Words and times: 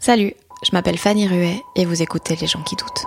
Salut, 0.00 0.32
je 0.62 0.70
m'appelle 0.72 0.96
Fanny 0.96 1.26
Ruet 1.26 1.60
et 1.74 1.84
vous 1.84 2.02
écoutez 2.02 2.36
Les 2.40 2.46
gens 2.46 2.62
qui 2.62 2.76
doutent. 2.76 3.04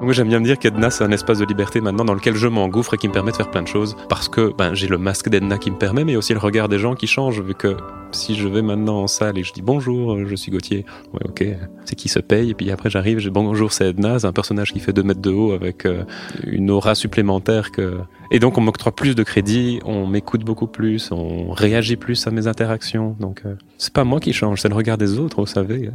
Moi 0.00 0.12
j'aime 0.12 0.28
bien 0.28 0.38
me 0.38 0.44
dire 0.44 0.56
qu'Edna 0.56 0.90
c'est 0.90 1.02
un 1.02 1.10
espace 1.10 1.38
de 1.38 1.44
liberté 1.44 1.80
maintenant 1.80 2.04
dans 2.04 2.14
lequel 2.14 2.36
je 2.36 2.46
m'engouffre 2.46 2.94
et 2.94 2.96
qui 2.96 3.08
me 3.08 3.12
permet 3.12 3.32
de 3.32 3.36
faire 3.36 3.50
plein 3.50 3.62
de 3.62 3.66
choses 3.66 3.96
parce 4.08 4.28
que 4.28 4.54
ben, 4.56 4.72
j'ai 4.72 4.86
le 4.86 4.98
masque 4.98 5.28
d'Edna 5.28 5.58
qui 5.58 5.72
me 5.72 5.76
permet 5.76 6.04
mais 6.04 6.14
aussi 6.14 6.32
le 6.32 6.38
regard 6.38 6.68
des 6.68 6.78
gens 6.78 6.94
qui 6.94 7.08
change 7.08 7.40
vu 7.40 7.54
que 7.54 7.76
si 8.16 8.34
je 8.34 8.48
vais 8.48 8.62
maintenant 8.62 9.02
en 9.02 9.06
salle 9.06 9.38
et 9.38 9.44
je 9.44 9.52
dis 9.52 9.62
bonjour 9.62 10.18
je 10.26 10.34
suis 10.34 10.50
Gauthier. 10.50 10.84
Ouais 11.12 11.20
ok 11.24 11.44
c'est 11.84 11.94
qui 11.94 12.08
se 12.08 12.18
paye. 12.18 12.50
Et 12.50 12.54
puis 12.54 12.70
après 12.70 12.90
j'arrive 12.90 13.18
dis 13.18 13.30
bonjour 13.30 13.72
c'est 13.72 13.90
Edna 13.90 14.18
c'est 14.18 14.26
un 14.26 14.32
personnage 14.32 14.72
qui 14.72 14.80
fait 14.80 14.92
2 14.92 15.02
mètres 15.02 15.20
de 15.20 15.30
haut 15.30 15.52
avec 15.52 15.86
euh, 15.86 16.04
une 16.44 16.70
aura 16.70 16.94
supplémentaire 16.94 17.70
que 17.70 17.98
et 18.30 18.38
donc 18.38 18.58
on 18.58 18.60
m'octroie 18.60 18.92
plus 18.92 19.14
de 19.14 19.22
crédit 19.22 19.78
on 19.84 20.06
m'écoute 20.06 20.44
beaucoup 20.44 20.66
plus 20.66 21.12
on 21.12 21.52
réagit 21.52 21.96
plus 21.96 22.26
à 22.26 22.30
mes 22.30 22.46
interactions. 22.46 23.16
Donc 23.20 23.42
euh, 23.46 23.54
c'est 23.78 23.92
pas 23.92 24.04
moi 24.04 24.20
qui 24.20 24.32
change 24.32 24.60
c'est 24.62 24.68
le 24.68 24.74
regard 24.74 24.98
des 24.98 25.18
autres 25.18 25.40
vous 25.40 25.46
savez. 25.46 25.90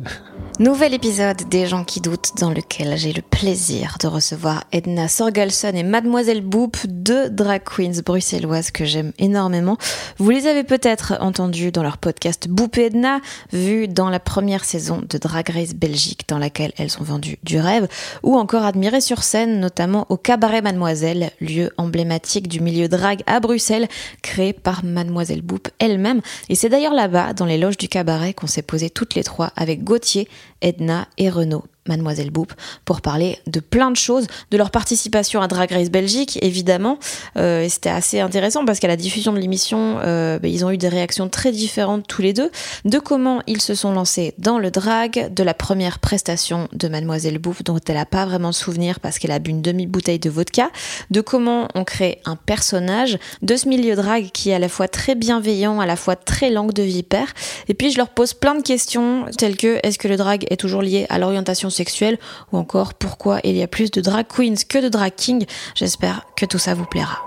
Nouvel 0.60 0.94
épisode 0.94 1.50
des 1.50 1.66
gens 1.66 1.84
qui 1.84 2.02
doutent 2.02 2.34
dans 2.40 2.52
lequel 2.52 2.96
j'ai 2.98 3.14
le 3.14 3.22
plaisir 3.22 3.98
de 4.00 4.08
recevoir 4.08 4.64
Edna 4.72 5.08
Sorgalson 5.08 5.72
et 5.74 5.84
Mademoiselle 5.84 6.42
Boop, 6.42 6.78
deux 6.88 7.30
drag 7.30 7.64
queens 7.64 8.02
bruxelloises 8.06 8.70
que 8.70 8.86
j'aime 8.86 9.12
énormément. 9.18 9.78
Vous 10.18 10.30
les 10.30 10.48
avez 10.48 10.64
peut-être 10.64 11.16
entendues 11.20 11.72
dans 11.72 11.84
leur 11.84 11.98
podcast 11.98 12.11
Boop 12.50 12.78
et 12.78 12.86
Edna, 12.86 13.20
vu 13.52 13.88
dans 13.88 14.10
la 14.10 14.20
première 14.20 14.66
saison 14.66 15.02
de 15.08 15.18
Drag 15.18 15.50
Race 15.50 15.74
Belgique 15.74 16.24
dans 16.28 16.38
laquelle 16.38 16.72
elles 16.78 16.98
ont 17.00 17.04
vendu 17.04 17.38
du 17.44 17.60
rêve, 17.60 17.88
ou 18.24 18.38
encore 18.38 18.64
admirées 18.64 19.02
sur 19.02 19.24
scène, 19.24 19.60
notamment 19.60 20.06
au 20.10 20.18
Cabaret 20.18 20.62
Mademoiselle, 20.62 21.32
lieu 21.40 21.72
emblématique 21.78 22.48
du 22.48 22.60
milieu 22.60 22.88
drag 22.88 23.22
à 23.26 23.40
Bruxelles, 23.40 23.88
créé 24.22 24.54
par 24.54 24.84
Mademoiselle 24.84 25.42
Boop 25.42 25.70
elle-même. 25.80 26.22
Et 26.50 26.56
c'est 26.56 26.70
d'ailleurs 26.70 26.94
là-bas, 26.94 27.34
dans 27.34 27.46
les 27.46 27.58
loges 27.58 27.78
du 27.78 27.88
cabaret, 27.88 28.34
qu'on 28.34 28.48
s'est 28.48 28.62
posé 28.62 28.90
toutes 28.90 29.16
les 29.16 29.24
trois 29.24 29.52
avec 29.56 29.84
Gauthier, 29.84 30.28
Edna 30.62 31.08
et 31.18 31.30
Renaud. 31.30 31.64
Mademoiselle 31.88 32.30
Boop, 32.30 32.54
pour 32.86 33.02
parler 33.02 33.40
de 33.48 33.60
plein 33.60 33.90
de 33.90 33.96
choses, 33.96 34.28
de 34.52 34.58
leur 34.58 34.70
participation 34.70 35.42
à 35.42 35.48
Drag 35.48 35.72
Race 35.72 35.90
Belgique, 35.90 36.38
évidemment. 36.44 37.00
Euh, 37.38 37.68
c'était 37.70 37.90
assez 37.90 38.20
intéressant 38.20 38.66
parce 38.66 38.80
qu'à 38.80 38.88
la 38.88 38.96
diffusion 38.96 39.34
de 39.34 39.40
l'émission, 39.40 39.98
euh, 40.04 40.38
bah, 40.38 40.48
ils 40.48 40.64
ont 40.64 40.70
eu 40.70 40.78
des 40.78 40.90
réactions 40.90 41.28
très 41.28 41.52
différentes 41.52 42.08
tous 42.08 42.22
les 42.22 42.34
deux, 42.34 42.52
de 42.86 43.00
comment 43.00 43.42
ils 43.48 43.62
se 43.62 43.74
sont 43.74 43.92
lancés 43.94 44.36
dans 44.38 44.60
le 44.60 44.70
drag, 44.70 45.34
de 45.34 45.44
la 45.44 45.56
première 45.56 45.98
prestation 45.98 46.68
de 46.72 46.88
Mademoiselle 46.88 47.40
Boop, 47.40 47.64
dont 47.64 47.80
elle 47.88 47.96
n'a 47.96 48.06
pas 48.06 48.28
vraiment 48.28 48.52
souvenir 48.52 49.00
parce 49.00 49.18
qu'elle 49.18 49.32
a 49.32 49.40
bu 49.40 49.50
une 49.50 49.64
demi-bouteille 49.64 50.20
de 50.20 50.30
vodka, 50.30 50.70
de 51.10 51.22
comment 51.22 51.68
on 51.74 51.84
crée 51.84 52.22
un 52.26 52.36
personnage, 52.36 53.18
de 53.42 53.56
ce 53.56 53.68
milieu 53.68 53.96
drag 53.96 54.30
qui 54.32 54.52
est 54.52 54.54
à 54.54 54.60
la 54.60 54.70
fois 54.70 54.88
très 54.88 55.16
bienveillant, 55.16 55.80
à 55.80 55.88
la 55.88 55.96
fois 55.96 56.16
très 56.16 56.52
langue 56.52 56.74
de 56.74 56.84
vipère. 56.84 57.34
Et 57.68 57.74
puis 57.74 57.92
je 57.92 57.98
leur 57.98 58.10
pose 58.10 58.36
plein 58.36 58.54
de 58.54 58.62
questions 58.62 59.26
telles 59.36 59.58
que 59.58 59.80
est-ce 59.82 59.98
que 59.98 60.08
le 60.08 60.18
drag 60.18 60.46
est 60.52 60.58
toujours 60.58 60.84
lié 60.84 61.08
à 61.10 61.18
l'orientation 61.18 61.71
sexuelle 61.72 62.20
ou 62.52 62.58
encore 62.58 62.94
pourquoi 62.94 63.40
il 63.44 63.56
y 63.56 63.64
a 63.64 63.68
plus 63.68 63.90
de 63.90 64.02
drag 64.02 64.28
queens 64.28 64.56
que 64.70 64.78
de 64.78 64.90
drag 64.90 65.14
kings. 65.16 65.46
J'espère 65.76 66.26
que 66.36 66.46
tout 66.46 66.60
ça 66.60 66.76
vous 66.76 66.86
plaira. 66.86 67.18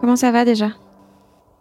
Comment 0.00 0.16
ça 0.16 0.30
va 0.30 0.44
déjà? 0.44 0.70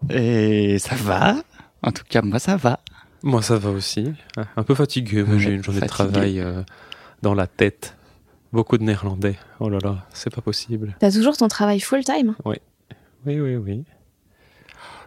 Et 0.09 0.77
ça 0.79 0.95
va? 0.95 1.35
En 1.81 1.91
tout 1.91 2.03
cas, 2.07 2.21
moi, 2.21 2.39
ça 2.39 2.57
va. 2.57 2.79
Moi, 3.23 3.41
ça 3.41 3.57
va 3.57 3.71
aussi. 3.71 4.13
Un 4.55 4.63
peu 4.63 4.75
fatigué. 4.75 5.25
J'ai 5.37 5.51
une 5.51 5.63
journée 5.63 5.81
de 5.81 5.87
travail 5.87 6.39
euh, 6.39 6.61
dans 7.23 7.33
la 7.33 7.47
tête. 7.47 7.97
Beaucoup 8.53 8.77
de 8.77 8.83
néerlandais. 8.83 9.37
Oh 9.59 9.67
là 9.67 9.79
là, 9.83 10.05
c'est 10.13 10.33
pas 10.33 10.41
possible. 10.41 10.95
T'as 10.99 11.11
toujours 11.11 11.35
ton 11.35 11.47
travail 11.47 11.79
full 11.79 12.03
time? 12.03 12.35
Oui, 12.45 12.57
oui, 13.25 13.55
oui. 13.55 13.83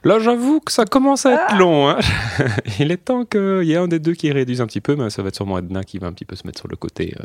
Là, 0.05 0.19
j'avoue 0.19 0.61
que 0.61 0.71
ça 0.73 0.85
commence 0.85 1.27
à 1.27 1.35
être 1.35 1.57
long. 1.59 1.89
hein. 1.89 1.99
Il 2.79 2.91
est 2.93 2.97
temps 2.99 3.25
qu'il 3.25 3.65
y 3.65 3.73
ait 3.73 3.77
un 3.77 3.89
des 3.89 3.99
deux 3.99 4.15
qui 4.15 4.31
réduise 4.33 4.61
un 4.61 4.67
petit 4.67 4.81
peu, 4.81 4.95
mais 4.97 5.11
ça 5.11 5.23
va 5.23 5.29
être 5.29 5.37
sûrement 5.37 5.59
Edna 5.59 5.83
qui 5.85 5.99
va 5.99 6.07
un 6.07 6.13
petit 6.13 6.25
peu 6.25 6.37
se 6.37 6.47
mettre 6.47 6.59
sur 6.61 6.69
le 6.69 6.77
côté. 6.77 7.15
euh, 7.19 7.23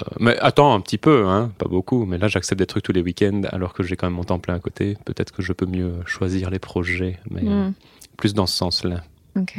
euh, 0.00 0.04
mais 0.20 0.38
attends 0.38 0.72
un 0.74 0.80
petit 0.80 0.96
peu, 0.98 1.26
hein, 1.26 1.52
pas 1.58 1.68
beaucoup. 1.68 2.06
Mais 2.06 2.16
là, 2.16 2.26
j'accepte 2.28 2.58
des 2.58 2.66
trucs 2.66 2.84
tous 2.84 2.92
les 2.92 3.02
week-ends 3.02 3.42
alors 3.50 3.74
que 3.74 3.82
j'ai 3.82 3.96
quand 3.96 4.06
même 4.06 4.14
mon 4.16 4.24
temps 4.24 4.38
plein 4.38 4.54
à 4.54 4.58
côté. 4.58 4.96
Peut-être 5.04 5.32
que 5.32 5.42
je 5.42 5.52
peux 5.52 5.66
mieux 5.66 5.92
choisir 6.06 6.48
les 6.50 6.58
projets, 6.58 7.18
mais 7.30 7.42
euh, 7.44 7.68
Hmm, 7.68 7.72
plus 8.16 8.32
dans 8.32 8.46
ce 8.46 8.56
sens-là. 8.56 9.02
Ok. 9.38 9.54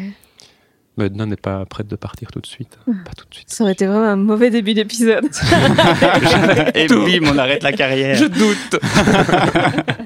Mais 0.97 1.07
Edna 1.07 1.25
n'est 1.25 1.35
pas 1.35 1.65
prête 1.65 1.87
de 1.87 1.95
partir 1.95 2.31
tout 2.31 2.39
de 2.39 2.45
suite. 2.45 2.77
Pas 2.85 3.13
tout 3.17 3.25
de 3.29 3.33
suite. 3.35 3.49
Ça 3.49 3.63
aurait 3.63 3.73
été 3.73 3.85
vraiment 3.87 4.05
un 4.05 4.15
mauvais 4.15 4.51
début 4.51 4.73
d'épisode. 4.75 5.25
Et 6.75 6.87
bim, 6.87 7.27
on 7.31 7.37
arrête 7.39 7.63
la 7.63 7.71
carrière. 7.73 8.15
Je 8.15 8.25
doute. 8.25 8.79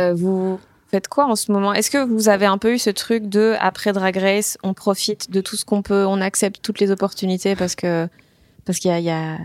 Euh, 0.00 0.14
vous 0.14 0.58
faites 0.92 1.08
quoi 1.08 1.24
en 1.26 1.36
ce 1.36 1.50
moment? 1.50 1.72
Est-ce 1.72 1.90
que 1.90 2.04
vous 2.04 2.28
avez 2.28 2.44
un 2.46 2.58
peu 2.58 2.74
eu 2.74 2.78
ce 2.78 2.90
truc 2.90 3.26
de 3.28 3.54
après 3.60 3.92
Drag 3.94 4.14
Race, 4.16 4.58
on 4.62 4.74
profite 4.74 5.30
de 5.30 5.40
tout 5.40 5.56
ce 5.56 5.64
qu'on 5.64 5.80
peut, 5.82 6.04
on 6.06 6.20
accepte 6.20 6.60
toutes 6.62 6.80
les 6.80 6.90
opportunités 6.90 7.56
parce 7.56 7.74
que 7.74 8.08
parce 8.66 8.78
qu'il 8.78 8.90
y 8.90 8.94
a, 8.94 8.98
il 9.00 9.04
y 9.06 9.10
a- 9.10 9.38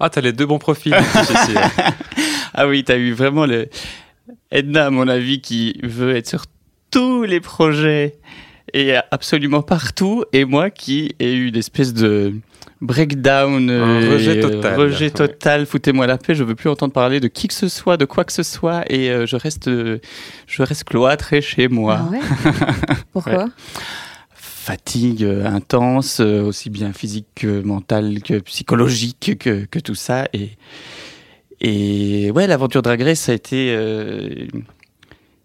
Ah, 0.00 0.10
t'as 0.10 0.20
les 0.20 0.32
deux 0.32 0.44
bons 0.44 0.58
profils. 0.58 0.94
Ah 2.54 2.66
oui, 2.68 2.84
t'as 2.84 2.98
eu 2.98 3.12
vraiment 3.12 3.46
le 3.46 3.68
Edna, 4.50 4.86
à 4.86 4.90
mon 4.90 5.08
avis, 5.08 5.40
qui 5.40 5.78
veut 5.82 6.14
être 6.14 6.28
sur 6.28 6.44
tous 6.90 7.22
les 7.22 7.40
projets 7.40 8.16
et 8.74 8.94
absolument 9.10 9.62
partout, 9.62 10.24
et 10.34 10.44
moi 10.44 10.68
qui 10.68 11.14
ai 11.18 11.32
eu 11.32 11.48
une 11.48 11.56
espèce 11.56 11.94
de 11.94 12.34
breakdown, 12.82 13.70
Un 13.70 14.02
euh, 14.02 14.12
rejet 14.12 14.36
et, 14.36 14.40
total. 14.40 14.78
rejet 14.78 15.04
Ouais. 15.06 15.10
total. 15.10 15.64
Foutez-moi 15.66 16.06
la 16.06 16.18
paix, 16.18 16.34
je 16.34 16.44
veux 16.44 16.54
plus 16.54 16.68
entendre 16.68 16.92
parler 16.92 17.20
de 17.20 17.28
qui 17.28 17.48
que 17.48 17.54
ce 17.54 17.68
soit, 17.68 17.96
de 17.96 18.04
quoi 18.04 18.24
que 18.24 18.32
ce 18.32 18.42
soit, 18.42 18.82
et 18.92 19.10
euh, 19.10 19.24
je 19.24 19.36
reste, 19.36 19.70
je 19.70 20.62
reste 20.62 20.84
cloîtré 20.84 21.40
chez 21.40 21.68
moi. 21.68 22.00
Ah 22.00 22.10
ouais? 22.10 22.20
Pourquoi? 23.12 23.48
Fatigue 24.34 25.24
euh, 25.24 25.44
intense, 25.46 26.20
aussi 26.20 26.70
bien 26.70 26.92
physique 26.92 27.26
que 27.34 27.62
mentale 27.62 28.20
que 28.22 28.38
psychologique 28.40 29.36
que, 29.38 29.64
que 29.64 29.78
tout 29.78 29.94
ça. 29.96 30.28
Et, 30.32 30.50
et 31.60 32.30
ouais, 32.32 32.46
l'aventure 32.46 32.82
Drag 32.82 33.00
Race, 33.02 33.20
ça 33.20 33.32
a 33.32 33.34
été, 33.34 33.74
euh, 33.76 34.46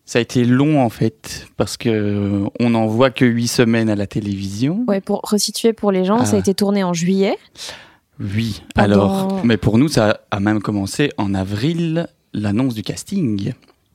ça 0.07 0.17
a 0.17 0.21
été 0.23 0.43
long 0.45 0.81
en 0.81 0.89
fait, 0.89 1.45
parce 1.57 1.77
que 1.77 1.89
euh, 1.89 2.45
on 2.59 2.71
n'en 2.71 2.87
voit 2.87 3.11
que 3.11 3.25
huit 3.25 3.47
semaines 3.47 3.89
à 3.89 3.95
la 3.95 4.07
télévision. 4.07 4.83
Ouais, 4.87 5.01
pour 5.01 5.21
resituer 5.23 5.73
pour 5.73 5.91
les 5.91 6.03
gens, 6.05 6.17
Ah. 6.21 6.25
ça 6.25 6.37
a 6.37 6.39
été 6.39 6.55
tourné 6.55 6.83
en 6.83 6.93
juillet. 6.93 7.37
Oui, 8.19 8.63
Pendant- 8.73 8.83
alors, 8.93 9.41
mais 9.43 9.57
pour 9.57 9.77
nous, 9.77 9.89
ça 9.89 10.21
a 10.31 10.39
même 10.39 10.61
commencé 10.61 11.11
en 11.17 11.35
avril, 11.35 12.07
l'annonce 12.33 12.73
du 12.73 12.81
casting. 12.81 13.53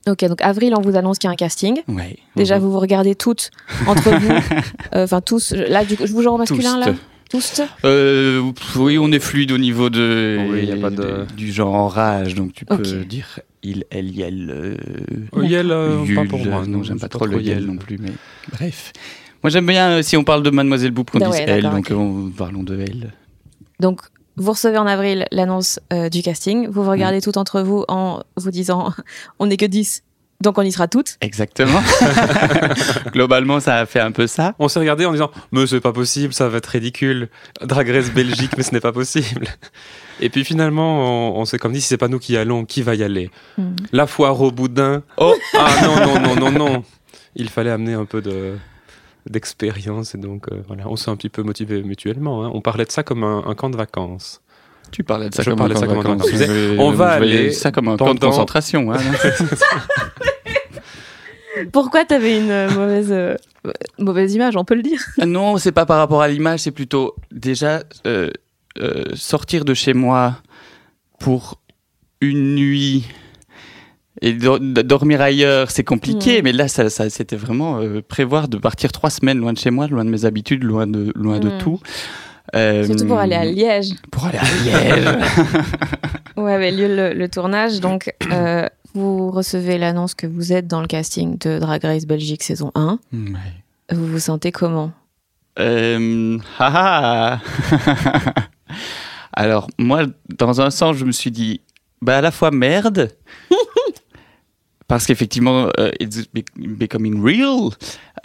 Ok, 0.09 0.25
donc 0.27 0.41
avril, 0.43 0.75
on 0.77 0.81
vous 0.81 0.97
annonce 0.97 1.19
qu'il 1.19 1.29
y 1.29 1.31
a 1.31 1.33
un 1.33 1.37
casting. 1.37 1.81
Ouais. 1.89 2.19
Déjà, 2.37 2.57
Mhm. 2.59 2.65
vous 2.65 2.73
vous 2.73 2.79
regardez 2.81 3.15
toutes 3.15 3.51
entre 3.87 4.11
vous, 4.11 4.33
Euh, 4.95 5.05
enfin 5.05 5.21
tous. 5.21 5.53
Là, 5.53 5.85
du 5.85 5.97
coup, 5.97 6.07
je 6.07 6.13
vous 6.13 6.23
genre 6.23 6.35
au 6.35 6.39
masculin 6.39 6.79
là. 6.79 6.95
Tous. 7.33 7.63
Euh, 7.85 8.53
oui, 8.77 8.99
on 8.99 9.11
est 9.11 9.19
fluide 9.19 9.51
au 9.53 9.59
niveau 9.59 9.89
de, 9.91 10.37
Oui, 10.51 10.67
y 10.67 10.73
a 10.73 10.77
pas 10.77 10.91
de- 10.91 11.25
du 11.35 11.51
genre 11.51 11.75
en 11.75 11.89
rage, 11.89 12.35
donc 12.35 12.53
tu 12.53 12.65
peux 12.65 12.77
dire 13.05 13.41
il, 13.63 13.85
elle, 13.91 14.11
yel. 14.11 14.51
Euh, 14.51 14.77
Oh, 15.33 15.41
Yel, 15.43 15.71
euh, 15.71 15.97
pas 15.99 16.05
Yul, 16.05 16.29
pour 16.29 16.45
moi. 16.45 16.65
non, 16.67 16.83
j'aime 16.83 16.99
pas 17.01 17.09
trop 17.09 17.25
le 17.27 17.41
Yel 17.41 17.65
non 17.65 17.77
plus, 17.77 17.97
mais 17.99 18.13
bref. 18.53 18.93
Moi, 19.43 19.51
j'aime 19.51 19.67
bien 19.67 19.91
euh, 19.93 20.03
si 20.03 20.17
on 20.17 20.25
parle 20.25 20.43
de 20.43 20.51
Mademoiselle 20.51 20.91
Boop 20.91 21.11
qu'on 21.11 21.21
Ah 21.23 21.27
dise 21.31 21.35
ouais, 21.41 21.45
elle, 21.49 21.63
donc 21.63 21.91
ok. 21.91 21.97
on- 21.97 22.31
parlons 22.37 22.63
de 22.65 22.79
elle. 22.79 23.13
Donc, 23.81 24.03
vous 24.37 24.53
recevez 24.53 24.79
en 24.79 24.87
avril 24.87 25.27
l'annonce 25.33 25.81
euh, 25.93 26.09
du 26.11 26.23
casting. 26.23 26.69
Vous 26.69 26.85
vous 26.85 26.91
regardez 26.91 27.21
tout 27.23 27.39
entre 27.39 27.63
vous 27.63 27.85
en 27.89 28.23
vous 28.37 28.51
disant 28.51 28.93
on 29.39 29.47
n'est 29.47 29.57
que 29.57 29.65
10, 29.67 30.03
donc 30.43 30.59
on 30.59 30.63
y 30.63 30.71
sera 30.73 30.89
toutes. 30.89 31.17
Exactement. 31.21 31.81
Globalement, 33.13 33.61
ça 33.61 33.77
a 33.77 33.87
fait 33.87 34.01
un 34.01 34.13
peu 34.13 34.27
ça. 34.27 34.55
On 34.59 34.69
s'est 34.69 34.79
regardé 34.81 35.07
en 35.07 35.13
disant 35.13 35.31
Mais 35.53 35.67
c'est 35.67 35.81
pas 35.81 35.93
possible, 35.93 36.33
ça 36.33 36.49
va 36.49 36.59
être 36.59 36.67
ridicule. 36.67 37.29
Drag 37.63 37.89
Race 37.89 38.11
Belgique, 38.11 38.51
mais 38.57 38.63
ce 38.63 38.73
n'est 38.73 38.81
pas 38.81 38.93
possible. 38.93 39.47
Et 40.21 40.29
puis 40.29 40.45
finalement, 40.45 41.33
on, 41.37 41.41
on 41.41 41.45
s'est 41.45 41.59
comme 41.59 41.73
dit 41.73 41.81
Si 41.81 41.89
c'est 41.89 41.97
pas 41.97 42.09
nous 42.09 42.19
qui 42.19 42.35
y 42.35 42.37
allons, 42.37 42.65
qui 42.65 42.83
va 42.83 42.95
y 42.95 43.03
aller 43.03 43.31
Mhm. 43.59 43.77
La 43.93 44.07
foire 44.07 44.41
au 44.41 44.51
boudin. 44.51 45.03
Oh 45.17 45.35
Ah 45.59 45.71
non, 45.83 45.97
non, 46.07 46.21
non, 46.21 46.35
non, 46.37 46.51
non 46.73 46.85
Il 47.37 47.49
fallait 47.49 47.71
amener 47.71 47.95
un 47.95 48.05
peu 48.05 48.21
de 48.21 48.55
d'expérience 49.31 50.17
et 50.17 50.19
donc 50.19 50.47
euh, 50.51 50.63
voilà 50.67 50.83
on 50.89 50.97
s'est 50.97 51.09
un 51.09 51.15
petit 51.15 51.29
peu 51.29 51.45
motivé 51.45 51.81
mutuellement 51.85 52.45
hein. 52.45 52.51
on 52.55 52.61
parlait 52.61 52.85
de 52.85 52.91
ça 52.91 53.05
comme 53.05 53.23
un, 53.23 53.45
un 53.47 53.55
camp 53.55 53.71
de 53.71 53.77
vacances 53.77 54.41
Tu 54.91 55.05
parlais 55.05 55.31
de 55.31 55.35
ça 55.37 55.45
Je 55.45 55.51
comme 55.51 55.59
parlais 55.61 55.77
un 55.77 55.81
de 55.81 55.81
ça 55.81 55.87
camp 55.87 55.95
de 55.99 56.03
comme 56.03 56.13
un 56.13 56.17
camp 56.19 56.25
de 56.25 56.37
vacances. 56.37 56.79
On 56.81 56.91
va 56.91 57.13
je 57.15 57.19
voyais 57.19 57.39
aller 57.39 57.53
ça 57.53 57.71
comme 57.71 57.87
un 57.87 57.97
camp 57.97 58.15
de 58.15 58.19
concentration. 58.19 58.93
hein. 58.93 58.99
Pourquoi 61.71 62.05
t'avais 62.05 62.39
une 62.39 62.51
euh, 62.51 62.71
mauvaise, 62.71 63.13
euh, 63.13 63.37
euh, 63.67 63.73
mauvaise 63.99 64.35
image, 64.35 64.57
on 64.57 64.65
peut 64.65 64.75
le 64.75 64.83
dire 64.83 65.01
non, 65.27 65.57
c'est 65.59 65.73
pas 65.73 65.87
par 65.87 65.99
rapport 65.99 66.23
à 66.23 66.29
l'image, 66.29 66.61
c'est 66.61 66.71
plutôt 66.71 67.15
déjà 67.31 67.83
euh, 68.07 68.31
euh, 68.79 69.05
sortir 69.15 69.65
de 69.65 69.75
chez 69.75 69.95
moi 69.95 70.37
pour 71.21 71.61
une 72.21 72.55
nuit 72.55 73.05
et 74.21 74.33
do- 74.33 74.59
dormir 74.59 75.21
ailleurs, 75.21 75.71
c'est 75.71 75.83
compliqué. 75.85 76.43
Mais 76.43 76.53
là, 76.53 76.69
ça, 76.69 76.89
ça- 76.91 77.11
c'était 77.11 77.37
vraiment 77.37 77.79
euh, 77.81 78.03
prévoir 78.07 78.49
de 78.49 78.57
partir 78.59 78.93
trois 78.93 79.11
semaines 79.11 79.39
loin 79.39 79.53
de 79.53 79.59
chez 79.59 79.71
moi, 79.71 79.87
loin 79.89 80.05
de 80.05 80.11
mes 80.11 80.25
habitudes, 80.25 80.63
loin 80.63 80.87
de, 80.87 81.13
loin 81.17 81.39
de 81.41 81.51
tout. 81.59 81.81
Euh, 82.55 82.85
Surtout 82.85 83.07
pour 83.07 83.19
aller 83.19 83.35
à 83.37 83.45
Liège. 83.45 83.91
Pour 84.11 84.27
aller 84.27 84.39
à 84.39 84.43
Liège. 84.43 85.05
où 86.37 86.47
avait 86.47 86.71
lieu 86.71 86.89
le, 86.95 87.15
le 87.15 87.29
tournage. 87.29 87.81
Donc, 87.81 88.13
euh, 88.31 88.69
vous 88.95 89.31
recevez 89.31 89.79
l'annonce 89.79 90.15
que 90.15 90.27
vous 90.27 90.53
êtes 90.53 90.67
dans 90.67 90.81
le 90.81 90.87
casting 90.87 91.39
de 91.39 91.59
Drag 91.59 91.83
Race 91.83 92.07
Belgique 92.07 92.43
saison 92.43 92.71
1. 92.75 92.99
Ouais. 93.13 93.29
Vous 93.93 94.07
vous 94.07 94.19
sentez 94.19 94.53
comment? 94.53 94.93
Euh, 95.59 96.39
ah 96.59 97.41
ah. 97.51 98.35
Alors, 99.35 99.69
moi, 99.79 100.05
dans 100.39 100.61
un 100.61 100.71
sens, 100.71 100.97
je 100.97 101.05
me 101.05 101.13
suis 101.13 101.31
dit, 101.31 101.61
bah, 102.03 102.19
à 102.19 102.21
la 102.21 102.31
fois 102.31 102.51
merde, 102.51 103.11
parce 104.89 105.07
qu'effectivement, 105.07 105.69
euh, 105.79 105.91
it's 106.01 106.27
be- 106.35 106.45
becoming 106.57 107.23
real. 107.23 107.71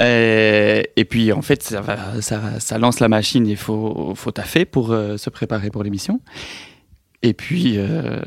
Euh, 0.01 0.83
et 0.95 1.05
puis, 1.05 1.31
en 1.31 1.41
fait, 1.41 1.63
ça, 1.63 1.81
va- 1.81 2.21
ça, 2.21 2.59
ça 2.59 2.77
lance 2.77 2.99
la 2.99 3.07
machine, 3.07 3.47
il 3.47 3.57
faut, 3.57 4.13
faut 4.15 4.31
taffer 4.31 4.65
pour 4.65 4.91
euh, 4.91 5.17
se 5.17 5.29
préparer 5.29 5.69
pour 5.69 5.83
l'émission. 5.83 6.19
Et 7.23 7.33
puis, 7.33 7.73
euh, 7.77 8.19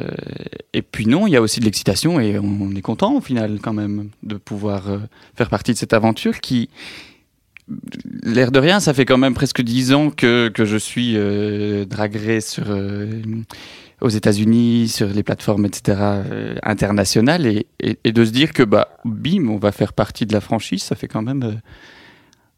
et 0.73 0.83
puis 0.83 1.07
non, 1.07 1.27
il 1.27 1.31
y 1.31 1.37
a 1.37 1.43
aussi 1.43 1.61
de 1.61 1.65
l'excitation 1.65 2.21
et 2.21 2.39
on 2.39 2.75
est 2.75 2.83
content 2.83 3.15
au 3.15 3.21
final 3.21 3.61
quand 3.61 3.73
même 3.73 4.11
de 4.23 4.37
pouvoir 4.37 4.91
euh, 4.91 4.99
faire 5.37 5.49
partie 5.49 5.73
de 5.73 5.79
cette 5.79 5.93
aventure 5.93 6.41
qui, 6.41 6.69
l'air 8.23 8.51
de 8.51 8.59
rien, 8.59 8.81
ça 8.81 8.95
fait 8.95 9.05
quand 9.05 9.19
même 9.19 9.35
presque 9.35 9.63
dix 9.63 9.93
ans 9.93 10.11
que, 10.11 10.49
que 10.49 10.65
je 10.65 10.77
suis 10.77 11.15
euh, 11.17 11.85
drag 11.85 12.17
race 12.17 12.51
sur, 12.51 12.65
euh, 12.69 13.23
aux 14.01 14.09
États-Unis, 14.09 14.89
sur 14.89 15.09
les 15.09 15.23
plateformes, 15.23 15.67
etc., 15.67 16.01
internationales, 16.63 17.47
et, 17.47 17.67
et, 17.81 18.13
de 18.13 18.25
se 18.25 18.31
dire 18.31 18.53
que, 18.53 18.63
bah, 18.63 18.97
bim, 19.05 19.49
on 19.49 19.59
va 19.59 19.73
faire 19.73 19.93
partie 19.93 20.27
de 20.27 20.33
la 20.33 20.41
franchise, 20.41 20.83
ça 20.83 20.97
fait 20.97 21.09
quand 21.09 21.23
même. 21.23 21.61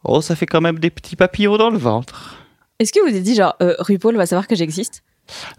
oh, 0.04 0.20
ça 0.20 0.36
fait 0.36 0.46
quand 0.46 0.60
même 0.60 0.78
des 0.78 0.90
petits 0.90 1.16
papillons 1.16 1.56
dans 1.56 1.70
le 1.70 1.78
ventre. 1.78 2.38
Est-ce 2.78 2.92
que 2.92 3.00
vous 3.00 3.14
êtes 3.14 3.22
dit, 3.22 3.34
genre, 3.34 3.56
RuPaul 3.60 4.16
va 4.16 4.26
savoir 4.26 4.46
que 4.46 4.54
j'existe? 4.54 5.02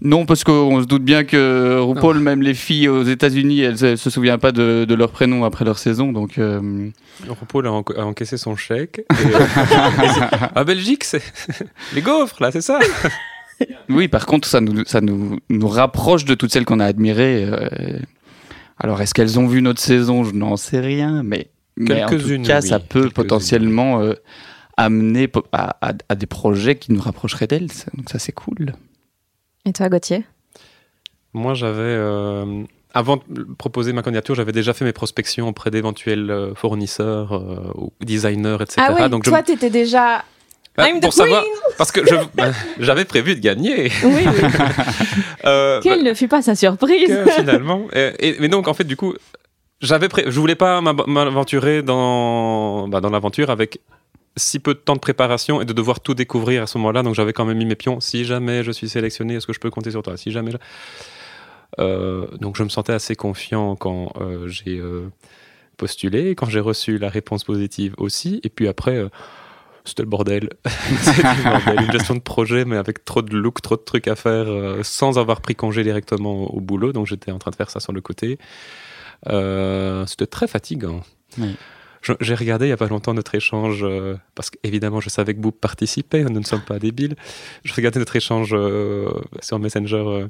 Non, 0.02 0.26
parce 0.26 0.44
qu'on 0.44 0.82
se 0.82 0.86
doute 0.86 1.04
bien 1.04 1.24
que 1.24 1.80
RuPaul, 1.80 2.20
même 2.20 2.42
les 2.42 2.54
filles 2.54 2.90
aux 2.90 3.04
États-Unis, 3.04 3.62
elles 3.62 3.78
se, 3.78 3.96
se 3.96 4.10
souviennent 4.10 4.40
pas 4.40 4.52
de, 4.52 4.86
de 4.88 4.94
leur 4.96 5.10
prénom 5.12 5.44
après 5.46 5.66
leur 5.66 5.80
saison, 5.80 6.12
donc. 6.12 6.38
euh, 6.38 6.90
RuPaul 7.28 7.66
a, 7.68 7.70
enc- 7.72 7.98
a 7.98 8.06
encaissé 8.06 8.38
son 8.38 8.56
chèque. 8.56 9.00
Et, 9.00 9.26
euh, 9.36 9.40
à 10.56 10.64
Belgique, 10.64 11.04
c'est 11.06 11.24
les 11.96 12.02
gaufres, 12.02 12.42
là, 12.42 12.52
c'est 12.52 12.62
ça 12.62 12.80
Oui, 13.90 14.08
par 14.08 14.26
contre, 14.26 14.48
ça 14.48 14.62
nous, 14.62 14.84
ça 14.86 15.00
nous, 15.02 15.40
nous 15.50 15.68
rapproche 15.68 16.26
de 16.26 16.36
toutes 16.36 16.52
celles 16.52 16.66
qu'on 16.66 16.80
a 16.80 16.86
admirées. 16.86 17.46
euh. 17.48 18.00
Alors, 18.78 19.02
est-ce 19.02 19.14
qu'elles 19.14 19.40
ont 19.40 19.48
vu 19.48 19.62
notre 19.62 19.80
saison? 19.80 20.24
Je 20.24 20.34
n'en 20.34 20.58
sais 20.58 20.80
rien, 20.82 21.24
mais, 21.24 21.48
mais 21.78 22.04
en 22.04 22.08
tout 22.10 22.18
cas, 22.44 22.60
oui, 22.62 22.68
ça 22.68 22.80
peut 22.80 23.10
potentiellement 23.10 24.02
euh, 24.02 24.14
amener 24.78 25.30
à, 25.52 25.78
à- 25.90 25.94
à 26.10 26.16
des 26.16 26.26
projets 26.26 26.76
qui 26.76 26.92
nous 26.92 27.00
rapprocheraient 27.02 27.48
d'elles. 27.48 27.72
Ça- 27.72 27.86
Donc, 27.96 28.10
ça, 28.10 28.20
c'est 28.20 28.32
cool. 28.34 28.74
Et 29.66 29.74
toi, 29.74 29.90
Gauthier? 29.90 30.26
Moi, 31.34 31.54
j'avais. 31.54 31.80
euh, 31.82 32.64
avant 32.94 33.18
de 33.30 33.44
proposer 33.58 33.94
ma 33.94 34.04
candidature, 34.04 34.36
j'avais 34.36 34.52
déjà 34.52 34.74
fait 34.74 34.86
mes 34.86 34.94
prospections 34.94 35.48
auprès 35.48 35.72
d'éventuels 35.72 36.30
euh, 36.30 36.54
fournisseurs 36.54 37.34
euh, 37.34 37.72
ou 37.76 37.92
designers, 38.02 38.58
etc. 38.62 38.76
Ah 38.88 38.94
oui, 39.00 39.10
Donc 39.10 39.24
je- 39.26 39.30
toi, 39.30 39.42
t'étais 39.42 39.70
déjà. 39.70 40.24
Bah, 40.76 40.90
I'm 40.90 41.00
the 41.00 41.04
pour 41.04 41.14
savoir, 41.14 41.44
queen 41.44 41.54
parce 41.78 41.92
que 41.92 42.06
je- 42.06 42.16
bah, 42.36 42.52
j'avais 42.80 43.06
prévu 43.06 43.36
de 43.36 43.40
gagner. 43.40 43.92
Oui, 44.04 44.24
oui. 44.26 44.26
Euh, 45.46 45.82
Quelle 45.82 46.04
ne 46.04 46.14
fut 46.14 46.30
pas 46.30 46.42
sa 46.42 46.56
surprise 46.56 47.10
que 47.10 47.30
finalement. 47.32 47.88
Et, 47.94 48.14
et- 48.30 48.36
mais 48.40 48.48
donc, 48.48 48.70
en 48.70 48.74
fait, 48.74 48.86
du 48.86 48.96
coup, 48.96 49.14
j'avais 49.82 50.08
pré- 50.08 50.24
je 50.28 50.40
voulais 50.40 50.56
pas 50.56 50.80
m'aventurer 50.80 51.82
dans, 51.84 52.88
bah, 52.88 53.02
dans 53.02 53.10
l'aventure 53.10 53.50
avec 53.50 53.80
si 54.36 54.60
peu 54.60 54.74
de 54.74 54.80
temps 54.80 54.96
de 54.96 55.00
préparation 55.00 55.62
et 55.62 55.66
de 55.66 55.74
devoir 55.74 56.00
tout 56.00 56.14
découvrir 56.14 56.64
à 56.64 56.68
ce 56.68 56.78
moment-là. 56.80 57.04
Donc, 57.04 57.16
j'avais 57.16 57.34
quand 57.34 57.46
même 57.46 57.58
mis 57.58 57.66
mes 57.66 57.76
pions. 57.76 58.00
Si 58.00 58.26
jamais 58.26 58.64
je 58.64 58.72
suis 58.72 58.90
sélectionné, 58.90 59.36
est-ce 59.36 59.48
que 59.48 59.54
je 59.54 59.60
peux 59.60 59.70
compter 59.70 59.92
sur 59.92 60.02
toi? 60.02 60.18
Si 60.18 60.32
jamais. 60.32 60.52
Euh, 61.80 62.28
donc, 62.40 62.56
je 62.58 62.64
me 62.64 62.70
sentais 62.70 62.94
assez 62.94 63.16
confiant 63.16 63.76
quand 63.76 64.14
euh, 64.20 64.48
j'ai 64.48 64.78
euh, 64.78 65.10
postulé, 65.78 66.36
quand 66.36 66.48
j'ai 66.48 66.60
reçu 66.60 66.98
la 66.98 67.10
réponse 67.10 67.44
positive 67.44 67.94
aussi. 67.98 68.40
Et 68.44 68.50
puis 68.50 68.68
après. 68.68 69.06
c'était 69.86 70.04
le 70.04 70.10
bordel. 70.10 70.50
Bordel. 71.44 71.84
Une 71.84 71.92
gestion 71.92 72.16
de 72.16 72.22
projet, 72.22 72.66
mais 72.66 72.78
avec 72.78 73.06
trop 73.06 73.22
de 73.22 73.36
look, 73.36 73.62
trop 73.62 73.76
de 73.76 73.82
trucs 73.82 74.08
à 74.08 74.16
faire, 74.16 74.48
sans 74.84 75.20
avoir 75.20 75.42
pris 75.42 75.56
congé 75.56 75.84
directement 75.84 76.52
au, 76.54 76.60
boulot. 76.60 76.92
Donc 76.92 77.06
j'étais 77.06 77.32
en 77.32 77.38
train 77.38 77.52
de 77.52 77.56
faire 77.56 77.70
ça 77.70 77.80
sur 77.80 77.94
le 77.94 78.02
côté. 78.02 78.40
C'était 79.28 80.28
très 80.28 80.48
fatigant. 80.48 81.02
Oui. 81.38 81.56
J'ai 82.20 82.36
regardé 82.36 82.66
il 82.66 82.70
n'y 82.70 82.74
a 82.74 82.78
pas 82.78 82.88
longtemps 82.88 83.14
notre 83.14 83.36
échange, 83.36 83.84
euh, 83.84 84.18
parce 84.36 84.50
qu'évidemment 84.50 85.00
je 85.00 85.10
savais 85.10 85.34
que 85.34 85.40
Boop 85.40 85.60
participait, 85.60 86.24
nous 86.24 86.40
ne 86.40 86.46
sommes 86.46 86.62
pas 86.62 86.80
débiles. 86.80 87.16
Je 87.64 87.74
regardais 87.74 88.00
notre 88.00 88.16
échange 88.16 88.50
euh, 88.54 89.10
sur 89.42 89.58
Messenger 89.60 90.04
euh, 90.06 90.28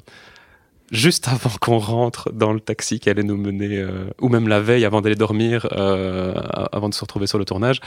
juste 0.92 1.26
avant 1.28 1.50
qu'on 1.60 1.78
rentre 1.78 2.30
dans 2.32 2.52
le 2.52 2.60
taxi 2.60 3.00
qui 3.00 3.10
allait 3.10 3.24
nous 3.24 3.36
mener, 3.36 3.78
euh, 3.78 4.06
ou 4.20 4.28
même 4.28 4.46
la 4.46 4.60
veille 4.60 4.84
avant 4.84 5.00
d'aller 5.00 5.16
dormir, 5.16 5.66
avant 5.72 6.88
de 6.88 6.94
se 6.94 7.00
retrouver 7.00 7.26
sur 7.26 7.38
le 7.38 7.44
tournage. 7.44 7.80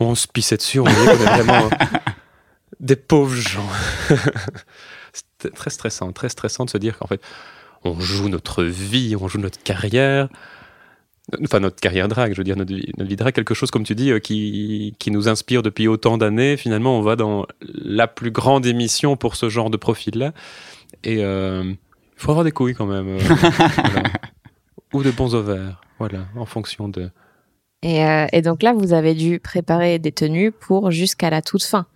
On 0.00 0.14
se 0.14 0.26
pissait 0.26 0.56
dessus, 0.56 0.80
on 0.80 0.84
voyait 0.84 1.16
qu'on 1.16 1.24
est 1.24 1.42
vraiment 1.42 1.70
des 2.80 2.96
pauvres 2.96 3.34
gens. 3.34 3.68
C'était 5.12 5.54
très 5.54 5.70
stressant, 5.70 6.12
très 6.12 6.30
stressant 6.30 6.64
de 6.64 6.70
se 6.70 6.78
dire 6.78 6.98
qu'en 6.98 7.06
fait, 7.06 7.20
on 7.84 8.00
joue 8.00 8.28
notre 8.28 8.64
vie, 8.64 9.16
on 9.20 9.28
joue 9.28 9.38
notre 9.38 9.62
carrière. 9.62 10.28
Enfin, 11.42 11.60
notre 11.60 11.76
carrière 11.76 12.08
drague, 12.08 12.32
je 12.32 12.38
veux 12.38 12.44
dire, 12.44 12.56
notre 12.56 12.74
vie, 12.74 12.92
notre 12.98 13.08
vie 13.08 13.16
drague, 13.16 13.34
quelque 13.34 13.54
chose, 13.54 13.70
comme 13.70 13.84
tu 13.84 13.94
dis, 13.94 14.10
euh, 14.10 14.18
qui, 14.18 14.94
qui 14.98 15.10
nous 15.10 15.28
inspire 15.28 15.62
depuis 15.62 15.88
autant 15.88 16.18
d'années. 16.18 16.56
Finalement, 16.56 16.98
on 16.98 17.02
va 17.02 17.16
dans 17.16 17.46
la 17.60 18.06
plus 18.06 18.30
grande 18.30 18.66
émission 18.66 19.16
pour 19.16 19.36
ce 19.36 19.48
genre 19.48 19.70
de 19.70 19.76
profil-là. 19.76 20.32
Et 21.04 21.20
il 21.20 21.76
faut 22.16 22.30
avoir 22.30 22.44
des 22.44 22.52
couilles 22.52 22.74
quand 22.74 22.86
même. 22.86 23.08
euh, 23.08 23.18
voilà. 23.84 24.02
Ou 24.92 25.02
de 25.02 25.10
bons 25.10 25.34
ovaires, 25.34 25.80
voilà, 25.98 26.26
en 26.36 26.44
fonction 26.44 26.88
de. 26.88 27.10
et, 27.82 28.04
euh, 28.04 28.26
et 28.32 28.42
donc 28.42 28.62
là, 28.62 28.74
vous 28.74 28.92
avez 28.92 29.14
dû 29.14 29.40
préparer 29.40 29.98
des 29.98 30.12
tenues 30.12 30.52
pour 30.52 30.90
jusqu'à 30.90 31.30
la 31.30 31.40
toute 31.40 31.64
fin. 31.64 31.86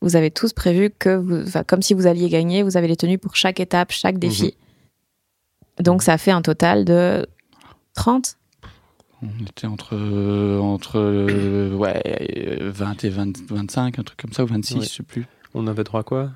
Vous 0.00 0.16
avez 0.16 0.30
tous 0.30 0.52
prévu 0.52 0.90
que, 0.96 1.16
vous, 1.16 1.42
enfin, 1.42 1.64
comme 1.64 1.82
si 1.82 1.92
vous 1.92 2.06
alliez 2.06 2.28
gagner, 2.28 2.62
vous 2.62 2.76
avez 2.76 2.86
les 2.88 2.96
tenues 2.96 3.18
pour 3.18 3.34
chaque 3.36 3.58
étape, 3.58 3.90
chaque 3.90 4.18
défi. 4.18 4.54
Donc 5.80 6.02
ça 6.02 6.18
fait 6.18 6.30
un 6.30 6.42
total 6.42 6.84
de 6.84 7.26
30 7.94 8.36
On 9.22 9.44
était 9.46 9.66
entre, 9.66 9.94
euh, 9.94 10.58
entre 10.58 10.96
euh, 10.98 11.72
ouais, 11.74 12.02
euh, 12.60 12.70
20 12.72 13.04
et 13.04 13.08
20, 13.08 13.50
25, 13.50 13.98
un 13.98 14.02
truc 14.02 14.20
comme 14.20 14.32
ça, 14.32 14.44
ou 14.44 14.46
26, 14.46 14.74
Ouais. 14.76 14.80
je 14.82 14.88
sais 14.88 15.02
plus. 15.02 15.24
On 15.54 15.66
avait 15.68 15.84
droit 15.84 16.00
à 16.00 16.02
quoi? 16.02 16.30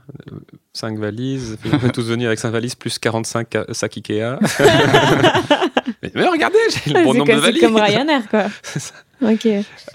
5 0.72 0.96
valises. 0.98 1.58
On 1.72 1.86
est 1.86 1.92
tous 1.92 2.06
venus 2.08 2.26
avec 2.26 2.38
5 2.38 2.50
valises 2.50 2.76
plus 2.76 2.98
45 2.98 3.48
ca- 3.52 3.64
sacs 3.74 3.96
Ikea. 3.96 4.38
mais, 6.02 6.12
mais 6.14 6.28
regardez, 6.28 6.58
j'ai 6.84 6.92
le 6.92 7.02
bon 7.04 7.14
nombre 7.14 7.26
de 7.26 7.32
comme, 7.32 7.40
c'est 7.40 7.46
valises. 7.46 7.60
comme 7.62 7.76
Ryanair, 7.76 8.28
quoi. 8.28 8.46
C'est 8.62 8.78
ça. 8.80 8.94
Ok. 9.22 9.48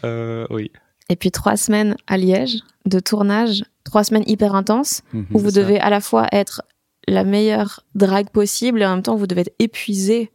Euh, 0.03 0.45
oui. 0.49 0.71
Et 1.09 1.15
puis 1.15 1.31
trois 1.31 1.55
semaines 1.57 1.95
à 2.07 2.17
Liège 2.17 2.59
de 2.85 2.99
tournage, 2.99 3.63
trois 3.85 4.03
semaines 4.03 4.23
hyper 4.27 4.55
intenses, 4.55 5.01
Mhm. 5.13 5.25
où 5.33 5.39
vous 5.39 5.51
ça. 5.51 5.61
devez 5.61 5.79
à 5.79 5.89
la 5.89 6.01
fois 6.01 6.27
être 6.31 6.61
la 7.07 7.23
meilleure 7.23 7.81
drague 7.95 8.29
possible 8.29 8.81
et 8.81 8.85
en 8.85 8.95
même 8.95 9.03
temps 9.03 9.15
vous 9.15 9.27
devez 9.27 9.41
être 9.41 9.53
épuisé 9.59 10.31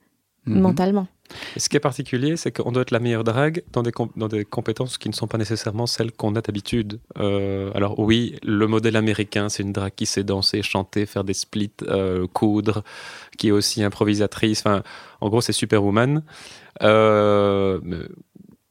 Mhm. 0.47 0.61
mentalement. 0.61 1.09
Ce 1.57 1.69
qui 1.69 1.77
est 1.77 1.81
particulier, 1.81 2.37
c'est 2.37 2.53
qu'on 2.53 2.73
doit 2.73 2.83
être 2.83 2.91
la 2.91 3.01
meilleure 3.01 3.25
drague 3.25 3.63
dans 3.73 3.83
des, 3.83 4.45
compétences 4.45 4.99
qui 4.99 5.09
ne 5.09 5.15
sont 5.15 5.27
pas 5.27 5.39
nécessairement 5.39 5.87
celles 5.87 6.13
qu'on 6.13 6.35
a 6.37 6.41
d'habitude. 6.41 7.01
Euh, 7.19 7.71
alors 7.75 7.99
oui, 7.99 8.37
le 8.43 8.67
modèle 8.67 8.97
américain, 8.97 9.49
c'est 9.49 9.63
une 9.63 9.73
drague 9.73 9.95
qui 9.95 10.07
sait 10.07 10.25
danser, 10.25 10.63
chanter, 10.63 11.07
faire 11.07 11.25
des 11.25 11.35
splits, 11.35 11.71
euh, 11.83 12.27
coudre, 12.33 12.83
qui 13.37 13.49
est 13.49 13.53
aussi 13.53 13.83
improvisatrice. 13.83 14.61
Enfin, 14.61 14.83
en 15.21 15.29
gros, 15.29 15.41
c'est 15.41 15.53
Superwoman. 15.53 16.23
Euh, 16.83 17.81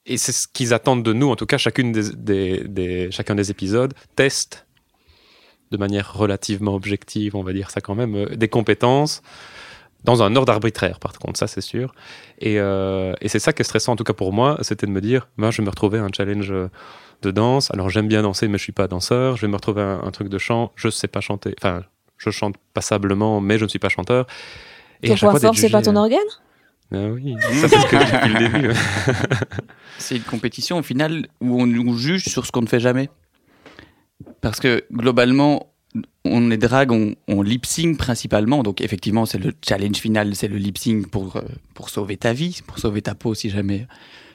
et 0.06 0.18
c'est 0.18 0.32
ce 0.32 0.48
qu'ils 0.48 0.74
attendent 0.74 1.04
de 1.04 1.14
nous, 1.14 1.30
en 1.30 1.36
tout 1.36 1.46
cas, 1.46 1.58
chacune 1.58 1.92
des, 1.92 3.10
chacun 3.12 3.36
des 3.36 3.52
épisodes 3.52 3.94
teste 4.16 4.66
de 5.70 5.78
manière 5.78 6.14
relativement 6.14 6.76
objective, 6.76 7.36
on 7.36 7.44
va 7.44 7.52
dire 7.52 7.70
ça 7.72 7.82
quand 7.82 7.94
même, 7.94 8.26
des 8.36 8.48
compétences 8.48 9.22
dans 10.04 10.24
un 10.24 10.36
ordre 10.36 10.54
arbitraire, 10.54 11.00
par 11.00 11.14
contre, 11.14 11.40
ça 11.40 11.48
c'est 11.48 11.62
sûr. 11.62 11.94
Et, 12.40 12.60
euh, 12.60 13.14
et 13.22 13.28
c'est 13.28 13.40
ça 13.40 13.54
qui 13.54 13.62
est 13.62 13.66
stressant, 13.66 13.94
en 13.94 13.96
tout 13.96 14.04
cas 14.04 14.14
pour 14.14 14.32
moi, 14.34 14.58
c'était 14.62 14.88
de 14.88 14.92
me 14.92 15.02
dire, 15.02 15.28
ben, 15.38 15.52
je 15.52 15.58
vais 15.58 15.66
me 15.66 15.70
retrouver 15.70 16.00
un 16.00 16.10
challenge 16.16 16.54
de 17.22 17.32
danse. 17.32 17.72
Alors 17.72 17.90
j'aime 17.90 18.08
bien 18.08 18.22
danser, 18.22 18.48
mais 18.48 18.58
je 18.58 18.64
suis 18.64 18.72
pas 18.72 18.88
danseur. 18.88 19.36
Je 19.36 19.42
vais 19.42 19.48
me 19.48 19.56
retrouver 19.56 19.82
un, 19.82 20.12
truc 20.12 20.30
de 20.30 20.38
chant, 20.38 20.72
je 20.76 20.90
sais 20.90 21.08
pas 21.08 21.22
chanter. 21.22 21.56
Enfin, 21.60 21.84
je 22.18 22.30
chante 22.30 22.56
passablement, 22.74 23.42
mais 23.42 23.58
je 23.58 23.64
ne 23.64 23.70
suis 23.70 23.80
pas 23.80 23.90
chanteur. 23.90 24.28
Et 25.04 25.10
ton 25.10 25.16
point 25.16 25.40
fort, 25.40 25.56
c'est 25.56 25.70
pas 25.70 25.82
ton 25.82 25.96
euh, 25.96 26.00
organe? 26.00 26.20
Ah 26.92 27.08
oui, 27.10 27.36
ça 27.42 27.68
c'est 27.68 27.80
ce 27.80 27.86
que 27.86 27.98
depuis 27.98 28.34
le 28.34 28.50
début. 28.50 28.74
c'est 29.98 30.16
une 30.16 30.24
compétition 30.24 30.78
au 30.78 30.84
final 30.84 31.28
où 31.42 31.62
on 31.62 31.68
nous 31.68 31.98
juge 31.98 32.26
sur 32.26 32.46
ce 32.46 32.52
qu'on 32.52 32.62
ne 32.62 32.68
fait 32.68 32.80
jamais. 32.80 33.10
Parce 34.42 34.60
que 34.60 34.86
globalement, 34.92 35.74
on 36.26 36.52
est 36.52 36.58
drag, 36.58 36.92
on, 36.92 37.42
lip 37.42 37.66
sync 37.66 37.98
principalement. 37.98 38.64
Donc 38.64 38.82
effectivement, 38.82 39.26
c'est 39.26 39.38
le 39.38 39.54
challenge 39.68 39.98
final, 39.98 40.36
c'est 40.36 40.48
le 40.48 40.58
lip 40.58 40.78
sync 40.78 41.08
pour, 41.10 41.38
euh, 41.38 41.42
pour 41.74 41.90
sauver 41.90 42.18
ta 42.18 42.34
vie, 42.34 42.60
pour 42.66 42.80
sauver 42.80 43.02
ta 43.02 43.16
peau 43.16 43.34
si 43.34 43.50
jamais 43.50 43.88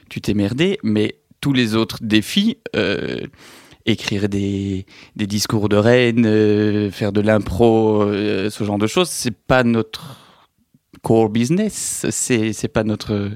tu 0.09 0.21
t'es 0.21 0.33
merdé. 0.33 0.79
Mais 0.83 1.15
tous 1.41 1.53
les 1.53 1.75
autres 1.75 1.97
défis, 2.01 2.57
euh, 2.75 3.21
écrire 3.85 4.29
des, 4.29 4.85
discours 5.15 5.69
de 5.69 5.75
reine, 5.75 6.25
euh, 6.25 6.89
faire 6.91 7.11
de 7.11 7.21
l'impro, 7.21 8.05
ce 8.11 8.63
genre 8.63 8.77
de 8.77 8.87
choses, 8.87 9.09
c'est 9.09 9.35
pas 9.35 9.63
notre 9.63 10.19
core 11.01 11.29
business. 11.29 12.05
C'est 12.09 12.67
pas 12.71 12.83
notre 12.83 13.31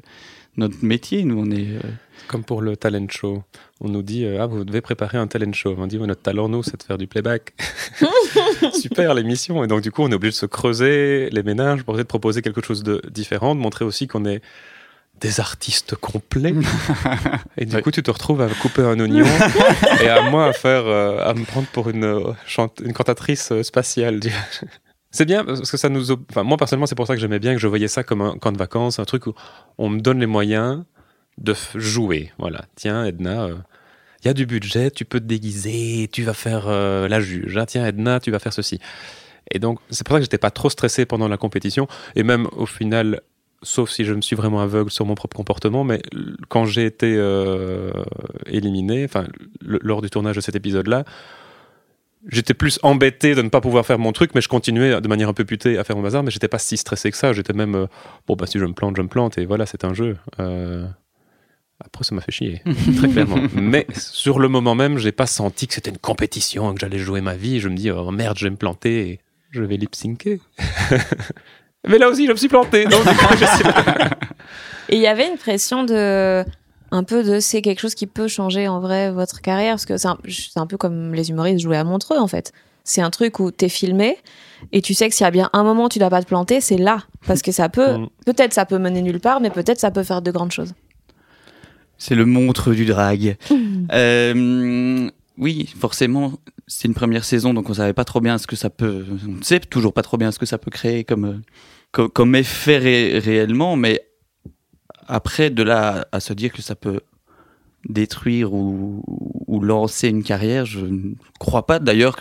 notre 0.58 0.84
métier. 0.84 1.24
Nous, 1.24 1.40
on 1.40 1.52
est 1.52 1.80
comme 2.28 2.44
pour 2.44 2.62
le 2.62 2.78
talent 2.78 3.08
show. 3.10 3.44
On 3.82 3.90
nous 3.90 4.02
dit 4.02 4.26
euh, 4.26 4.42
ah 4.42 4.46
vous 4.46 4.64
devez 4.64 4.82
préparer 4.82 5.18
un 5.18 5.28
talent 5.28 5.54
show. 5.54 5.76
On 5.78 5.88
dit 5.88 5.98
notre 5.98 6.22
talent 6.22 6.50
nous 6.50 6.64
c'est 6.64 6.78
de 6.78 6.84
faire 6.84 6.98
du 6.98 7.08
playback. 7.08 7.54
Super 8.74 9.14
l'émission 9.14 9.64
et 9.64 9.68
donc 9.68 9.82
du 9.82 9.92
coup 9.92 10.04
on 10.04 10.12
est 10.12 10.16
obligé 10.16 10.32
de 10.32 10.36
se 10.36 10.46
creuser 10.46 11.30
les 11.32 11.44
ménages 11.44 11.84
pour 11.84 11.96
essayer 11.96 12.04
de 12.04 12.10
proposer 12.10 12.42
quelque 12.42 12.62
chose 12.62 12.84
de 12.84 13.02
différent, 13.10 13.56
de 13.56 13.60
montrer 13.60 13.86
aussi 13.86 14.08
qu'on 14.08 14.26
est 14.26 14.42
des 15.20 15.40
artistes 15.40 15.96
complets. 15.96 16.54
et 17.58 17.66
du 17.66 17.82
coup 17.82 17.92
tu 17.92 18.04
te 18.04 18.12
retrouves 18.12 18.42
à 18.42 18.50
couper 18.50 18.84
un 18.84 19.00
oignon 19.00 19.26
et 20.02 20.10
à 20.10 20.30
moi 20.30 20.48
à 20.48 20.54
faire 20.54 20.86
euh, 20.86 21.20
à 21.28 21.34
me 21.34 21.46
prendre 21.46 21.68
pour 21.68 21.90
une 21.90 22.04
euh, 22.04 22.34
une 22.84 22.94
cantatrice 22.94 23.62
spatiale. 23.62 24.20
C'est 25.12 25.26
bien 25.26 25.44
parce 25.44 25.70
que 25.70 25.78
ça 25.78 25.90
nous. 25.90 26.12
Enfin, 26.12 26.44
moi 26.44 26.58
personnellement, 26.58 26.86
c'est 26.86 26.96
pour 26.96 27.08
ça 27.08 27.16
que 27.16 27.22
j'aimais 27.22 27.40
bien 27.40 27.54
que 27.54 27.60
je 27.60 27.68
voyais 27.68 27.88
ça 27.88 28.04
comme 28.04 28.22
un 28.22 28.38
camp 28.38 28.52
de 28.52 28.58
vacances, 28.58 29.00
un 29.00 29.06
truc 29.06 29.28
où 29.28 29.34
on 29.78 29.90
me 29.90 30.00
donne 30.00 30.20
les 30.20 30.26
moyens 30.26 30.84
de 31.38 31.56
jouer. 31.76 32.32
Voilà. 32.38 32.66
Tiens, 32.76 33.06
Edna, 33.06 33.48
il 33.48 33.52
euh, 33.52 33.56
y 34.26 34.28
a 34.28 34.34
du 34.34 34.46
budget, 34.46 34.92
tu 34.92 35.06
peux 35.06 35.20
te 35.20 35.26
déguiser, 35.26 36.10
tu 36.12 36.24
vas 36.24 36.34
faire 36.34 36.66
euh, 36.68 37.08
la 37.08 37.20
juge. 37.22 37.56
Ah, 37.58 37.66
tiens, 37.66 37.86
Edna, 37.86 38.20
tu 38.20 38.32
vas 38.32 38.40
faire 38.40 38.54
ceci. 38.54 38.80
Et 39.52 39.60
donc, 39.60 39.80
c'est 39.90 40.06
pour 40.06 40.16
ça 40.16 40.20
que 40.20 40.26
j'étais 40.26 40.38
pas 40.38 40.52
trop 40.52 40.70
stressé 40.70 41.06
pendant 41.06 41.28
la 41.28 41.38
compétition. 41.38 41.88
Et 42.16 42.24
même 42.24 42.48
au 42.52 42.66
final, 42.66 43.22
sauf 43.64 43.90
si 43.90 44.04
je 44.04 44.14
me 44.14 44.22
suis 44.22 44.36
vraiment 44.36 44.60
aveugle 44.60 44.92
sur 44.92 45.06
mon 45.06 45.16
propre 45.16 45.38
comportement, 45.38 45.84
mais 45.84 46.02
quand 46.50 46.66
j'ai 46.66 46.86
été 46.86 47.16
euh, 47.18 47.92
éliminé, 48.46 49.06
enfin, 49.06 49.26
lors 49.62 50.02
du 50.02 50.10
tournage 50.10 50.36
de 50.36 50.42
cet 50.42 50.56
épisode-là, 50.56 51.06
j'étais 52.28 52.54
plus 52.54 52.80
embêté 52.84 53.36
de 53.36 53.42
ne 53.42 53.50
pas 53.50 53.62
pouvoir 53.62 53.86
faire 53.86 54.00
mon 54.00 54.12
truc, 54.12 54.32
mais 54.36 54.42
je 54.42 54.50
continuais 54.50 55.00
de 55.00 55.08
manière 55.08 55.30
un 55.30 55.34
peu 55.34 55.46
putée 55.46 55.78
à 55.78 55.84
faire 55.84 55.96
mon 55.96 56.02
bazar, 56.02 56.24
mais 56.24 56.32
j'étais 56.32 56.48
pas 56.48 56.60
si 56.60 56.78
stressé 56.78 57.12
que 57.12 57.18
ça. 57.18 57.34
J'étais 57.34 57.54
même, 57.54 57.88
bon, 58.28 58.36
bah, 58.36 58.46
si 58.48 58.60
je 58.60 58.66
me 58.66 58.74
plante, 58.74 58.96
je 58.98 59.02
me 59.02 59.08
plante, 59.08 59.38
et 59.38 59.46
voilà, 59.46 59.66
c'est 59.66 59.86
un 59.86 59.94
jeu. 59.94 60.18
Après, 61.84 62.04
ça 62.04 62.16
m'a 62.16 62.22
fait 62.22 62.32
chier, 62.32 62.62
très 62.98 63.08
clairement. 63.08 63.38
Mais 63.54 63.86
sur 63.96 64.40
le 64.40 64.48
moment 64.48 64.74
même, 64.74 64.98
j'ai 64.98 65.12
pas 65.12 65.28
senti 65.28 65.68
que 65.68 65.76
c'était 65.76 65.92
une 65.92 66.00
compétition, 66.00 66.74
que 66.74 66.80
j'allais 66.80 66.98
jouer 66.98 67.22
ma 67.22 67.36
vie. 67.36 67.60
Je 67.60 67.70
me 67.70 67.76
dis, 67.76 67.92
oh 67.92 68.10
merde, 68.12 68.38
je 68.38 68.46
vais 68.46 68.50
me 68.50 68.56
planter 68.56 69.10
et 69.10 69.20
je 69.52 69.62
vais 69.62 69.78
lip 69.78 69.94
syncer. 69.94 70.42
Mais 71.88 72.00
là 72.00 72.10
aussi, 72.10 72.26
je 72.26 72.32
me 72.32 72.38
suis 72.38 72.48
planté. 72.48 72.86
et 74.90 74.96
il 74.96 75.02
y 75.02 75.08
avait 75.08 75.28
une 75.28 75.38
pression 75.38 75.84
de. 75.84 76.44
Un 76.92 77.04
peu 77.04 77.24
de 77.24 77.40
c'est 77.40 77.62
quelque 77.62 77.80
chose 77.80 77.96
qui 77.96 78.08
peut 78.08 78.28
changer 78.28 78.68
en 78.68 78.80
vrai 78.80 79.12
votre 79.12 79.42
carrière. 79.42 79.74
Parce 79.74 79.86
que 79.86 79.98
c'est 79.98 80.08
un, 80.60 80.68
peu 80.68 80.78
comme 80.78 81.14
les 81.14 81.30
humoristes 81.30 81.60
jouaient 81.60 81.78
à 81.78 81.84
Montreux, 81.84 82.18
en 82.18 82.28
fait. 82.28 82.54
C'est 82.84 83.02
un 83.02 83.10
truc 83.10 83.40
où 83.40 83.52
t'es 83.52 83.70
filmé 83.70 84.18
et 84.72 84.82
tu 84.82 84.94
sais 84.94 85.10
que 85.10 85.16
s'il 85.16 85.26
y 85.26 85.28
a 85.28 85.32
bien 85.32 85.50
un 85.54 85.64
moment 85.64 85.86
où 85.86 85.90
tu 85.90 86.00
dois 86.00 86.10
pas 86.10 86.22
te 86.22 86.28
planter, 86.28 86.62
c'est 86.62 86.78
là. 86.78 87.04
Parce 87.26 87.42
que 87.42 87.52
ça 87.52 87.70
peut. 87.70 87.98
Mm. 87.98 88.08
Peut-être 88.26 88.54
ça 88.54 88.66
peut 88.66 88.78
mener 88.78 89.02
nulle 89.02 89.20
part, 89.20 89.42
mais 89.42 89.50
peut-être 89.50 89.80
ça 89.80 89.92
peut 89.92 90.04
faire 90.04 90.22
de 90.22 90.32
grandes 90.32 90.52
choses. 90.52 90.74
C'est 91.98 92.16
le 92.16 92.26
montre 92.26 92.74
du 92.74 92.86
drag. 92.86 93.38
Euh, 93.94 95.10
oui, 95.38 95.74
forcément, 95.80 96.34
c'est 96.68 96.88
une 96.88 96.94
première 96.94 97.24
saison, 97.24 97.54
donc 97.54 97.70
on 97.70 97.74
savait 97.76 97.94
pas 97.94 98.04
trop 98.04 98.20
bien 98.20 98.38
ce 98.38 98.48
que 98.48 98.56
ça 98.56 98.70
peut. 98.70 99.06
On 99.26 99.38
ne 99.38 99.44
sait 99.44 99.60
toujours 99.62 99.94
pas 99.94 100.02
trop 100.02 100.18
bien 100.18 100.32
ce 100.32 100.40
que 100.40 100.46
ça 100.46 100.58
peut 100.58 100.72
créer 100.72 101.04
comme, 101.06 101.42
comme, 101.92 102.36
effet 102.36 103.20
réellement, 103.20 103.78
mais 103.78 104.07
après, 105.08 105.50
de 105.50 105.64
là 105.64 106.08
à 106.12 106.20
se 106.20 106.34
dire 106.34 106.52
que 106.52 106.62
ça 106.62 106.76
peut 106.76 107.02
détruire 107.88 108.54
ou, 108.54 109.04
lancer 109.62 110.08
une 110.10 110.24
carrière, 110.24 110.66
je 110.66 110.80
ne 110.80 111.14
crois 111.40 111.66
pas. 111.66 111.80
D'ailleurs, 111.80 112.20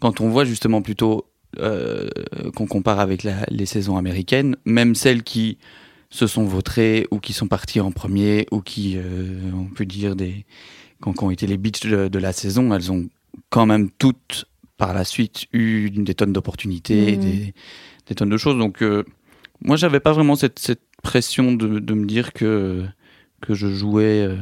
quand 0.00 0.20
on 0.20 0.28
voit 0.28 0.44
justement 0.44 0.82
plutôt 0.82 1.26
euh, 1.58 2.08
qu'on 2.54 2.66
compare 2.66 3.00
avec 3.00 3.26
les 3.48 3.66
saisons 3.66 3.96
américaines, 3.96 4.56
même 4.64 4.94
celles 4.94 5.22
qui 5.22 5.58
se 6.10 6.26
sont 6.26 6.44
vautrés 6.44 7.06
ou 7.10 7.18
qui 7.18 7.32
sont 7.32 7.48
partis 7.48 7.80
en 7.80 7.90
premier 7.92 8.46
ou 8.50 8.60
qui, 8.60 8.94
euh, 8.96 9.50
on 9.54 9.66
peut 9.66 9.86
dire, 9.86 10.16
des, 10.16 10.44
quand, 11.00 11.22
ont 11.22 11.30
été 11.30 11.46
les 11.46 11.56
beats 11.56 12.08
de, 12.08 12.18
la 12.18 12.32
saison, 12.32 12.72
elles 12.74 12.92
ont 12.92 13.08
quand 13.50 13.66
même 13.66 13.90
toutes 13.90 14.46
par 14.76 14.92
la 14.92 15.04
suite 15.04 15.46
eu 15.52 15.90
des 15.90 16.14
tonnes 16.14 16.32
d'opportunités, 16.32 17.16
mmh. 17.16 17.20
des, 18.06 18.14
tonnes 18.14 18.28
de 18.28 18.36
choses. 18.36 18.58
Donc, 18.58 18.82
euh, 18.82 19.04
moi, 19.62 19.76
j'avais 19.76 20.00
pas 20.00 20.12
vraiment 20.12 20.36
cette, 20.36 20.58
cette 20.58 20.85
pression 21.02 21.52
de, 21.52 21.78
de, 21.78 21.94
me 21.94 22.06
dire 22.06 22.32
que, 22.32 22.84
que 23.40 23.54
je 23.54 23.68
jouais. 23.68 24.22
Euh, 24.22 24.36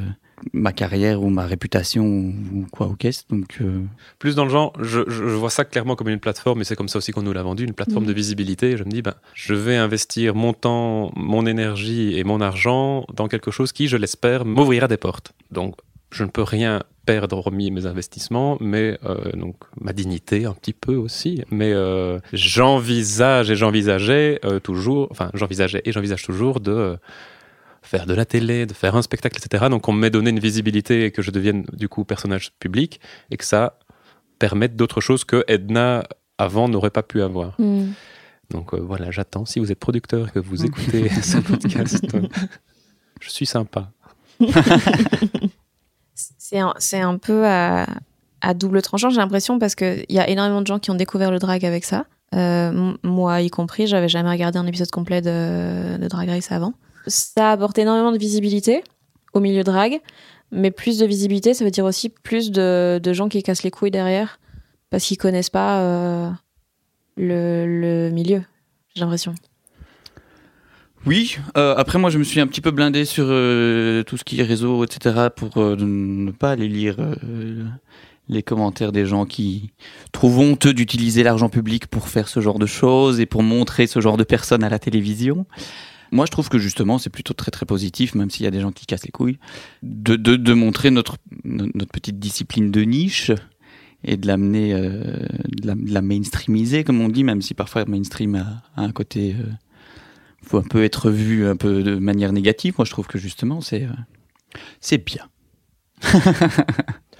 ma 0.52 0.72
carrière 0.72 1.22
ou 1.22 1.30
ma 1.30 1.46
réputation 1.46 2.04
ou 2.04 2.66
quoi 2.70 2.88
ou 2.88 2.96
qu'est-ce. 2.96 3.22
Donc 3.30 3.58
euh, 3.60 3.82
plus 4.18 4.34
dans 4.34 4.44
le 4.44 4.50
genre, 4.50 4.72
je, 4.80 5.00
vois 5.00 5.50
ça 5.50 5.64
clairement 5.64 5.96
comme 5.96 6.08
une 6.08 6.20
plateforme 6.20 6.60
et 6.60 6.64
c'est 6.64 6.76
comme 6.76 6.88
ça 6.88 6.98
aussi 6.98 7.12
qu'on 7.12 7.22
nous 7.22 7.32
l'a 7.32 7.42
vendu, 7.42 7.64
une 7.64 7.72
plateforme 7.72 8.04
mm. 8.04 8.08
de 8.08 8.12
visibilité. 8.12 8.76
je 8.76 8.84
me 8.84 8.90
dis, 8.90 9.02
ben, 9.02 9.14
je 9.32 9.54
vais 9.54 9.76
investir 9.76 10.34
mon 10.34 10.52
temps, 10.52 11.12
mon 11.16 11.46
énergie 11.46 12.18
et 12.18 12.24
mon 12.24 12.40
argent 12.40 13.06
dans 13.14 13.28
quelque 13.28 13.50
chose 13.50 13.72
qui, 13.72 13.88
je 13.88 13.96
l'espère, 13.96 14.44
m'ouvrira 14.44 14.88
des 14.88 14.96
portes. 14.96 15.32
Donc 15.50 15.76
je 16.14 16.24
ne 16.24 16.30
peux 16.30 16.42
rien 16.42 16.82
perdre 17.06 17.36
hormis 17.36 17.70
mes 17.70 17.86
investissements, 17.86 18.56
mais 18.60 18.98
euh, 19.04 19.32
donc 19.32 19.56
ma 19.80 19.92
dignité 19.92 20.46
un 20.46 20.54
petit 20.54 20.72
peu 20.72 20.94
aussi. 20.94 21.42
Mais 21.50 21.72
euh, 21.72 22.18
j'envisage 22.32 23.50
et 23.50 23.56
j'envisageais 23.56 24.40
toujours, 24.62 25.08
enfin 25.10 25.30
j'envisageais 25.34 25.82
et 25.84 25.92
j'envisage 25.92 26.22
toujours 26.22 26.60
de 26.60 26.96
faire 27.82 28.06
de 28.06 28.14
la 28.14 28.24
télé, 28.24 28.66
de 28.66 28.72
faire 28.72 28.96
un 28.96 29.02
spectacle, 29.02 29.38
etc. 29.38 29.66
Donc 29.68 29.88
on 29.88 29.92
m'ait 29.92 30.10
donné 30.10 30.30
une 30.30 30.38
visibilité 30.38 31.04
et 31.04 31.10
que 31.10 31.22
je 31.22 31.30
devienne 31.30 31.66
du 31.72 31.88
coup 31.88 32.04
personnage 32.04 32.52
public 32.58 33.00
et 33.30 33.36
que 33.36 33.44
ça 33.44 33.78
permette 34.38 34.76
d'autres 34.76 35.00
choses 35.00 35.24
que 35.24 35.44
Edna 35.48 36.04
avant 36.38 36.68
n'aurait 36.68 36.90
pas 36.90 37.02
pu 37.02 37.22
avoir. 37.22 37.54
Hmm. 37.58 37.92
Donc 38.50 38.74
euh, 38.74 38.78
voilà, 38.78 39.10
j'attends. 39.10 39.44
Si 39.44 39.58
vous 39.58 39.70
êtes 39.70 39.78
producteur 39.78 40.28
et 40.28 40.30
que 40.30 40.38
vous 40.38 40.62
hmm. 40.62 40.66
écoutez 40.66 41.08
ce 41.22 41.38
podcast, 41.38 42.06
je 43.20 43.30
suis 43.30 43.46
sympa. 43.46 43.90
c'est 46.14 46.58
un, 46.58 46.74
un, 46.92 47.18
peu 47.18 47.44
à, 47.46 47.86
double 48.54 48.82
tranchant, 48.82 49.10
j'ai 49.10 49.16
l'impression, 49.16 49.58
parce 49.58 49.74
qu'il 49.74 50.06
y 50.08 50.18
a 50.18 50.28
énormément 50.28 50.60
de 50.62 50.66
gens 50.66 50.78
qui 50.78 50.90
ont 50.90 50.94
découvert 50.94 51.30
le 51.30 51.38
drag 51.38 51.64
avec 51.64 51.84
ça. 51.84 52.06
Euh, 52.34 52.94
moi 53.02 53.42
y 53.42 53.50
compris, 53.50 53.86
j'avais 53.86 54.08
jamais 54.08 54.30
regardé 54.30 54.58
un 54.58 54.66
épisode 54.66 54.90
complet 54.90 55.20
de, 55.20 56.06
Drag 56.08 56.28
Race 56.28 56.50
avant 56.50 56.74
ça 57.06 57.52
apporte 57.52 57.78
énormément 57.78 58.12
de 58.12 58.18
visibilité 58.18 58.82
au 59.32 59.40
milieu 59.40 59.64
drag, 59.64 60.00
mais 60.50 60.70
plus 60.70 60.98
de 60.98 61.06
visibilité, 61.06 61.54
ça 61.54 61.64
veut 61.64 61.70
dire 61.70 61.84
aussi 61.84 62.08
plus 62.08 62.50
de, 62.50 63.00
gens 63.12 63.28
qui 63.28 63.42
cassent 63.42 63.62
les 63.62 63.70
couilles 63.70 63.90
derrière 63.90 64.38
parce 64.90 65.04
qu'ils 65.04 65.18
connaissent 65.18 65.50
pas 65.50 65.80
euh, 65.80 66.30
le, 67.16 68.10
milieu, 68.10 68.42
j'ai 68.94 69.00
l'impression. 69.00 69.34
Oui, 71.06 71.36
euh, 71.56 71.74
après 71.76 71.98
moi 71.98 72.10
je 72.10 72.18
me 72.18 72.24
suis 72.24 72.40
un 72.40 72.46
petit 72.46 72.60
peu 72.60 72.70
blindé 72.70 73.04
sur 73.04 73.26
euh, 73.28 74.02
tout 74.04 74.16
ce 74.16 74.24
qui 74.24 74.40
est 74.40 74.44
réseau, 74.44 74.84
etc. 74.84 75.28
pour 75.34 75.58
ne 75.58 76.30
pas 76.30 76.52
aller 76.52 76.68
lire 76.68 76.96
les 78.28 78.42
commentaires 78.42 78.92
des 78.92 79.06
gens 79.06 79.26
qui 79.26 79.70
trouvent 80.12 80.38
honteux 80.38 80.72
d'utiliser 80.72 81.22
l'argent 81.22 81.48
public 81.48 81.86
pour 81.86 82.08
faire 82.08 82.28
ce 82.28 82.40
genre 82.40 82.58
de 82.58 82.66
choses 82.66 83.20
et 83.20 83.26
pour 83.26 83.42
montrer 83.42 83.86
ce 83.86 84.00
genre 84.00 84.16
de 84.16 84.24
personnes 84.24 84.64
à 84.64 84.68
la 84.68 84.78
télévision. 84.78 85.46
moi, 86.10 86.26
je 86.26 86.30
trouve 86.30 86.48
que 86.48 86.58
justement, 86.58 86.98
c'est 86.98 87.10
plutôt 87.10 87.34
très 87.34 87.50
très 87.50 87.66
positif, 87.66 88.14
même 88.14 88.30
s'il 88.30 88.44
y 88.44 88.46
a 88.46 88.50
des 88.50 88.60
gens 88.60 88.72
qui 88.72 88.86
cassent 88.86 89.04
les 89.04 89.10
couilles, 89.10 89.38
de, 89.82 90.16
de, 90.16 90.36
de 90.36 90.54
montrer 90.54 90.90
notre, 90.90 91.16
notre 91.44 91.92
petite 91.92 92.18
discipline 92.18 92.70
de 92.70 92.82
niche 92.82 93.30
et 94.04 94.16
de 94.16 94.26
l'amener, 94.26 94.72
euh, 94.74 95.26
de, 95.48 95.66
la, 95.66 95.74
de, 95.74 95.92
la, 95.92 96.02
mainstreamiser, 96.02 96.84
comme 96.84 97.00
on 97.00 97.08
dit, 97.08 97.24
même 97.24 97.42
si 97.42 97.54
parfois 97.54 97.84
mainstream 97.86 98.34
a, 98.34 98.62
a 98.76 98.82
un 98.82 98.92
côté, 98.92 99.34
euh, 99.38 99.50
faut 100.44 100.58
un 100.58 100.62
peu 100.62 100.84
être 100.84 101.10
vu 101.10 101.46
un 101.46 101.56
peu 101.56 101.82
de 101.82 101.96
manière 101.96 102.32
négative. 102.32 102.74
Moi, 102.78 102.84
je 102.84 102.90
trouve 102.90 103.06
que 103.06 103.18
justement, 103.18 103.60
c'est, 103.60 103.84
euh, 103.84 104.58
c'est 104.80 104.98
bien. 105.04 105.24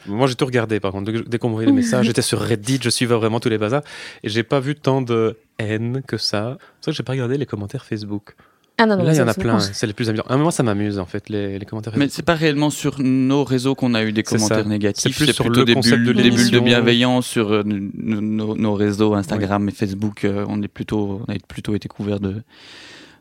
Moi, 0.07 0.27
j'ai 0.27 0.35
tout 0.35 0.45
regardé, 0.45 0.81
par 0.81 0.93
contre. 0.93 1.11
Dès 1.13 1.39
qu'on 1.39 1.49
m'envoyait 1.49 1.69
les 1.71 1.73
messages, 1.75 2.05
j'étais 2.07 2.21
sur 2.23 2.39
Reddit, 2.39 2.79
je 2.83 2.91
suivais 2.91 3.15
vraiment 3.15 3.41
tous 3.41 3.49
les 3.49 3.57
bazars. 3.57 3.83
Et 4.23 4.29
j'ai 4.29 4.43
pas 4.43 4.61
vu 4.61 4.75
tant 4.75 5.01
de 5.01 5.39
haine 5.59 6.03
que 6.07 6.19
ça. 6.19 6.59
C'est 6.81 6.87
vrai 6.87 6.93
que 6.93 6.97
j'ai 6.99 7.03
pas 7.03 7.13
regardé 7.13 7.39
les 7.39 7.47
commentaires 7.47 7.87
Facebook. 7.87 8.37
Ah 8.77 8.87
non, 8.87 8.97
non, 8.99 9.05
Là, 9.05 9.13
il 9.15 9.17
y 9.19 9.23
en 9.23 9.29
a 9.29 9.35
plein. 9.35 9.61
C'est 9.61 9.87
les 9.87 9.93
plus 9.95 10.09
amusants. 10.11 10.25
À 10.29 10.35
un 10.35 10.37
moment, 10.37 10.51
ça 10.51 10.63
m'amuse, 10.63 10.99
en 10.99 11.07
fait, 11.07 11.29
les, 11.31 11.59
les 11.59 11.65
commentaires 11.65 11.93
Facebook. 11.93 12.07
Mais 12.09 12.13
c'est 12.13 12.25
pas 12.25 12.35
réellement 12.35 12.69
sur 12.71 13.01
nos 13.01 13.45
réseaux 13.45 13.75
qu'on 13.75 13.95
a 13.95 14.03
eu 14.05 14.13
des 14.13 14.25
commentaires 14.25 14.67
négatifs. 14.67 15.17
C'est 15.17 15.25
plus 15.25 15.33
sur 15.33 15.45
plutôt 15.45 15.61
le 15.61 15.65
des 15.67 15.75
concept 15.75 15.97
bulles, 16.03 16.07
de 16.09 16.13
des 16.13 16.23
bulles 16.25 16.33
de 16.33 16.37
l'émission. 16.37 16.63
bienveillance 16.63 17.27
sur 17.27 17.53
euh, 17.53 17.63
nos, 17.65 18.21
nos- 18.21 18.57
nos 18.57 18.75
réseaux 18.75 19.15
Instagram 19.15 19.67
et 19.69 19.73
Facebook. 19.73 20.25
euh, 20.25 20.45
on 20.49 20.61
est 20.61 20.69
plutôt, 20.69 21.23
on 21.27 21.33
a 21.33 21.37
plutôt 21.49 21.75
été 21.77 21.89
couvert 21.89 22.19
de 22.21 22.43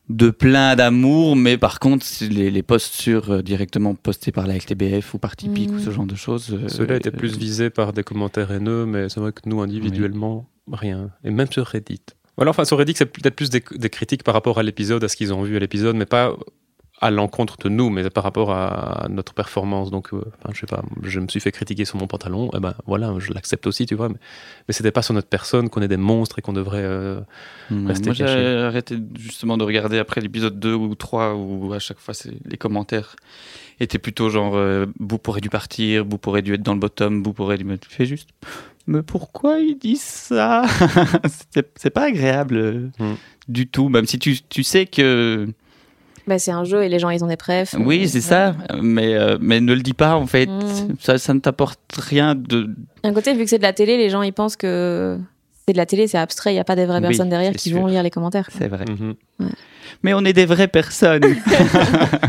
de 0.09 0.29
plein 0.29 0.75
d'amour, 0.75 1.35
mais 1.35 1.57
par 1.57 1.79
contre, 1.79 2.05
les, 2.21 2.51
les 2.51 2.63
posts 2.63 2.93
sur 2.93 3.31
euh, 3.31 3.41
directement 3.41 3.95
postés 3.95 4.31
par 4.31 4.47
la 4.47 4.55
LTBF 4.57 5.13
ou 5.13 5.17
par 5.17 5.35
Tipeee 5.35 5.69
ou 5.69 5.79
ce 5.79 5.91
genre 5.91 6.05
de 6.05 6.15
choses. 6.15 6.49
euh, 6.51 6.67
Ceux-là 6.67 6.97
étaient 6.97 7.07
euh, 7.13 7.17
plus 7.17 7.37
visés 7.37 7.69
par 7.69 7.93
des 7.93 8.03
commentaires 8.03 8.51
haineux, 8.51 8.85
mais 8.85 9.07
c'est 9.09 9.19
vrai 9.21 9.31
que 9.31 9.41
nous, 9.45 9.61
individuellement, 9.61 10.45
rien. 10.71 11.09
Et 11.23 11.31
même 11.31 11.49
sur 11.51 11.65
Reddit. 11.65 12.01
Voilà, 12.35 12.49
enfin, 12.51 12.65
sur 12.65 12.77
Reddit, 12.77 12.95
c'est 12.97 13.05
peut-être 13.05 13.35
plus 13.35 13.49
des, 13.49 13.63
des 13.75 13.89
critiques 13.89 14.23
par 14.23 14.33
rapport 14.33 14.59
à 14.59 14.63
l'épisode, 14.63 15.03
à 15.03 15.07
ce 15.07 15.15
qu'ils 15.15 15.33
ont 15.33 15.43
vu 15.43 15.55
à 15.55 15.59
l'épisode, 15.59 15.95
mais 15.95 16.05
pas 16.05 16.35
à 17.03 17.11
l'encontre 17.11 17.57
de 17.57 17.69
nous, 17.69 17.89
mais 17.89 18.09
par 18.09 18.23
rapport 18.23 18.51
à 18.51 19.07
notre 19.09 19.33
performance. 19.33 19.91
Donc, 19.91 20.13
euh, 20.13 20.23
enfin, 20.39 20.53
je 20.53 20.59
sais 20.61 20.65
pas, 20.65 20.83
je 21.03 21.19
me 21.19 21.27
suis 21.27 21.39
fait 21.39 21.51
critiquer 21.51 21.85
sur 21.85 21.97
mon 21.99 22.07
pantalon, 22.07 22.49
et 22.55 22.59
ben 22.59 22.73
voilà, 22.87 23.13
je 23.19 23.33
l'accepte 23.33 23.67
aussi, 23.67 23.85
tu 23.85 23.95
vois, 23.95 24.09
mais, 24.09 24.15
mais 24.67 24.73
c'était 24.73 24.91
pas 24.91 25.01
sur 25.01 25.13
notre 25.13 25.27
personne 25.27 25.69
qu'on 25.69 25.81
est 25.81 25.87
des 25.87 25.97
monstres 25.97 26.39
et 26.39 26.41
qu'on 26.41 26.53
devrait. 26.53 26.81
euh, 26.83 27.19
Ouais, 27.71 27.87
Rester 27.87 28.05
Moi, 28.07 28.13
j'ai 28.15 28.57
arrêté 28.59 28.97
justement 29.17 29.57
de 29.57 29.63
regarder 29.63 29.97
après 29.99 30.21
l'épisode 30.21 30.59
2 30.59 30.73
ou 30.73 30.95
3 30.95 31.33
où 31.35 31.73
à 31.73 31.79
chaque 31.79 31.99
fois 31.99 32.13
les 32.45 32.57
commentaires 32.57 33.15
étaient 33.79 33.97
plutôt 33.99 34.29
genre 34.29 34.53
euh, 34.55 34.85
Boop 34.99 35.27
aurait 35.27 35.41
dû 35.41 35.49
partir, 35.49 36.05
Boop 36.05 36.27
aurait 36.27 36.41
dû 36.41 36.53
être 36.53 36.61
dans 36.63 36.73
le 36.73 36.79
bottom, 36.79 37.23
Boop 37.23 37.39
aurait 37.39 37.57
dû. 37.57 37.65
Fais 37.89 38.05
juste. 38.05 38.29
Mais 38.85 39.01
pourquoi 39.01 39.59
il 39.59 39.77
dit 39.77 39.95
ça? 39.95 40.63
C'est 41.75 41.89
pas 41.89 42.03
agréable 42.07 42.57
euh, 42.57 42.89
Mm. 42.99 43.15
du 43.47 43.67
tout, 43.67 43.89
même 43.89 44.05
si 44.05 44.19
tu, 44.19 44.37
tu 44.49 44.63
sais 44.63 44.85
que. 44.85 45.47
Bah, 46.27 46.39
c'est 46.39 46.51
un 46.51 46.63
jeu 46.63 46.83
et 46.83 46.89
les 46.89 46.99
gens, 46.99 47.09
ils 47.09 47.23
ont 47.23 47.27
des 47.27 47.35
préfs. 47.37 47.75
Oui, 47.77 48.07
c'est 48.07 48.21
ça, 48.21 48.55
mais, 48.81 49.13
euh, 49.15 49.37
mais 49.41 49.59
ne 49.59 49.73
le 49.73 49.81
dis 49.81 49.93
pas 49.93 50.15
en 50.15 50.25
fait. 50.25 50.45
Mm. 50.47 50.95
Ça, 50.99 51.17
ça 51.17 51.33
ne 51.33 51.39
t'apporte 51.39 51.79
rien 51.97 52.33
de. 52.35 52.69
D'un 53.03 53.13
côté, 53.13 53.33
vu 53.33 53.43
que 53.43 53.49
c'est 53.49 53.57
de 53.57 53.63
la 53.63 53.73
télé, 53.73 53.97
les 53.97 54.09
gens, 54.09 54.21
ils 54.21 54.31
pensent 54.33 54.55
que 54.55 55.17
c'est 55.67 55.73
de 55.73 55.77
la 55.77 55.85
télé, 55.85 56.07
c'est 56.07 56.17
abstrait, 56.17 56.51
il 56.51 56.55
n'y 56.55 56.59
a 56.59 56.63
pas 56.63 56.75
des 56.77 56.85
vraies 56.85 56.99
Oui, 57.01 57.07
personnes 57.07 57.29
derrière 57.29 57.51
qui 57.53 57.69
sûr. 57.69 57.79
vont 57.79 57.87
lire 57.87 58.03
les 58.03 58.09
commentaires. 58.09 58.47
C'est 58.57 58.67
vrai. 58.69 58.85
mhm. 58.87 59.15
Mais 60.01 60.13
on 60.13 60.23
est 60.25 60.33
des 60.33 60.45
vraies 60.45 60.67
personnes. 60.69 61.23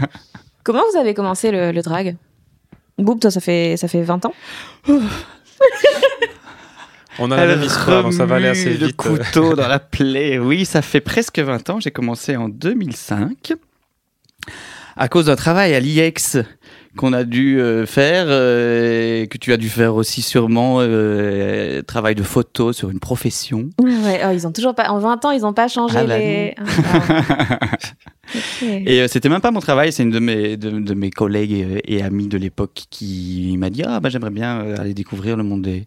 Comment 0.65 0.83
vous 0.93 0.99
avez 0.99 1.15
commencé 1.15 1.51
le, 1.53 1.71
le 1.73 1.83
drag? 1.83 2.17
Boub, 2.99 3.19
toi, 3.21 3.31
ça 3.31 3.41
fait, 3.41 3.77
ça 3.77 3.87
fait 3.89 4.03
20 4.03 4.25
ans 4.27 4.35
On 7.21 7.31
a 7.31 7.37
la 7.37 7.47
même 7.47 7.63
histoire, 7.63 8.03
donc 8.03 8.13
ça 8.13 8.27
va 8.27 8.37
aller 8.37 8.49
assez 8.49 8.71
le 8.77 8.87
vite. 8.87 8.97
euh. 9.07 9.17
couteau 9.17 9.55
dans 9.55 9.69
la 9.69 9.79
plaie. 9.79 10.39
Oui, 10.39 10.65
ça 10.65 10.83
fait 10.83 11.01
presque 11.01 11.39
20 11.39 11.71
ans. 11.71 11.79
J'ai 11.79 11.93
commencé 11.93 12.35
en 12.37 12.49
2005 12.49 13.53
à 14.97 15.09
cause 15.09 15.27
d'un 15.27 15.37
travail 15.37 15.75
à 15.75 15.81
l'IEX 15.81 16.39
qu'on 16.97 17.13
a 17.13 17.25
dû 17.25 17.61
euh, 17.61 17.87
faire, 17.87 18.27
euh, 18.29 19.27
que 19.27 19.37
tu 19.39 19.53
as 19.53 19.57
dû 19.57 19.69
faire 19.69 19.97
aussi 19.97 20.23
sûrement, 20.23 20.77
euh, 20.79 21.83
travail 21.83 22.15
de 22.15 22.23
photo 22.23 22.73
sur 22.73 22.91
une 22.91 23.01
profession. 23.01 23.71
Ouais, 23.83 24.21
oh, 24.25 24.31
ils 24.33 24.47
ont 24.47 24.53
toujours 24.53 24.75
pas. 24.75 24.91
En 24.91 24.99
20 24.99 25.25
ans, 25.25 25.31
ils 25.33 25.43
n'ont 25.43 25.53
pas 25.53 25.69
changé 25.69 25.97
Ah 25.99 26.05
bah 26.05 26.19
les. 26.19 26.55
Ah, 26.57 27.69
ok. 28.35 28.63
Et 28.63 29.09
c'était 29.09 29.29
même 29.29 29.41
pas 29.41 29.51
mon 29.51 29.61
travail, 29.61 29.93
c'est 29.93 30.05
une 30.05 30.11
de 30.11 30.21
mes, 30.21 30.57
de, 30.57 30.71
de 30.71 30.95
mes 30.95 31.11
collègues 31.11 31.53
et, 31.53 31.97
et 31.97 32.03
amis 32.03 32.29
de 32.29 32.39
l'époque 32.39 32.85
qui 32.91 33.57
m'a 33.59 33.71
dit 33.71 33.83
Ah, 33.85 33.99
bah, 33.99 34.09
j'aimerais 34.09 34.31
bien 34.31 34.75
aller 34.77 34.95
découvrir 34.95 35.37
le 35.37 35.43
monde 35.43 35.63
des, 35.63 35.87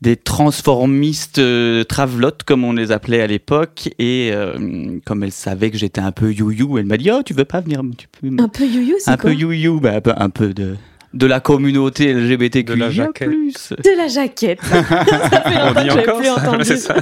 des 0.00 0.16
transformistes 0.16 1.38
euh, 1.38 1.82
travelotes, 1.84 2.42
comme 2.44 2.64
on 2.64 2.72
les 2.72 2.92
appelait 2.92 3.20
à 3.20 3.26
l'époque. 3.26 3.90
Et 3.98 4.30
euh, 4.32 4.98
comme 5.04 5.24
elle 5.24 5.32
savait 5.32 5.70
que 5.70 5.78
j'étais 5.78 6.00
un 6.00 6.12
peu 6.12 6.32
you-you, 6.32 6.78
elle 6.78 6.86
m'a 6.86 6.96
dit 6.96 7.10
Oh, 7.10 7.22
tu 7.24 7.34
veux 7.34 7.44
pas 7.44 7.60
venir 7.60 7.82
tu 7.96 8.06
peux, 8.08 8.28
Un 8.42 8.48
peu 8.48 8.64
you-you, 8.64 8.94
c'est 8.98 9.10
Un 9.10 9.16
quoi 9.16 9.30
peu 9.30 9.36
you-you, 9.36 9.80
bah, 9.80 9.94
un, 9.96 10.00
peu, 10.00 10.12
un 10.16 10.30
peu 10.30 10.54
de, 10.54 10.76
de 11.14 11.26
la 11.26 11.40
communauté 11.40 12.12
LGBTQIA+. 12.12 12.74
De 12.74 12.80
la 12.80 12.90
jaquette. 12.90 13.28
De 13.30 13.96
la 13.96 14.08
jaquette. 14.08 14.60
ça 14.64 14.82
fait 14.82 15.56
On 15.56 15.66
longtemps 15.68 15.82
que 15.82 15.90
j'avais 15.90 16.00
encore 16.00 16.18
plus 16.18 16.26
ça, 16.26 16.34
entendu. 16.48 16.76
ça. 16.76 16.94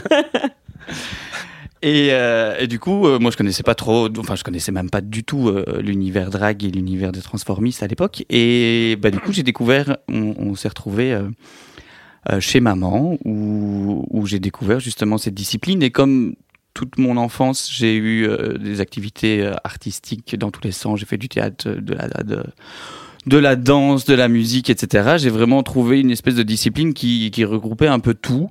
Et, 1.83 2.09
euh, 2.13 2.57
et 2.59 2.67
du 2.67 2.79
coup, 2.79 3.07
euh, 3.07 3.19
moi, 3.19 3.31
je 3.31 3.37
connaissais 3.37 3.63
pas 3.63 3.75
trop, 3.75 4.09
enfin, 4.19 4.35
je 4.35 4.43
connaissais 4.43 4.73
même 4.73 4.89
pas 4.91 5.03
du 5.03 5.23
tout 5.25 5.49
euh, 5.49 5.81
l'univers 5.83 6.31
drag 6.31 6.65
et 6.65 6.71
l'univers 6.71 7.13
des 7.13 7.21
transformistes 7.21 7.83
à 7.83 7.87
l'époque. 7.87 8.25
Et 8.31 8.97
bah, 9.01 9.11
du 9.11 9.19
coup, 9.21 9.33
j'ai 9.33 9.43
découvert, 9.43 9.99
on, 10.09 10.35
on 10.39 10.55
s'est 10.55 10.69
retrouvé 10.69 11.17
euh, 12.31 12.41
chez 12.41 12.61
maman, 12.61 13.19
où, 13.25 14.05
où 14.11 14.27
j'ai 14.27 14.39
découvert 14.41 14.81
justement 14.81 15.19
cette 15.19 15.35
discipline. 15.35 15.83
Et 15.83 15.91
comme 15.91 16.35
toute 16.75 16.99
mon 16.99 17.17
enfance, 17.17 17.71
j'ai 17.73 17.95
eu 17.97 18.27
euh, 18.29 18.59
des 18.59 18.81
activités 18.81 19.43
euh, 19.43 19.55
artistiques 19.65 20.37
dans 20.39 20.51
tous 20.51 20.63
les 20.65 20.73
sens. 20.73 20.99
J'ai 21.01 21.07
fait 21.07 21.19
du 21.19 21.29
théâtre, 21.29 21.71
de 21.71 21.95
la, 21.95 22.09
de, 22.23 22.43
de 23.27 23.37
la 23.39 23.57
danse, 23.57 24.05
de 24.05 24.15
la 24.15 24.29
musique, 24.29 24.71
etc. 24.71 25.17
J'ai 25.19 25.31
vraiment 25.31 25.63
trouvé 25.63 26.01
une 26.01 26.11
espèce 26.11 26.35
de 26.35 26.43
discipline 26.43 26.95
qui, 26.95 27.31
qui 27.31 27.45
regroupait 27.45 27.87
un 27.89 27.99
peu 28.01 28.15
tout. 28.15 28.51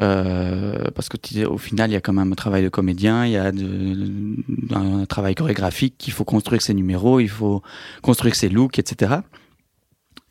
Euh, 0.00 0.84
parce 0.94 1.08
que 1.08 1.44
au 1.46 1.58
final, 1.58 1.90
il 1.90 1.94
y 1.94 1.96
a 1.96 2.00
quand 2.00 2.12
même 2.12 2.30
un 2.30 2.36
travail 2.36 2.62
de 2.62 2.68
comédien, 2.68 3.26
il 3.26 3.32
y 3.32 3.36
a 3.36 3.50
de- 3.50 4.36
un 4.72 5.04
travail 5.06 5.34
chorégraphique, 5.34 6.06
il 6.06 6.12
faut 6.12 6.24
construire 6.24 6.62
ses 6.62 6.74
numéros, 6.74 7.18
il 7.18 7.28
faut 7.28 7.60
construire 8.00 8.36
ses 8.36 8.48
looks, 8.48 8.78
etc. 8.78 9.16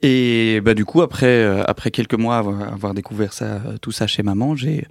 Et 0.02 0.62
bah, 0.62 0.74
du 0.74 0.86
coup, 0.86 1.02
après, 1.02 1.26
euh, 1.28 1.64
après 1.68 1.92
quelques 1.92 2.14
mois 2.14 2.38
avoir, 2.38 2.74
avoir 2.74 2.94
découvert 2.94 3.34
ça, 3.34 3.46
euh, 3.46 3.78
tout 3.82 3.92
ça 3.92 4.08
chez 4.08 4.24
maman, 4.24 4.56
j'ai 4.56 4.86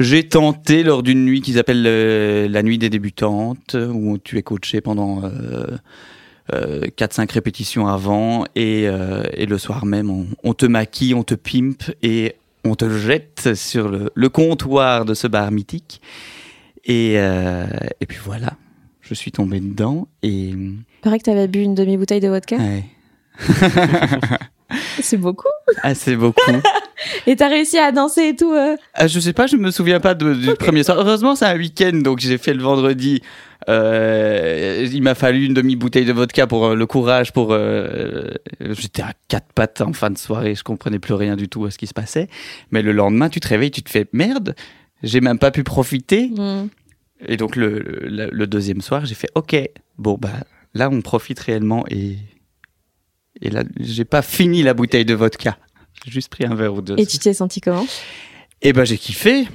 j'ai 0.00 0.28
tenté 0.28 0.82
lors 0.82 1.04
d'une 1.04 1.24
nuit 1.24 1.40
qu'ils 1.40 1.56
appellent 1.58 1.84
euh, 1.86 2.48
la 2.48 2.64
nuit 2.64 2.78
des 2.78 2.90
débutantes, 2.90 3.76
où 3.92 4.18
tu 4.18 4.38
es 4.38 4.42
coaché 4.42 4.80
pendant 4.80 5.22
euh, 5.22 5.66
euh, 6.52 6.80
4-5 6.98 7.32
répétitions 7.32 7.86
avant, 7.86 8.44
et, 8.56 8.88
euh, 8.88 9.22
et 9.34 9.46
le 9.46 9.56
soir 9.56 9.86
même, 9.86 10.10
on, 10.10 10.26
on 10.42 10.52
te 10.52 10.66
maquille, 10.66 11.14
on 11.14 11.22
te 11.22 11.34
pimpe, 11.36 11.84
et 12.02 12.34
on 12.64 12.74
te 12.74 12.90
jette 12.90 13.54
sur 13.54 13.88
le, 13.88 14.10
le 14.12 14.28
comptoir 14.28 15.04
de 15.04 15.14
ce 15.14 15.28
bar 15.28 15.52
mythique. 15.52 16.00
Et, 16.84 17.14
euh, 17.16 17.66
et 18.00 18.06
puis 18.06 18.18
voilà, 18.22 18.54
je 19.00 19.14
suis 19.14 19.30
tombé 19.30 19.60
dedans, 19.60 20.08
et... 20.24 20.48
Il 20.48 20.76
paraît 21.02 21.18
que 21.18 21.24
t'avais 21.24 21.46
bu 21.46 21.60
une 21.60 21.76
demi-bouteille 21.76 22.20
de 22.20 22.28
vodka. 22.28 22.56
ouais. 22.56 22.84
C'est 25.00 25.18
beaucoup. 25.18 25.48
Ah, 25.82 25.94
c'est 25.94 26.16
beaucoup. 26.16 26.40
Et 27.26 27.36
t'as 27.36 27.48
réussi 27.48 27.78
à 27.78 27.92
danser 27.92 28.28
et 28.28 28.36
tout. 28.36 28.52
euh. 28.52 28.76
Ah, 28.94 29.06
je 29.06 29.20
sais 29.20 29.32
pas, 29.32 29.46
je 29.46 29.56
me 29.56 29.70
souviens 29.70 30.00
pas 30.00 30.14
de- 30.14 30.34
du 30.34 30.54
premier 30.54 30.82
soir. 30.82 30.98
Heureusement, 30.98 31.36
c'est 31.36 31.44
un 31.44 31.56
week-end, 31.56 31.92
donc 31.92 32.18
j'ai 32.20 32.38
fait 32.38 32.54
le 32.54 32.62
vendredi. 32.62 33.20
Euh, 33.68 34.86
il 34.90 35.02
m'a 35.02 35.14
fallu 35.14 35.44
une 35.46 35.54
demi-bouteille 35.54 36.04
de 36.06 36.12
vodka 36.12 36.46
pour 36.46 36.66
euh, 36.66 36.74
le 36.74 36.86
courage. 36.86 37.32
Pour 37.32 37.48
euh, 37.52 38.30
j'étais 38.60 39.02
à 39.02 39.12
quatre 39.28 39.52
pattes 39.54 39.80
en 39.80 39.92
fin 39.92 40.10
de 40.10 40.18
soirée, 40.18 40.54
je 40.54 40.62
comprenais 40.64 40.98
plus 40.98 41.14
rien 41.14 41.36
du 41.36 41.48
tout 41.48 41.64
à 41.66 41.70
ce 41.70 41.78
qui 41.78 41.86
se 41.86 41.94
passait. 41.94 42.28
Mais 42.70 42.82
le 42.82 42.92
lendemain, 42.92 43.28
tu 43.28 43.40
te 43.40 43.48
réveilles, 43.48 43.70
tu 43.70 43.82
te 43.82 43.90
fais 43.90 44.06
merde. 44.12 44.54
J'ai 45.02 45.20
même 45.20 45.38
pas 45.38 45.50
pu 45.50 45.62
profiter. 45.62 46.28
Mm. 46.28 46.68
Et 47.26 47.36
donc 47.36 47.54
le, 47.56 47.78
le, 47.78 48.28
le 48.30 48.46
deuxième 48.46 48.80
soir, 48.80 49.04
j'ai 49.04 49.14
fait 49.14 49.28
OK. 49.34 49.56
Bon 49.98 50.16
bah 50.18 50.30
là, 50.74 50.88
on 50.90 51.00
profite 51.02 51.38
réellement 51.40 51.84
et 51.90 52.16
et 53.44 53.50
là, 53.50 53.62
j'ai 53.78 54.04
pas 54.04 54.22
fini 54.22 54.62
la 54.62 54.74
bouteille 54.74 55.04
de 55.04 55.14
vodka. 55.14 55.56
J'ai 56.04 56.10
juste 56.10 56.28
pris 56.30 56.44
un 56.44 56.54
verre 56.54 56.74
ou 56.74 56.82
deux. 56.82 56.98
Et 56.98 57.06
tu 57.06 57.18
t'es 57.18 57.32
senti 57.34 57.60
comment? 57.60 57.86
Et 58.62 58.72
ben 58.72 58.84
j'ai 58.84 58.98
kiffé. 58.98 59.46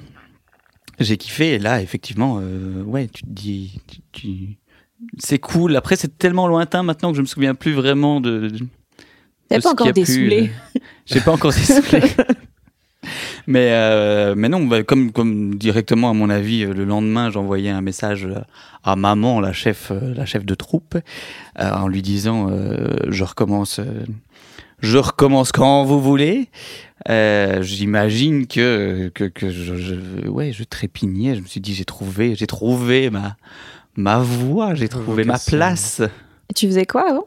J'ai 0.99 1.17
kiffé 1.17 1.53
et 1.55 1.59
là 1.59 1.81
effectivement 1.81 2.39
euh, 2.41 2.83
ouais, 2.83 3.07
tu 3.07 3.23
te 3.23 3.29
dis 3.29 3.79
tu, 3.87 3.99
tu- 4.11 4.57
c'est 5.17 5.39
cool. 5.39 5.75
Après 5.75 5.95
c'est 5.95 6.17
tellement 6.17 6.47
lointain 6.47 6.83
maintenant 6.83 7.11
que 7.11 7.17
je 7.17 7.21
me 7.21 7.27
souviens 7.27 7.55
plus 7.55 7.73
vraiment 7.73 8.19
de, 8.21 8.49
de 8.49 8.57
ce 9.51 9.59
pas 9.63 9.71
encore 9.71 9.93
dessoulé. 9.93 10.51
euh, 10.75 10.79
J'ai 11.05 11.21
pas 11.21 11.31
encore 11.31 11.51
dessoulé. 11.53 12.01
mais 13.47 13.69
euh, 13.71 14.35
mais 14.35 14.49
non, 14.49 14.65
bah, 14.65 14.83
comme 14.83 15.11
comme 15.11 15.55
directement 15.55 16.09
à 16.09 16.13
mon 16.13 16.29
avis 16.29 16.63
euh, 16.63 16.73
le 16.73 16.85
lendemain, 16.85 17.29
j'envoyais 17.29 17.69
un 17.69 17.81
message 17.81 18.25
euh, 18.25 18.39
à 18.83 18.95
maman, 18.95 19.39
la 19.39 19.53
chef 19.53 19.91
la 20.01 20.25
chef 20.25 20.45
de 20.45 20.55
troupe 20.55 20.95
euh, 20.95 21.71
en 21.71 21.87
lui 21.87 22.01
disant 22.01 22.49
euh, 22.49 22.95
je 23.09 23.23
recommence 23.23 23.79
je 24.81 24.97
recommence 24.97 25.51
quand 25.51 25.83
vous 25.83 26.01
voulez. 26.01 26.49
J'imagine 27.07 28.47
que 28.47 29.09
que, 29.13 29.23
que 29.25 29.49
je, 29.49 29.75
je 29.75 30.27
ouais 30.27 30.51
je 30.51 30.63
trépignais. 30.63 31.35
Je 31.35 31.41
me 31.41 31.47
suis 31.47 31.61
dit 31.61 31.73
j'ai 31.73 31.85
trouvé 31.85 32.35
j'ai 32.35 32.47
trouvé 32.47 33.09
ma 33.09 33.35
ma 33.95 34.19
voie, 34.19 34.75
j'ai 34.75 34.89
trouvé 34.89 35.23
ma 35.23 35.39
place. 35.39 36.01
Et 36.49 36.53
tu 36.53 36.67
faisais 36.67 36.85
quoi 36.85 37.09
avant? 37.09 37.25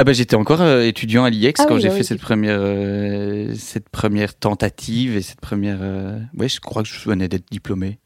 Ah 0.00 0.04
bah, 0.04 0.14
j'étais 0.14 0.34
encore 0.34 0.62
euh, 0.62 0.80
étudiant 0.80 1.24
à 1.24 1.30
l'IEX 1.30 1.60
Ah 1.60 1.66
quand 1.68 1.74
oui, 1.74 1.82
j'ai 1.82 1.88
bah 1.88 1.92
fait 1.92 2.00
oui, 2.00 2.06
cette 2.06 2.22
première, 2.22 2.56
euh, 2.58 3.52
cette 3.54 3.90
première 3.90 4.34
tentative 4.34 5.14
et 5.14 5.20
cette 5.20 5.42
première. 5.42 5.80
euh, 5.82 6.18
Ouais, 6.38 6.48
je 6.48 6.58
crois 6.58 6.82
que 6.82 6.88
je 6.88 7.06
venais 7.06 7.28
d'être 7.28 7.44
diplômé. 7.50 7.98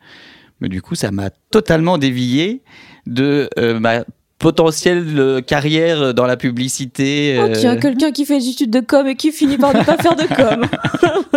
Mais 0.60 0.68
du 0.68 0.82
coup, 0.82 0.96
ça 0.96 1.12
m'a 1.12 1.30
totalement 1.52 1.96
dévié 1.96 2.62
de 3.06 3.48
euh, 3.60 3.78
ma 3.78 4.04
potentielle 4.40 5.40
carrière 5.46 6.14
dans 6.14 6.26
la 6.26 6.36
publicité. 6.36 7.40
Oh, 7.40 7.52
tiens, 7.54 7.76
quelqu'un 7.76 8.10
qui 8.10 8.24
fait 8.24 8.40
des 8.40 8.48
études 8.48 8.72
de 8.72 8.80
com 8.80 9.06
et 9.06 9.14
qui 9.14 9.30
finit 9.30 9.56
par 9.56 9.72
ne 9.72 9.84
pas 9.84 9.96
faire 9.96 10.16
de 10.16 10.26
com. 10.34 10.66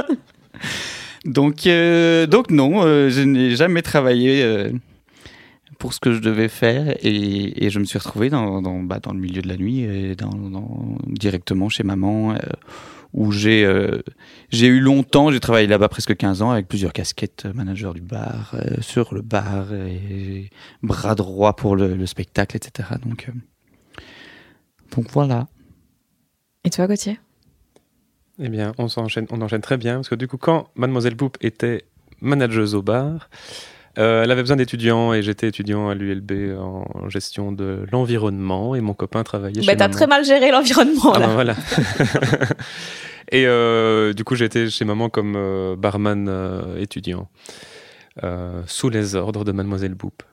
Donc, 1.25 1.67
donc 2.31 2.49
non, 2.51 2.81
je 3.09 3.21
n'ai 3.21 3.55
jamais 3.55 3.81
travaillé 3.83 4.71
pour 5.79 5.93
ce 5.93 5.99
que 5.99 6.11
je 6.13 6.19
devais 6.19 6.47
faire 6.49 6.95
et, 7.05 7.65
et 7.65 7.69
je 7.69 7.79
me 7.79 7.85
suis 7.85 7.99
retrouvé 7.99 8.29
dans, 8.29 8.61
dans, 8.61 8.81
bah, 8.83 8.99
dans 8.99 9.13
le 9.13 9.19
milieu 9.19 9.41
de 9.41 9.47
la 9.47 9.57
nuit 9.57 9.81
et 9.81 10.15
dans, 10.15 10.29
dans- 10.29 10.97
directement 11.07 11.69
chez 11.69 11.83
maman 11.83 12.33
euh, 12.33 12.37
où 13.13 13.31
j'ai 13.31 13.65
euh, 13.65 14.01
j'ai 14.49 14.67
eu 14.67 14.79
longtemps, 14.79 15.31
j'ai 15.31 15.39
travaillé 15.39 15.67
là-bas 15.67 15.87
presque 15.89 16.15
15 16.15 16.41
ans 16.41 16.51
avec 16.51 16.67
plusieurs 16.67 16.93
casquettes, 16.93 17.43
euh, 17.45 17.53
manager 17.53 17.93
du 17.93 18.01
bar, 18.01 18.53
euh, 18.55 18.81
sur 18.81 19.13
le 19.13 19.21
bar 19.21 19.73
et 19.73 20.49
bras 20.83 21.15
droit 21.15 21.55
pour 21.55 21.75
le, 21.75 21.95
le 21.95 22.05
spectacle, 22.05 22.57
etc. 22.57 22.89
Donc, 23.05 23.29
euh, 23.29 24.01
donc 24.95 25.09
voilà. 25.11 25.47
Et 26.63 26.69
toi, 26.69 26.87
Gauthier? 26.87 27.19
Eh 28.39 28.49
bien, 28.49 28.73
on 28.77 28.87
s'enchaîne, 28.87 29.25
on 29.31 29.41
enchaîne 29.41 29.61
très 29.61 29.77
bien 29.77 29.95
parce 29.95 30.09
que 30.09 30.15
du 30.15 30.27
coup, 30.27 30.37
quand 30.37 30.69
Mademoiselle 30.75 31.15
Boop 31.15 31.37
était 31.41 31.85
manageuse 32.21 32.75
au 32.75 32.81
bar, 32.81 33.29
euh, 33.97 34.23
elle 34.23 34.31
avait 34.31 34.41
besoin 34.41 34.57
d'étudiants 34.57 35.13
et 35.13 35.21
j'étais 35.23 35.47
étudiant 35.47 35.89
à 35.89 35.95
l'ULB 35.95 36.57
en 36.59 37.09
gestion 37.09 37.51
de 37.51 37.85
l'environnement 37.91 38.75
et 38.75 38.81
mon 38.81 38.93
copain 38.93 39.23
travaillait 39.23 39.61
chez 39.61 39.67
Bah, 39.67 39.75
t'as 39.75 39.85
maman. 39.87 39.93
très 39.97 40.07
mal 40.07 40.23
géré 40.25 40.51
l'environnement, 40.51 41.13
Ah 41.15 41.19
là. 41.19 41.27
ben 41.27 41.33
voilà. 41.33 41.55
et 43.31 43.45
euh, 43.47 44.13
du 44.13 44.23
coup, 44.23 44.35
été 44.35 44.69
chez 44.69 44.85
maman 44.85 45.09
comme 45.09 45.35
euh, 45.35 45.75
barman 45.75 46.29
étudiant, 46.77 47.27
sous 48.65 48.89
les 48.89 49.15
ordres 49.15 49.43
de 49.43 49.51
Mademoiselle 49.51 49.93
Boop. 49.93 50.23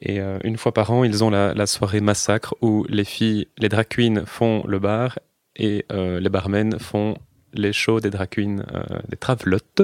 Et 0.00 0.18
une 0.42 0.56
fois 0.56 0.72
par 0.74 0.90
an, 0.90 1.04
ils 1.04 1.22
ont 1.22 1.30
la, 1.30 1.54
la 1.54 1.66
soirée 1.66 2.00
massacre 2.00 2.54
où 2.60 2.84
les 2.88 3.04
filles, 3.04 3.46
les 3.58 3.68
drag 3.68 3.86
queens 3.88 4.24
font 4.26 4.64
le 4.66 4.80
bar 4.80 5.18
et 5.56 5.84
les 5.90 6.28
barmen 6.28 6.78
font 6.80 7.16
les 7.54 7.72
shows 7.72 8.00
des 8.00 8.10
drag 8.10 8.28
queens, 8.28 8.64
euh, 8.74 8.82
des 9.08 9.16
travelottes, 9.16 9.82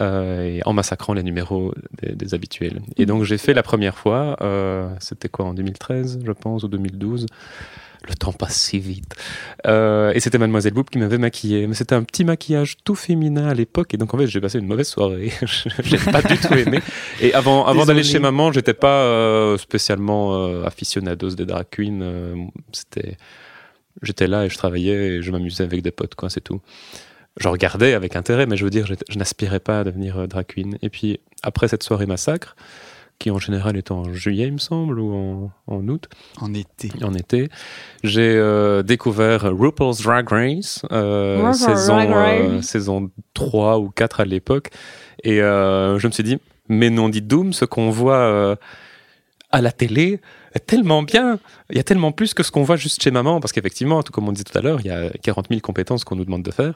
euh, 0.00 0.42
et 0.44 0.60
en 0.64 0.72
massacrant 0.72 1.14
les 1.14 1.22
numéros 1.22 1.74
des, 2.02 2.14
des 2.14 2.34
habituels. 2.34 2.82
Et 2.96 3.06
donc 3.06 3.24
j'ai 3.24 3.38
fait 3.38 3.54
la 3.54 3.62
première 3.62 3.96
fois, 3.96 4.36
euh, 4.40 4.88
c'était 5.00 5.28
quoi 5.28 5.46
en 5.46 5.54
2013 5.54 6.20
je 6.24 6.32
pense, 6.32 6.62
ou 6.64 6.68
2012 6.68 7.26
le 8.08 8.14
temps 8.14 8.32
passe 8.32 8.56
si 8.56 8.78
vite. 8.78 9.14
Euh, 9.66 10.12
et 10.14 10.20
c'était 10.20 10.38
Mademoiselle 10.38 10.72
Boop 10.72 10.90
qui 10.90 10.98
m'avait 10.98 11.18
maquillé. 11.18 11.66
Mais 11.66 11.74
c'était 11.74 11.94
un 11.94 12.02
petit 12.02 12.24
maquillage 12.24 12.76
tout 12.84 12.94
féminin 12.94 13.46
à 13.46 13.54
l'époque. 13.54 13.94
Et 13.94 13.96
donc, 13.96 14.12
en 14.14 14.18
fait, 14.18 14.26
j'ai 14.26 14.40
passé 14.40 14.58
une 14.58 14.66
mauvaise 14.66 14.88
soirée. 14.88 15.32
Je 15.42 15.90
l'ai 15.90 16.12
pas 16.12 16.22
du 16.22 16.36
tout 16.38 16.54
aimé. 16.54 16.80
Et 17.20 17.34
avant, 17.34 17.66
avant 17.66 17.86
d'aller 17.86 18.02
chez 18.02 18.18
maman, 18.18 18.52
j'étais 18.52 18.74
pas 18.74 19.04
euh, 19.04 19.56
spécialement 19.58 20.34
euh, 20.34 20.64
aficionados 20.64 21.30
des 21.30 21.46
drag 21.46 21.66
queens. 21.70 22.50
C'était, 22.72 23.16
j'étais 24.02 24.26
là 24.26 24.44
et 24.44 24.48
je 24.48 24.56
travaillais 24.58 24.94
et 25.16 25.22
je 25.22 25.30
m'amusais 25.30 25.64
avec 25.64 25.82
des 25.82 25.90
potes, 25.90 26.14
quoi, 26.14 26.30
c'est 26.30 26.40
tout. 26.40 26.60
Je 27.38 27.48
regardais 27.48 27.94
avec 27.94 28.14
intérêt, 28.16 28.46
mais 28.46 28.56
je 28.56 28.64
veux 28.64 28.70
dire, 28.70 28.86
je 28.86 29.18
n'aspirais 29.18 29.60
pas 29.60 29.80
à 29.80 29.84
devenir 29.84 30.18
euh, 30.18 30.26
drag 30.26 30.46
queen. 30.46 30.78
Et 30.82 30.88
puis, 30.88 31.18
après 31.42 31.66
cette 31.68 31.82
soirée 31.82 32.06
massacre, 32.06 32.54
qui 33.18 33.30
en 33.30 33.38
général 33.38 33.76
est 33.76 33.90
en 33.90 34.12
juillet, 34.12 34.46
il 34.48 34.54
me 34.54 34.58
semble, 34.58 34.98
ou 35.00 35.14
en, 35.14 35.50
en 35.66 35.88
août, 35.88 36.08
En 36.40 36.52
été. 36.54 36.90
en 37.02 37.14
été, 37.14 37.48
j'ai 38.02 38.34
euh, 38.36 38.82
découvert 38.82 39.42
RuPaul's 39.56 40.02
Drag 40.02 40.28
Race, 40.28 40.84
euh, 40.92 41.36
RuPaul's 41.38 41.58
saison, 41.58 41.94
Drag 41.94 42.10
Race. 42.10 42.40
euh, 42.42 42.62
saison 42.62 43.10
3 43.34 43.78
ou 43.78 43.90
4 43.90 44.20
à 44.20 44.24
l'époque. 44.24 44.70
Et 45.22 45.40
euh, 45.42 45.98
je 45.98 46.06
me 46.06 46.12
suis 46.12 46.24
dit, 46.24 46.38
mais 46.68 46.90
non, 46.90 47.08
dit 47.08 47.22
Doom, 47.22 47.52
ce 47.52 47.64
qu'on 47.64 47.90
voit 47.90 48.18
euh, 48.18 48.56
à 49.50 49.60
la 49.60 49.70
télé 49.72 50.20
tellement 50.66 51.02
bien. 51.02 51.38
Il 51.70 51.76
y 51.76 51.80
a 51.80 51.84
tellement 51.84 52.12
plus 52.12 52.34
que 52.34 52.42
ce 52.42 52.50
qu'on 52.50 52.62
voit 52.62 52.76
juste 52.76 53.02
chez 53.02 53.10
maman, 53.10 53.40
parce 53.40 53.52
qu'effectivement, 53.52 54.02
tout 54.02 54.12
comme 54.12 54.28
on 54.28 54.32
disait 54.32 54.44
tout 54.44 54.56
à 54.56 54.60
l'heure, 54.60 54.80
il 54.80 54.86
y 54.86 54.90
a 54.90 55.10
40 55.10 55.48
000 55.48 55.60
compétences 55.60 56.04
qu'on 56.04 56.16
nous 56.16 56.24
demande 56.24 56.42
de 56.42 56.50
faire. 56.50 56.74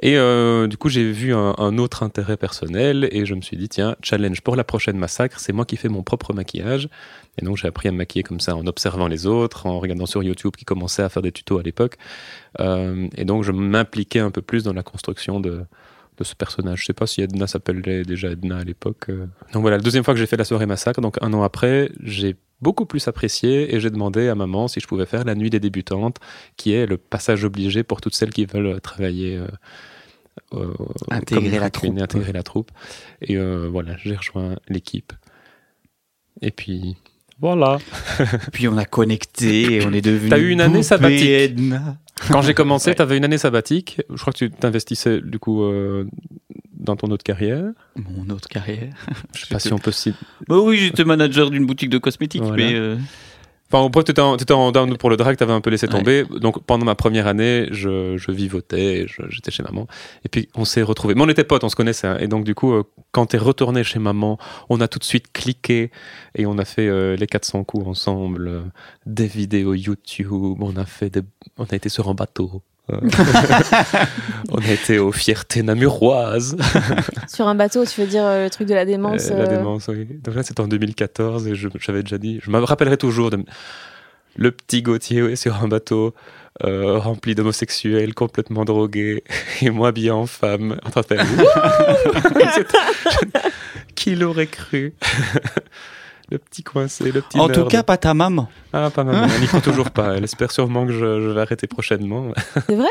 Et 0.00 0.16
euh, 0.16 0.66
du 0.66 0.76
coup, 0.76 0.88
j'ai 0.88 1.10
vu 1.12 1.32
un, 1.34 1.78
autre 1.78 2.02
intérêt 2.02 2.36
personnel 2.36 3.08
et 3.12 3.24
je 3.24 3.34
me 3.34 3.40
suis 3.40 3.56
dit, 3.56 3.68
tiens, 3.68 3.94
challenge 4.02 4.40
pour 4.40 4.56
la 4.56 4.64
prochaine 4.64 4.96
massacre, 4.96 5.38
c'est 5.38 5.52
moi 5.52 5.64
qui 5.64 5.76
fais 5.76 5.88
mon 5.88 6.02
propre 6.02 6.32
maquillage. 6.32 6.88
Et 7.40 7.44
donc, 7.44 7.56
j'ai 7.56 7.68
appris 7.68 7.88
à 7.88 7.92
me 7.92 7.98
maquiller 7.98 8.24
comme 8.24 8.40
ça 8.40 8.56
en 8.56 8.66
observant 8.66 9.06
les 9.06 9.26
autres, 9.26 9.66
en 9.66 9.78
regardant 9.78 10.06
sur 10.06 10.22
YouTube 10.22 10.52
qui 10.56 10.64
commençait 10.64 11.02
à 11.02 11.08
faire 11.08 11.22
des 11.22 11.30
tutos 11.30 11.58
à 11.58 11.62
l'époque. 11.62 11.96
Euh, 12.58 13.06
et 13.16 13.24
donc, 13.24 13.44
je 13.44 13.52
m'impliquais 13.52 14.18
un 14.18 14.30
peu 14.30 14.42
plus 14.42 14.64
dans 14.64 14.72
la 14.72 14.82
construction 14.82 15.38
de, 15.38 15.64
de 16.18 16.24
ce 16.24 16.34
personnage. 16.34 16.80
Je 16.80 16.86
sais 16.86 16.92
pas 16.92 17.06
si 17.06 17.20
Edna 17.22 17.46
s'appelait 17.46 18.02
déjà 18.02 18.30
Edna 18.30 18.58
à 18.58 18.64
l'époque. 18.64 19.08
euh. 19.08 19.26
Donc 19.52 19.62
voilà, 19.62 19.76
la 19.76 19.82
deuxième 19.82 20.04
fois 20.04 20.14
que 20.14 20.20
j'ai 20.20 20.26
fait 20.26 20.36
la 20.36 20.44
soirée 20.44 20.66
massacre, 20.66 21.00
donc 21.00 21.16
un 21.20 21.32
an 21.32 21.42
après, 21.42 21.90
j'ai 22.02 22.36
beaucoup 22.62 22.86
plus 22.86 23.06
apprécié 23.08 23.74
et 23.74 23.80
j'ai 23.80 23.90
demandé 23.90 24.28
à 24.28 24.34
maman 24.34 24.68
si 24.68 24.80
je 24.80 24.86
pouvais 24.86 25.04
faire 25.06 25.24
la 25.24 25.34
nuit 25.34 25.50
des 25.50 25.60
débutantes, 25.60 26.16
qui 26.56 26.72
est 26.72 26.86
le 26.86 26.96
passage 26.96 27.44
obligé 27.44 27.82
pour 27.82 28.00
toutes 28.00 28.14
celles 28.14 28.30
qui 28.30 28.46
veulent 28.46 28.80
travailler. 28.80 29.36
euh, 29.36 29.46
euh, 30.54 30.72
Intégrer 31.10 31.58
la 31.58 31.70
troupe. 31.70 31.98
intégrer 31.98 32.32
la 32.32 32.42
troupe. 32.42 32.70
Et 33.20 33.36
euh, 33.36 33.68
voilà, 33.70 33.96
j'ai 34.02 34.16
rejoint 34.16 34.56
l'équipe. 34.68 35.12
Et 36.40 36.50
puis, 36.50 36.96
voilà. 37.40 37.78
Puis 38.52 38.68
on 38.68 38.76
a 38.78 38.84
connecté 38.84 39.74
et 39.74 39.84
on 39.86 39.92
est 39.92 40.00
devenu. 40.00 40.30
T'as 40.30 40.38
eu 40.38 40.50
une 40.50 40.60
année 40.60 40.78
et 40.78 40.82
sabbatique. 40.82 41.54
Quand 42.30 42.42
j'ai 42.42 42.54
commencé, 42.54 42.90
Ouais. 42.90 42.94
tu 42.96 43.02
avais 43.02 43.16
une 43.16 43.24
année 43.24 43.38
sabbatique. 43.38 44.00
Je 44.10 44.20
crois 44.20 44.32
que 44.32 44.38
tu 44.38 44.50
t'investissais 44.50 45.20
du 45.20 45.38
coup 45.38 45.62
euh, 45.64 46.04
dans 46.72 46.94
ton 46.96 47.10
autre 47.10 47.24
carrière. 47.24 47.64
Mon 47.96 48.28
autre 48.34 48.48
carrière. 48.48 48.92
Je 49.34 49.40
sais 49.46 49.54
pas 49.54 49.58
si 49.58 49.72
on 49.72 49.78
peut 49.78 49.90
citer. 49.92 50.16
Bah 50.48 50.58
oui, 50.60 50.76
j'étais 50.76 51.04
manager 51.04 51.50
d'une 51.50 51.66
boutique 51.66 51.90
de 51.90 51.98
cosmétiques, 51.98 52.42
Voilà. 52.42 52.56
mais 52.64 52.74
euh, 52.74 52.96
Enfin, 53.72 53.82
au 53.84 53.88
point, 53.90 54.02
tu 54.02 54.10
étais, 54.10 54.20
en- 54.20 54.36
en 54.36 54.70
down 54.72 54.98
pour 54.98 55.08
le 55.08 55.16
drag, 55.16 55.36
tu 55.38 55.42
avais 55.42 55.52
un 55.54 55.62
peu 55.62 55.70
laissé 55.70 55.86
Ouais. 55.86 55.92
tomber. 55.92 56.24
Donc, 56.40 56.62
pendant 56.64 56.84
ma 56.84 56.94
première 56.94 57.26
année, 57.26 57.68
je, 57.70 58.18
je 58.18 58.30
vivotais, 58.30 59.06
j'étais 59.30 59.50
chez 59.50 59.62
maman. 59.62 59.86
Et 60.24 60.28
puis, 60.28 60.48
on 60.54 60.64
s'est 60.66 60.82
retrouvés. 60.82 61.14
Mais 61.14 61.22
on 61.22 61.28
était 61.28 61.44
potes, 61.44 61.64
on 61.64 61.70
se 61.70 61.76
connaissait. 61.76 62.06
hein. 62.06 62.18
Et 62.20 62.28
donc, 62.28 62.44
du 62.44 62.54
coup, 62.54 62.72
euh, 62.74 62.82
quand 63.12 63.26
t'es 63.26 63.38
retourné 63.38 63.82
chez 63.82 63.98
maman, 63.98 64.38
on 64.68 64.80
a 64.82 64.88
tout 64.88 64.98
de 64.98 65.04
suite 65.04 65.32
cliqué 65.32 65.90
et 66.34 66.44
on 66.44 66.58
a 66.58 66.64
fait 66.66 66.86
euh, 66.86 67.16
les 67.16 67.26
400 67.26 67.64
coups 67.64 67.86
ensemble, 67.86 68.48
euh, 68.48 68.60
des 69.06 69.26
vidéos 69.26 69.72
YouTube, 69.74 70.30
on 70.60 70.76
a 70.76 70.84
fait 70.84 71.08
des, 71.08 71.22
on 71.56 71.64
a 71.64 71.74
été 71.74 71.88
sur 71.88 72.08
un 72.10 72.14
bateau. 72.14 72.62
Euh, 72.90 72.96
on 74.50 74.58
a 74.58 74.70
été 74.72 74.98
aux 74.98 75.12
fiertés 75.12 75.62
namuroises. 75.62 76.56
Sur 77.28 77.46
un 77.46 77.54
bateau, 77.54 77.84
tu 77.86 78.00
veux 78.00 78.06
dire 78.08 78.24
euh, 78.24 78.44
le 78.44 78.50
truc 78.50 78.66
de 78.66 78.74
la 78.74 78.84
démence 78.84 79.30
Euh, 79.30 79.36
la 79.38 79.46
démence, 79.46 79.86
oui. 79.88 80.06
Donc 80.22 80.34
là, 80.34 80.42
c'était 80.42 80.60
en 80.60 80.66
2014 80.68 81.46
et 81.46 81.54
je- 81.54 81.68
j'avais 81.80 82.02
déjà 82.02 82.18
dit, 82.18 82.40
je 82.42 82.50
me 82.50 82.58
rappellerai 82.58 82.96
toujours 82.96 83.30
de 83.30 83.38
le 84.36 84.50
petit 84.50 84.82
Gauthier 84.82 85.36
sur 85.36 85.62
un 85.62 85.68
bateau 85.68 86.14
euh, 86.64 86.98
rempli 86.98 87.34
d'homosexuels, 87.34 88.14
complètement 88.14 88.64
drogués, 88.64 89.22
et 89.62 89.70
moi 89.70 89.88
habillé 89.88 90.10
en 90.10 90.26
femme, 90.26 90.78
en 90.84 90.90
train 90.90 91.02
de 91.02 91.06
faire 91.06 91.26
Qui 93.94 94.14
l'aurait 94.16 94.46
cru? 94.48 94.94
Le 96.32 96.38
petit 96.38 96.62
coincé, 96.62 97.12
le 97.12 97.20
petit 97.20 97.38
en 97.38 97.48
tout 97.48 97.66
cas, 97.66 97.82
pas 97.82 97.98
ta 97.98 98.14
maman. 98.14 98.48
Ah, 98.72 98.88
pas 98.90 99.04
mal. 99.04 99.28
Elle 99.34 99.40
n'y 99.42 99.46
croit 99.46 99.60
toujours 99.60 99.90
pas. 99.90 100.16
Elle 100.16 100.24
espère 100.24 100.50
sûrement 100.50 100.86
que 100.86 100.92
je, 100.92 101.20
je 101.20 101.28
vais 101.28 101.40
arrêter 101.42 101.66
prochainement. 101.66 102.32
C'est 102.66 102.74
vrai? 102.74 102.88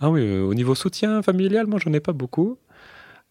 Ah 0.00 0.08
oui, 0.08 0.22
euh, 0.22 0.42
au 0.44 0.54
niveau 0.54 0.74
soutien 0.74 1.20
familial, 1.20 1.66
moi, 1.66 1.78
j'en 1.78 1.92
ai 1.92 2.00
pas 2.00 2.14
beaucoup. 2.14 2.56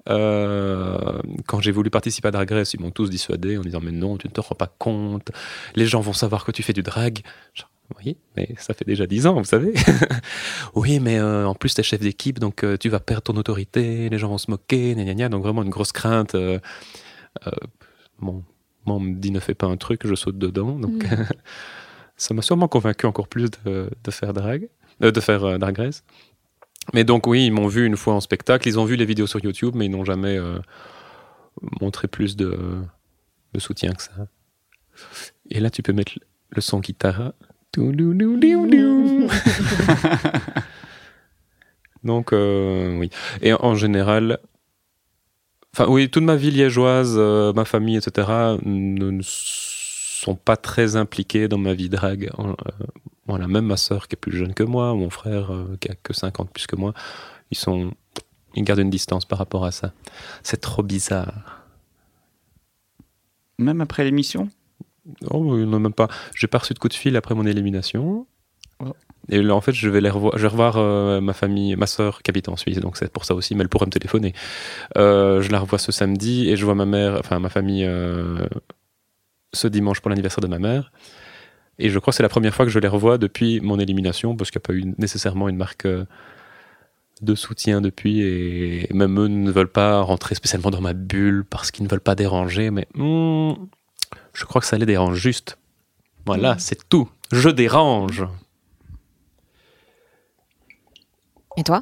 Euh, 0.08 1.20
quand 1.48 1.60
j'ai 1.62 1.72
voulu 1.72 1.90
participer 1.90 2.28
à 2.28 2.32
Drag 2.32 2.50
Race, 2.52 2.74
ils 2.76 2.80
m'ont 2.80 2.92
tous 2.92 3.10
dissuadé 3.10 3.58
en 3.58 3.62
disant 3.62 3.80
Mais 3.82 3.92
non, 3.92 4.18
tu 4.18 4.28
ne 4.28 4.32
te 4.32 4.40
rends 4.40 4.54
pas 4.56 4.72
compte. 4.78 5.32
Les 5.76 5.88
gens 5.88 6.00
vont 6.02 6.14
savoir 6.14 6.46
que 6.46 6.52
tu 6.52 6.62
fais 6.62 6.74
du 6.74 6.84
drag. 6.84 7.22
Genre, 7.56 7.70
oui, 7.98 8.18
mais 8.38 8.54
ça 8.60 8.76
fait 8.76 8.86
déjà 8.86 9.08
10 9.08 9.26
ans, 9.26 9.34
vous 9.34 9.44
savez. 9.46 9.74
oui, 10.76 11.00
mais 11.00 11.18
euh, 11.18 11.48
en 11.48 11.56
plus, 11.56 11.74
tu 11.74 11.82
es 11.82 11.84
chef 11.84 12.02
d'équipe, 12.02 12.38
donc 12.38 12.64
euh, 12.64 12.78
tu 12.78 12.88
vas 12.90 13.00
perdre 13.00 13.24
ton 13.24 13.36
autorité, 13.36 14.10
les 14.10 14.18
gens 14.20 14.30
vont 14.30 14.38
se 14.38 14.52
moquer, 14.52 14.94
gna 14.94 15.04
gna 15.06 15.16
gna. 15.16 15.30
Donc, 15.30 15.42
vraiment 15.42 15.64
une 15.64 15.72
grosse 15.72 15.92
crainte. 15.92 16.36
euh, 16.36 16.60
euh, 17.48 17.52
bon, 18.20 18.44
moi, 18.86 18.96
on 18.96 19.00
me 19.00 19.15
dit 19.15 19.32
ne 19.32 19.39
fais 19.39 19.54
pas 19.54 19.68
un 19.68 19.78
truc, 19.78 20.06
je 20.06 20.15
saute 20.15 20.38
dedans. 20.38 20.78
Donc, 20.78 21.06
ça 22.18 22.34
m'a 22.34 22.42
sûrement 22.42 22.68
convaincu 22.68 23.06
encore 23.06 23.28
plus 23.28 23.50
de, 23.65 23.89
de 24.04 24.12
faire 24.12 24.34
drag, 24.34 24.70
euh, 25.04 25.12
de 25.12 25.20
faire 25.20 25.44
euh, 25.44 25.58
Drag 25.58 25.78
Race. 25.78 26.04
Mais 26.94 27.04
donc, 27.04 27.28
oui, 27.28 27.46
ils 27.46 27.52
m'ont 27.52 27.68
vu 27.68 27.86
une 27.86 27.98
fois 27.98 28.15
en 28.15 28.20
spectacle, 28.20 28.68
ils 28.68 28.80
ont 28.80 28.86
vu 28.86 28.96
les 28.96 29.06
vidéos 29.06 29.28
sur 29.28 29.44
YouTube, 29.44 29.76
mais 29.76 29.86
ils 29.86 29.92
n'ont 29.92 30.06
jamais 30.06 30.38
euh, 30.38 30.60
montré 31.82 32.08
plus 32.08 32.36
de, 32.36 32.58
de 33.54 33.60
soutien 33.60 33.94
que 33.94 34.02
ça. 34.02 34.28
Et 35.50 35.60
là, 35.60 35.70
tu 35.70 35.84
peux 35.84 35.94
mettre 35.94 36.13
le 36.50 36.62
son 36.62 36.80
guitare. 36.80 37.34
Donc, 42.04 42.34
euh, 42.34 42.98
oui. 42.98 43.10
Et 43.42 43.54
en 43.54 43.76
général, 43.76 44.39
Enfin, 45.80 45.89
oui, 45.89 46.10
toute 46.10 46.24
ma 46.24 46.36
vie 46.36 46.52
liégeoise, 46.52 47.15
euh, 47.18 47.54
ma 47.54 47.63
famille, 47.63 47.96
etc., 47.96 48.28
ne, 48.65 49.12
ne 49.12 49.22
sont 49.24 50.36
pas 50.36 50.58
très 50.58 50.98
impliqués 50.98 51.48
dans 51.48 51.58
ma 51.58 51.74
vie 51.74 51.88
drague. 51.88 52.30
Euh, 52.38 52.54
voilà, 53.28 53.48
même 53.48 53.65
ma 53.65 53.78
sœur 53.78 54.10
qui 54.10 54.15
est 54.15 54.20
plus 54.20 54.36
jeune 54.36 54.54
que 54.54 54.63
moi, 54.63 54.94
mon 54.94 55.10
frère 55.10 55.54
euh, 55.54 55.78
qui 55.80 55.89
a 55.89 55.96
que 55.96 56.12
50 56.12 56.52
plus 56.52 56.68
que 56.68 56.76
moi, 56.76 56.94
ils 57.50 57.58
sont, 57.58 57.94
ils 58.56 58.63
gardent 58.65 58.82
une 58.82 58.89
distance 58.89 59.24
par 59.24 59.39
rapport 59.39 59.63
à 59.63 59.72
ça. 59.72 59.94
C'est 60.44 60.60
trop 60.60 60.84
bizarre. 60.84 61.63
Même 63.58 63.80
après 63.80 64.04
l'émission? 64.04 64.50
Oh, 65.32 65.56
non, 65.56 65.80
même 65.80 65.94
pas. 65.94 66.10
J'ai 66.36 66.48
pas 66.48 66.58
reçu 66.58 66.74
de 66.74 66.80
coup 66.80 66.89
de 66.89 66.94
fil 66.94 67.15
après 67.15 67.36
mon 67.36 67.46
élimination. 67.46 68.28
Oh. 68.84 68.94
Et 69.30 69.42
là, 69.42 69.56
en 69.56 69.62
fait, 69.62 69.74
je 69.74 69.89
vais, 69.89 70.02
les 70.02 70.10
revoir, 70.10 70.38
je 70.38 70.42
vais 70.42 70.48
revoir 70.48 70.78
euh, 70.78 71.22
ma 71.22 71.34
famille, 71.34 71.76
ma 71.76 71.86
sœur 71.86 72.22
qui 72.22 72.32
habite 72.32 72.50
en 72.50 72.56
Suisse, 72.56 72.80
donc 72.80 72.98
c'est 72.98 73.12
pour 73.12 73.26
ça 73.26 73.36
aussi, 73.36 73.56
mais 73.56 73.62
elle 73.62 73.70
pourrait 73.70 73.86
me 73.86 73.92
téléphoner. 73.92 74.34
Euh, 74.98 75.42
je 75.42 75.52
la 75.52 75.60
revois 75.60 75.80
ce 75.80 75.92
samedi 75.92 76.50
et 76.50 76.58
je 76.58 76.65
vois 76.65 76.76
ma 76.76 76.86
mère, 76.86 77.18
enfin 77.20 77.39
ma 77.39 77.50
famille, 77.50 77.86
euh, 77.86 78.48
ce 79.54 79.68
dimanche 79.68 80.02
pour 80.02 80.10
l'anniversaire 80.10 80.42
de 80.42 80.48
ma 80.48 80.60
mère. 80.60 80.92
Et 81.78 81.89
je 81.89 82.00
crois 82.00 82.12
que 82.12 82.18
c'est 82.18 82.24
la 82.24 82.30
première 82.30 82.54
fois 82.54 82.65
que 82.65 82.72
je 82.72 82.80
les 82.80 82.88
revois 82.88 83.18
depuis 83.18 83.62
mon 83.62 83.80
élimination, 83.80 84.36
parce 84.36 84.52
qu'il 84.52 84.60
n'y 84.60 84.63
a 84.63 84.68
pas 84.68 84.74
eu 84.74 84.94
nécessairement 84.98 85.48
une 85.48 85.58
marque 85.58 85.88
de 87.22 87.36
soutien 87.36 87.82
depuis, 87.82 88.22
et 88.22 88.88
même 88.94 89.20
eux 89.20 89.28
ne 89.28 89.52
veulent 89.52 89.72
pas 89.72 90.02
rentrer 90.02 90.36
spécialement 90.36 90.72
dans 90.72 90.82
ma 90.82 90.94
bulle 90.94 91.46
parce 91.50 91.72
qu'ils 91.72 91.84
ne 91.84 91.89
veulent 91.89 92.00
pas 92.00 92.15
déranger, 92.15 92.72
mais 92.72 92.88
hmm, 92.96 93.54
je 94.34 94.46
crois 94.46 94.62
que 94.62 94.68
ça 94.68 94.78
les 94.78 94.86
dérange 94.86 95.18
juste. 95.18 95.58
Voilà, 96.26 96.58
c'est 96.60 96.88
tout. 96.89 97.10
Je 97.32 97.50
dérange. 97.50 98.26
Et 101.60 101.63
toi? 101.63 101.82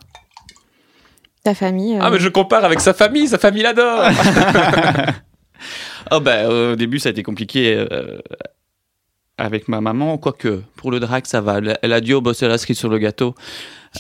Ta 1.44 1.54
famille 1.54 1.96
euh, 1.96 2.00
Ah, 2.02 2.10
mais 2.10 2.18
je 2.18 2.30
compare 2.30 2.66
avec 2.66 2.82
sa 2.82 2.94
famille, 2.94 3.28
sa 3.28 3.38
famille 3.38 3.63
l'adore. 3.63 4.04
Oh 6.10 6.22
bah, 6.22 6.48
au 6.48 6.76
début, 6.78 7.00
ça 7.00 7.10
a 7.10 7.12
été 7.12 7.22
compliqué 7.22 7.76
euh, 7.76 8.20
avec 9.38 9.68
ma 9.68 9.82
maman, 9.82 10.18
quoique 10.18 10.62
pour 10.78 10.90
le 10.90 11.02
drag, 11.02 11.26
ça 11.26 11.42
va. 11.42 11.58
Elle, 11.58 11.78
elle 11.82 11.92
a 11.92 12.00
dit 12.00 12.13
oh, 12.13 12.22
bosser 12.22 12.48
la 12.48 12.58
cerise 12.58 12.78
sur 12.78 12.88
le 12.88 12.98
gâteau. 12.98 13.36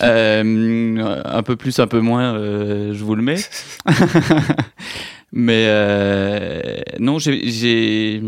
Euh, 0.01 1.21
un 1.25 1.43
peu 1.43 1.55
plus, 1.55 1.79
un 1.79 1.87
peu 1.87 1.99
moins, 1.99 2.35
euh, 2.35 2.93
je 2.93 3.03
vous 3.03 3.15
le 3.15 3.23
mets. 3.23 3.41
Mais 5.33 5.65
euh, 5.67 6.79
non, 6.99 7.19
j'ai-. 7.19 8.21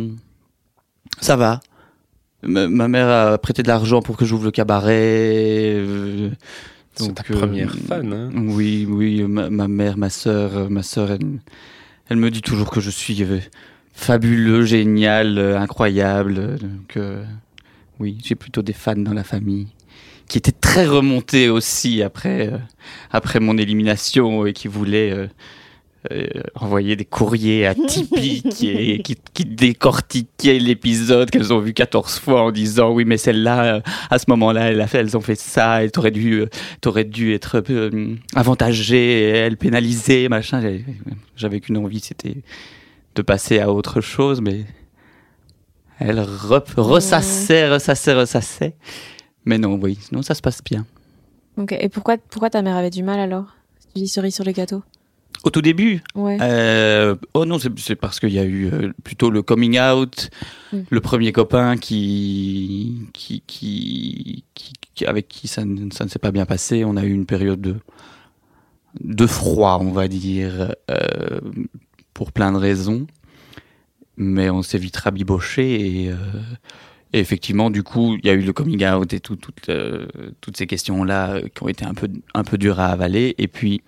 Ça 1.22 1.36
va. 1.36 1.62
Ma, 2.44 2.68
ma 2.68 2.88
mère 2.88 3.08
a 3.08 3.38
prêté 3.38 3.64
de 3.64 3.68
l'argent 3.68 4.02
pour 4.02 4.18
que 4.18 4.26
j'ouvre 4.26 4.46
le 4.46 4.52
cabaret. 4.52 5.78
C'est 7.06 7.14
ta 7.14 7.24
euh, 7.30 7.38
première 7.38 7.74
fan, 7.74 8.14
hein. 8.14 8.30
Oui, 8.36 8.86
oui, 8.90 9.24
ma, 9.24 9.50
ma 9.50 9.68
mère, 9.68 9.98
ma 9.98 10.10
sœur, 10.10 10.58
euh, 10.58 10.70
ma 10.70 10.84
sœur, 10.84 11.12
elle, 11.12 11.40
elle 12.10 12.18
me 12.18 12.32
dit 12.32 12.42
toujours 12.42 12.70
que 12.70 12.80
je 12.80 12.90
suis 12.90 13.24
euh, 13.24 13.40
fabuleux, 13.94 14.66
génial, 14.66 15.40
incroyable. 15.40 16.58
Donc, 16.58 16.98
oui, 18.00 18.18
j'ai 18.24 18.36
plutôt 18.36 18.62
des 18.62 18.74
fans 18.74 18.96
dans 18.96 19.14
la 19.14 19.24
famille 19.24 19.68
qui 20.30 20.38
étaient 20.38 20.52
très 20.54 20.86
remontés 20.86 21.50
aussi 21.50 22.02
après, 22.02 22.48
euh, 22.48 22.58
après 23.12 23.42
mon 23.42 23.58
élimination 23.58 24.46
et 24.46 24.54
qui 24.54 24.70
voulaient 24.70 25.12
euh, 25.12 25.28
euh, 26.12 26.28
envoyer 26.56 26.96
des 26.96 27.04
courriers 27.06 27.68
atypiques 27.68 28.64
et 28.64 29.02
qui, 29.02 29.18
qui 29.34 29.44
décortiquaient 29.46 30.58
l'épisode 30.60 31.30
qu'elles 31.30 31.52
ont 31.52 31.60
vu 31.60 31.74
14 31.74 32.20
fois 32.20 32.44
en 32.44 32.52
disant 32.52 32.92
oui 32.92 33.04
mais 33.06 33.18
celle-là 33.18 33.76
euh, 33.76 33.82
à 34.10 34.18
ce 34.18 34.26
moment-là 34.30 34.72
elle 34.72 34.86
elles 34.94 35.18
ont 35.18 35.22
fait 35.22 35.36
ça 35.36 35.84
et 35.84 35.90
t'aurais 35.90 36.12
dû 36.12 36.40
euh, 36.42 36.46
t'aurais 36.80 37.04
dû 37.04 37.34
être 37.34 37.62
avantagée 38.36 39.24
elle 39.30 39.58
pénalisée 39.58 40.30
machin. 40.30 40.62
J'avais- 41.36 41.60
qu'une 41.60 41.78
envie 41.78 42.00
c'était 42.00 42.38
de 43.16 43.22
passer 43.22 43.60
à 43.60 43.72
autre 43.72 44.00
chose 44.02 44.40
mais 44.42 44.66
elle 46.00 46.20
re- 46.20 46.64
ressassait 46.80 47.68
ressassait 47.70 48.14
ressassait. 48.14 48.76
Mais 49.46 49.58
non 49.58 49.78
oui 49.82 50.00
non 50.12 50.22
ça 50.22 50.34
se 50.34 50.42
passe 50.42 50.64
bien. 50.64 50.86
Ok. 51.58 51.74
Et 51.78 51.90
pourquoi, 51.90 52.16
pourquoi 52.18 52.50
ta 52.50 52.62
mère 52.62 52.78
avait 52.78 52.90
du 52.90 53.04
mal 53.04 53.20
alors? 53.20 53.48
Tu 53.94 54.02
dis 54.04 54.08
cerise 54.08 54.34
sur 54.36 54.46
le 54.46 54.54
gâteau 54.54 54.82
au 55.44 55.50
tout 55.50 55.62
début 55.62 56.02
Ouais. 56.16 56.38
Euh, 56.42 57.16
oh 57.34 57.46
non, 57.46 57.58
c'est 57.60 57.96
parce 57.96 58.20
qu'il 58.20 58.34
y 58.34 58.40
a 58.40 58.44
eu 58.44 58.68
euh, 58.72 58.92
plutôt 59.04 59.30
le 59.30 59.42
coming 59.42 59.80
out, 59.80 60.30
le 60.90 61.00
premier 61.00 61.32
copain 61.32 61.78
qui, 61.78 62.98
qui, 63.14 63.42
qui, 63.48 64.44
qui- 64.54 65.06
avec 65.06 65.28
qui 65.30 65.48
ça, 65.48 65.64
ne- 65.64 65.92
ça 65.92 66.04
ne 66.04 66.10
s'est 66.10 66.20
pas 66.20 66.32
bien 66.32 66.46
passé. 66.46 66.84
On 66.84 66.98
a 66.98 67.06
eu 67.06 67.12
une 67.14 67.26
période 67.26 67.62
de, 67.62 67.76
de 69.02 69.26
froid, 69.28 69.80
on 69.82 69.92
va 69.92 70.08
dire, 70.10 70.76
euh, 70.92 71.40
pour 72.14 72.32
plein 72.34 72.52
de 72.52 72.58
raisons. 72.58 73.08
Mais 74.18 74.50
on 74.50 74.62
s'est 74.62 74.78
vite 74.78 74.98
rabiboché 74.98 76.04
et, 76.04 76.10
euh, 76.10 76.16
et 77.14 77.20
effectivement, 77.20 77.70
du 77.70 77.84
coup, 77.84 78.18
il 78.22 78.26
y 78.26 78.30
a 78.30 78.34
eu 78.34 78.42
le 78.42 78.52
coming 78.52 78.86
out 78.86 79.14
et 79.14 79.22
tout, 79.22 79.38
toutes, 79.38 79.72
toutes 80.42 80.58
ces 80.58 80.68
questions-là 80.68 81.40
qui 81.56 81.64
ont 81.64 81.70
été 81.70 81.86
un 81.86 81.94
peu, 81.94 82.10
un 82.34 82.44
peu 82.44 82.58
dures 82.58 82.82
à 82.82 82.88
avaler. 82.88 83.36
Et 83.38 83.48
puis, 83.48 83.82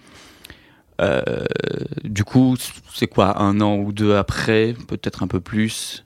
euh, 0.99 1.45
du 2.04 2.23
coup, 2.23 2.56
c'est 2.93 3.08
quoi, 3.08 3.41
un 3.41 3.62
an 3.62 3.77
ou 3.77 3.91
deux 3.93 4.15
après, 4.15 4.75
peut-être 4.88 5.23
un 5.23 5.27
peu 5.27 5.39
plus, 5.39 6.04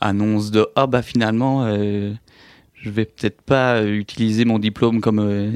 annonce 0.00 0.50
de 0.50 0.66
ah 0.76 0.86
bah 0.86 1.02
finalement, 1.02 1.64
euh, 1.64 2.12
je 2.74 2.90
vais 2.90 3.04
peut-être 3.04 3.42
pas 3.42 3.84
utiliser 3.84 4.44
mon 4.44 4.58
diplôme 4.58 5.00
comme 5.00 5.20
euh, 5.20 5.52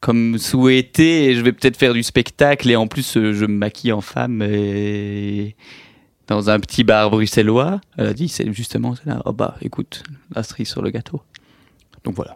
comme 0.00 0.36
souhaité 0.38 1.26
et 1.26 1.34
je 1.34 1.42
vais 1.42 1.52
peut-être 1.52 1.76
faire 1.76 1.94
du 1.94 2.02
spectacle 2.02 2.70
et 2.70 2.76
en 2.76 2.86
plus 2.86 3.16
euh, 3.16 3.32
je 3.32 3.46
me 3.46 3.54
maquille 3.54 3.92
en 3.92 4.00
femme 4.00 4.42
et 4.42 5.56
dans 6.26 6.50
un 6.50 6.58
petit 6.60 6.84
bar 6.84 7.10
bruxellois. 7.10 7.80
Elle 7.96 8.06
a 8.06 8.14
dit 8.14 8.28
c'est 8.28 8.52
justement 8.52 8.94
c'est 8.94 9.06
là. 9.06 9.22
Oh 9.24 9.32
bah 9.32 9.56
écoute, 9.62 10.02
la 10.34 10.42
cerise 10.42 10.68
sur 10.68 10.82
le 10.82 10.90
gâteau. 10.90 11.22
Donc 12.04 12.14
voilà. 12.14 12.34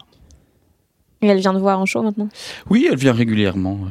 Et 1.23 1.29
elle 1.29 1.39
vient 1.41 1.55
te 1.55 1.59
voir 1.59 1.79
en 1.79 1.87
show 1.87 2.03
maintenant? 2.03 2.29
Oui, 2.69 2.89
elle 2.91 2.99
vient 2.99 3.13
régulièrement 3.13 3.81
euh, 3.85 3.89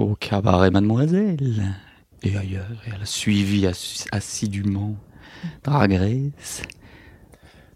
au 0.00 0.14
cabaret 0.14 0.70
Mademoiselle 0.70 1.74
et 2.22 2.36
ailleurs. 2.36 2.66
Et 2.86 2.90
elle 2.94 3.02
a 3.02 3.06
suivi 3.06 3.66
assi- 3.66 4.06
assidûment 4.12 4.96
Drag 5.64 5.92
Race. 5.92 6.62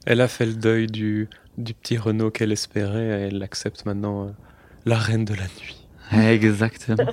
Elle 0.06 0.20
a 0.20 0.28
fait 0.28 0.46
le 0.46 0.54
deuil 0.54 0.86
du, 0.86 1.28
du 1.58 1.74
petit 1.74 1.96
Renault 1.96 2.30
qu'elle 2.30 2.52
espérait 2.52 3.06
et 3.06 3.26
elle 3.28 3.42
accepte 3.42 3.86
maintenant 3.86 4.26
euh, 4.26 4.30
la 4.84 4.98
reine 4.98 5.24
de 5.24 5.34
la 5.34 5.44
nuit. 5.44 5.86
Exactement. 6.12 7.12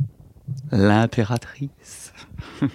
L'impératrice. 0.72 2.12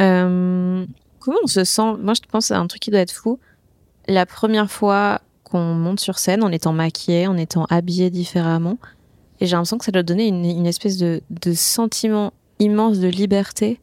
Euh, 0.00 0.86
comment 1.18 1.36
on 1.42 1.46
se 1.46 1.64
sent? 1.64 1.96
Moi, 2.00 2.14
je 2.14 2.22
pense 2.26 2.50
à 2.50 2.58
un 2.58 2.66
truc 2.66 2.80
qui 2.80 2.90
doit 2.90 3.00
être 3.00 3.12
fou. 3.12 3.38
La 4.08 4.24
première 4.24 4.70
fois 4.70 5.20
qu'on 5.44 5.74
monte 5.74 6.00
sur 6.00 6.18
scène 6.18 6.42
en 6.42 6.50
étant 6.50 6.72
maquillé, 6.72 7.26
en 7.26 7.36
étant 7.36 7.66
habillé 7.66 8.08
différemment, 8.08 8.78
et 9.42 9.46
j'ai 9.46 9.56
l'impression 9.56 9.76
que 9.76 9.84
ça 9.84 9.90
doit 9.90 10.04
donner 10.04 10.28
une, 10.28 10.44
une 10.44 10.66
espèce 10.66 10.98
de, 10.98 11.20
de 11.30 11.52
sentiment 11.52 12.32
immense 12.60 13.00
de 13.00 13.08
liberté. 13.08 13.80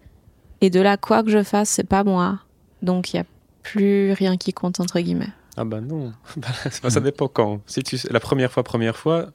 Et 0.62 0.70
de 0.70 0.80
là, 0.80 0.96
quoi 0.96 1.22
que 1.22 1.30
je 1.30 1.44
fasse, 1.44 1.68
c'est 1.68 1.84
pas 1.84 2.06
moi. 2.06 2.40
Donc, 2.82 3.14
il 3.14 3.18
y 3.18 3.20
a 3.20 3.26
plus 3.62 4.14
rien 4.14 4.38
qui 4.38 4.54
compte 4.54 4.80
entre 4.80 5.02
guillemets. 5.02 5.34
Ah 5.58 5.66
bah 5.66 5.82
non, 5.82 6.14
Bah, 6.38 6.48
ça 6.72 6.90
ça 6.90 7.00
dépend 7.02 7.28
quand. 7.28 7.60
Si 7.66 7.84
tu, 7.84 8.00
la 8.10 8.22
première 8.22 8.54
fois, 8.54 8.64
première 8.64 8.96
fois, 8.96 9.32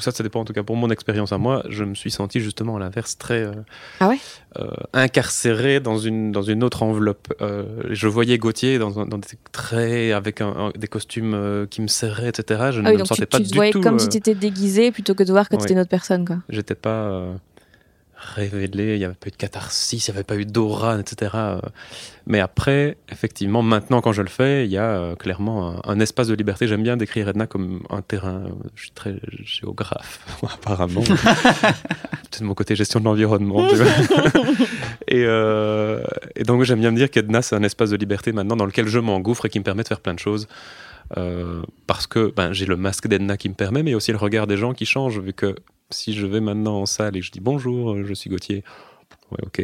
ça, 0.00 0.10
ça 0.10 0.22
dépend 0.22 0.40
en 0.40 0.44
tout 0.44 0.52
cas 0.52 0.62
pour 0.62 0.76
mon 0.76 0.90
expérience 0.90 1.32
à 1.32 1.38
moi, 1.38 1.62
je 1.68 1.84
me 1.84 1.94
suis 1.94 2.10
senti 2.10 2.40
justement 2.40 2.76
à 2.76 2.78
l'inverse 2.78 3.16
très 3.18 3.42
euh, 3.44 3.52
Ah 4.00 4.08
ouais? 4.08 4.18
euh, 4.58 4.68
incarcéré 4.92 5.80
dans 5.80 5.96
une, 5.98 6.32
dans 6.32 6.42
une 6.42 6.62
autre 6.64 6.82
enveloppe. 6.82 7.28
Euh, 7.40 7.82
je 7.90 8.06
voyais 8.08 8.38
Gauthier 8.38 8.78
dans, 8.78 8.90
dans 9.06 9.18
des 9.18 9.26
traits 9.52 10.12
avec 10.12 10.40
un- 10.40 10.48
un- 10.48 10.70
des 10.78 10.86
costumes 10.88 11.34
euh, 11.34 11.66
qui 11.66 11.80
me 11.82 11.86
serraient, 11.88 12.28
etc. 12.28 12.44
Je 12.72 12.80
Ah 12.80 12.82
ne 12.82 12.86
oui, 12.88 12.92
me 12.92 12.98
donc 12.98 13.06
sentais 13.06 13.22
tu, 13.22 13.26
pas 13.28 13.38
tu 13.38 13.44
te 13.48 13.54
voyais 13.54 13.72
tout. 13.72 13.80
comme 13.80 13.94
euh, 13.96 13.98
si 13.98 14.08
tu 14.08 14.18
étais 14.18 14.34
déguisé 14.34 14.92
plutôt 14.92 15.14
que 15.14 15.22
de 15.24 15.30
voir 15.32 15.48
que 15.48 15.56
tu 15.56 15.60
Ouais. 15.60 15.64
étais 15.64 15.74
une 15.74 15.80
autre 15.80 15.90
personne. 15.90 16.24
Quoi. 16.26 16.36
J'étais 16.48 16.74
pas 16.74 16.90
euh, 16.90 17.34
révélé, 18.22 18.94
il 18.94 18.98
n'y 18.98 19.04
avait 19.04 19.14
pas 19.14 19.28
eu 19.28 19.30
de 19.30 19.36
catharsis, 19.36 20.06
il 20.06 20.10
n'y 20.10 20.16
avait 20.16 20.24
pas 20.24 20.36
eu 20.36 20.44
d'aura, 20.44 20.98
etc. 21.00 21.34
Mais 22.26 22.38
après, 22.38 22.96
effectivement, 23.10 23.62
maintenant 23.62 24.00
quand 24.02 24.12
je 24.12 24.22
le 24.22 24.28
fais, 24.28 24.66
il 24.66 24.70
y 24.70 24.76
a 24.78 24.84
euh, 24.90 25.14
clairement 25.16 25.70
un, 25.70 25.80
un 25.92 26.00
espace 26.00 26.28
de 26.28 26.34
liberté. 26.34 26.68
J'aime 26.68 26.82
bien 26.82 26.96
décrire 26.96 27.28
Edna 27.28 27.46
comme 27.46 27.82
un 27.90 28.02
terrain. 28.02 28.42
euh, 28.46 28.68
Je 28.74 28.82
suis 28.82 28.90
très 28.92 29.14
géographe, 29.44 30.20
apparemment. 30.42 31.00
Peut-être 31.02 32.42
mon 32.42 32.54
côté 32.54 32.76
gestion 32.76 33.00
de 33.00 33.04
l'environnement. 33.06 33.66
et, 35.08 35.24
euh, 35.26 36.02
et 36.36 36.44
donc 36.44 36.62
j'aime 36.64 36.80
bien 36.80 36.90
me 36.90 36.96
dire 36.96 37.10
qu'Edna, 37.10 37.42
c'est 37.42 37.56
un 37.56 37.62
espace 37.62 37.90
de 37.90 37.96
liberté 37.96 38.32
maintenant 38.32 38.56
dans 38.56 38.66
lequel 38.66 38.86
je 38.86 38.98
m'engouffre 38.98 39.46
et 39.46 39.48
qui 39.48 39.58
me 39.58 39.64
permet 39.64 39.82
de 39.82 39.88
faire 39.88 40.00
plein 40.00 40.14
de 40.14 40.18
choses. 40.20 40.46
Euh, 41.16 41.62
parce 41.88 42.06
que 42.06 42.32
ben, 42.36 42.52
j'ai 42.52 42.66
le 42.66 42.76
masque 42.76 43.08
d'Edna 43.08 43.36
qui 43.36 43.48
me 43.48 43.54
permet, 43.54 43.82
mais 43.82 43.94
aussi 43.94 44.12
le 44.12 44.18
regard 44.18 44.46
des 44.46 44.56
gens 44.56 44.74
qui 44.74 44.86
change, 44.86 45.18
vu 45.18 45.32
que 45.32 45.56
si 45.90 46.14
je 46.14 46.26
vais 46.26 46.40
maintenant 46.40 46.80
en 46.80 46.86
salle 46.86 47.16
et 47.16 47.20
que 47.20 47.26
je 47.26 47.32
dis 47.32 47.40
bonjour, 47.40 47.92
euh, 47.92 48.04
je 48.06 48.14
suis 48.14 48.30
Gauthier, 48.30 48.64
ouais, 49.30 49.38
ok, 49.44 49.62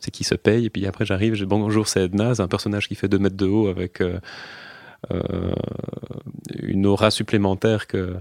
c'est 0.00 0.10
qui 0.10 0.24
se 0.24 0.34
paye, 0.34 0.66
et 0.66 0.70
puis 0.70 0.86
après 0.86 1.04
j'arrive, 1.04 1.34
je 1.34 1.44
dis 1.44 1.48
bonjour, 1.48 1.88
c'est 1.88 2.04
Edna, 2.04 2.34
c'est 2.34 2.42
un 2.42 2.48
personnage 2.48 2.88
qui 2.88 2.94
fait 2.94 3.08
2 3.08 3.18
mètres 3.18 3.36
de 3.36 3.46
haut 3.46 3.68
avec 3.68 4.00
euh, 4.00 4.18
euh, 5.12 5.54
une 6.60 6.86
aura 6.86 7.10
supplémentaire 7.10 7.86
que. 7.86 8.16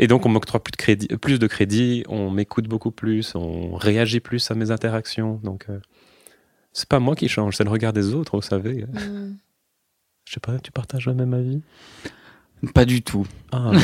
Et 0.00 0.06
donc, 0.06 0.26
on 0.26 0.28
m'octroie 0.28 0.62
plus 0.62 0.70
de 0.70 0.76
crédit, 0.76 1.08
plus 1.08 1.40
de 1.40 1.46
crédit, 1.48 2.04
on 2.08 2.30
m'écoute 2.30 2.68
beaucoup 2.68 2.92
plus, 2.92 3.34
on 3.34 3.74
réagit 3.74 4.20
plus 4.20 4.48
à 4.50 4.54
mes 4.54 4.70
interactions. 4.70 5.40
Donc, 5.42 5.66
euh, 5.68 5.80
c'est 6.72 6.88
pas 6.88 7.00
moi 7.00 7.16
qui 7.16 7.28
change, 7.28 7.56
c'est 7.56 7.64
le 7.64 7.70
regard 7.70 7.92
des 7.92 8.14
autres, 8.14 8.36
vous 8.36 8.42
savez. 8.42 8.84
Mm. 8.84 9.36
Je 10.24 10.34
sais 10.34 10.40
pas, 10.40 10.60
tu 10.60 10.70
partages 10.70 11.06
le 11.06 11.14
même 11.14 11.34
avis? 11.34 11.62
Pas 12.74 12.84
du 12.84 13.02
tout. 13.02 13.26
Ah, 13.50 13.72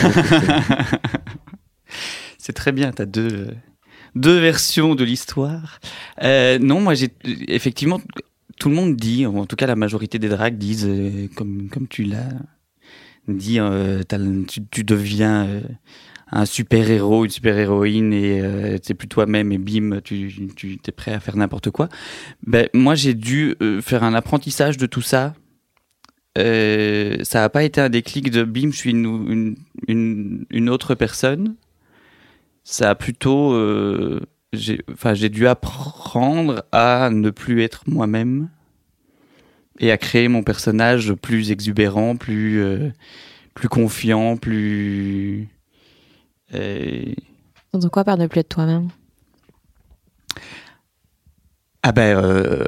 C'est 2.44 2.52
très 2.52 2.72
bien, 2.72 2.92
tu 2.92 3.00
as 3.00 3.06
deux, 3.06 3.54
deux 4.14 4.38
versions 4.38 4.94
de 4.94 5.02
l'histoire. 5.02 5.80
Euh, 6.22 6.58
non, 6.58 6.78
moi, 6.78 6.92
j'ai 6.92 7.08
effectivement, 7.48 8.02
tout 8.58 8.68
le 8.68 8.74
monde 8.74 8.96
dit, 8.96 9.24
en 9.24 9.46
tout 9.46 9.56
cas 9.56 9.66
la 9.66 9.76
majorité 9.76 10.18
des 10.18 10.28
drags 10.28 10.58
disent, 10.58 10.86
euh, 10.86 11.26
comme, 11.36 11.70
comme 11.70 11.88
tu 11.88 12.04
l'as 12.04 12.28
dit, 13.28 13.58
euh, 13.60 14.02
tu, 14.70 14.84
deviens 14.84 15.62
un 16.32 16.44
super-héros, 16.44 17.24
une 17.24 17.30
super-héroïne, 17.30 18.12
et 18.12 18.78
t'es 18.78 18.92
plus 18.92 19.08
toi-même, 19.08 19.50
et 19.50 19.56
bim, 19.56 20.02
tu, 20.04 20.78
es 20.86 20.92
prêt 20.92 21.14
à 21.14 21.20
faire 21.20 21.38
n'importe 21.38 21.70
quoi. 21.70 21.88
Ben, 22.46 22.68
moi, 22.74 22.94
j'ai 22.94 23.14
dû 23.14 23.56
faire 23.80 24.04
un 24.04 24.12
apprentissage 24.12 24.76
de 24.76 24.84
tout 24.84 25.00
ça. 25.00 25.32
Ça 26.36 27.40
n'a 27.40 27.48
pas 27.48 27.64
été 27.64 27.80
un 27.80 27.88
déclic 27.88 28.30
de 28.30 28.42
bim, 28.42 28.70
je 28.70 28.76
suis 28.76 28.90
une, 28.90 29.56
une 29.88 30.68
autre 30.68 30.94
personne 30.94 31.56
ça 32.64 32.90
a 32.90 32.94
plutôt 32.94 33.52
euh, 33.52 34.20
j'ai 34.52 34.80
enfin 34.90 35.14
j'ai 35.14 35.28
dû 35.28 35.46
apprendre 35.46 36.64
à 36.72 37.10
ne 37.10 37.30
plus 37.30 37.62
être 37.62 37.84
moi-même 37.86 38.48
et 39.78 39.90
à 39.90 39.98
créer 39.98 40.28
mon 40.28 40.42
personnage 40.42 41.12
plus 41.12 41.50
exubérant 41.50 42.16
plus 42.16 42.62
euh, 42.62 42.90
plus 43.52 43.68
confiant 43.68 44.36
plus 44.36 45.48
euh, 46.54 47.12
T'entends 47.70 47.88
quoi 47.88 48.04
par 48.04 48.16
ne 48.16 48.26
plus 48.28 48.40
être 48.40 48.48
toi-même? 48.48 48.88
Ah 51.82 51.92
ben 51.92 52.16
euh, 52.16 52.64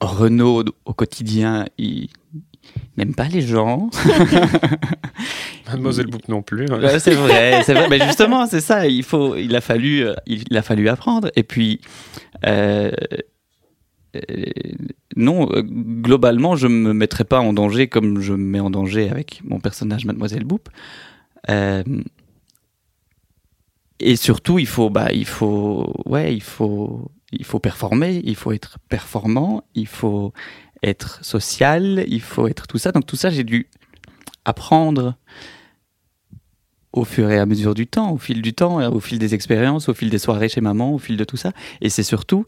Renaud 0.00 0.64
au 0.84 0.92
quotidien 0.92 1.64
il 1.78 2.10
n'aime 2.98 3.14
pas 3.14 3.28
les 3.28 3.40
gens 3.40 3.88
Mademoiselle 5.68 6.06
Bouc 6.06 6.28
non 6.28 6.42
plus. 6.42 6.66
hein. 6.70 6.80
Ouais, 6.80 6.98
c'est 6.98 7.14
vrai, 7.14 7.62
c'est 7.64 7.74
vrai. 7.74 7.88
Mais 7.88 8.00
justement, 8.06 8.46
c'est 8.46 8.60
ça. 8.60 8.86
Il 8.86 9.02
faut, 9.02 9.36
il 9.36 9.54
a 9.56 9.60
fallu, 9.60 10.06
euh, 10.06 10.14
il 10.26 10.56
a 10.56 10.62
fallu 10.62 10.88
apprendre. 10.88 11.30
Et 11.36 11.42
puis, 11.42 11.80
euh, 12.46 12.90
euh, 14.16 14.44
non, 15.16 15.46
globalement, 15.46 16.56
je 16.56 16.68
me 16.68 16.92
mettrai 16.92 17.24
pas 17.24 17.40
en 17.40 17.52
danger 17.52 17.88
comme 17.88 18.20
je 18.20 18.32
me 18.32 18.38
mets 18.38 18.60
en 18.60 18.70
danger 18.70 19.10
avec 19.10 19.40
mon 19.44 19.60
personnage 19.60 20.04
Mademoiselle 20.04 20.44
Boop. 20.44 20.68
Et 23.98 24.16
surtout, 24.16 24.58
il 24.58 24.66
faut, 24.66 24.90
bah, 24.90 25.08
il 25.12 25.24
faut, 25.26 25.92
ouais, 26.04 26.34
il 26.34 26.42
faut, 26.42 27.10
il 27.32 27.44
faut 27.44 27.58
performer, 27.58 28.20
il 28.24 28.36
faut 28.36 28.52
être 28.52 28.78
performant, 28.88 29.64
il 29.74 29.86
faut 29.86 30.32
être 30.82 31.24
social, 31.24 32.04
il 32.06 32.20
faut 32.20 32.46
être 32.46 32.66
tout 32.66 32.78
ça. 32.78 32.92
Donc 32.92 33.06
tout 33.06 33.16
ça, 33.16 33.30
j'ai 33.30 33.44
dû 33.44 33.68
apprendre 34.44 35.16
au 36.96 37.04
fur 37.04 37.30
et 37.30 37.38
à 37.38 37.44
mesure 37.44 37.74
du 37.74 37.86
temps, 37.86 38.10
au 38.10 38.16
fil 38.16 38.40
du 38.40 38.54
temps, 38.54 38.90
au 38.90 39.00
fil 39.00 39.18
des 39.18 39.34
expériences, 39.34 39.88
au 39.90 39.94
fil 39.94 40.08
des 40.08 40.18
soirées 40.18 40.48
chez 40.48 40.62
maman, 40.62 40.94
au 40.94 40.98
fil 40.98 41.18
de 41.18 41.24
tout 41.24 41.36
ça. 41.36 41.52
Et 41.82 41.90
c'est 41.90 42.02
surtout 42.02 42.46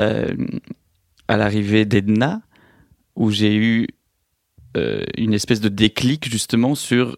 euh, 0.00 0.34
à 1.28 1.36
l'arrivée 1.36 1.84
d'Edna 1.84 2.42
où 3.14 3.30
j'ai 3.30 3.54
eu 3.54 3.86
euh, 4.76 5.04
une 5.16 5.32
espèce 5.32 5.60
de 5.60 5.68
déclic 5.68 6.28
justement 6.28 6.74
sur 6.74 7.16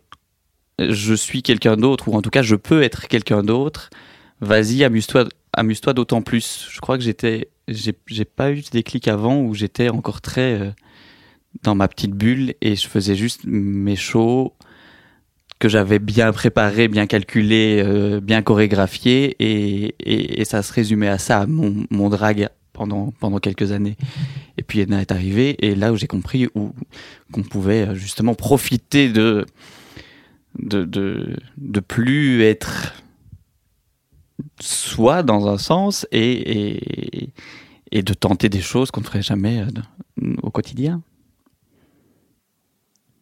euh, 0.80 0.92
je 0.92 1.14
suis 1.14 1.42
quelqu'un 1.42 1.78
d'autre, 1.78 2.08
ou 2.08 2.14
en 2.14 2.20
tout 2.20 2.30
cas 2.30 2.42
je 2.42 2.54
peux 2.54 2.82
être 2.82 3.08
quelqu'un 3.08 3.42
d'autre. 3.42 3.88
Vas-y, 4.42 4.84
amuse-toi, 4.84 5.24
amuse-toi 5.54 5.94
d'autant 5.94 6.20
plus. 6.20 6.68
Je 6.70 6.80
crois 6.80 6.98
que 6.98 7.02
j'étais, 7.02 7.48
j'ai, 7.66 7.92
pas 8.24 8.52
eu 8.52 8.60
ce 8.62 8.70
déclic 8.70 9.08
avant 9.08 9.40
où 9.40 9.54
j'étais 9.54 9.88
encore 9.88 10.20
très 10.20 10.74
dans 11.62 11.74
ma 11.74 11.88
petite 11.88 12.12
bulle 12.12 12.54
et 12.60 12.76
je 12.76 12.86
faisais 12.86 13.16
juste 13.16 13.40
mes 13.46 13.96
shows 13.96 14.52
que 15.58 15.68
j'avais 15.68 15.98
bien 15.98 16.32
préparé, 16.32 16.88
bien 16.88 17.06
calculé, 17.06 17.82
euh, 17.84 18.20
bien 18.20 18.42
chorégraphié, 18.42 19.34
et, 19.40 19.94
et, 20.00 20.40
et 20.40 20.44
ça 20.44 20.62
se 20.62 20.72
résumait 20.72 21.08
à 21.08 21.18
ça, 21.18 21.46
mon, 21.46 21.84
mon 21.90 22.08
drag 22.08 22.48
pendant, 22.72 23.12
pendant 23.18 23.38
quelques 23.38 23.72
années. 23.72 23.96
Et 24.56 24.62
puis 24.62 24.80
Edna 24.80 25.00
est 25.00 25.10
arrivée, 25.10 25.56
et 25.66 25.74
là 25.74 25.92
où 25.92 25.96
j'ai 25.96 26.06
compris 26.06 26.46
où, 26.54 26.72
qu'on 27.32 27.42
pouvait 27.42 27.88
euh, 27.88 27.94
justement 27.94 28.34
profiter 28.34 29.08
de, 29.08 29.46
de, 30.60 30.84
de, 30.84 31.36
de 31.56 31.80
plus 31.80 32.42
être 32.42 32.94
soi 34.60 35.24
dans 35.24 35.48
un 35.48 35.58
sens, 35.58 36.06
et, 36.12 36.76
et, 36.76 37.30
et 37.90 38.02
de 38.02 38.14
tenter 38.14 38.48
des 38.48 38.60
choses 38.60 38.92
qu'on 38.92 39.00
ne 39.00 39.06
ferait 39.06 39.22
jamais 39.22 39.62
euh, 39.62 40.34
au 40.42 40.50
quotidien. 40.50 41.02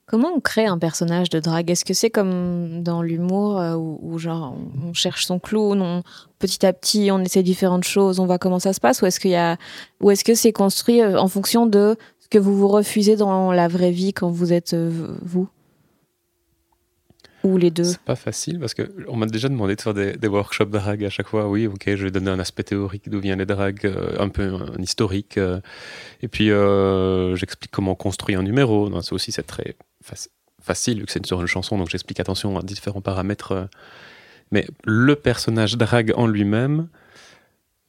Comment 0.08 0.28
on 0.36 0.40
crée 0.40 0.66
un 0.66 0.78
personnage 0.78 1.30
de 1.30 1.40
drague? 1.40 1.68
Est-ce 1.68 1.84
que 1.84 1.92
c'est 1.92 2.10
comme 2.10 2.84
dans 2.84 3.02
l'humour 3.02 3.58
euh, 3.60 3.74
où, 3.74 4.18
genre 4.18 4.54
on, 4.56 4.90
on 4.90 4.94
cherche 4.94 5.26
son 5.26 5.40
clown, 5.40 5.82
on, 5.82 6.04
petit 6.38 6.64
à 6.64 6.72
petit 6.72 7.10
on 7.10 7.18
essaie 7.18 7.42
différentes 7.42 7.82
choses, 7.82 8.20
on 8.20 8.26
voit 8.26 8.38
comment 8.38 8.60
ça 8.60 8.72
se 8.72 8.78
passe, 8.80 9.02
ou 9.02 9.06
est-ce 9.06 10.24
que 10.24 10.34
c'est 10.34 10.52
construit 10.52 11.02
euh, 11.02 11.18
en 11.18 11.26
fonction 11.26 11.66
de 11.66 11.96
ce 12.20 12.28
que 12.28 12.38
vous 12.38 12.56
vous 12.56 12.68
refusez 12.68 13.16
dans 13.16 13.50
la 13.50 13.66
vraie 13.66 13.90
vie 13.90 14.12
quand 14.12 14.30
vous 14.30 14.52
êtes 14.52 14.74
euh, 14.74 15.16
vous? 15.22 15.48
Ou 17.42 17.56
les 17.56 17.72
deux? 17.72 17.84
C'est 17.84 18.00
pas 18.00 18.16
facile 18.16 18.60
parce 18.60 18.74
que 18.74 18.94
on 19.08 19.16
m'a 19.16 19.26
déjà 19.26 19.48
demandé 19.48 19.74
de 19.74 19.80
faire 19.80 19.94
des, 19.94 20.12
des 20.12 20.28
workshops 20.28 20.70
drag 20.70 21.04
à 21.04 21.10
chaque 21.10 21.28
fois. 21.28 21.48
Oui, 21.48 21.66
ok, 21.66 21.94
je 21.94 22.04
vais 22.04 22.10
donner 22.12 22.30
un 22.30 22.38
aspect 22.38 22.64
théorique 22.64 23.08
d'où 23.08 23.20
viennent 23.20 23.38
les 23.40 23.46
drags, 23.46 23.84
euh, 23.84 24.16
un 24.20 24.28
peu 24.28 24.54
un 24.54 24.80
historique. 24.80 25.36
et 26.22 26.28
puis 26.28 26.50
j'explique 27.34 27.72
comment 27.72 27.96
construire 27.96 28.38
un 28.38 28.44
numéro. 28.44 28.88
C'est 29.02 29.12
aussi 29.12 29.32
c'est 29.32 29.42
très 29.42 29.74
faci- 30.08 30.28
facile 30.60 31.00
vu 31.00 31.06
que 31.06 31.12
c'est 31.12 31.24
sur 31.26 31.40
une 31.40 31.46
chanson, 31.46 31.78
donc 31.78 31.88
j'explique 31.90 32.20
attention 32.20 32.58
à 32.58 32.62
différents 32.62 33.00
paramètres. 33.02 33.52
euh. 33.52 33.64
mais 34.50 34.66
le 34.84 35.16
personnage 35.16 35.76
drag 35.76 36.12
en 36.16 36.26
lui-même, 36.26 36.88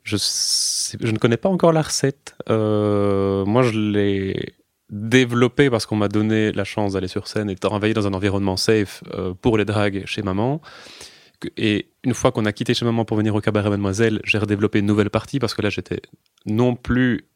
je, 0.04 0.16
je 0.18 1.12
ne 1.12 1.18
connais 1.18 1.38
pas 1.38 1.50
encore 1.50 1.74
la 1.74 1.82
recette. 1.82 2.36
Euh, 2.50 3.44
moi, 3.46 3.62
je 3.64 3.78
l'ai 3.78 4.54
développé 4.90 5.70
parce 5.70 5.86
qu'on 5.86 5.98
m'a 5.98 6.08
donné 6.08 6.54
la 6.54 6.64
chance 6.64 6.94
d'aller 6.94 7.10
sur 7.10 7.28
scène 7.28 7.50
et 7.50 7.56
de 7.56 7.60
travailler 7.60 7.94
dans 7.94 8.08
un 8.08 8.14
environnement 8.14 8.56
safe 8.56 9.04
euh, 9.14 9.34
pour 9.34 9.58
les 9.58 9.66
dragues 9.66 10.04
chez 10.06 10.22
maman. 10.22 10.62
Et 11.58 11.90
une 12.04 12.14
fois 12.14 12.32
qu'on 12.32 12.46
a 12.46 12.54
quitté 12.54 12.74
chez 12.74 12.86
maman 12.86 13.04
pour 13.06 13.18
venir 13.18 13.36
au 13.36 13.42
cabaret 13.42 13.70
Mademoiselle, 13.70 14.22
j'ai 14.24 14.38
redéveloppé 14.38 14.80
une 14.80 14.86
nouvelle 14.86 15.10
partie 15.10 15.40
parce 15.40 15.54
que 15.54 15.62
là, 15.62 15.70
j'étais 15.70 16.02
non 16.46 16.76
plus 16.76 17.28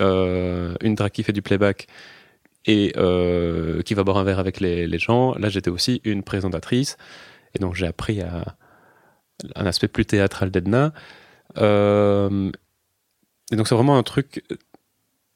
une 0.00 0.94
drague 0.94 1.12
qui 1.12 1.22
fait 1.22 1.32
du 1.32 1.40
playback 1.42 1.86
et 2.66 2.92
euh, 2.96 3.82
qui 3.82 3.94
va 3.94 4.04
boire 4.04 4.18
un 4.18 4.24
verre 4.24 4.38
avec 4.38 4.60
les, 4.60 4.98
gens. 4.98 5.34
Là, 5.38 5.48
j'étais 5.48 5.70
aussi 5.70 6.00
une 6.04 6.22
présentatrice. 6.22 6.96
Et 7.54 7.58
donc, 7.58 7.74
j'ai 7.74 7.86
appris 7.86 8.20
à 8.20 8.56
un 9.54 9.66
aspect 9.66 9.88
plus 9.88 10.04
théâtral 10.04 10.50
d'Edna. 10.50 10.92
Euh, 11.58 12.50
et 13.52 13.56
donc, 13.56 13.68
c'est 13.68 13.74
vraiment 13.74 13.96
un 13.96 14.02
truc 14.02 14.42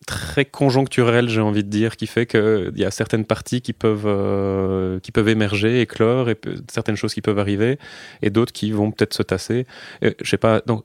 très 0.07 0.45
conjoncturel, 0.45 1.29
j'ai 1.29 1.43
envie 1.43 1.63
de 1.63 1.69
dire, 1.69 1.97
qui 1.97 2.07
fait 2.07 2.27
qu'il 2.27 2.73
y 2.75 2.85
a 2.85 2.91
certaines 2.91 3.27
parties 3.27 3.61
qui 3.61 3.73
peuvent, 3.73 4.07
euh, 4.07 4.99
qui 5.01 5.13
peuvent 5.13 5.29
émerger, 5.29 5.83
éclore, 5.83 6.31
et 6.31 6.41
certaines 6.69 6.97
choses 6.97 7.15
qui 7.15 7.21
peuvent 7.21 7.39
arriver, 7.39 7.79
et 8.23 8.31
d'autres 8.31 8.53
qui 8.53 8.73
vont 8.73 8.91
peut-être 8.91 9.15
se 9.15 9.23
tasser. 9.23 9.67
Je 10.03 10.29
sais 10.29 10.39
pas, 10.39 10.63
donc, 10.67 10.85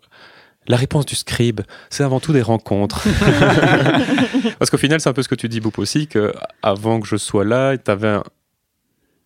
la 0.67 0.77
réponse 0.77 1.05
du 1.05 1.15
scribe, 1.15 1.61
c'est 1.89 2.03
avant 2.03 2.19
tout 2.19 2.33
des 2.33 2.41
rencontres. 2.41 3.05
Parce 4.59 4.69
qu'au 4.71 4.77
final, 4.77 4.99
c'est 4.99 5.09
un 5.09 5.13
peu 5.13 5.23
ce 5.23 5.27
que 5.29 5.35
tu 5.35 5.47
dis, 5.49 5.59
Boop, 5.59 5.77
aussi, 5.79 6.07
que 6.07 6.33
avant 6.61 6.99
que 6.99 7.07
je 7.07 7.17
sois 7.17 7.43
là, 7.45 7.77
tu 7.77 7.91
avais 7.91 8.07
un, 8.07 8.23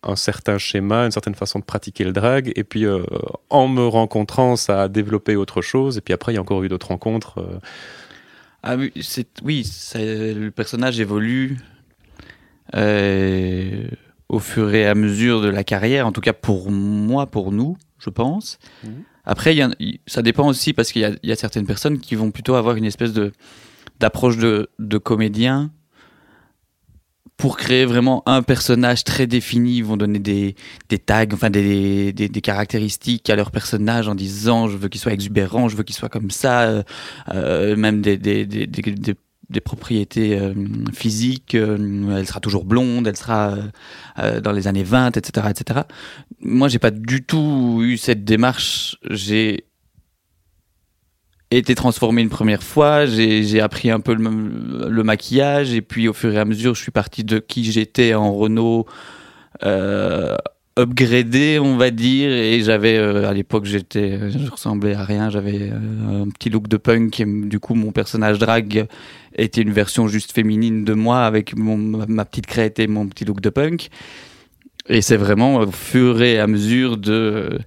un 0.02 0.16
certain 0.16 0.58
schéma, 0.58 1.04
une 1.04 1.10
certaine 1.12 1.34
façon 1.34 1.58
de 1.58 1.64
pratiquer 1.64 2.04
le 2.04 2.12
drag, 2.12 2.52
et 2.56 2.64
puis 2.64 2.84
euh, 2.84 3.02
en 3.48 3.68
me 3.68 3.86
rencontrant, 3.86 4.56
ça 4.56 4.82
a 4.82 4.88
développé 4.88 5.36
autre 5.36 5.62
chose, 5.62 5.98
et 5.98 6.00
puis 6.00 6.12
après, 6.14 6.32
il 6.32 6.36
y 6.36 6.38
a 6.38 6.40
encore 6.42 6.62
eu 6.62 6.68
d'autres 6.68 6.88
rencontres. 6.88 7.38
euh, 7.38 7.58
Ah 8.62 8.76
oui, 8.76 8.92
c'est 9.02 9.28
oui, 9.42 9.66
le 9.94 10.50
personnage 10.50 11.00
évolue 11.00 11.56
euh, 12.74 13.88
au 14.28 14.38
fur 14.38 14.74
et 14.74 14.86
à 14.86 14.94
mesure 14.94 15.40
de 15.40 15.48
la 15.48 15.64
carrière, 15.64 16.06
en 16.06 16.12
tout 16.12 16.20
cas 16.20 16.32
pour 16.32 16.70
moi, 16.70 17.26
pour 17.26 17.52
nous, 17.52 17.76
je 17.98 18.10
pense. 18.10 18.58
Mhm. 18.84 19.02
Après, 19.30 19.56
ça 20.08 20.22
dépend 20.22 20.48
aussi 20.48 20.72
parce 20.72 20.90
qu'il 20.90 21.16
y 21.22 21.32
a, 21.32 21.36
certaines 21.36 21.64
personnes 21.64 22.00
qui 22.00 22.16
vont 22.16 22.32
plutôt 22.32 22.56
avoir 22.56 22.74
une 22.74 22.84
espèce 22.84 23.12
d'approche 24.00 24.36
de, 24.38 24.98
comédien 24.98 25.70
pour 27.36 27.56
créer 27.56 27.84
vraiment 27.84 28.24
un 28.26 28.42
personnage 28.42 29.04
très 29.04 29.28
défini. 29.28 29.76
Ils 29.76 29.84
vont 29.84 29.96
donner 29.96 30.18
des, 30.18 30.56
tags, 30.98 31.26
enfin 31.32 31.48
des, 31.48 32.12
des, 32.12 32.28
des 32.28 32.40
caractéristiques 32.40 33.30
à 33.30 33.36
leur 33.36 33.52
personnage 33.52 34.08
en 34.08 34.16
disant 34.16 34.66
je 34.66 34.76
veux 34.76 34.88
qu'il 34.88 35.00
soit 35.00 35.12
exubérant, 35.12 35.68
je 35.68 35.76
veux 35.76 35.84
qu'il 35.84 35.94
soit 35.94 36.08
comme 36.08 36.32
ça, 36.32 36.62
euh, 36.62 36.82
euh, 37.32 37.76
même 37.76 38.02
des, 38.02 38.16
des, 39.50 39.60
propriétés 39.60 40.38
euh, 40.38 40.54
physiques, 40.92 41.54
euh, 41.54 42.16
elle 42.16 42.26
sera 42.26 42.40
toujours 42.40 42.64
blonde, 42.64 43.06
elle 43.06 43.16
sera 43.16 43.56
euh, 44.18 44.40
dans 44.40 44.52
les 44.52 44.68
années 44.68 44.82
20, 44.82 45.16
etc., 45.16 45.48
etc. 45.50 45.80
Moi, 46.40 46.68
j'ai 46.68 46.78
pas 46.78 46.90
du 46.90 47.22
tout 47.22 47.80
eu 47.82 47.96
cette 47.96 48.24
démarche. 48.24 48.96
J'ai 49.10 49.64
été 51.50 51.74
transformé 51.74 52.22
une 52.22 52.28
première 52.28 52.62
fois, 52.62 53.06
j'ai 53.06 53.60
appris 53.60 53.90
un 53.90 53.98
peu 53.98 54.14
le, 54.14 54.88
le, 54.88 55.02
maquillage, 55.02 55.74
et 55.74 55.82
puis 55.82 56.06
au 56.06 56.12
fur 56.12 56.32
et 56.32 56.38
à 56.38 56.44
mesure, 56.44 56.76
je 56.76 56.82
suis 56.82 56.92
parti 56.92 57.24
de 57.24 57.40
qui 57.40 57.64
j'étais 57.64 58.14
en 58.14 58.32
Renault 58.32 58.86
upgradé, 60.80 61.58
on 61.58 61.76
va 61.76 61.90
dire. 61.90 62.30
Et 62.30 62.62
j'avais, 62.62 62.96
euh, 62.96 63.28
à 63.28 63.32
l'époque, 63.32 63.64
j'étais, 63.64 64.30
je 64.30 64.50
ressemblais 64.50 64.94
à 64.94 65.04
rien. 65.04 65.30
J'avais 65.30 65.70
euh, 65.70 66.22
un 66.24 66.28
petit 66.28 66.50
look 66.50 66.68
de 66.68 66.76
punk. 66.76 67.20
Et 67.20 67.24
du 67.26 67.60
coup, 67.60 67.74
mon 67.74 67.92
personnage 67.92 68.38
drag 68.38 68.86
était 69.36 69.62
une 69.62 69.72
version 69.72 70.08
juste 70.08 70.32
féminine 70.32 70.84
de 70.84 70.94
moi 70.94 71.24
avec 71.24 71.56
mon, 71.56 71.76
ma 71.76 72.24
petite 72.24 72.46
crête 72.46 72.78
et 72.78 72.86
mon 72.86 73.06
petit 73.06 73.24
look 73.24 73.40
de 73.40 73.50
punk. 73.50 73.88
Et 74.88 75.02
c'est 75.02 75.16
vraiment 75.16 75.56
au 75.56 75.70
fur 75.70 76.20
et 76.22 76.38
à 76.38 76.46
mesure 76.46 76.96
de 76.96 77.58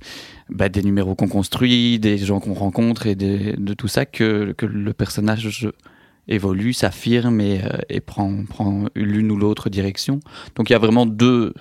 bah, 0.49 0.68
des 0.68 0.84
numéros 0.84 1.16
qu'on 1.16 1.28
construit, 1.28 1.99
des 1.99 2.18
gens 2.18 2.39
qu'on 2.39 2.53
rencontre 2.53 3.07
et 3.07 3.16
de 3.16 3.74
tout 3.74 3.88
ça 3.88 4.05
que, 4.05 4.53
que 4.57 4.66
le 4.66 4.93
personnage 4.93 5.70
évolue, 6.28 6.74
s'affirme 6.74 7.41
et, 7.41 7.61
euh, 7.64 7.78
et 7.89 7.99
prend, 7.99 8.43
prend 8.45 8.86
l'une 8.95 9.32
ou 9.32 9.38
l'autre 9.38 9.70
direction. 9.70 10.20
Donc 10.55 10.70
il 10.70 10.74
y 10.74 10.76
a 10.76 10.80
vraiment 10.80 11.05
deux 11.05 11.53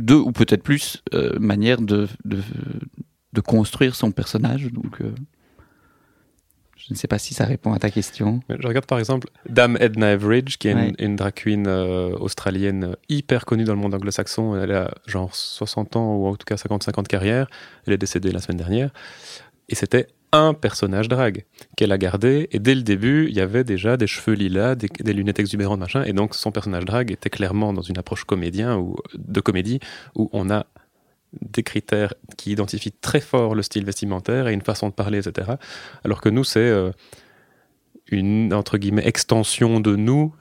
deux 0.00 0.16
ou 0.16 0.32
peut-être 0.32 0.62
plus 0.62 1.02
euh, 1.14 1.38
manières 1.38 1.80
de, 1.80 2.08
de, 2.24 2.38
de, 3.32 3.40
construire 3.40 3.94
son 3.94 4.10
personnage. 4.12 4.70
Donc, 4.72 5.00
euh, 5.00 5.12
je 6.76 6.86
ne 6.90 6.96
sais 6.96 7.08
pas 7.08 7.18
si 7.18 7.34
ça 7.34 7.44
répond 7.44 7.72
à 7.72 7.78
ta 7.78 7.90
question. 7.90 8.40
Je 8.48 8.66
regarde 8.66 8.86
par 8.86 8.98
exemple 8.98 9.28
Dame 9.48 9.76
Edna 9.80 10.12
Everidge, 10.12 10.56
qui 10.56 10.68
est 10.68 10.94
une, 10.98 11.16
drag 11.16 11.34
queen 11.34 11.66
euh, 11.66 12.16
australienne 12.16 12.96
hyper 13.08 13.44
connue 13.44 13.64
dans 13.64 13.74
le 13.74 13.80
monde 13.80 13.94
anglo-saxon. 13.94 14.56
Elle 14.56 14.72
a 14.72 14.90
genre 15.06 15.34
60 15.34 15.96
ans 15.96 16.16
ou 16.16 16.26
en 16.26 16.36
tout 16.36 16.46
cas 16.46 16.56
55 16.56 16.98
ans 16.98 17.02
de 17.02 17.08
carrière. 17.08 17.48
Elle 17.86 17.92
est 17.92 17.98
décédée 17.98 18.32
la 18.32 18.40
semaine 18.40 18.58
dernière. 18.58 18.90
Et 19.68 19.74
c'était 19.74 20.08
un 20.32 20.54
personnage 20.54 21.08
drague 21.08 21.44
qu'elle 21.76 21.92
a 21.92 21.98
gardé. 21.98 22.48
Et 22.52 22.58
dès 22.58 22.74
le 22.74 22.82
début, 22.82 23.26
il 23.28 23.36
y 23.36 23.40
avait 23.40 23.64
déjà 23.64 23.96
des 23.96 24.06
cheveux 24.06 24.34
lilas, 24.34 24.74
des, 24.74 25.12
lunettes 25.12 25.40
exubérantes, 25.40 25.80
machin. 25.80 26.04
Et 26.04 26.12
donc, 26.12 26.34
son 26.34 26.52
personnage 26.52 26.84
drague 26.84 27.10
était 27.10 27.30
clairement 27.30 27.72
dans 27.72 27.82
une 27.82 27.98
approche 27.98 28.24
comédien 28.24 28.76
ou 28.78 28.96
de 29.14 29.40
comédie 29.40 29.80
où 30.14 30.28
on 30.32 30.50
a 30.50 30.66
des 31.40 31.62
critères 31.62 32.14
qui 32.36 32.52
identifient 32.52 32.92
très 32.92 33.20
fort 33.20 33.54
le 33.54 33.62
style 33.62 33.84
vestimentaire 33.84 34.48
et 34.48 34.52
une 34.52 34.62
façon 34.62 34.88
de 34.88 34.94
parler, 34.94 35.26
etc. 35.26 35.52
Alors 36.04 36.20
que 36.20 36.28
nous, 36.28 36.44
c'est 36.44 36.58
euh, 36.60 36.90
une, 38.10 38.52
entre 38.52 38.78
guillemets, 38.78 39.06
extension 39.06 39.80
de 39.80 39.96
nous. 39.96 40.34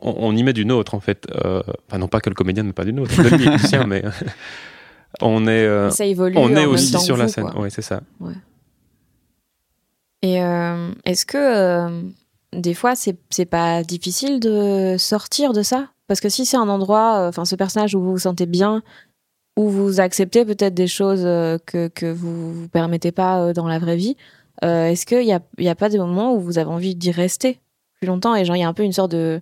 On, 0.00 0.34
y 0.34 0.42
met 0.42 0.54
du 0.54 0.64
nôtre, 0.64 0.94
en 0.94 1.00
fait. 1.00 1.26
Euh, 1.44 1.62
enfin, 1.86 1.98
non 1.98 2.08
pas 2.08 2.20
que 2.20 2.30
le 2.30 2.34
comédien 2.34 2.62
n'est 2.62 2.72
pas 2.72 2.84
du 2.84 2.94
nôtre, 2.94 3.12
le 3.22 3.36
musicien, 3.36 3.84
mais 3.86 4.02
on 5.20 5.46
est, 5.46 5.66
euh, 5.66 5.90
on 6.36 6.56
est 6.56 6.64
aussi 6.64 6.98
sur 6.98 7.16
la 7.16 7.28
scène. 7.28 7.50
Oui, 7.56 7.70
c'est 7.70 7.82
ça. 7.82 8.00
Et 10.22 10.42
euh, 10.42 10.92
est-ce 11.04 11.26
que 11.26 11.36
euh, 11.36 12.02
des 12.52 12.74
fois, 12.74 12.94
c'est 12.94 13.44
pas 13.44 13.82
difficile 13.82 14.40
de 14.40 14.96
sortir 14.98 15.52
de 15.52 15.62
ça? 15.62 15.88
Parce 16.06 16.20
que 16.20 16.28
si 16.28 16.46
c'est 16.46 16.56
un 16.56 16.68
endroit, 16.68 17.26
enfin, 17.28 17.44
ce 17.44 17.56
personnage 17.56 17.94
où 17.94 18.00
vous 18.00 18.12
vous 18.12 18.18
sentez 18.18 18.46
bien, 18.46 18.82
où 19.56 19.68
vous 19.68 20.00
acceptez 20.00 20.44
peut-être 20.44 20.74
des 20.74 20.86
choses 20.86 21.22
que, 21.22 21.88
que 21.88 22.10
vous 22.10 22.52
vous 22.54 22.68
permettez 22.68 23.12
pas 23.12 23.52
dans 23.52 23.66
la 23.66 23.78
vraie 23.78 23.96
vie, 23.96 24.16
est-ce 24.62 25.06
qu'il 25.06 25.24
n'y 25.24 25.32
a, 25.32 25.40
y 25.58 25.68
a 25.68 25.74
pas 25.74 25.88
des 25.88 25.98
moments 25.98 26.34
où 26.34 26.40
vous 26.40 26.58
avez 26.58 26.70
envie 26.70 26.94
d'y 26.94 27.10
rester 27.10 27.60
plus 28.00 28.06
longtemps? 28.06 28.34
Et 28.34 28.44
genre, 28.44 28.56
il 28.56 28.60
y 28.60 28.64
a 28.64 28.68
un 28.68 28.74
peu 28.74 28.84
une 28.84 28.92
sorte 28.92 29.12
de. 29.12 29.40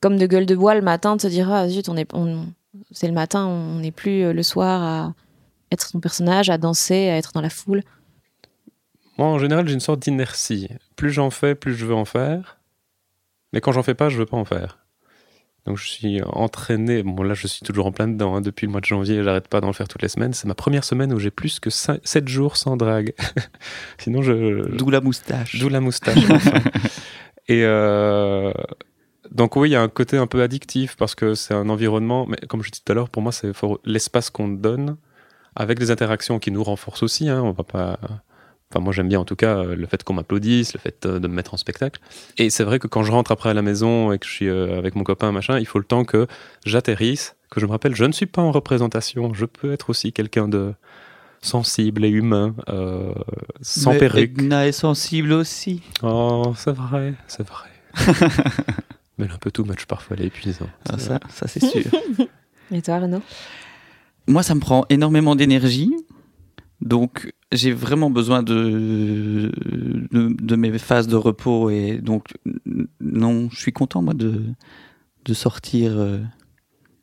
comme 0.00 0.16
de 0.16 0.26
gueule 0.26 0.46
de 0.46 0.54
bois 0.54 0.74
le 0.74 0.82
matin, 0.82 1.16
de 1.16 1.20
se 1.20 1.28
dire, 1.28 1.52
ah 1.52 1.68
zut, 1.68 1.88
on 1.88 1.96
est. 1.96 2.12
On, 2.14 2.46
c'est 2.90 3.06
le 3.06 3.12
matin, 3.12 3.46
on 3.46 3.80
n'est 3.80 3.90
plus 3.90 4.22
euh, 4.22 4.32
le 4.32 4.42
soir 4.42 4.82
à 4.82 5.14
être 5.70 5.88
son 5.88 6.00
personnage, 6.00 6.50
à 6.50 6.58
danser, 6.58 7.08
à 7.08 7.16
être 7.16 7.32
dans 7.32 7.40
la 7.40 7.50
foule. 7.50 7.82
Moi, 9.18 9.28
en 9.28 9.38
général, 9.38 9.66
j'ai 9.66 9.74
une 9.74 9.80
sorte 9.80 10.00
d'inertie. 10.00 10.68
Plus 10.96 11.10
j'en 11.10 11.30
fais, 11.30 11.54
plus 11.54 11.74
je 11.74 11.86
veux 11.86 11.94
en 11.94 12.04
faire. 12.04 12.58
Mais 13.52 13.60
quand 13.60 13.72
j'en 13.72 13.82
fais 13.82 13.94
pas, 13.94 14.08
je 14.08 14.18
veux 14.18 14.26
pas 14.26 14.36
en 14.36 14.44
faire. 14.44 14.78
Donc 15.66 15.78
je 15.78 15.88
suis 15.88 16.20
entraîné. 16.24 17.02
Bon, 17.02 17.22
là, 17.22 17.34
je 17.34 17.46
suis 17.46 17.64
toujours 17.64 17.86
en 17.86 17.92
plein 17.92 18.08
dedans. 18.08 18.36
Hein. 18.36 18.40
Depuis 18.42 18.66
le 18.66 18.72
mois 18.72 18.80
de 18.80 18.86
janvier, 18.86 19.22
j'arrête 19.22 19.48
pas 19.48 19.60
d'en 19.60 19.72
faire 19.72 19.88
toutes 19.88 20.02
les 20.02 20.08
semaines. 20.08 20.34
C'est 20.34 20.46
ma 20.46 20.54
première 20.54 20.84
semaine 20.84 21.12
où 21.12 21.18
j'ai 21.18 21.30
plus 21.30 21.60
que 21.60 21.70
7 21.70 22.28
jours 22.28 22.56
sans 22.56 22.76
drague. 22.76 23.14
Sinon, 23.98 24.20
je. 24.20 24.68
D'où 24.76 24.90
la 24.90 25.00
moustache. 25.00 25.58
D'où 25.58 25.68
la 25.68 25.80
moustache, 25.80 26.18
enfin. 26.30 26.60
Et 27.48 27.62
euh, 27.64 28.52
donc 29.34 29.56
oui, 29.56 29.70
il 29.70 29.72
y 29.72 29.76
a 29.76 29.82
un 29.82 29.88
côté 29.88 30.16
un 30.16 30.28
peu 30.28 30.42
addictif 30.42 30.96
parce 30.96 31.16
que 31.16 31.34
c'est 31.34 31.54
un 31.54 31.68
environnement, 31.68 32.26
mais 32.28 32.36
comme 32.48 32.62
je 32.62 32.70
disais 32.70 32.82
tout 32.84 32.92
à 32.92 32.94
l'heure, 32.94 33.08
pour 33.08 33.20
moi, 33.20 33.32
c'est 33.32 33.50
l'espace 33.84 34.30
qu'on 34.30 34.48
donne 34.48 34.96
avec 35.56 35.78
des 35.78 35.90
interactions 35.90 36.38
qui 36.38 36.52
nous 36.52 36.62
renforcent 36.62 37.02
aussi. 37.02 37.28
Hein, 37.28 37.42
on 37.42 37.50
va 37.50 37.64
pas. 37.64 37.98
Enfin, 38.70 38.82
moi, 38.82 38.92
j'aime 38.92 39.08
bien 39.08 39.20
en 39.20 39.24
tout 39.24 39.36
cas 39.36 39.58
euh, 39.58 39.76
le 39.76 39.86
fait 39.86 40.02
qu'on 40.04 40.14
m'applaudisse, 40.14 40.72
le 40.72 40.80
fait 40.80 41.04
euh, 41.04 41.18
de 41.18 41.28
me 41.28 41.34
mettre 41.34 41.54
en 41.54 41.56
spectacle. 41.56 42.00
Et 42.38 42.48
c'est 42.48 42.64
vrai 42.64 42.78
que 42.78 42.86
quand 42.86 43.02
je 43.02 43.12
rentre 43.12 43.32
après 43.32 43.50
à 43.50 43.54
la 43.54 43.62
maison 43.62 44.12
et 44.12 44.18
que 44.18 44.26
je 44.26 44.32
suis 44.32 44.48
euh, 44.48 44.78
avec 44.78 44.94
mon 44.94 45.04
copain, 45.04 45.32
machin, 45.32 45.58
il 45.58 45.66
faut 45.66 45.78
le 45.78 45.84
temps 45.84 46.04
que 46.04 46.26
j'atterrisse, 46.64 47.36
que 47.50 47.60
je 47.60 47.66
me 47.66 47.72
rappelle, 47.72 47.94
je 47.94 48.04
ne 48.04 48.12
suis 48.12 48.26
pas 48.26 48.42
en 48.42 48.52
représentation. 48.52 49.34
Je 49.34 49.46
peux 49.46 49.72
être 49.72 49.90
aussi 49.90 50.12
quelqu'un 50.12 50.48
de 50.48 50.74
sensible 51.40 52.04
et 52.04 52.08
humain, 52.08 52.54
sans 53.60 53.92
Mais 53.92 53.98
perruque. 53.98 54.38
Edna 54.38 54.66
est 54.66 54.72
sensible 54.72 55.32
aussi. 55.32 55.82
Oh, 56.02 56.54
c'est 56.56 56.74
vrai, 56.74 57.14
c'est 57.26 57.46
vrai. 57.46 57.68
Mais 59.18 59.30
un 59.30 59.38
peu 59.38 59.50
too 59.50 59.64
much 59.64 59.86
parfois, 59.86 60.16
elle 60.16 60.24
est 60.24 60.28
épuisante. 60.28 60.68
Ah, 60.88 60.98
ça, 60.98 61.20
ça 61.28 61.46
c'est 61.46 61.64
sûr. 61.64 61.84
Et 62.72 62.82
toi, 62.82 62.98
Renaud? 62.98 63.22
Moi, 64.26 64.42
ça 64.42 64.54
me 64.54 64.60
prend 64.60 64.84
énormément 64.88 65.36
d'énergie. 65.36 65.92
Donc, 66.80 67.32
j'ai 67.52 67.72
vraiment 67.72 68.10
besoin 68.10 68.42
de, 68.42 69.52
de, 70.10 70.56
mes 70.56 70.76
phases 70.78 71.06
de 71.06 71.16
repos. 71.16 71.70
Et 71.70 71.98
donc, 71.98 72.34
non, 73.00 73.48
je 73.50 73.60
suis 73.60 73.72
content, 73.72 74.02
moi, 74.02 74.14
de, 74.14 74.42
de 75.24 75.34
sortir, 75.34 75.92
euh, 75.96 76.18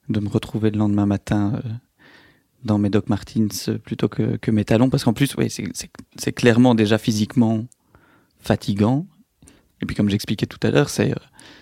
de 0.09 0.19
me 0.19 0.27
retrouver 0.27 0.71
le 0.71 0.79
lendemain 0.79 1.05
matin 1.05 1.53
euh, 1.55 1.69
dans 2.63 2.77
mes 2.77 2.89
Doc 2.89 3.07
Martens 3.07 3.69
plutôt 3.83 4.09
que, 4.09 4.37
que 4.37 4.51
mes 4.51 4.65
talons. 4.65 4.89
Parce 4.89 5.03
qu'en 5.03 5.13
plus, 5.13 5.35
ouais, 5.35 5.47
c'est 5.49 6.31
clairement 6.33 6.75
déjà 6.75 6.97
physiquement 6.97 7.65
fatigant. 8.39 9.07
Et 9.81 9.85
puis, 9.85 9.95
comme 9.95 10.09
j'expliquais 10.09 10.45
tout 10.45 10.59
à 10.61 10.69
l'heure, 10.69 10.89
euh, 10.99 11.13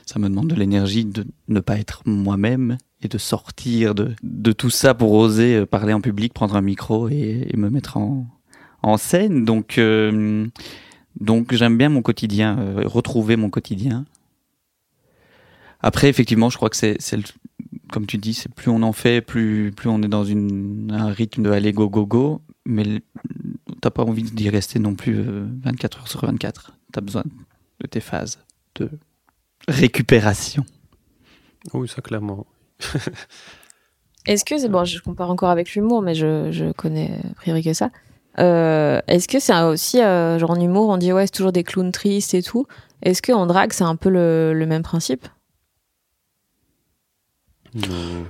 ça 0.05 0.19
me 0.19 0.27
demande 0.27 0.47
de 0.47 0.55
l'énergie 0.55 1.05
de 1.05 1.25
ne 1.47 1.59
pas 1.61 1.77
être 1.77 2.01
moi-même 2.05 2.77
et 3.01 3.07
de 3.07 3.17
sortir 3.17 3.95
de, 3.95 4.51
tout 4.51 4.69
ça 4.69 4.93
pour 4.93 5.13
oser 5.13 5.55
euh, 5.55 5.65
parler 5.65 5.93
en 5.93 6.01
public, 6.01 6.33
prendre 6.33 6.55
un 6.55 6.61
micro 6.61 7.07
et, 7.07 7.49
me 7.55 7.69
mettre 7.69 7.97
en, 7.97 8.27
scène. 8.97 9.45
Donc, 9.45 9.77
euh, 9.77 10.47
donc 11.19 11.53
j'aime 11.53 11.77
bien 11.77 11.89
mon 11.89 12.01
quotidien, 12.01 12.57
retrouver 12.85 13.37
mon 13.37 13.49
quotidien. 13.49 14.05
Après, 15.81 16.09
effectivement, 16.09 16.49
je 16.49 16.57
crois 16.57 16.69
que 16.69 16.75
c'est, 16.75 16.97
comme 17.89 18.05
tu 18.05 18.17
dis, 18.17 18.33
c'est 18.33 18.53
plus 18.53 18.69
on 18.69 18.83
en 18.83 18.91
fait, 18.91 19.21
plus, 19.21 19.71
plus 19.71 19.87
on 19.87 20.01
est 20.01 20.09
dans 20.09 20.25
un 20.29 21.09
rythme 21.09 21.43
de 21.43 21.51
aller 21.51 21.71
go 21.71 21.89
go 21.89 22.05
go. 22.05 22.41
Mais 22.65 23.01
t'as 23.79 23.89
pas 23.89 24.03
envie 24.03 24.23
d'y 24.23 24.49
rester 24.49 24.79
non 24.79 24.95
plus 24.95 25.23
24 25.63 25.99
heures 25.99 26.07
sur 26.09 26.25
24. 26.25 26.73
T'as 26.91 27.01
besoin 27.01 27.23
de 27.81 27.87
tes 27.87 27.99
phases 27.99 28.39
de 28.75 28.89
récupération. 29.67 30.65
Oui, 31.73 31.87
ça 31.87 32.01
clairement. 32.01 32.45
Est-ce 34.25 34.45
que 34.45 34.57
c'est 34.57 34.69
bon, 34.69 34.85
je 34.85 35.01
compare 35.01 35.31
encore 35.31 35.49
avec 35.49 35.73
l'humour, 35.73 36.01
mais 36.01 36.13
je, 36.13 36.51
je 36.51 36.71
connais 36.71 37.19
a 37.31 37.33
priori 37.35 37.63
que 37.63 37.73
ça. 37.73 37.89
Euh, 38.37 39.01
est-ce 39.07 39.27
que 39.27 39.39
c'est 39.39 39.59
aussi, 39.63 39.99
euh, 40.01 40.37
genre 40.37 40.51
en 40.51 40.59
humour, 40.59 40.89
on 40.89 40.97
dit 40.97 41.11
ouais, 41.11 41.25
c'est 41.25 41.31
toujours 41.31 41.51
des 41.51 41.63
clowns 41.63 41.91
tristes 41.91 42.33
et 42.33 42.43
tout. 42.43 42.67
Est-ce 43.01 43.21
qu'en 43.21 43.47
drague, 43.47 43.73
c'est 43.73 43.83
un 43.83 43.95
peu 43.95 44.09
le, 44.09 44.53
le 44.53 44.65
même 44.65 44.83
principe? 44.83 45.27
Non. 47.73 48.25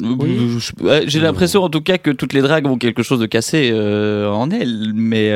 Oui. 0.00 0.58
J'ai 1.06 1.20
l'impression 1.20 1.62
en 1.62 1.70
tout 1.70 1.80
cas 1.80 1.98
que 1.98 2.10
toutes 2.10 2.32
les 2.32 2.42
dragues 2.42 2.66
ont 2.66 2.78
quelque 2.78 3.02
chose 3.02 3.20
de 3.20 3.26
cassé 3.26 3.70
euh, 3.72 4.30
en 4.30 4.50
elles, 4.50 4.92
mais. 4.94 5.32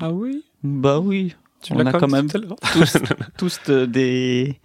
Ah 0.00 0.10
oui? 0.10 0.44
Bah 0.62 0.98
oui 0.98 1.34
on 1.70 1.86
a 1.86 1.92
quand 1.92 2.10
même 2.10 2.28
tous, 2.28 2.96
tous 3.38 3.70
des 3.70 4.60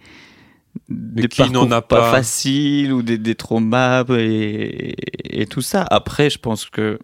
des 0.88 1.28
qui 1.28 1.50
n'en 1.50 1.70
a 1.70 1.82
pas, 1.82 2.10
faciles 2.10 2.92
ou 2.92 3.02
des, 3.02 3.18
des 3.18 3.34
traumas 3.34 4.04
et, 4.10 5.40
et, 5.40 5.46
tout 5.46 5.60
ça. 5.60 5.82
Après, 5.90 6.30
je 6.30 6.38
pense 6.38 6.66
que 6.66 6.98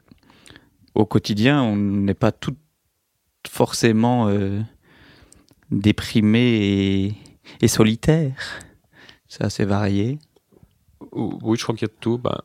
au 0.95 1.07
quotidien, 1.07 1.63
on 1.63 1.77
n'est 1.77 2.15
pas 2.15 2.33
tout 2.33 2.57
forcément 3.49 4.29
euh, 4.29 4.61
déprimé 5.71 6.41
et, 6.41 7.15
et 7.61 7.69
solitaire. 7.69 8.61
C'est 9.27 9.45
assez 9.45 9.65
varié. 9.65 10.19
Oui, 11.13 11.59
je 11.59 11.63
crois 11.63 11.75
qu'il 11.75 11.89
y 11.89 11.91
a 11.91 11.95
de 11.95 12.01
tout. 12.01 12.19
Bah, 12.19 12.45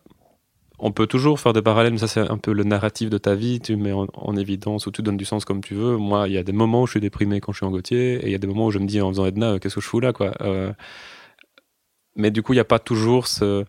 on 0.80 0.92
peut 0.92 1.08
toujours 1.08 1.40
faire 1.40 1.54
des 1.54 1.62
parallèles, 1.62 1.94
mais 1.94 2.00
ça 2.00 2.08
c'est 2.08 2.22
un 2.22 2.38
peu 2.38 2.54
le 2.54 2.64
narratif 2.64 3.10
de 3.10 3.18
ta 3.18 3.36
vie, 3.36 3.60
tu 3.60 3.76
mets 3.76 3.92
en, 3.92 4.36
évidence 4.36 4.88
ou 4.88 4.92
tu 4.92 5.02
donnes 5.02 5.18
du 5.18 5.26
sens 5.26 5.46
comme 5.46 5.62
tu 5.62 5.74
veux. 5.74 5.98
Moi, 5.98 6.28
il 6.28 6.34
y 6.34 6.38
a 6.38 6.44
des 6.44 6.52
moments 6.52 6.84
où 6.84 6.88
je 6.88 6.92
suis 6.92 7.00
déprimé 7.00 7.42
quand 7.42 7.52
je 7.52 7.58
suis 7.58 7.66
en 7.66 7.72
Gauthier, 7.72 8.16
et 8.16 8.26
il 8.26 8.32
y 8.32 8.36
a 8.36 8.38
des 8.38 8.48
moments 8.48 8.68
où 8.68 8.72
je 8.72 8.80
me 8.80 8.86
dis 8.86 9.02
en 9.02 9.10
faisant 9.10 9.26
Edna, 9.26 9.52
euh, 9.52 9.60
qu'est-ce 9.60 9.76
que 9.76 9.82
je 9.82 9.88
fous 9.88 10.00
là, 10.00 10.14
quoi. 10.14 10.34
Euh, 10.42 10.72
mais 12.16 12.32
du 12.32 12.42
coup, 12.42 12.54
il 12.54 12.58
n'y 12.58 12.62
a 12.62 12.66
pas 12.66 12.80
toujours 12.80 13.28
ce, 13.28 13.66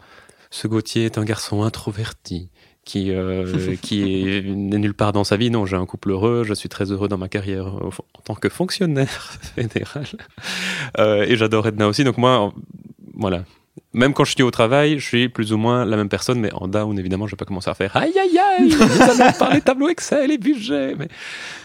ce 0.51 0.69
Gauthier 0.69 1.05
est 1.05 1.19
un 1.19 1.25
garçon 1.25 1.63
introverti 1.63 2.51
qui, 2.85 3.13
euh, 3.13 3.77
qui 3.77 4.43
n'est 4.45 4.79
nulle 4.79 4.95
part 4.95 5.13
dans 5.13 5.25
sa 5.25 5.37
vie. 5.37 5.51
Non, 5.51 5.67
j'ai 5.67 5.77
un 5.77 5.87
couple 5.87 6.11
heureux, 6.11 6.45
je 6.45 6.55
suis 6.55 6.69
très 6.69 6.91
heureux 6.91 7.09
dans 7.09 7.19
ma 7.19 7.29
carrière 7.29 7.67
en 7.67 8.23
tant 8.25 8.35
que 8.35 8.49
fonctionnaire 8.49 9.33
fédéral. 9.55 10.07
et 10.99 11.37
j'adore 11.37 11.67
Edna 11.69 11.89
aussi. 11.89 12.05
Donc 12.05 12.19
moi, 12.19 12.53
voilà, 13.15 13.45
même 13.93 14.14
quand 14.14 14.24
je 14.24 14.34
suis 14.34 14.43
au 14.43 14.51
travail, 14.51 14.99
je 14.99 15.05
suis 15.05 15.28
plus 15.28 15.53
ou 15.53 15.57
moins 15.57 15.84
la 15.84 15.97
même 15.97 16.09
personne, 16.09 16.38
mais 16.38 16.53
en 16.53 16.68
down, 16.68 16.97
évidemment, 16.99 17.26
je 17.26 17.32
vais 17.32 17.36
pas 17.36 17.45
commencer 17.45 17.70
à 17.70 17.74
faire 17.74 17.97
aïe 17.97 18.16
aïe 18.16 18.38
aïe, 18.38 18.68
vous 18.70 19.20
avez 19.20 19.36
parlé 19.36 19.61
tableaux 19.61 19.88
Excel 19.88 20.30
et 20.30 20.38
budget. 20.38 20.95
Mais, 20.97 21.09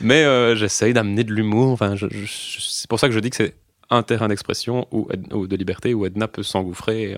mais 0.01 0.23
euh, 0.23 0.55
j'essaye 0.55 0.93
d'amener 0.93 1.23
de 1.23 1.33
l'humour. 1.33 1.71
Enfin, 1.71 1.95
c'est 2.27 2.89
pour 2.89 2.99
ça 2.99 3.07
que 3.07 3.13
je 3.13 3.19
dis 3.19 3.29
que 3.29 3.35
c'est 3.35 3.55
un 3.91 4.01
terrain 4.01 4.27
d'expression 4.27 4.87
ou, 4.91 5.07
de 5.13 5.55
liberté 5.55 5.93
où 5.93 6.05
Edna 6.05 6.27
peut 6.27 6.41
s'engouffrer 6.41 7.15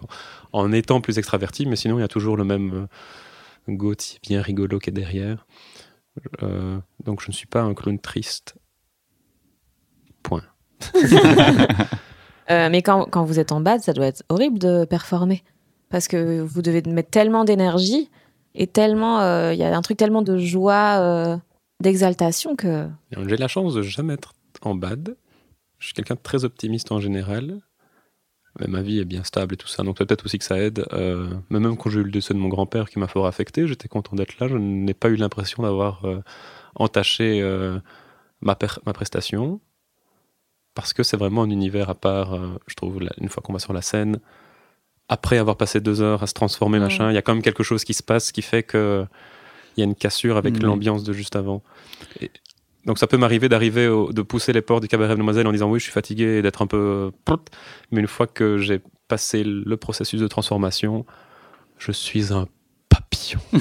en, 0.51 0.71
étant 0.73 0.99
plus 0.99 1.17
extraverti, 1.17 1.65
mais 1.65 1.77
sinon, 1.77 1.97
il 1.97 2.01
y 2.01 2.05
a 2.05 2.09
toujours 2.09 2.35
le 2.35 2.43
même 2.43 2.73
euh, 2.73 3.73
Gauthier 3.73 4.19
bien 4.23 4.41
rigolo 4.41 4.79
qui 4.79 4.89
est 4.89 4.93
derrière. 4.93 5.45
Euh, 6.43 6.79
donc, 7.05 7.21
je 7.21 7.27
ne 7.29 7.33
suis 7.33 7.47
pas 7.47 7.61
un 7.61 7.73
clown 7.73 7.99
triste. 7.99 8.55
Point. 10.23 10.43
Euh, 12.49 12.69
mais 12.69 12.81
quand, 12.81 13.05
quand, 13.05 13.23
vous 13.23 13.39
êtes 13.39 13.51
en 13.51 13.61
bad, 13.61 13.81
ça 13.81 13.93
doit 13.93 14.07
être 14.07 14.23
horrible 14.29 14.59
de 14.59 14.85
performer. 14.85 15.43
Parce 15.89 16.07
que 16.07 16.41
vous 16.41 16.61
devez 16.61 16.81
mettre 16.83 17.09
tellement 17.09 17.45
d'énergie 17.45 18.09
et 18.55 18.67
tellement. 18.67 19.21
Euh, 19.21 19.53
il 19.53 19.59
y 19.59 19.63
a 19.63 19.75
un 19.75 19.81
truc 19.81 19.97
tellement 19.97 20.21
de 20.21 20.37
joie, 20.37 20.97
euh, 20.99 21.37
d'exaltation 21.81 22.55
que. 22.55 22.87
J'ai 23.11 23.37
la 23.37 23.47
chance 23.47 23.73
de 23.73 23.81
jamais 23.81 24.13
être 24.13 24.33
en 24.61 24.75
bad. 24.75 25.15
Je 25.79 25.87
suis 25.87 25.93
quelqu'un 25.93 26.15
de 26.15 26.21
très 26.21 26.45
optimiste 26.45 26.91
en 26.91 26.99
général. 26.99 27.59
Mais 28.59 28.67
ma 28.67 28.81
vie 28.81 28.99
est 28.99 29.05
bien 29.05 29.23
stable 29.23 29.53
et 29.53 29.57
tout 29.57 29.67
ça, 29.67 29.83
donc 29.83 29.97
peut-être 29.97 30.25
aussi 30.25 30.39
que 30.39 30.43
ça 30.43 30.57
aide. 30.57 30.83
mais 31.51 31.59
même 31.59 31.77
quand 31.77 31.91
j'ai 31.91 31.99
eu 31.99 32.03
le 32.03 32.09
décès 32.09 32.33
de 32.33 32.39
mon 32.39 32.47
grand-père 32.47 32.89
qui 32.89 32.97
m'a 32.97 33.07
fort 33.07 33.27
affecté, 33.27 33.67
j'étais 33.67 33.87
content 33.87 34.15
d'être 34.15 34.39
là. 34.39 34.47
Je 34.47 34.57
n'ai 34.57 34.95
pas 34.95 35.09
eu 35.09 35.15
l'impression 35.15 35.61
d'avoir 35.61 36.03
entaché 36.73 37.43
ma, 38.41 38.57
ma 38.83 38.93
prestation 38.93 39.61
parce 40.77 40.93
que 40.93 41.01
c'est 41.01 41.17
vraiment 41.17 41.41
un 41.41 41.49
univers 41.49 41.89
à 41.89 41.95
part, 41.95 42.35
euh, 42.35 42.49
je 42.67 42.75
trouve, 42.75 42.99
une 43.19 43.29
fois 43.29 43.41
qu'on 43.41 43.51
va 43.51 43.57
sur 43.57 43.73
la 43.73 43.81
scène, 43.81 44.19
après 45.09 45.39
avoir 45.39 45.57
passé 45.57 45.81
deux 45.81 46.03
heures 46.03 46.21
à 46.21 46.27
se 46.27 46.35
transformer, 46.35 46.77
machin, 46.77 47.09
il 47.09 47.15
y 47.15 47.17
a 47.17 47.23
quand 47.23 47.33
même 47.33 47.41
quelque 47.41 47.63
chose 47.63 47.83
qui 47.83 47.95
se 47.95 48.03
passe 48.03 48.31
qui 48.31 48.43
fait 48.43 48.61
que 48.61 49.03
il 49.75 49.79
y 49.79 49.83
a 49.83 49.85
une 49.85 49.95
cassure 49.95 50.37
avec 50.37 50.61
l'ambiance 50.61 51.03
de 51.03 51.13
juste 51.13 51.35
avant. 51.35 51.63
donc 52.85 52.99
ça 52.99 53.07
peut 53.07 53.17
m'arriver 53.17 53.49
d'arriver, 53.49 53.87
de 53.87 54.21
pousser 54.21 54.53
les 54.53 54.61
portes 54.61 54.83
du 54.83 54.87
cabaret 54.87 55.15
Mademoiselle 55.15 55.47
en 55.47 55.51
disant 55.51 55.67
oui, 55.67 55.79
je 55.79 55.85
suis 55.85 55.91
fatigué, 55.91 56.43
d'être 56.43 56.61
un 56.61 56.67
peu... 56.67 57.09
Mais 57.89 58.01
une 58.01 58.07
fois 58.07 58.27
que 58.27 58.59
j'ai 58.59 58.79
passé 59.07 59.43
le 59.43 59.77
processus 59.77 60.21
de 60.21 60.27
transformation, 60.27 61.07
je 61.79 61.91
suis 61.91 62.31
un 62.31 62.47
papillon. 62.87 63.39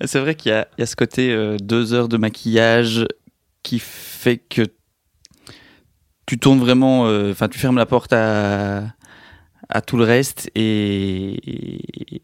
C'est 0.06 0.18
vrai 0.18 0.34
qu'il 0.34 0.50
y, 0.52 0.80
y, 0.80 0.82
a 0.82 0.86
ce 0.86 0.96
côté 0.96 1.30
euh, 1.30 1.58
deux 1.58 1.92
heures 1.92 2.08
de 2.08 2.16
maquillage 2.16 3.06
qui 3.62 3.78
fait 3.78 4.38
que 4.38 4.62
tu 6.26 6.38
tournes 6.38 6.60
vraiment, 6.60 7.06
euh, 7.06 7.32
enfin, 7.32 7.48
tu 7.48 7.58
fermes 7.58 7.76
la 7.76 7.86
porte 7.86 8.12
à, 8.12 8.94
à 9.68 9.80
tout 9.80 9.96
le 9.96 10.04
reste 10.04 10.50
et, 10.54 11.34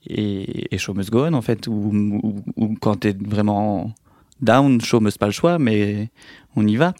et, 0.07 0.75
et 0.75 0.79
show 0.79 0.95
must 0.95 1.11
go 1.11 1.25
on, 1.25 1.33
en 1.33 1.43
fait, 1.43 1.67
ou, 1.67 2.43
ou, 2.57 2.75
quand 2.81 2.97
t'es 2.97 3.17
vraiment 3.19 3.93
down, 4.41 4.81
show 4.81 5.01
must 5.01 5.19
pas 5.19 5.27
le 5.27 5.33
choix, 5.33 5.59
mais 5.59 6.11
on 6.57 6.67
y 6.67 6.77
va. 6.77 6.95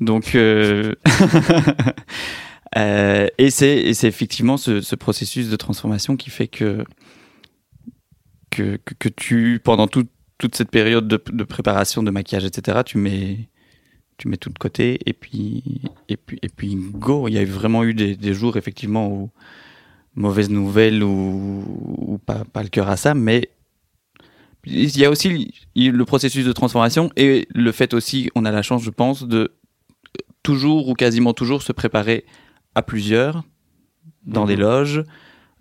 Donc, 0.00 0.34
euh, 0.34 0.94
euh, 2.76 3.26
et 3.38 3.50
c'est 3.50 3.78
effectivement 3.78 4.56
ce, 4.56 4.80
ce, 4.80 4.94
processus 4.94 5.48
de 5.48 5.56
transformation 5.56 6.16
qui 6.16 6.30
fait 6.30 6.48
que, 6.48 6.84
que, 8.50 8.78
que, 8.98 9.08
tu, 9.08 9.60
pendant 9.62 9.86
toute 9.86 10.10
cette 10.54 10.70
période 10.70 11.08
de, 11.08 11.22
de, 11.32 11.44
préparation, 11.44 12.02
de 12.02 12.10
maquillage, 12.10 12.44
etc., 12.44 12.80
tu 12.84 12.98
mets, 12.98 13.48
tu 14.18 14.28
mets 14.28 14.36
tout 14.36 14.50
de 14.50 14.58
côté 14.58 14.98
et 15.06 15.12
puis 15.12 15.80
et 16.08 16.16
puis 16.16 16.38
et 16.42 16.48
puis 16.48 16.76
go. 16.76 17.28
Il 17.28 17.34
y 17.34 17.38
a 17.38 17.44
vraiment 17.44 17.84
eu 17.84 17.94
des, 17.94 18.16
des 18.16 18.34
jours 18.34 18.56
effectivement 18.56 19.08
où 19.08 19.30
mauvaise 20.14 20.50
nouvelle 20.50 21.02
ou, 21.02 21.64
ou 21.96 22.18
pas, 22.18 22.44
pas 22.44 22.62
le 22.62 22.68
cœur 22.68 22.88
à 22.88 22.96
ça, 22.96 23.14
mais 23.14 23.48
il 24.64 24.98
y 24.98 25.04
a 25.04 25.10
aussi 25.10 25.54
le 25.76 26.04
processus 26.04 26.44
de 26.44 26.52
transformation 26.52 27.10
et 27.16 27.46
le 27.54 27.72
fait 27.72 27.94
aussi, 27.94 28.28
on 28.34 28.44
a 28.44 28.50
la 28.50 28.62
chance, 28.62 28.82
je 28.82 28.90
pense, 28.90 29.22
de 29.22 29.52
toujours 30.42 30.88
ou 30.88 30.94
quasiment 30.94 31.32
toujours 31.32 31.62
se 31.62 31.72
préparer 31.72 32.24
à 32.74 32.82
plusieurs 32.82 33.44
dans 34.24 34.44
des 34.44 34.56
mhm. 34.56 34.62
loges, 34.62 35.04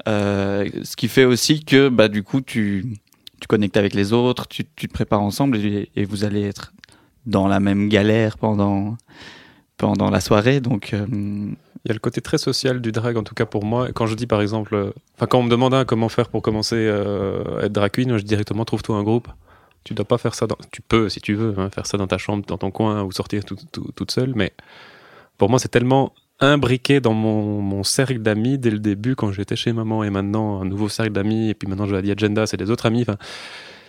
euh, 0.08 0.68
ce 0.84 0.96
qui 0.96 1.08
fait 1.08 1.26
aussi 1.26 1.64
que 1.64 1.90
bah 1.90 2.08
du 2.08 2.24
coup 2.24 2.42
tu 2.42 2.98
tu 3.40 3.48
connectes 3.48 3.78
avec 3.78 3.94
les 3.94 4.14
autres, 4.14 4.48
tu, 4.48 4.64
tu 4.76 4.88
te 4.88 4.94
prépares 4.94 5.22
ensemble 5.22 5.58
et, 5.58 5.90
et 5.96 6.06
vous 6.06 6.24
allez 6.24 6.42
être 6.42 6.74
dans 7.28 7.48
la 7.48 7.60
même 7.60 7.90
galère 7.90 8.38
pendant, 8.38 8.98
pendant 9.78 10.10
la 10.10 10.20
soirée. 10.20 10.60
Donc, 10.60 10.94
euh, 10.94 11.06
Il 11.12 11.90
y 11.90 11.92
a 11.92 11.94
le 11.94 12.00
côté 12.00 12.22
très 12.22 12.40
social 12.40 12.82
du 12.82 12.92
drag, 12.92 13.16
en 13.18 13.24
tout 13.24 13.36
cas 13.36 13.46
pour 13.46 13.64
moi. 13.64 13.90
Quand 13.94 14.08
je 14.08 14.16
dis 14.16 14.28
par 14.28 14.42
exemple, 14.42 14.74
euh, 14.74 14.92
quand 15.20 15.40
on 15.40 15.44
me 15.44 15.50
demande 15.50 15.86
comment 15.86 16.10
faire 16.10 16.30
pour 16.30 16.42
commencer 16.42 16.76
euh, 16.76 17.62
à 17.62 17.66
être 17.66 17.74
drag 17.74 17.92
queen, 17.92 18.18
je 18.18 18.24
dis 18.24 18.26
directement 18.26 18.66
trouve-toi 18.66 18.98
un 18.98 19.04
groupe. 19.04 19.28
Tu 19.84 19.94
dois 19.94 20.06
pas 20.06 20.18
faire 20.18 20.34
ça. 20.34 20.48
Dans... 20.48 20.58
Tu 20.72 20.82
peux, 20.82 21.08
si 21.10 21.22
tu 21.22 21.36
veux, 21.36 21.54
hein, 21.58 21.70
faire 21.70 21.86
ça 21.86 21.98
dans 21.98 22.08
ta 22.08 22.18
chambre, 22.18 22.44
dans 22.46 22.58
ton 22.58 22.72
coin, 22.72 23.04
ou 23.04 23.12
sortir 23.12 23.44
toute 23.46 24.12
seule. 24.12 24.34
Mais 24.36 24.52
pour 25.38 25.50
moi, 25.50 25.60
c'est 25.60 25.70
tellement 25.70 26.14
imbriqué 26.40 27.00
dans 27.00 27.14
mon, 27.14 27.84
cercle 27.84 28.20
d'amis 28.20 28.58
dès 28.58 28.70
le 28.70 28.80
début 28.80 29.16
quand 29.16 29.32
j'étais 29.32 29.56
chez 29.56 29.74
maman 29.74 30.04
et 30.04 30.10
maintenant 30.10 30.62
un 30.62 30.66
nouveau 30.66 30.90
cercle 30.90 31.12
d'amis 31.12 31.50
et 31.50 31.54
puis 31.54 31.68
maintenant 31.68 31.86
je 31.86 31.96
vais 31.96 31.98
à 31.98 32.16
The 32.16 32.18
Agenda, 32.18 32.46
c'est 32.46 32.58
des 32.58 32.70
autres 32.70 32.86
amis. 32.86 33.06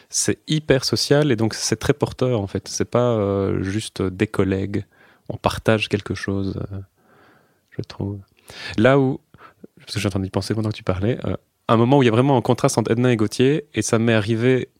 C'est 0.08 0.38
hyper 0.46 0.84
social 0.84 1.30
et 1.30 1.36
donc 1.36 1.54
c'est 1.54 1.76
très 1.76 1.92
porteur 1.92 2.40
en 2.40 2.46
fait. 2.46 2.66
C'est 2.68 2.90
pas 2.90 3.12
euh, 3.12 3.62
juste 3.62 4.02
des 4.02 4.26
collègues. 4.26 4.84
On 5.28 5.36
partage 5.36 5.88
quelque 5.88 6.14
chose, 6.14 6.58
euh, 6.72 6.78
je 7.70 7.82
trouve. 7.82 8.18
Là 8.78 8.98
où, 8.98 9.20
parce 9.80 9.94
que 9.94 10.00
j'ai 10.00 10.08
entendu 10.08 10.30
penser 10.30 10.54
pendant 10.54 10.70
que 10.70 10.76
tu 10.76 10.82
parlais, 10.82 11.18
euh, 11.26 11.36
un 11.68 11.76
moment 11.76 11.98
où 11.98 12.02
il 12.02 12.06
y 12.06 12.08
a 12.08 12.12
vraiment 12.12 12.36
un 12.36 12.42
contraste 12.42 12.78
entre 12.78 12.90
Edna 12.90 13.12
et 13.12 13.16
Gauthier 13.16 13.66
et 13.74 13.82
ça 13.82 13.98
m'est 13.98 14.14
arrivé, 14.14 14.70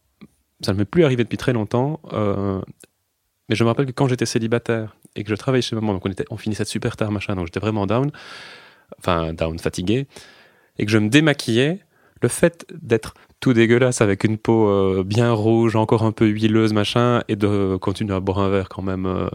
ça 0.63 0.73
ne 0.73 0.79
m'est 0.79 0.87
plus 0.87 1.05
arrivé 1.05 1.25
depuis 1.25 1.37
très 1.37 1.53
longtemps. 1.53 2.01
mais 2.11 3.57
je 3.57 3.65
me 3.65 3.69
rappelle 3.69 3.87
que 3.87 3.93
quand 3.93 4.09
j'étais 4.09 4.27
célibataire 4.27 4.97
et 5.15 5.25
que 5.25 5.31
je 5.31 5.35
travaillais 5.35 5.63
chez 5.63 5.77
maman, 5.77 5.93
donc 5.93 6.07
on, 6.07 6.11
était, 6.11 6.25
on 6.31 6.39
finissait 6.39 6.65
super 6.65 6.97
tard, 6.97 7.11
machin, 7.11 7.35
donc 7.35 7.47
j'étais 7.47 7.61
vraiment 7.61 7.87
down, 7.87 8.11
enfin 8.99 9.35
down, 9.35 9.59
fatigué, 9.59 10.07
et 10.79 10.87
que 10.87 10.91
je 10.91 10.99
me 10.99 11.11
démaquillais, 11.11 11.81
le 12.23 12.29
fait 12.29 12.67
d'être 12.73 13.15
tout 13.41 13.53
dégueulasse 13.53 14.01
avec 14.01 14.25
une 14.25 14.39
peau 14.39 14.69
euh, 14.69 15.05
bien 15.05 15.33
rouge, 15.33 15.77
encore 15.77 16.03
un 16.03 16.13
peu 16.13 16.27
huileuse, 16.27 16.73
machin, 16.73 17.23
et 17.29 17.37
de 17.37 17.77
continuer 17.77 18.15
à 18.15 18.21
boire 18.21 18.41
un 18.41 18.49
verre 18.49 18.69
quand 18.69 18.83
même 18.83 19.07
euh, 19.07 19.29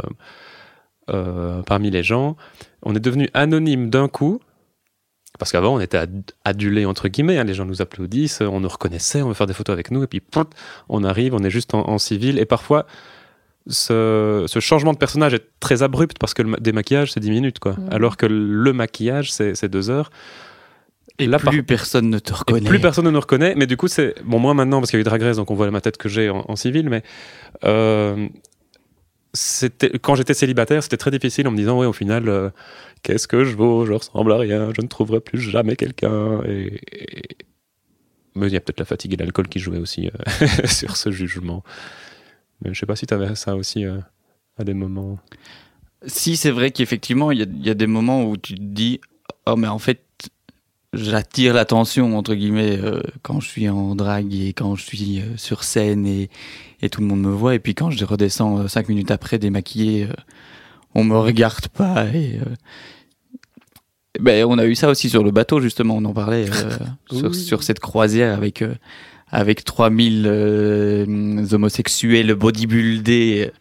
euh, 1.10 1.62
parmi 1.64 1.90
les 1.90 2.04
gens, 2.04 2.36
on 2.84 2.96
est 2.96 3.00
devenu 3.00 3.30
anonyme 3.34 3.90
d'un 3.90 4.08
coup. 4.08 4.40
Parce 5.40 5.52
qu'avant, 5.52 5.74
on 5.74 5.80
était 5.80 6.00
adulé 6.46 6.86
entre 6.86 7.08
guillemets, 7.08 7.40
hein, 7.40 7.44
les 7.44 7.56
gens 7.56 7.66
nous 7.66 7.82
applaudissent, 7.82 8.42
on 8.42 8.60
nous 8.60 8.70
reconnaissait, 8.70 9.24
on 9.24 9.30
veut 9.30 9.34
faire 9.34 9.48
des 9.48 9.54
photos 9.54 9.74
avec 9.74 9.90
nous, 9.90 10.04
et 10.04 10.08
puis 10.08 10.22
on 10.90 11.04
arrive, 11.04 11.34
on 11.34 11.40
est 11.40 11.50
juste 11.50 11.74
en, 11.74 11.98
civil, 11.98 12.38
et 12.38 12.46
parfois 12.46 12.86
ce, 13.66 14.46
changement 14.60 14.94
de 14.94 15.00
personnage 15.00 15.34
est 15.34 15.46
très 15.60 15.82
abrupt 15.82 16.20
parce 16.20 16.36
que 16.36 16.44
le 16.44 16.58
démaquillage 16.58 17.14
c'est 17.14 17.20
10 17.20 17.32
minutes, 17.32 17.60
quoi. 17.60 17.74
Mmh. 17.74 17.90
Alors 17.90 18.16
que 18.16 18.28
le 18.28 18.74
maquillage 18.74 19.32
c'est 19.32 19.68
2 19.68 19.90
heures. 19.90 20.12
Et 21.20 21.28
là, 21.28 21.38
plus 21.38 21.64
personne 21.64 22.10
ne 22.10 22.20
te 22.20 22.34
reconnaît. 22.34 22.68
plus 22.68 22.80
personne 22.80 23.06
ne 23.06 23.12
nous 23.12 23.20
reconnaît, 23.20 23.54
mais 23.56 23.68
du 23.68 23.78
coup, 23.78 23.88
c'est. 23.88 24.16
Bon, 24.24 24.40
moi 24.40 24.54
maintenant, 24.54 24.80
parce 24.80 24.90
qu'il 24.90 24.98
y 24.98 25.02
a 25.02 25.02
eu 25.02 25.04
Drag 25.04 25.22
Race, 25.22 25.38
donc 25.38 25.52
on 25.52 25.56
voit 25.56 25.70
ma 25.70 25.82
tête 25.82 25.98
que 25.98 26.10
j'ai 26.10 26.30
en, 26.30 26.56
civil, 26.56 26.90
mais. 26.90 27.04
Euh, 27.64 28.28
c'était 29.36 29.98
quand 29.98 30.14
j'étais 30.16 30.36
célibataire, 30.36 30.84
c'était 30.84 30.98
très 30.98 31.12
difficile 31.12 31.48
en 31.48 31.52
me 31.52 31.58
disant, 31.58 31.80
ouais, 31.80 31.88
au 31.88 31.94
final, 31.94 32.30
euh, 32.30 32.50
qu'est-ce 33.02 33.28
que 33.28 33.44
je 33.44 33.56
vaux? 33.56 33.86
Je 33.86 33.94
ressemble 33.94 34.32
à 34.32 34.38
rien, 34.38 34.72
je 34.76 34.82
ne 34.82 34.88
trouverai 34.88 35.22
plus 35.22 35.40
jamais 35.40 35.76
quelqu'un. 35.76 36.42
Et, 36.44 36.80
Mais 38.36 38.48
il 38.48 38.54
y 38.54 38.58
a 38.58 38.60
peut-être 38.60 38.80
la 38.80 38.86
fatigue 38.86 39.14
et 39.14 39.18
l'alcool 39.18 39.48
qui 39.48 39.60
jouaient 39.60 39.80
aussi 39.80 40.08
euh, 40.08 40.48
sur 40.66 40.98
ce 40.98 41.12
jugement. 41.12 41.64
Mais 42.62 42.74
je 42.74 42.80
sais 42.80 42.86
pas 42.86 42.96
si 42.96 43.06
tu 43.06 43.14
avais 43.14 43.36
ça 43.36 43.56
aussi 43.56 43.86
à 43.86 44.64
des 44.64 44.74
moments. 44.74 45.20
Si, 46.06 46.38
c'est 46.38 46.52
vrai 46.52 46.72
qu'effectivement, 46.72 47.32
il 47.32 47.40
y, 47.40 47.68
y, 47.68 47.70
a 47.70 47.76
des 47.76 47.88
moments 47.88 48.26
où 48.26 48.38
tu 48.38 48.56
te 48.56 48.62
dis, 48.62 49.00
oh, 49.48 49.56
mais 49.56 49.68
en 49.68 49.80
fait, 49.80 50.03
j'attire 50.94 51.54
l'attention 51.54 52.18
entre 52.18 52.36
guillemets 52.36 52.80
euh, 52.82 53.02
quand 53.22 53.40
je 53.40 53.50
suis 53.50 53.70
en 53.70 53.96
drague 53.96 54.34
et 54.34 54.54
quand 54.54 54.76
je 54.76 54.84
suis 54.84 55.20
euh, 55.20 55.38
sur 55.38 55.64
scène 55.64 56.06
et, 56.06 56.30
et, 56.82 56.90
tout 56.90 57.02
le 57.02 57.08
monde 57.08 57.22
me 57.22 57.32
voit 57.32 57.56
et 57.56 57.60
puis 57.60 57.76
quand 57.76 57.92
je 57.92 58.06
redescends 58.06 58.60
euh, 58.60 58.68
cinq 58.68 58.90
minutes 58.90 59.12
après 59.12 59.40
démaquillé 59.40 60.08
on 60.96 61.04
me 61.04 61.18
regarde 61.18 61.68
pas 61.70 62.06
et 62.08 62.40
ben, 64.20 64.46
on 64.46 64.58
a 64.60 64.66
eu 64.66 64.76
ça 64.76 64.90
aussi 64.90 65.10
sur 65.10 65.24
le 65.24 65.32
bateau, 65.32 65.60
justement. 65.60 65.98
On 65.98 66.06
en 66.06 66.14
parlait 66.14 66.46
euh, 66.50 66.78
sur, 67.12 67.34
sur 67.34 67.64
cette 67.64 67.80
croisière 67.80 68.36
avec, 68.36 68.62
euh, 68.62 68.76
avec 69.30 69.64
3000 69.64 70.26
euh, 70.28 71.46
homosexuels 71.52 72.34
bodybuildés. 72.36 73.52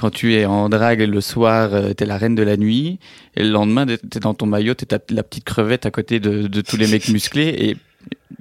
Quand 0.00 0.08
tu 0.08 0.32
es 0.32 0.46
en 0.46 0.70
drague 0.70 1.02
le 1.02 1.20
soir, 1.20 1.74
euh, 1.74 1.92
t'es 1.92 2.06
la 2.06 2.16
reine 2.16 2.34
de 2.34 2.42
la 2.42 2.56
nuit. 2.56 2.98
Et 3.36 3.42
le 3.42 3.50
lendemain, 3.50 3.84
t'es 3.84 4.18
dans 4.18 4.32
ton 4.32 4.46
maillot, 4.46 4.72
t'es 4.72 4.86
la 5.10 5.22
petite 5.22 5.44
crevette 5.44 5.84
à 5.84 5.90
côté 5.90 6.20
de, 6.20 6.46
de 6.46 6.60
tous 6.62 6.78
les 6.78 6.86
mecs 6.86 7.08
musclés. 7.10 7.54
Et 7.58 7.76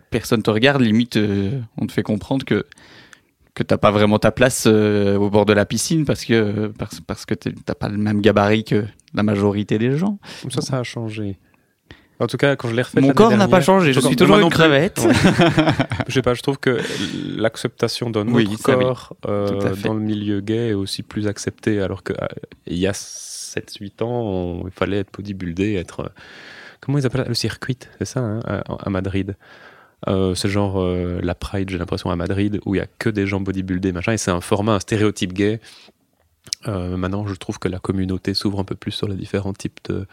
personne 0.09 0.41
te 0.41 0.49
regarde. 0.49 0.81
Limite, 0.81 1.17
euh, 1.17 1.59
on 1.77 1.85
te 1.85 1.91
fait 1.91 2.01
comprendre 2.01 2.45
que 2.45 2.65
que 3.55 3.63
t'as 3.63 3.77
pas 3.77 3.91
vraiment 3.91 4.19
ta 4.19 4.31
place 4.31 4.67
euh, 4.67 5.17
au 5.17 5.29
bord 5.29 5.45
de 5.45 5.51
la 5.51 5.65
piscine 5.65 6.05
parce 6.05 6.23
que 6.23 6.67
parce, 6.77 7.01
parce 7.01 7.25
que 7.25 7.33
t'as 7.33 7.75
pas 7.75 7.89
le 7.89 7.97
même 7.97 8.21
gabarit 8.21 8.63
que 8.63 8.85
la 9.13 9.23
majorité 9.23 9.77
des 9.77 9.97
gens. 9.97 10.17
Ça, 10.49 10.61
ça 10.61 10.79
a 10.79 10.83
changé. 10.83 11.39
En 12.21 12.27
tout 12.27 12.35
cas, 12.37 12.55
quand 12.57 12.67
je 12.67 12.75
l'ai 12.75 12.81
refait. 12.81 12.99
Mon 12.99 13.13
corps 13.13 13.31
n'a 13.35 13.47
pas 13.47 13.61
changé, 13.61 13.93
je 13.93 13.99
suis 14.01 14.15
toujours 14.15 14.37
une 14.39 14.49
crevette. 14.49 14.99
Je 16.07 16.13
sais 16.15 16.21
pas, 16.23 16.33
je 16.33 16.41
trouve 16.41 16.57
que 16.57 16.79
l'acceptation 17.37 18.09
d'un 18.09 18.27
Oui, 18.27 18.43
autre 18.43 18.51
oui. 18.51 18.57
corps 18.57 19.15
euh, 19.27 19.75
dans 19.83 19.93
le 19.93 19.99
milieu 19.99 20.41
gay 20.41 20.69
est 20.69 20.73
aussi 20.73 21.03
plus 21.03 21.27
acceptée, 21.27 21.79
alors 21.81 22.01
que 22.03 22.13
euh, 22.13 22.25
y 22.67 22.87
a 22.87 22.91
7-8 22.93 24.01
ans, 24.03 24.09
on- 24.09 24.63
il 24.67 24.71
fallait 24.71 24.97
être 24.99 25.11
bodybuildé, 25.13 25.75
être. 25.75 25.99
euh, 26.01 26.09
comment 26.81 26.97
ils 26.97 27.05
appellent 27.05 27.21
ça? 27.23 27.27
Le 27.29 27.35
circuit, 27.35 27.77
c'est 27.99 28.05
ça, 28.05 28.19
hein, 28.21 28.39
à, 28.43 28.63
à 28.85 28.89
Madrid. 28.89 29.35
Euh, 30.07 30.33
c'est 30.33 30.49
genre 30.49 30.83
la 31.21 31.35
Pride, 31.35 31.69
j'ai 31.69 31.77
l'impression, 31.77 32.09
à 32.09 32.15
Madrid, 32.15 32.59
où 32.65 32.73
il 32.75 32.79
y 32.79 32.81
a 32.81 32.87
que 32.97 33.09
des 33.09 33.27
gens 33.27 33.39
bodybuildés, 33.39 33.91
machin, 33.91 34.13
et 34.13 34.17
c'est 34.17 34.31
un 34.31 34.41
format, 34.41 34.73
un 34.73 34.79
stéréotype 34.79 35.31
gay. 35.33 35.59
Maintenant, 36.65 37.25
je 37.27 37.35
trouve 37.35 37.59
que 37.59 37.67
la 37.67 37.79
communauté 37.79 38.33
s'ouvre 38.33 38.59
un 38.59 38.63
peu 38.65 38.75
plus 38.75 38.91
sur 38.91 39.07
les 39.07 39.15
différents 39.15 39.53
types 39.53 39.79
de, 39.89 40.07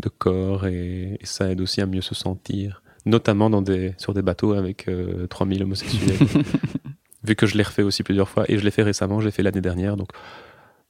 de 0.00 0.08
corps 0.08 0.66
et, 0.66 1.18
et 1.20 1.26
ça 1.26 1.50
aide 1.50 1.60
aussi 1.60 1.80
à 1.80 1.86
mieux 1.86 2.00
se 2.02 2.14
sentir, 2.14 2.82
notamment 3.06 3.50
dans 3.50 3.62
des, 3.62 3.94
sur 3.98 4.14
des 4.14 4.22
bateaux 4.22 4.52
avec 4.54 4.88
euh, 4.88 5.26
3000 5.28 5.62
homosexuels. 5.62 6.16
Vu 7.24 7.34
que 7.36 7.46
je 7.46 7.56
l'ai 7.56 7.62
refait 7.62 7.82
aussi 7.82 8.02
plusieurs 8.02 8.28
fois 8.28 8.44
et 8.48 8.58
je 8.58 8.64
l'ai 8.64 8.70
fait 8.70 8.82
récemment, 8.82 9.20
je 9.20 9.26
l'ai 9.26 9.30
fait 9.32 9.42
l'année 9.42 9.60
dernière, 9.62 9.96
donc 9.96 10.08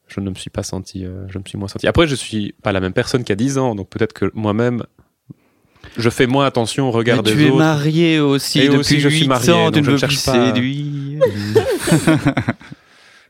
je 0.08 0.20
ne 0.20 0.30
me 0.30 0.34
suis 0.34 0.50
pas 0.50 0.62
senti, 0.62 1.04
euh, 1.04 1.26
je 1.28 1.38
me 1.38 1.44
suis 1.46 1.56
moins 1.58 1.68
senti. 1.68 1.86
Après, 1.86 2.06
je 2.06 2.14
suis 2.14 2.54
pas 2.62 2.72
la 2.72 2.80
même 2.80 2.92
personne 2.92 3.24
a 3.28 3.34
10 3.34 3.58
ans, 3.58 3.74
donc 3.74 3.88
peut-être 3.88 4.12
que 4.12 4.30
moi-même, 4.34 4.82
je 5.96 6.10
fais 6.10 6.26
moins 6.26 6.46
attention 6.46 6.88
au 6.88 6.90
regard 6.90 7.18
Mais 7.18 7.22
des 7.22 7.32
tu 7.34 7.42
es 7.44 7.50
autres. 7.50 7.58
marié 7.58 8.18
aussi 8.20 8.58
Et 8.60 8.64
depuis 8.64 8.78
aussi, 8.78 9.00
je 9.00 9.08
suis 9.08 9.20
8 9.22 9.28
marié, 9.28 9.52
ans, 9.52 9.70
tu 9.70 9.80
ne 9.82 9.86
veux 9.86 9.96
plus 9.98 10.16
séduire. 10.16 11.22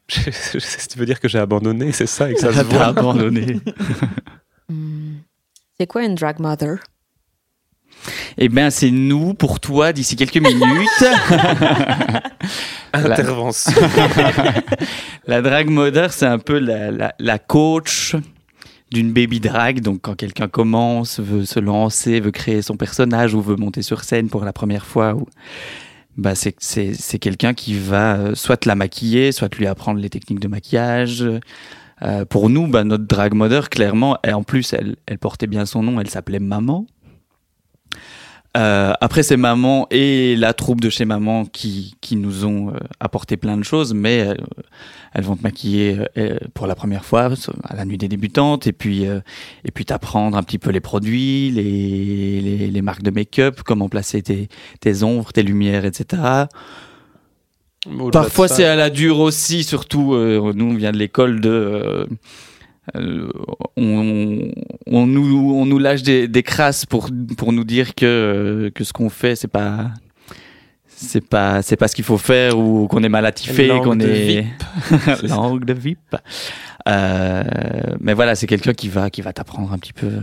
Je 0.09 0.59
sais 0.59 0.81
ce 0.81 0.87
que 0.89 0.93
tu 0.93 0.99
veux 0.99 1.07
dire 1.07 1.19
que 1.21 1.29
j'ai 1.29 1.39
abandonné, 1.39 1.93
c'est 1.93 2.07
ça, 2.07 2.31
et 2.31 2.35
que 2.35 2.41
ça 2.41 2.53
se 2.55 2.63
voit. 2.65 2.87
abandonné. 2.87 3.61
C'est 5.79 5.87
quoi 5.87 6.05
une 6.05 6.15
drag 6.15 6.39
mother? 6.39 6.79
Eh 8.39 8.49
bien, 8.49 8.71
c'est 8.71 8.91
nous 8.91 9.35
pour 9.35 9.61
toi 9.61 9.93
d'ici 9.93 10.17
quelques 10.17 10.37
minutes. 10.37 10.89
Intervention. 12.93 13.73
La 15.27 15.43
drag 15.43 15.69
mother, 15.69 16.13
c'est 16.13 16.27
un 16.27 16.39
peu 16.39 16.59
la, 16.59 16.91
la, 16.91 17.15
la 17.19 17.39
coach 17.39 18.15
d'une 18.91 19.13
baby 19.13 19.41
drag. 19.41 19.81
Donc, 19.81 20.03
quand 20.03 20.15
quelqu'un 20.15 20.49
commence, 20.49 21.19
veut 21.19 21.45
se 21.45 21.59
lancer, 21.59 22.21
veut 22.21 22.31
créer 22.31 22.63
son 22.63 22.77
personnage 22.77 23.35
ou 23.35 23.41
veut 23.41 23.57
monter 23.57 23.83
sur 23.83 24.05
scène 24.05 24.29
pour 24.29 24.45
la 24.45 24.53
première 24.53 24.87
fois, 24.87 25.15
ou 25.15 25.27
bah 26.17 26.37
c'est 26.37 26.55
c'est 26.59 26.95
c'est 26.95 27.19
quelqu'un 27.19 27.55
qui 27.55 27.77
va 27.77 28.17
euh, 28.17 28.35
soit 28.37 28.67
la 28.67 28.77
maquiller, 28.77 29.33
soit 29.33 29.53
lui 29.57 29.67
apprendre 29.67 29.99
les 29.99 30.11
techniques 30.11 30.39
de 30.39 30.47
maquillage. 30.47 31.25
Euh, 32.03 32.25
pour 32.25 32.51
nous, 32.51 32.67
bah, 32.67 32.85
notre 32.85 33.05
drag 33.05 33.35
mother, 33.35 33.71
clairement, 33.71 34.19
et 34.25 34.33
en 34.33 34.43
plus, 34.43 34.73
elle, 34.73 34.97
elle 35.07 35.19
portait 35.19 35.47
bien 35.47 35.67
son 35.67 35.83
nom, 35.83 36.01
elle 36.01 36.11
s'appelait 36.11 36.41
Maman. 36.41 36.87
Euh, 38.57 38.93
après, 39.01 39.25
c'est 39.25 39.37
Maman 39.37 39.89
et 39.91 40.37
la 40.37 40.53
troupe 40.55 40.81
de 40.81 40.89
chez 40.89 41.05
Maman 41.05 41.45
qui, 41.45 41.97
qui 42.01 42.15
nous 42.15 42.45
ont 42.45 42.71
euh, 42.71 42.79
apporté 43.01 43.37
plein 43.37 43.57
de 43.57 43.65
choses, 43.65 43.95
mais 43.95 44.21
euh, 44.21 44.35
elles 45.13 45.25
vont 45.25 45.35
te 45.35 45.43
maquiller 45.43 45.99
euh, 46.17 46.39
pour 46.55 46.69
la 46.69 46.77
première 46.77 47.05
fois 47.05 47.31
à 47.65 47.75
la 47.75 47.85
nuit 47.85 47.99
des 47.99 48.07
débutantes 48.07 48.69
et 48.69 48.73
puis 48.73 49.05
et 49.05 49.85
t'apprendre 49.85 50.37
un 50.37 50.43
petit 50.45 50.59
peu 50.59 50.71
les 50.71 50.81
produits, 50.81 51.51
les, 51.51 52.41
les, 52.41 52.71
les 52.71 52.83
marques 52.83 53.03
de 53.03 53.11
make-up, 53.11 53.61
comment 53.65 53.89
placer 53.89 54.23
tes, 54.23 54.49
tes 54.81 55.03
ombres, 55.03 55.33
tes 55.33 55.43
lumières, 55.43 55.85
etc. 55.85 56.47
Parfois 58.13 58.49
c'est 58.49 58.65
à 58.65 58.77
la 58.77 58.91
dure 58.91 59.21
aussi, 59.21 59.65
surtout 59.65 60.15
euh, 60.15 60.53
nous 60.55 60.67
on 60.67 60.75
vient 60.75 60.93
de 60.93 60.99
l'école 60.99 61.41
de 61.41 62.07
euh, 62.95 63.29
on, 63.77 64.51
on 64.87 65.07
nous 65.07 65.55
on 65.55 65.65
nous 65.67 65.79
lâche 65.79 66.03
des, 66.03 66.29
des 66.29 66.43
crasses 66.43 66.85
pour 66.85 67.09
pour 67.37 67.53
nous 67.53 67.65
dire 67.65 67.95
que 67.95 68.71
que 68.75 68.85
ce 68.85 68.93
qu'on 68.93 69.09
fait 69.09 69.37
c'est 69.37 69.49
pas 69.49 69.91
c'est 70.87 71.27
pas 71.27 71.63
c'est 71.63 71.77
pas 71.77 71.89
ce 71.89 71.95
qu'il 71.95 72.05
faut 72.05 72.19
faire 72.19 72.59
ou 72.59 72.87
qu'on 72.87 73.03
est 73.03 73.09
mal 73.09 73.25
attifé 73.27 73.69
qu'on 73.83 73.99
est 74.01 74.47
langue 75.23 75.65
de 75.65 75.73
VIP 75.73 75.99
euh, 76.87 77.43
mais 78.01 78.13
voilà 78.13 78.35
c'est 78.35 78.47
quelqu'un 78.47 78.75
qui 78.75 78.89
va 78.89 79.09
qui 79.09 79.23
va 79.23 79.33
t'apprendre 79.33 79.73
un 79.73 79.79
petit 79.79 79.95
peu 79.95 80.07
euh, 80.07 80.21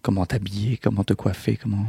comment 0.00 0.24
t'habiller 0.24 0.78
comment 0.80 1.02
te 1.02 1.14
coiffer 1.14 1.58
comment 1.60 1.84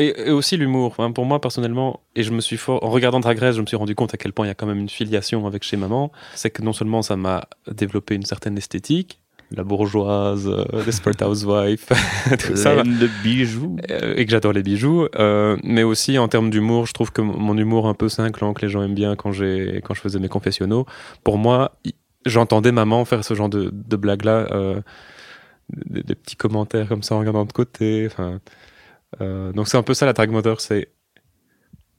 Et, 0.00 0.28
et 0.28 0.30
aussi 0.30 0.56
l'humour. 0.56 0.86
Enfin, 0.86 1.12
pour 1.12 1.24
moi, 1.26 1.40
personnellement, 1.40 2.00
et 2.16 2.22
je 2.22 2.32
me 2.32 2.40
suis 2.40 2.56
fort, 2.56 2.82
en 2.84 2.90
regardant 2.90 3.20
Drag 3.20 3.38
Race, 3.38 3.56
je 3.56 3.60
me 3.60 3.66
suis 3.66 3.76
rendu 3.76 3.94
compte 3.94 4.14
à 4.14 4.16
quel 4.16 4.32
point 4.32 4.46
il 4.46 4.48
y 4.48 4.52
a 4.52 4.54
quand 4.54 4.66
même 4.66 4.78
une 4.78 4.88
filiation 4.88 5.46
avec 5.46 5.62
chez 5.62 5.76
maman. 5.76 6.10
C'est 6.34 6.50
que 6.50 6.62
non 6.62 6.72
seulement 6.72 7.02
ça 7.02 7.16
m'a 7.16 7.44
développé 7.70 8.14
une 8.14 8.24
certaine 8.24 8.56
esthétique, 8.58 9.20
la 9.52 9.64
bourgeoise, 9.64 10.46
euh, 10.48 10.84
Desperate 10.84 11.22
Housewife, 11.22 11.88
tout 12.46 12.56
ça, 12.56 12.82
de 12.84 13.08
bijoux 13.24 13.76
euh, 13.90 14.14
et 14.16 14.24
que 14.24 14.30
j'adore 14.30 14.52
les 14.52 14.62
bijoux, 14.62 15.08
euh, 15.16 15.56
mais 15.64 15.82
aussi 15.82 16.18
en 16.18 16.28
termes 16.28 16.50
d'humour, 16.50 16.86
je 16.86 16.92
trouve 16.92 17.10
que 17.12 17.20
mon 17.20 17.56
humour 17.58 17.88
un 17.88 17.94
peu 17.94 18.08
cinglant 18.08 18.54
que 18.54 18.62
les 18.62 18.68
gens 18.68 18.82
aiment 18.82 18.94
bien 18.94 19.16
quand 19.16 19.32
j'ai 19.32 19.80
quand 19.84 19.94
je 19.94 20.00
faisais 20.00 20.20
mes 20.20 20.28
confessionnaux, 20.28 20.86
pour 21.24 21.36
moi, 21.36 21.72
i- 21.84 21.94
j'entendais 22.26 22.70
maman 22.70 23.04
faire 23.04 23.24
ce 23.24 23.34
genre 23.34 23.48
de, 23.48 23.70
de 23.72 23.96
blagues 23.96 24.24
là, 24.24 24.46
euh, 24.52 24.80
des, 25.86 26.02
des 26.02 26.14
petits 26.14 26.36
commentaires 26.36 26.88
comme 26.88 27.02
ça 27.02 27.14
en 27.14 27.18
regardant 27.20 27.44
de 27.44 27.52
côté, 27.52 28.06
enfin, 28.06 28.40
euh, 29.20 29.52
donc 29.52 29.68
c'est 29.68 29.76
un 29.76 29.82
peu 29.82 29.94
ça 29.94 30.06
la 30.06 30.26
mother, 30.26 30.60
c'est 30.60 30.88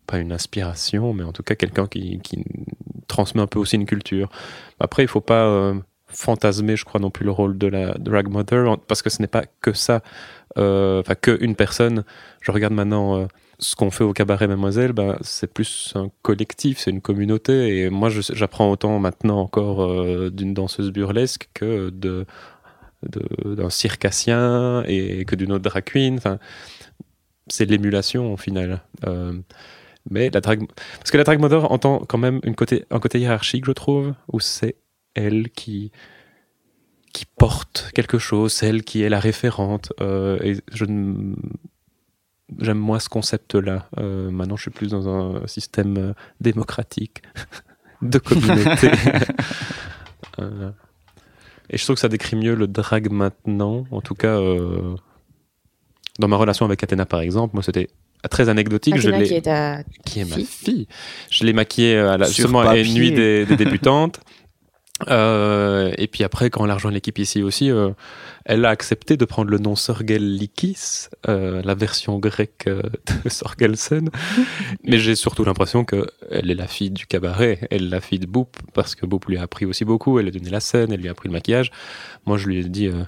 pas 0.08 0.20
une 0.20 0.32
inspiration, 0.32 1.14
mais 1.14 1.24
en 1.24 1.32
tout 1.32 1.44
cas 1.44 1.56
quelqu'un 1.56 1.88
qui, 1.88 2.20
transmet 3.08 3.42
un 3.42 3.48
peu 3.48 3.60
aussi 3.60 3.76
une 3.76 3.86
culture. 3.86 4.30
Après, 4.80 5.04
il 5.04 5.08
faut 5.08 5.20
pas 5.20 5.46
euh, 5.46 5.74
fantasmer, 6.12 6.76
je 6.76 6.86
crois, 6.86 7.00
non 7.00 7.10
plus 7.10 7.26
le 7.26 7.32
rôle 7.32 7.58
de 7.58 7.68
la 7.68 7.94
drag 7.98 8.30
mother, 8.30 8.78
parce 8.88 9.02
que 9.02 9.10
ce 9.10 9.22
n'est 9.22 9.28
pas 9.28 9.44
que 9.62 9.74
ça, 9.74 10.02
euh, 10.58 11.02
enfin 11.02 11.16
que 11.16 11.38
une 11.42 11.56
personne. 11.56 12.04
Je 12.42 12.52
regarde 12.52 12.74
maintenant 12.74 13.18
euh, 13.18 13.26
ce 13.60 13.76
qu'on 13.76 13.92
fait 13.92 14.04
au 14.04 14.14
cabaret 14.14 14.48
Mademoiselle, 14.48 14.94
ben, 14.94 15.18
c'est 15.22 15.52
plus 15.52 15.94
un 15.96 16.10
collectif, 16.22 16.80
c'est 16.80 16.92
une 16.92 17.02
communauté, 17.02 17.80
et 17.80 17.90
moi 17.90 18.10
j'apprends 18.10 18.72
autant 18.72 19.00
maintenant 19.00 19.40
encore 19.40 19.84
euh, 19.84 20.30
d'une 20.32 20.54
danseuse 20.54 20.92
burlesque 20.92 21.50
que 21.54 21.90
de 21.90 22.26
d'un 23.46 23.72
circassien 23.72 24.84
et 24.86 25.26
que 25.26 25.36
d'une 25.36 25.52
autre 25.54 25.64
drag 25.64 25.84
queen. 25.84 26.20
C'est 27.52 27.66
l'émulation 27.66 28.34
au 28.34 28.38
final. 28.38 28.82
Euh, 29.06 29.34
mais 30.10 30.30
la 30.32 30.42
drag, 30.42 30.66
parce 30.98 31.12
que 31.12 31.18
la 31.18 31.24
drag 31.24 31.40
mother 31.40 31.72
entend 31.72 32.00
quand 32.00 32.18
même 32.18 32.40
une 32.44 32.56
côté, 32.56 32.86
un 32.90 33.00
côté 33.00 33.20
hiérarchique, 33.20 33.66
je 33.66 33.72
trouve, 33.72 34.14
où 34.32 34.40
c'est 34.40 34.76
elle 35.14 35.50
qui 35.52 35.92
qui 37.14 37.26
porte 37.26 37.92
quelque 37.94 38.18
chose, 38.18 38.54
c'est 38.54 38.68
elle 38.68 38.84
qui 38.84 39.04
est 39.04 39.10
la 39.10 39.20
référente. 39.20 39.92
euh, 40.00 40.40
et 40.42 40.58
je 40.74 40.86
ne- 40.86 41.36
j'aime 42.60 42.78
moins 42.80 43.00
ce 43.00 43.10
concept-là. 43.10 43.90
Euh, 44.00 44.32
maintenant, 44.32 44.56
je 44.56 44.62
suis 44.64 44.72
plus 44.72 44.92
dans 44.92 45.10
un 45.10 45.46
système 45.46 46.14
démocratique 46.40 47.22
de 48.02 48.18
communauté. 48.18 48.90
Et 51.70 51.78
je 51.78 51.84
trouve 51.84 51.96
que 51.96 52.00
ça 52.02 52.10
décrit 52.10 52.36
mieux 52.36 52.56
le 52.56 52.68
drag 52.68 53.10
maintenant. 53.12 53.86
En 53.92 54.02
tout 54.02 54.16
cas, 54.16 54.38
dans 56.22 56.28
ma 56.30 56.38
relation 56.38 56.66
avec 56.66 56.82
Athéna, 56.82 57.06
par 57.06 57.20
exemple, 57.20 57.56
moi, 57.56 57.64
c'était 57.64 57.90
très 58.30 58.48
anecdotique. 58.48 58.98
je 58.98 59.10
Athéna 59.10 59.26
qui 59.26 59.34
est 59.34 59.42
ta 59.42 59.84
qui 60.06 60.20
est 60.22 60.26
ma 60.26 60.36
fille. 60.36 60.46
fille. 60.46 60.88
Je 61.30 61.44
l'ai 61.44 61.54
maquillée 61.54 61.98
à 61.98 62.18
la, 62.18 62.28
justement 62.28 62.62
à 62.62 62.78
une 62.78 62.94
nuit 62.94 63.12
des, 63.12 63.46
des 63.46 63.58
débutantes. 63.58 64.20
Euh, 65.10 65.92
et 65.98 66.08
puis 66.08 66.24
après, 66.24 66.50
quand 66.50 66.64
on 66.64 66.70
a 66.70 66.74
rejoint 66.74 66.92
l'équipe 66.92 67.18
ici 67.18 67.42
aussi, 67.42 67.72
euh, 67.72 67.90
elle 68.46 68.66
a 68.66 68.70
accepté 68.70 69.18
de 69.18 69.26
prendre 69.26 69.50
le 69.50 69.58
nom 69.58 69.76
Sorgel 69.76 70.36
Likis, 70.36 71.08
euh, 71.28 71.62
la 71.64 71.76
version 71.76 72.20
grecque 72.20 72.66
euh, 72.68 72.82
de 73.24 73.30
Sorgelsen. 73.30 74.10
Mais 74.84 75.00
j'ai 75.00 75.16
surtout 75.16 75.44
l'impression 75.44 75.86
qu'elle 75.86 76.10
est 76.30 76.56
la 76.56 76.68
fille 76.68 76.92
du 76.92 77.06
cabaret, 77.06 77.60
elle 77.72 77.84
est 77.84 77.90
la 77.90 78.02
fille 78.02 78.20
de 78.20 78.26
Boop, 78.26 78.58
parce 78.74 78.96
que 78.96 79.06
Boop 79.06 79.26
lui 79.26 79.38
a 79.38 79.44
appris 79.44 79.66
aussi 79.66 79.86
beaucoup, 79.86 80.20
elle 80.20 80.28
a 80.28 80.32
donné 80.32 80.50
la 80.50 80.60
scène, 80.60 80.92
elle 80.92 81.02
lui 81.02 81.08
a 81.08 81.12
appris 81.12 81.30
le 81.30 81.34
maquillage. 81.34 81.72
Moi, 82.26 82.38
je 82.38 82.48
lui 82.48 82.60
ai 82.60 82.64
dit, 82.64 82.88
euh, 82.88 83.04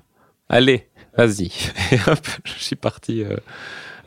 allez, 0.49 0.87
vas-y. 1.17 1.51
Et 1.91 1.99
hop, 2.07 2.25
je 2.45 2.63
suis 2.63 2.75
parti 2.75 3.23
euh, 3.23 3.37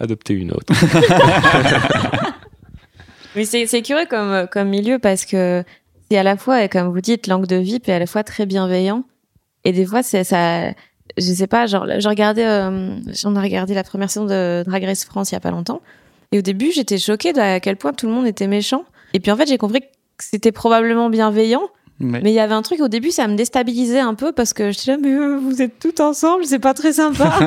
adopter 0.00 0.34
une 0.34 0.52
autre. 0.52 0.72
Mais 3.36 3.44
c'est 3.44 3.82
curieux 3.82 4.06
comme, 4.08 4.46
comme 4.50 4.68
milieu 4.68 4.98
parce 4.98 5.26
que 5.26 5.62
c'est 6.10 6.16
à 6.16 6.22
la 6.22 6.36
fois, 6.36 6.68
comme 6.68 6.88
vous 6.88 7.00
dites, 7.00 7.26
langue 7.26 7.46
de 7.46 7.56
VIP 7.56 7.88
et 7.88 7.92
à 7.92 7.98
la 7.98 8.06
fois 8.06 8.24
très 8.24 8.46
bienveillant. 8.46 9.04
Et 9.64 9.72
des 9.72 9.84
fois, 9.84 10.02
c'est 10.02 10.24
ça. 10.24 10.70
je 11.18 11.32
sais 11.32 11.46
pas, 11.46 11.66
genre, 11.66 11.86
je 11.98 12.08
regardais, 12.08 12.46
euh, 12.46 12.96
on 13.24 13.36
a 13.36 13.42
regardé 13.42 13.74
la 13.74 13.82
première 13.82 14.10
saison 14.10 14.24
de 14.24 14.62
Drag 14.64 14.84
Race 14.84 15.04
France 15.04 15.32
il 15.32 15.34
y 15.34 15.36
a 15.36 15.40
pas 15.40 15.50
longtemps. 15.50 15.82
Et 16.32 16.38
au 16.38 16.42
début, 16.42 16.70
j'étais 16.72 16.98
choquée 16.98 17.32
de 17.32 17.40
à 17.40 17.60
quel 17.60 17.76
point 17.76 17.92
tout 17.92 18.06
le 18.06 18.12
monde 18.12 18.26
était 18.26 18.46
méchant. 18.46 18.84
Et 19.12 19.20
puis 19.20 19.30
en 19.30 19.36
fait, 19.36 19.46
j'ai 19.46 19.58
compris 19.58 19.80
que 19.80 19.86
c'était 20.18 20.52
probablement 20.52 21.10
bienveillant. 21.10 21.68
Mais 21.98 22.20
il 22.24 22.34
y 22.34 22.40
avait 22.40 22.54
un 22.54 22.62
truc 22.62 22.80
au 22.80 22.88
début, 22.88 23.10
ça 23.10 23.26
me 23.26 23.36
déstabilisait 23.36 24.00
un 24.00 24.14
peu 24.14 24.32
parce 24.32 24.52
que 24.52 24.70
je 24.70 24.76
disais, 24.78 24.98
mais 24.98 25.12
euh, 25.14 25.38
vous 25.38 25.62
êtes 25.62 25.78
tous 25.78 26.00
ensemble, 26.02 26.44
c'est 26.44 26.58
pas 26.58 26.74
très 26.74 26.92
sympa. 26.92 27.38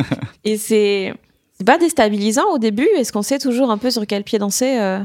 Et 0.44 0.58
c'est 0.58 1.14
pas 1.64 1.78
déstabilisant 1.78 2.44
au 2.52 2.58
début. 2.58 2.86
Est-ce 2.98 3.12
qu'on 3.12 3.22
sait 3.22 3.38
toujours 3.38 3.70
un 3.70 3.78
peu 3.78 3.90
sur 3.90 4.06
quel 4.06 4.22
pied 4.24 4.38
danser 4.38 4.78
euh? 4.78 5.00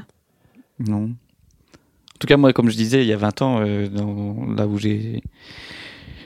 Non. 0.80 1.04
En 1.06 2.18
tout 2.20 2.28
cas, 2.28 2.36
moi, 2.36 2.52
comme 2.52 2.70
je 2.70 2.76
disais, 2.76 3.02
il 3.02 3.08
y 3.08 3.14
a 3.14 3.18
20 3.18 3.42
ans, 3.42 3.62
euh, 3.62 3.88
dans- 3.88 4.46
là 4.58 4.68
où 4.68 4.78
j'ai 4.78 5.22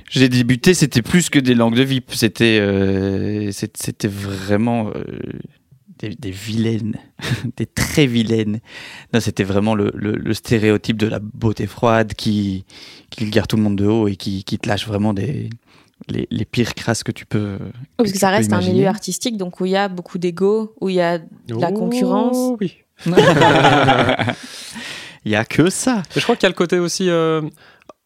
j'ai 0.09 0.29
débuté, 0.29 0.73
c'était 0.73 1.01
plus 1.03 1.29
que 1.29 1.39
des 1.39 1.53
langues 1.55 1.75
de 1.75 1.83
VIP. 1.83 2.13
C'était 2.13 3.49
c'était 3.51 4.07
vraiment 4.07 4.89
des, 5.99 6.09
des 6.09 6.31
vilaines, 6.31 6.97
des 7.57 7.65
très 7.65 8.05
vilaines. 8.07 8.59
Non, 9.13 9.19
c'était 9.19 9.43
vraiment 9.43 9.75
le, 9.75 9.91
le- 9.95 10.15
le 10.15 10.33
stéréotype 10.33 10.97
de 10.97 11.07
la 11.07 11.19
beauté 11.19 11.67
froide 11.67 12.13
qui, 12.13 12.65
qui 13.09 13.29
garde 13.29 13.47
tout 13.47 13.57
le 13.57 13.63
monde 13.63 13.75
de 13.77 13.85
haut 13.85 14.07
et 14.07 14.15
qui, 14.15 14.43
qui 14.43 14.57
te 14.59 14.67
lâche 14.67 14.87
vraiment 14.87 15.13
des, 15.13 15.49
les, 16.09 16.27
les 16.31 16.45
pires 16.45 16.73
crasses 16.75 17.03
que 17.03 17.11
tu 17.11 17.25
peux. 17.25 17.57
Parce 17.97 18.11
que 18.11 18.17
ça 18.17 18.29
reste 18.29 18.51
un 18.53 18.61
milieu 18.61 18.87
artistique, 18.87 19.37
donc 19.37 19.59
où 19.61 19.65
il 19.65 19.71
y 19.71 19.75
a 19.77 19.87
beaucoup 19.87 20.17
d'ego, 20.17 20.73
où 20.81 20.89
il 20.89 20.95
y 20.95 21.01
a 21.01 21.19
de 21.19 21.25
la 21.59 21.69
Oh, 21.71 21.73
concurrence. 21.73 22.57
Oui. 22.59 22.73
Il 25.25 25.31
y 25.31 25.35
a 25.35 25.45
que 25.45 25.69
ça. 25.69 26.03
Mais 26.13 26.19
je 26.19 26.23
crois 26.23 26.35
qu'il 26.35 26.43
y 26.43 26.47
a 26.47 26.49
le 26.49 26.55
côté 26.55 26.79
aussi. 26.79 27.09
euh, 27.09 27.41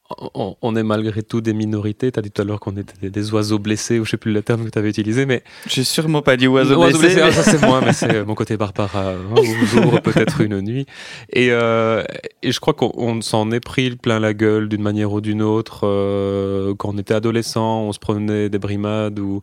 on, 0.10 0.76
est 0.76 0.84
malgré 0.84 1.22
tout 1.22 1.42
des 1.42 1.54
minorités. 1.54 2.12
Tu 2.12 2.20
as 2.20 2.22
dit 2.22 2.32
tout 2.32 2.42
à 2.42 2.46
l'heure 2.46 2.60
qu'on 2.60 2.78
était 2.78 3.10
des, 3.10 3.34
oiseaux 3.34 3.60
blessés, 3.60 4.00
ou 4.00 4.06
je 4.06 4.12
sais 4.12 4.18
plus 4.18 4.32
le 4.32 4.42
terme 4.42 4.66
que 4.66 4.70
tu 4.70 4.80
avais 4.80 4.90
utilisé, 4.90 5.26
mais. 5.26 5.44
J'ai 5.68 5.84
sûrement 5.84 6.22
pas 6.22 6.38
dit 6.38 6.48
oiseau 6.48 6.82
Oiseaux 6.82 7.00
blessé. 7.00 7.16
blessés, 7.16 7.30
ah, 7.40 7.44
ça 7.44 7.44
c'est 7.44 7.66
moi, 7.66 7.82
mais 7.84 7.94
c'est 7.94 8.16
euh, 8.16 8.26
mon 8.26 8.36
côté 8.36 8.58
Barbara. 8.58 9.12
Un 9.12 9.66
jour, 9.66 10.02
peut-être 10.04 10.42
une 10.42 10.62
nuit. 10.62 10.86
Et, 11.32 11.50
euh, 11.52 12.04
et 12.42 12.52
je 12.52 12.60
crois 12.60 12.74
qu'on 12.74 12.92
on 12.96 13.22
s'en 13.22 13.52
est 13.52 13.60
pris 13.60 13.96
plein 13.96 14.20
la 14.20 14.34
gueule 14.34 14.70
d'une 14.70 14.82
manière 14.82 15.12
ou 15.12 15.22
d'une 15.22 15.42
autre. 15.42 15.82
euh, 15.86 16.74
quand 16.76 16.90
on 16.94 16.98
était 16.98 17.14
adolescent, 17.14 17.82
on 17.82 17.92
se 17.92 18.00
prenait 18.00 18.50
des 18.50 18.60
brimades 18.60 19.20
ou 19.20 19.42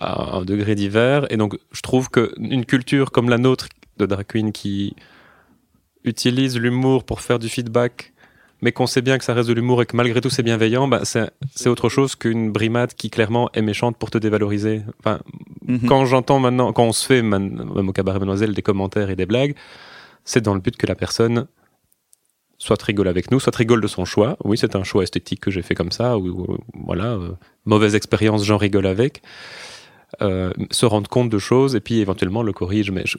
à 0.00 0.36
un 0.36 0.44
degré 0.44 0.74
divers. 0.74 1.26
Et 1.30 1.36
donc, 1.36 1.56
je 1.72 1.80
trouve 1.80 2.10
qu'une 2.10 2.64
culture 2.66 3.10
comme 3.10 3.28
la 3.28 3.38
nôtre 3.38 3.68
de 3.98 4.06
drag 4.06 4.26
queen 4.26 4.52
qui 4.52 4.94
utilise 6.04 6.58
l'humour 6.58 7.04
pour 7.04 7.20
faire 7.20 7.38
du 7.38 7.48
feedback, 7.48 8.11
mais 8.62 8.72
qu'on 8.72 8.86
sait 8.86 9.02
bien 9.02 9.18
que 9.18 9.24
ça 9.24 9.34
reste 9.34 9.48
de 9.48 9.54
l'humour 9.54 9.82
et 9.82 9.86
que 9.86 9.96
malgré 9.96 10.20
tout 10.20 10.30
c'est 10.30 10.42
bienveillant, 10.42 10.88
bah, 10.88 11.02
c'est 11.04 11.68
autre 11.68 11.88
chose 11.90 12.14
qu'une 12.14 12.50
brimade 12.52 12.94
qui 12.94 13.10
clairement 13.10 13.50
est 13.52 13.60
méchante 13.62 13.96
pour 13.98 14.10
te 14.10 14.18
dévaloriser. 14.18 14.82
Enfin, 15.00 15.20
Mhm. 15.66 15.86
quand 15.88 16.04
j'entends 16.06 16.38
maintenant, 16.40 16.72
quand 16.72 16.84
on 16.84 16.92
se 16.92 17.04
fait, 17.06 17.22
même 17.22 17.70
au 17.76 17.92
cabaret 17.92 18.18
Mademoiselle, 18.18 18.54
des 18.54 18.62
commentaires 18.62 19.10
et 19.10 19.16
des 19.16 19.26
blagues, 19.26 19.54
c'est 20.24 20.40
dans 20.40 20.54
le 20.54 20.60
but 20.60 20.76
que 20.76 20.86
la 20.86 20.94
personne 20.94 21.46
soit 22.58 22.80
rigole 22.82 23.08
avec 23.08 23.30
nous, 23.32 23.40
soit 23.40 23.54
rigole 23.56 23.80
de 23.80 23.88
son 23.88 24.04
choix. 24.04 24.36
Oui, 24.44 24.56
c'est 24.56 24.76
un 24.76 24.84
choix 24.84 25.02
esthétique 25.02 25.40
que 25.40 25.50
j'ai 25.50 25.62
fait 25.62 25.74
comme 25.74 25.90
ça, 25.90 26.16
ou 26.16 26.28
ou, 26.28 26.58
voilà, 26.86 27.06
euh, 27.14 27.30
mauvaise 27.64 27.94
expérience, 27.96 28.44
j'en 28.44 28.56
rigole 28.56 28.86
avec. 28.86 29.22
Euh, 30.20 30.52
se 30.70 30.84
rendre 30.86 31.08
compte 31.08 31.30
de 31.30 31.38
choses 31.38 31.74
et 31.74 31.80
puis 31.80 31.98
éventuellement 32.00 32.42
le 32.42 32.52
corrige. 32.52 32.90
Mais 32.92 33.02
je- 33.06 33.16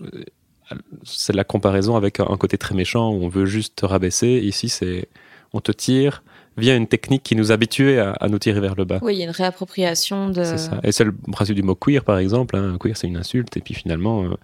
c'est 1.03 1.33
la 1.33 1.43
comparaison 1.43 1.95
avec 1.95 2.19
un, 2.19 2.27
un 2.29 2.37
côté 2.37 2.57
très 2.57 2.75
méchant 2.75 3.09
où 3.11 3.23
on 3.23 3.27
veut 3.29 3.45
juste 3.45 3.75
te 3.77 3.85
rabaisser. 3.85 4.39
Ici, 4.43 4.69
c'est 4.69 5.09
on 5.53 5.61
te 5.61 5.71
tire 5.71 6.23
via 6.57 6.75
une 6.75 6.87
technique 6.87 7.23
qui 7.23 7.35
nous 7.35 7.51
habituait 7.51 7.97
à, 7.99 8.11
à 8.11 8.27
nous 8.27 8.37
tirer 8.39 8.59
vers 8.59 8.75
le 8.75 8.85
bas. 8.85 8.99
Oui, 9.01 9.15
il 9.15 9.19
y 9.19 9.21
a 9.21 9.25
une 9.25 9.31
réappropriation 9.31 10.29
de. 10.29 10.43
C'est 10.43 10.57
ça. 10.57 10.79
Et 10.83 10.91
c'est 10.91 11.03
le 11.03 11.11
principe 11.13 11.55
du 11.55 11.63
mot 11.63 11.75
queer, 11.75 12.03
par 12.03 12.17
exemple. 12.19 12.55
Hein. 12.55 12.77
Queer, 12.79 12.95
c'est 12.97 13.07
une 13.07 13.17
insulte. 13.17 13.55
Et 13.57 13.61
puis 13.61 13.73
finalement, 13.73 14.23
euh, 14.23 14.35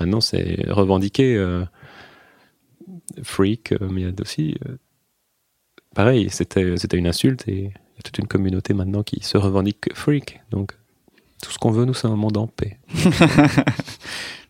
maintenant, 0.00 0.20
c'est 0.20 0.64
revendiqué. 0.68 1.34
euh, 1.36 1.64
freak, 3.22 3.72
euh, 3.72 3.78
mais 3.90 4.02
il 4.02 4.06
y 4.06 4.10
a 4.10 4.12
aussi. 4.20 4.56
euh, 4.68 4.76
pareil, 5.94 6.28
c'était, 6.30 6.76
c'était 6.76 6.96
une 6.98 7.06
insulte. 7.06 7.46
Et 7.48 7.56
il 7.58 7.64
y 7.64 7.98
a 7.98 8.02
toute 8.04 8.18
une 8.18 8.26
communauté 8.28 8.74
maintenant 8.74 9.02
qui 9.02 9.22
se 9.22 9.38
revendique 9.38 9.88
freak. 9.94 10.40
Donc, 10.50 10.72
tout 11.42 11.50
ce 11.50 11.58
qu'on 11.58 11.70
veut, 11.70 11.84
nous, 11.84 11.94
c'est 11.94 12.06
un 12.06 12.16
monde 12.16 12.36
en 12.36 12.46
paix. 12.46 12.78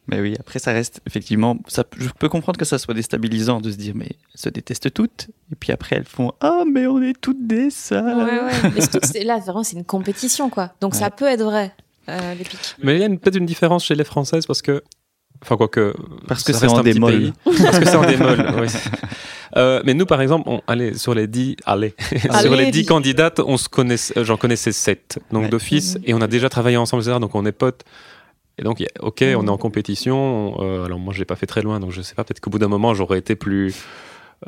Mais 0.08 0.20
oui, 0.20 0.34
après 0.38 0.58
ça 0.58 0.72
reste 0.72 1.00
effectivement, 1.06 1.58
ça, 1.66 1.84
je 1.98 2.08
peux 2.18 2.28
comprendre 2.28 2.58
que 2.58 2.64
ça 2.64 2.78
soit 2.78 2.94
déstabilisant 2.94 3.60
de 3.60 3.70
se 3.70 3.76
dire 3.76 3.94
mais 3.96 4.06
elles 4.06 4.40
se 4.40 4.48
détestent 4.48 4.92
toutes, 4.94 5.28
et 5.52 5.56
puis 5.56 5.72
après 5.72 5.96
elles 5.96 6.04
font 6.04 6.32
ah 6.40 6.62
mais 6.70 6.86
on 6.86 7.02
est 7.02 7.20
toutes 7.20 7.46
des 7.46 7.70
sales. 7.70 8.04
Ouais, 8.16 8.40
ouais. 8.40 8.70
Mais 8.74 8.80
surtout 8.80 9.08
là, 9.24 9.38
vraiment, 9.38 9.64
c'est 9.64 9.76
une 9.76 9.84
compétition, 9.84 10.48
quoi. 10.50 10.72
Donc 10.80 10.94
ça 10.94 11.10
peut 11.10 11.26
être 11.26 11.42
vrai, 11.42 11.72
euh, 12.08 12.34
les 12.34 12.44
pics. 12.44 12.76
Mais 12.82 12.96
il 12.96 13.00
y 13.00 13.04
a 13.04 13.08
peut-être 13.08 13.36
une 13.36 13.46
différence 13.46 13.84
chez 13.84 13.94
les 13.94 14.04
Françaises 14.04 14.46
parce 14.46 14.62
que. 14.62 14.82
Enfin, 15.42 15.56
quoi 15.56 15.68
que. 15.68 15.92
Parce 16.28 16.42
que 16.44 16.52
ça 16.54 16.60
c'est 16.60 16.66
reste 16.66 16.78
en 16.78 16.82
démol. 16.82 17.32
Parce 17.44 17.78
que 17.78 17.84
c'est 17.84 17.96
en 17.96 18.06
démol, 18.06 18.46
oui. 18.60 18.68
Euh, 19.56 19.80
mais 19.84 19.94
nous, 19.94 20.06
par 20.06 20.20
exemple, 20.22 20.48
on, 20.48 20.60
allez, 20.66 20.94
sur 20.96 21.14
les 21.14 21.26
10, 21.26 21.56
allez, 21.66 21.94
sur 22.40 22.54
les 22.54 22.66
10 22.66 22.70
dis. 22.72 22.86
candidates, 22.86 23.40
on 23.40 23.56
se 23.56 23.68
connaissait, 23.68 24.18
euh, 24.18 24.24
j'en 24.24 24.36
connaissais 24.36 24.72
7, 24.72 25.18
donc 25.32 25.44
Ouais. 25.44 25.48
d'office, 25.48 25.98
et 26.04 26.14
on 26.14 26.20
a 26.20 26.26
déjà 26.26 26.48
travaillé 26.48 26.76
ensemble, 26.76 27.02
etc., 27.02 27.18
donc 27.20 27.34
on 27.34 27.44
est 27.46 27.52
potes. 27.52 27.84
Et 28.58 28.62
donc, 28.62 28.82
ok, 29.00 29.22
on 29.22 29.46
est 29.46 29.50
en 29.50 29.58
compétition. 29.58 30.56
euh, 30.60 30.84
alors 30.84 30.98
moi, 30.98 31.12
je 31.12 31.18
l'ai 31.18 31.24
pas 31.26 31.36
fait 31.36 31.46
très 31.46 31.62
loin, 31.62 31.78
donc 31.80 31.90
je 31.92 32.00
sais 32.02 32.14
pas. 32.14 32.24
Peut-être 32.24 32.40
qu'au 32.40 32.50
bout 32.50 32.58
d'un 32.58 32.68
moment, 32.68 32.94
j'aurais 32.94 33.18
été 33.18 33.36
plus 33.36 33.74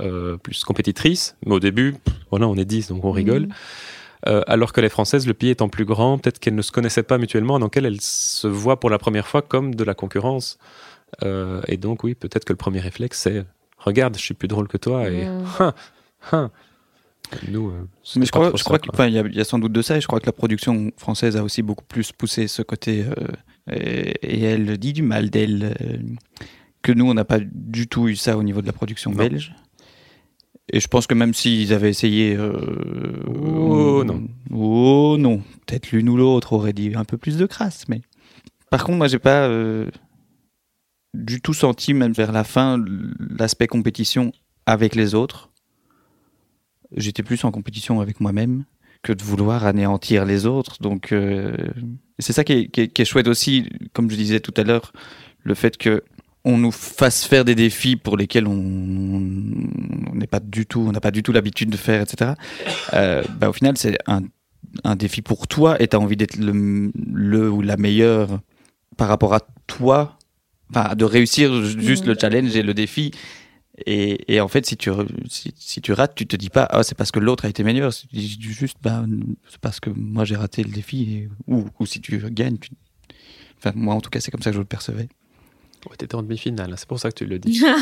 euh, 0.00 0.36
plus 0.36 0.64
compétitrice. 0.64 1.36
Mais 1.46 1.54
au 1.54 1.60
début, 1.60 1.92
pff, 1.92 2.14
voilà, 2.30 2.46
on 2.48 2.56
est 2.56 2.64
10, 2.64 2.88
donc 2.88 3.04
on 3.04 3.10
rigole. 3.10 3.42
Mhm. 3.46 3.52
Euh, 4.28 4.42
alors 4.46 4.72
que 4.72 4.80
les 4.80 4.88
Françaises, 4.88 5.26
le 5.26 5.32
pays 5.34 5.50
étant 5.50 5.68
plus 5.68 5.84
grand, 5.84 6.18
peut-être 6.18 6.38
qu'elles 6.40 6.54
ne 6.54 6.62
se 6.62 6.72
connaissaient 6.72 7.02
pas 7.04 7.18
mutuellement, 7.18 7.58
donc 7.58 7.76
elles, 7.76 7.86
elles 7.86 8.00
se 8.00 8.46
voient 8.48 8.80
pour 8.80 8.90
la 8.90 8.98
première 8.98 9.26
fois 9.28 9.42
comme 9.42 9.74
de 9.74 9.84
la 9.84 9.94
concurrence. 9.94 10.58
Euh, 11.22 11.62
et 11.68 11.76
donc, 11.76 12.02
oui, 12.04 12.14
peut-être 12.14 12.44
que 12.44 12.52
le 12.52 12.56
premier 12.58 12.80
réflexe, 12.80 13.20
c'est 13.20 13.44
regarde, 13.78 14.16
je 14.16 14.22
suis 14.22 14.34
plus 14.34 14.48
drôle 14.48 14.68
que 14.68 14.76
toi. 14.76 15.08
Et 15.08 15.26
Mm. 15.26 15.44
hein, 15.60 15.74
hein. 16.32 16.50
Nous, 17.50 17.68
euh, 17.68 17.72
Mais 18.16 18.24
je 18.26 18.30
pas 18.32 18.38
crois, 18.38 18.52
je 18.56 18.64
qu'il 19.04 19.14
y, 19.14 19.18
a- 19.18 19.22
il 19.26 19.34
y 19.36 19.40
a 19.40 19.44
sans 19.44 19.58
doute 19.58 19.72
de 19.72 19.82
ça, 19.82 19.96
et 19.96 20.00
je 20.00 20.06
crois 20.06 20.18
que 20.20 20.26
la 20.26 20.32
production 20.32 20.90
française 20.96 21.36
a 21.36 21.42
aussi 21.44 21.62
beaucoup 21.62 21.84
plus 21.84 22.10
poussé 22.12 22.48
ce 22.48 22.62
côté, 22.62 23.04
euh, 23.04 23.14
et, 23.72 24.10
et 24.22 24.42
elle 24.42 24.78
dit 24.78 24.92
du 24.92 25.02
mal 25.02 25.30
d'elle, 25.30 25.74
euh, 25.80 25.96
que 26.82 26.92
nous, 26.92 27.06
on 27.08 27.14
n'a 27.14 27.24
pas 27.24 27.38
du 27.40 27.86
tout 27.88 28.08
eu 28.08 28.16
ça 28.16 28.36
au 28.36 28.42
niveau 28.42 28.60
de 28.62 28.66
la 28.66 28.72
production 28.72 29.10
Non. 29.10 29.16
belge. 29.18 29.54
Et 30.70 30.80
je 30.80 30.88
pense 30.88 31.06
que 31.06 31.14
même 31.14 31.32
s'ils 31.34 31.72
avaient 31.72 31.88
essayé... 31.90 32.36
euh, 32.36 33.22
Oh, 33.26 34.04
non. 34.04 34.28
Oh 34.50 35.16
non, 35.18 35.38
peut-être 35.66 35.92
l'une 35.92 36.08
ou 36.10 36.16
l'autre 36.16 36.52
aurait 36.52 36.72
dit 36.74 36.92
un 36.94 37.04
peu 37.04 37.16
plus 37.16 37.36
de 37.36 37.46
crasse, 37.46 37.88
mais... 37.88 38.02
Par 38.70 38.84
contre, 38.84 38.98
moi, 38.98 39.08
j'ai 39.08 39.18
pas 39.18 39.48
euh, 39.48 39.86
du 41.14 41.40
tout 41.40 41.54
senti, 41.54 41.94
même 41.94 42.12
vers 42.12 42.32
la 42.32 42.44
fin, 42.44 42.82
l'aspect 43.38 43.66
compétition 43.66 44.30
avec 44.66 44.94
les 44.94 45.14
autres. 45.14 45.50
J'étais 46.94 47.22
plus 47.22 47.42
en 47.44 47.50
compétition 47.50 48.00
avec 48.02 48.20
moi-même 48.20 48.64
que 49.02 49.14
de 49.14 49.22
vouloir 49.22 49.64
anéantir 49.64 50.26
les 50.26 50.44
autres. 50.44 50.82
Donc, 50.82 51.12
euh, 51.12 51.56
c'est 52.18 52.32
ça 52.32 52.44
qui 52.44 52.52
est, 52.52 52.68
qui 52.68 52.80
est- 52.82 52.88
qui 52.88 53.02
est 53.02 53.04
chouette 53.04 53.28
aussi, 53.28 53.68
comme 53.92 54.10
je 54.10 54.16
disais 54.16 54.40
tout 54.40 54.54
à 54.56 54.62
l'heure, 54.64 54.92
le 55.44 55.54
fait 55.54 55.76
que 55.76 56.02
on 56.44 56.56
nous 56.56 56.70
fasse 56.72 57.24
faire 57.26 57.44
des 57.44 57.54
défis 57.54 57.96
pour 57.96 58.16
lesquels 58.16 58.46
on 58.46 59.20
n'est 60.14 60.26
pas 60.26 60.40
du 60.40 60.66
tout, 60.66 60.80
on 60.80 60.92
n'a 60.92 61.00
pas 61.00 61.10
du 61.10 61.22
tout 61.22 61.32
l'habitude 61.32 61.68
de 61.70 61.76
faire, 61.76 62.00
etc. 62.02 62.32
Euh, 62.94 63.22
bah, 63.38 63.48
au 63.50 63.52
final, 63.52 63.76
c'est 63.76 63.98
un, 64.06 64.22
un 64.84 64.96
défi 64.96 65.20
pour 65.22 65.46
toi 65.48 65.80
et 65.82 65.88
tu 65.88 65.96
as 65.96 66.00
envie 66.00 66.16
d'être 66.16 66.36
le, 66.36 66.90
le 67.12 67.50
ou 67.50 67.60
la 67.60 67.76
meilleure 67.76 68.40
par 68.96 69.08
rapport 69.08 69.34
à 69.34 69.40
toi, 69.66 70.18
enfin, 70.70 70.94
de 70.94 71.04
réussir 71.04 71.62
juste 71.64 72.04
Mhm. 72.04 72.12
le 72.12 72.16
challenge 72.20 72.56
et 72.56 72.62
le 72.62 72.74
défi. 72.74 73.10
Et, 73.86 74.34
et 74.34 74.40
en 74.40 74.48
fait, 74.48 74.66
si 74.66 74.76
tu, 74.76 74.90
si, 75.28 75.52
si 75.56 75.80
tu 75.80 75.92
rates, 75.92 76.14
tu 76.14 76.26
te 76.26 76.36
dis 76.36 76.50
pas, 76.50 76.66
ah, 76.70 76.82
c'est 76.82 76.96
parce 76.96 77.10
que 77.10 77.20
l'autre 77.20 77.44
a 77.44 77.48
été 77.48 77.62
meilleur. 77.64 77.92
Tu 77.94 78.06
dis 78.12 78.38
juste, 78.40 78.78
bah, 78.82 79.04
c'est 79.48 79.60
parce 79.60 79.80
que 79.80 79.90
moi 79.90 80.24
j'ai 80.24 80.36
raté 80.36 80.62
le 80.64 80.70
défi. 80.70 81.14
et- 81.14 81.28
ou, 81.46 81.64
ou 81.78 81.86
si 81.86 82.00
tu 82.00 82.18
gagnes, 82.30 82.58
tu... 82.58 82.70
enfin, 83.58 83.72
moi 83.74 83.94
en 83.94 84.00
tout 84.00 84.10
cas, 84.10 84.20
c'est 84.20 84.30
comme 84.30 84.42
ça 84.42 84.50
que 84.50 84.54
je 84.54 84.60
le 84.60 84.64
percevais. 84.66 85.08
Ouais, 85.88 85.96
T'étais 85.96 86.16
en 86.16 86.22
demi-finale, 86.22 86.74
c'est 86.76 86.88
pour 86.88 86.98
ça 86.98 87.10
que 87.10 87.16
tu 87.18 87.26
le 87.26 87.38
dis. 87.38 87.62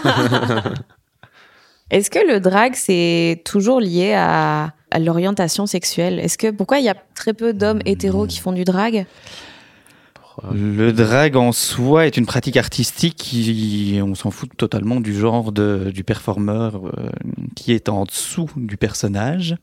Est-ce 1.90 2.11
que 2.11 2.18
le 2.18 2.40
drag, 2.40 2.74
c'est 2.74 3.42
toujours 3.44 3.80
lié 3.80 4.12
à, 4.14 4.74
à 4.90 4.99
l'orientation 4.99 5.66
sexuelle? 5.66 6.18
Est-ce 6.18 6.36
que 6.36 6.51
pourquoi 6.51 6.78
il 6.80 6.84
y 6.84 6.88
a 6.88 6.97
très 7.14 7.32
peu 7.32 7.53
d'hommes 7.53 7.80
hétéros 7.84 8.26
qui 8.26 8.40
font 8.40 8.53
du 8.53 8.64
drag? 8.64 9.07
Le 10.53 10.93
drag 10.93 11.37
en 11.37 11.53
soi 11.53 12.07
est 12.07 12.16
une 12.16 12.26
pratique 12.26 12.57
artistique 12.57 13.16
qui, 13.16 13.99
on 14.03 14.14
s'en 14.14 14.30
fout 14.30 14.51
totalement 14.57 15.01
du 15.01 15.14
genre 15.18 15.51
de, 15.53 15.91
du 15.95 16.05
performeur 16.05 16.87
euh, 16.87 17.09
qui 17.55 17.72
est 17.72 17.89
en 17.89 18.05
dessous 18.05 18.49
du 18.57 18.76
personnage. 18.76 19.57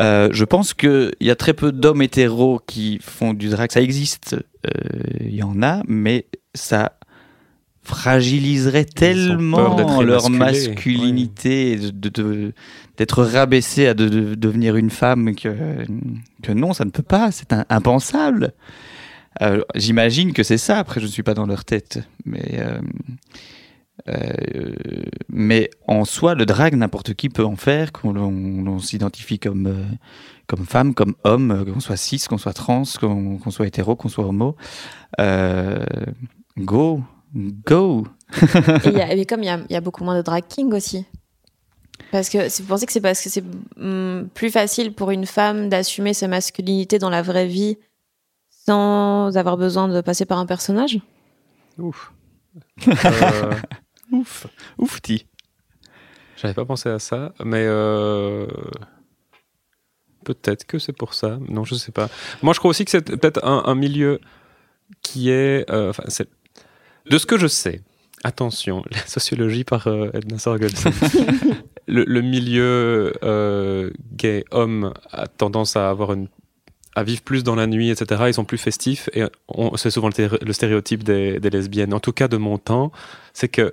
Euh, 0.00 0.28
je 0.32 0.44
pense 0.44 0.74
qu'il 0.74 1.12
y 1.20 1.30
a 1.30 1.36
très 1.36 1.54
peu 1.54 1.70
d'hommes 1.72 2.02
hétéros 2.02 2.60
qui 2.66 2.98
font 3.02 3.34
du 3.34 3.48
drag. 3.48 3.70
Ça 3.72 3.80
existe, 3.80 4.36
euh, 4.66 4.70
il 5.20 5.34
y 5.34 5.42
en 5.42 5.62
a, 5.62 5.82
mais 5.86 6.26
ça 6.54 6.92
fragiliserait 7.82 8.84
tellement 8.84 9.74
d'être 9.76 10.02
leur 10.02 10.22
masculinité, 10.30 11.76
de- 11.76 12.08
de- 12.10 12.52
d'être 12.98 13.22
rabaissé 13.24 13.86
à 13.86 13.94
de, 13.94 14.08
de 14.08 14.34
devenir 14.34 14.76
une 14.76 14.90
femme 14.90 15.34
que, 15.34 15.48
que 16.42 16.52
non, 16.52 16.74
ça 16.74 16.84
ne 16.84 16.90
peut 16.90 17.02
pas, 17.02 17.30
c'est 17.32 17.52
impensable. 17.70 18.52
Euh, 19.42 19.62
J'imagine 19.74 20.32
que 20.32 20.42
c'est 20.42 20.58
ça, 20.58 20.78
après 20.78 21.00
je 21.00 21.06
ne 21.06 21.10
suis 21.10 21.22
pas 21.22 21.34
dans 21.34 21.46
leur 21.46 21.64
tête, 21.64 22.00
mais, 22.24 22.58
euh, 22.58 22.80
euh, 24.08 24.72
mais 25.28 25.70
en 25.86 26.04
soi, 26.04 26.34
le 26.34 26.46
drag, 26.46 26.74
n'importe 26.74 27.14
qui 27.14 27.28
peut 27.28 27.44
en 27.44 27.56
faire, 27.56 27.92
qu'on 27.92 28.16
on- 28.16 28.66
on 28.66 28.78
s'identifie 28.78 29.38
comme, 29.38 29.66
euh, 29.66 29.84
comme 30.46 30.64
femme, 30.64 30.94
comme 30.94 31.14
homme, 31.24 31.64
qu'on 31.72 31.80
soit 31.80 31.96
cis, 31.96 32.20
qu'on 32.28 32.38
soit 32.38 32.52
trans, 32.52 32.84
qu'on 33.00 33.50
soit 33.50 33.66
hétéro, 33.66 33.96
qu'on 33.96 34.08
soit 34.08 34.24
homo. 34.26 34.56
Euh, 35.20 35.84
go, 36.56 37.02
go. 37.34 38.06
Et, 38.84 38.88
il 38.88 38.92
y 38.92 39.00
a- 39.00 39.12
et 39.14 39.26
comme 39.26 39.42
il 39.42 39.46
y 39.46 39.50
a, 39.50 39.60
il 39.68 39.72
y 39.72 39.76
a 39.76 39.80
beaucoup 39.80 40.04
moins 40.04 40.16
de 40.16 40.22
drag 40.22 40.44
king 40.48 40.72
aussi. 40.72 41.04
Parce 42.12 42.30
que 42.30 42.38
vous 42.62 42.68
pensez 42.68 42.86
que 42.86 42.92
c'est 42.92 43.00
parce 43.00 43.20
que 43.22 43.28
c'est 43.28 43.44
hum, 43.78 44.28
plus 44.32 44.50
facile 44.50 44.92
pour 44.94 45.10
une 45.10 45.26
femme 45.26 45.68
d'assumer 45.68 46.14
sa 46.14 46.28
masculinité 46.28 46.98
dans 46.98 47.10
la 47.10 47.20
vraie 47.22 47.46
vie 47.48 47.76
sans 48.68 49.34
avoir 49.38 49.56
besoin 49.56 49.88
de 49.88 49.98
passer 50.02 50.26
par 50.26 50.38
un 50.38 50.44
personnage? 50.44 50.98
Ouf. 51.78 52.12
Euh, 52.86 53.54
Ouf, 54.12 54.46
oufti. 54.76 55.26
J'avais 56.36 56.52
pas 56.52 56.66
pensé 56.66 56.90
à 56.90 56.98
ça, 56.98 57.32
mais 57.42 57.64
euh, 57.66 58.46
peut-être 60.24 60.66
que 60.66 60.78
c'est 60.78 60.92
pour 60.92 61.14
ça. 61.14 61.38
Non, 61.48 61.64
je 61.64 61.74
sais 61.76 61.92
pas. 61.92 62.08
Moi, 62.42 62.52
je 62.52 62.58
crois 62.58 62.70
aussi 62.70 62.84
que 62.84 62.90
c'est 62.90 63.02
peut-être 63.04 63.42
un, 63.42 63.62
un 63.64 63.74
milieu 63.74 64.20
qui 65.02 65.30
est, 65.30 65.68
euh, 65.70 65.90
enfin, 65.90 66.04
c'est 66.08 66.28
de 67.10 67.16
ce 67.16 67.24
que 67.24 67.38
je 67.38 67.46
sais. 67.46 67.80
Attention, 68.24 68.82
la 68.90 69.06
sociologie 69.06 69.64
par 69.64 69.86
euh, 69.86 70.10
Edna 70.12 70.38
Sorgelson. 70.38 70.90
le, 71.86 72.04
le 72.04 72.20
milieu 72.20 73.14
euh, 73.22 73.90
gay 74.12 74.44
homme 74.50 74.92
a 75.10 75.26
tendance 75.26 75.76
à 75.76 75.88
avoir 75.88 76.12
une 76.12 76.28
à 76.98 77.04
vivre 77.04 77.22
plus 77.22 77.44
dans 77.44 77.54
la 77.54 77.66
nuit, 77.66 77.90
etc. 77.90 78.24
Ils 78.26 78.34
sont 78.34 78.44
plus 78.44 78.58
festifs 78.58 79.08
et 79.14 79.22
c'est 79.76 79.90
souvent 79.90 80.08
le, 80.08 80.52
stéréotype 80.52 81.04
des, 81.04 81.38
des 81.40 81.50
lesbiennes. 81.50 81.94
En 81.94 82.00
tout 82.00 82.12
cas, 82.12 82.28
de 82.28 82.36
mon 82.36 82.58
temps, 82.58 82.90
c'est 83.32 83.48
que 83.48 83.70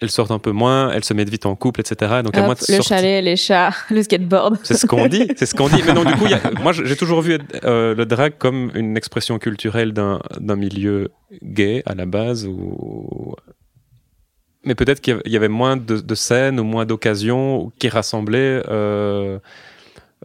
elles 0.00 0.10
sortent 0.10 0.32
un 0.32 0.40
peu 0.40 0.50
moins, 0.50 0.90
elles 0.90 1.04
se 1.04 1.14
mettent 1.14 1.30
vite 1.30 1.46
en 1.46 1.54
couple, 1.54 1.80
etc. 1.80 2.20
Donc 2.24 2.36
y 2.36 2.40
a 2.40 2.42
moins 2.42 2.52
Hop, 2.54 2.58
de 2.68 2.76
Le 2.76 2.82
chalet, 2.82 3.24
les 3.24 3.36
chats, 3.36 3.70
le 3.90 4.02
skateboard. 4.02 4.58
C'est 4.64 4.74
ce 4.74 4.86
qu'on 4.86 5.06
dit, 5.06 5.28
c'est 5.36 5.46
ce 5.46 5.54
qu'on 5.54 5.68
dit. 5.68 5.82
Mais 5.86 5.94
non, 5.94 6.04
du 6.04 6.12
coup, 6.14 6.26
y 6.26 6.34
a- 6.34 6.50
moi, 6.62 6.72
j'ai 6.72 6.96
toujours 6.96 7.22
vu 7.22 7.38
euh, 7.64 7.94
le 7.94 8.04
drag 8.04 8.34
comme 8.36 8.72
une 8.74 8.96
expression 8.96 9.38
culturelle 9.38 9.92
d'un 9.92 10.20
d'un 10.38 10.56
milieu 10.56 11.10
gay 11.42 11.82
à 11.86 11.94
la 11.94 12.06
base. 12.06 12.44
Ou... 12.46 13.34
Mais 14.64 14.74
peut-être 14.74 15.00
qu'il 15.00 15.12
y 15.12 15.14
avait- 15.14 15.22
il 15.26 15.32
y 15.32 15.36
avait 15.36 15.48
moins 15.48 15.76
de, 15.76 15.98
de 16.00 16.14
scènes 16.14 16.58
ou 16.58 16.64
moins 16.64 16.86
d'occasions 16.86 17.70
qui 17.78 17.88
rassemblaient 17.88 18.62
euh, 18.68 19.38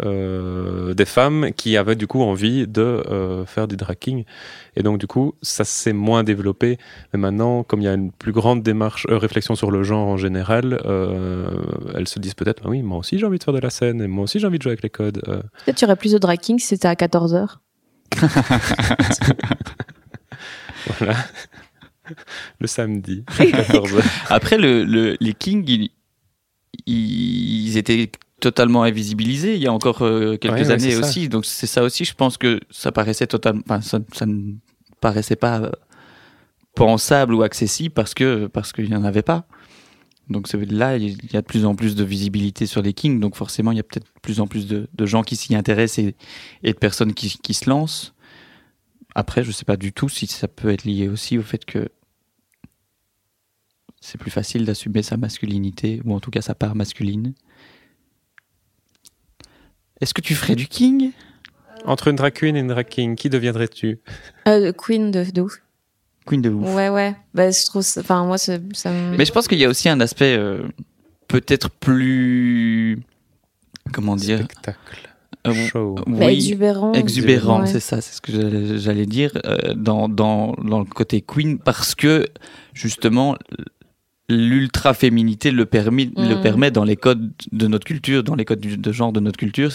euh, 0.04 0.94
des 0.94 1.06
femmes 1.06 1.52
qui 1.56 1.78
avaient 1.78 1.96
du 1.96 2.08
coup 2.08 2.22
envie 2.22 2.68
de 2.68 2.82
euh, 2.82 3.46
faire 3.46 3.68
du 3.68 3.76
dragging. 3.78 4.24
Et 4.76 4.84
donc, 4.84 4.98
du 5.00 5.08
coup, 5.08 5.34
ça 5.42 5.64
s'est 5.64 5.94
moins 5.94 6.24
développé. 6.24 6.78
Mais 7.14 7.20
maintenant, 7.20 7.64
comme 7.64 7.82
il 7.82 7.86
y 7.86 7.88
a 7.88 7.94
une 7.94 8.12
plus 8.12 8.32
grande 8.32 8.64
démarche, 8.64 9.06
euh, 9.10 9.18
réflexion 9.18 9.56
sur 9.56 9.72
le 9.72 9.84
genre 9.84 10.08
en 10.08 10.18
général, 10.18 10.80
euh, 10.86 11.50
elles 11.96 12.08
se 12.08 12.20
disent 12.20 12.34
peut-être, 12.36 12.62
Ah 12.66 12.70
oui, 12.70 12.82
moi 12.82 12.98
aussi 13.00 13.20
j'ai 13.20 13.26
envie 13.26 13.40
de 13.40 13.44
faire 13.44 13.54
de 13.54 13.60
la 13.60 13.70
scène, 13.70 14.02
et 14.02 14.08
moi 14.08 14.24
aussi 14.24 14.40
j'ai 14.40 14.48
envie 14.48 14.58
de 14.58 14.64
jouer 14.64 14.72
avec 14.72 14.84
les 14.84 14.90
codes. 14.90 15.22
euh. 15.28 15.42
Peut-être 15.66 15.78
tu 15.78 15.86
aurais 15.86 15.96
plus 15.96 16.14
de 16.14 16.18
drag 16.18 16.40
king 16.40 16.60
si 16.60 16.68
c'était 16.68 16.88
à 16.88 16.94
14h. 16.96 17.58
voilà. 20.88 21.16
le 22.60 22.68
samedi, 22.68 23.24
à 23.28 23.44
14h. 23.44 24.04
Après, 24.30 24.58
le, 24.58 24.84
le- 24.84 25.16
les 25.20 25.34
Kings, 25.34 25.66
ils, 25.68 25.92
ils 26.88 27.78
étaient 27.78 28.12
totalement 28.40 28.84
invisibilisés 28.84 29.56
il 29.56 29.62
y 29.62 29.68
a 29.68 29.74
encore 29.74 30.02
euh, 30.02 30.38
quelques 30.38 30.54
Ouais, 30.54 30.62
ouais, 30.68 30.72
années 30.72 30.92
ça. 30.92 31.00
aussi. 31.00 31.30
Donc 31.30 31.46
c'est 31.46 31.68
ça 31.68 31.84
aussi, 31.84 32.06
je 32.06 32.14
pense 32.14 32.38
que 32.38 32.60
ça 32.70 32.92
paraissait 32.92 33.28
totalement, 33.28 33.62
enfin 33.66 33.82
ça, 33.82 34.00
ça 34.14 34.26
ne 34.26 34.54
paraissait 35.02 35.36
pas 35.36 35.62
euh, 35.62 35.72
pensable 36.76 37.34
ou 37.34 37.44
accessible 37.44 37.94
parce 37.94 38.14
que 38.14 38.48
parce 38.48 38.72
qu'il 38.74 38.90
n'y 38.90 38.96
en 38.96 39.04
avait 39.04 39.22
pas. 39.24 39.46
Donc 40.30 40.48
là, 40.54 40.96
il 40.98 41.18
y 41.34 41.38
a 41.38 41.42
de 41.42 41.46
plus 41.48 41.66
en 41.66 41.74
plus 41.74 41.96
de 41.96 42.04
visibilité 42.04 42.68
sur 42.68 42.84
les 42.84 42.94
Kings, 42.94 43.20
donc 43.20 43.36
forcément 43.36 43.72
il 43.72 43.78
y 43.78 43.80
a 43.80 43.84
peut-être 43.84 44.06
de 44.06 44.20
plus 44.22 44.40
en 44.40 44.46
plus 44.46 44.68
de, 44.68 44.88
de 44.94 45.06
gens 45.08 45.24
qui 45.24 45.36
s'y 45.36 45.56
intéressent 45.56 46.06
et, 46.06 46.16
et 46.62 46.74
de 46.74 46.78
personnes 46.78 47.16
qui, 47.16 47.36
qui 47.42 47.56
se 47.56 47.68
lancent. 47.68 48.14
Après, 49.16 49.44
je 49.44 49.52
sais 49.52 49.66
pas 49.66 49.76
du 49.76 49.92
tout 49.92 50.08
si 50.08 50.28
ça 50.28 50.48
peut 50.48 50.70
être 50.70 50.84
lié 50.84 51.08
aussi 51.08 51.40
au 51.40 51.42
fait 51.42 51.66
que 51.66 51.90
c'est 54.02 54.20
plus 54.20 54.30
facile 54.32 54.66
d'assumer 54.66 55.02
sa 55.02 55.18
masculinité, 55.18 56.00
ou 56.06 56.14
en 56.14 56.20
tout 56.20 56.30
cas 56.32 56.42
sa 56.42 56.54
part 56.54 56.76
masculine. 56.76 57.34
Est-ce 60.02 60.14
que 60.14 60.22
tu 60.22 60.36
ferais 60.36 60.56
du 60.56 60.68
king? 60.68 61.12
Entre 61.86 62.08
une 62.10 62.16
drag 62.16 62.34
queen 62.34 62.56
et 62.56 62.60
une 62.60 62.68
drag 62.68 62.88
king, 62.88 63.16
qui 63.16 63.30
deviendrais-tu? 63.30 64.00
Euh, 64.48 64.72
Queen 64.74 65.12
de, 65.12 65.24
de 65.32 65.42
ouf. 65.42 65.62
Queen 66.26 66.42
de 66.42 66.50
ouf. 66.50 66.74
Ouais, 66.76 66.90
ouais. 66.90 67.16
Bah, 67.34 67.52
je 67.52 67.66
trouve 67.66 67.82
ça- 67.82 68.02
Enfin, 68.02 68.26
moi, 68.26 68.38
ça, 68.38 68.58
me. 68.60 69.18
Mais 69.18 69.26
je 69.26 69.32
pense 69.32 69.48
qu'il 69.48 69.58
y 69.60 69.66
a 69.66 69.70
aussi 69.70 69.88
un 69.90 70.00
aspect 70.00 70.36
euh, 70.38 70.62
peut-être 71.28 71.70
plus... 71.70 73.00
Comment 73.94 74.16
dire? 74.16 74.40
Spectacle, 74.40 75.10
Euh, 75.48 75.54
show. 75.54 75.96
Bah, 76.06 76.32
exubérant. 76.32 76.92
exubérant, 76.94 77.62
Ouais. 77.62 77.68
c'est 77.68 77.80
ça, 77.80 78.02
c'est 78.02 78.14
ce 78.14 78.22
que 78.22 78.78
j'allais- 78.78 79.06
dire 79.06 79.32
euh, 79.46 79.74
dans, 79.74 80.10
dans, 80.10 80.54
dans 80.64 80.80
le 80.80 80.86
côté 80.86 81.22
queen, 81.22 81.58
parce 81.60 81.96
que 81.96 82.28
justement 82.74 83.38
l'ultra 84.28 84.94
féminité 84.94 85.50
le 85.50 85.66
permet, 85.66 86.12
le 86.16 86.36
Mm. 86.36 86.42
permet 86.42 86.72
dans 86.72 86.84
les 86.84 86.96
codes 86.98 87.32
de 87.52 87.68
notre 87.68 87.86
culture, 87.86 88.24
dans 88.24 88.36
les 88.36 88.46
codes 88.46 88.60
du- 88.60 88.78
de 88.78 88.92
genre 88.92 89.12
de 89.14 89.20
notre 89.20 89.38
culture, 89.38 89.72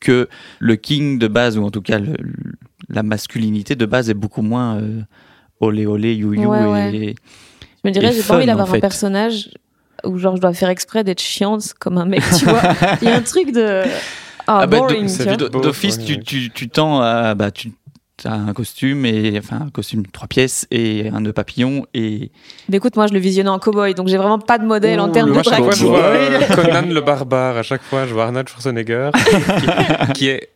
que 0.00 0.28
le 0.58 0.76
king 0.76 1.18
de 1.18 1.28
base 1.28 1.56
ou 1.58 1.64
en 1.64 1.70
tout 1.70 1.82
cas 1.82 1.98
le- 1.98 2.14
la 2.88 3.02
masculinité 3.02 3.74
de 3.76 3.86
base 3.86 4.10
est 4.10 4.14
beaucoup 4.14 4.42
moins 4.42 4.76
euh, 4.76 5.00
olé 5.60 5.86
olé 5.86 6.14
you 6.14 6.34
you 6.34 6.50
Ouais, 6.50 6.58
et, 6.60 6.70
ouais. 6.70 7.14
Je 7.84 7.88
me 7.88 7.92
dirais, 7.92 8.12
j'ai 8.12 8.22
pas 8.22 8.34
envie 8.36 8.46
d'avoir 8.46 8.66
en 8.68 8.70
un 8.70 8.80
personnage 8.80 9.50
où 10.04 10.18
genre 10.18 10.36
je 10.36 10.40
dois 10.40 10.52
faire 10.52 10.68
exprès 10.68 11.02
d'être 11.04 11.20
chiante 11.20 11.72
comme 11.78 11.98
un 11.98 12.04
mec, 12.04 12.22
tu 12.38 12.44
vois. 12.44 12.62
Il 13.02 13.08
y 13.08 13.10
a 13.10 13.16
un 13.16 13.22
truc 13.22 13.52
de. 13.52 13.82
Ah, 14.48 14.60
Ah 14.60 14.66
bah, 14.66 14.78
d'office, 15.62 15.98
tu, 15.98 16.20
tu, 16.20 16.50
tu 16.50 16.68
tends 16.68 17.00
à. 17.00 17.34
Bah, 17.34 17.50
tu 17.50 17.72
un 18.24 18.52
costume, 18.54 19.04
et, 19.04 19.38
enfin, 19.38 19.66
un 19.66 19.70
costume 19.70 20.06
trois 20.06 20.26
pièces 20.26 20.66
et 20.70 21.10
un 21.12 21.20
nœud 21.20 21.32
papillon. 21.32 21.86
Et 21.92 22.30
Mais 22.68 22.78
écoute, 22.78 22.96
moi 22.96 23.06
je 23.06 23.12
le 23.12 23.18
visionnais 23.18 23.50
en 23.50 23.58
cowboy, 23.58 23.94
donc 23.94 24.08
j'ai 24.08 24.16
vraiment 24.16 24.38
pas 24.38 24.58
de 24.58 24.64
modèle 24.64 25.00
en 25.00 25.10
termes 25.10 25.28
de 25.28 25.34
Moi, 25.34 25.42
chaque 25.42 25.58
drag 25.60 25.64
fois, 25.64 25.72
je 25.74 25.78
king. 25.80 25.88
vois 25.88 26.56
Conan 26.64 26.88
le 26.88 27.00
barbare, 27.00 27.58
à 27.58 27.62
chaque 27.62 27.82
fois, 27.82 28.06
je 28.06 28.14
vois 28.14 28.24
Arnold 28.24 28.48
Schwarzenegger, 28.48 29.10
qui, 29.14 30.12
qui 30.14 30.28
est 30.28 30.48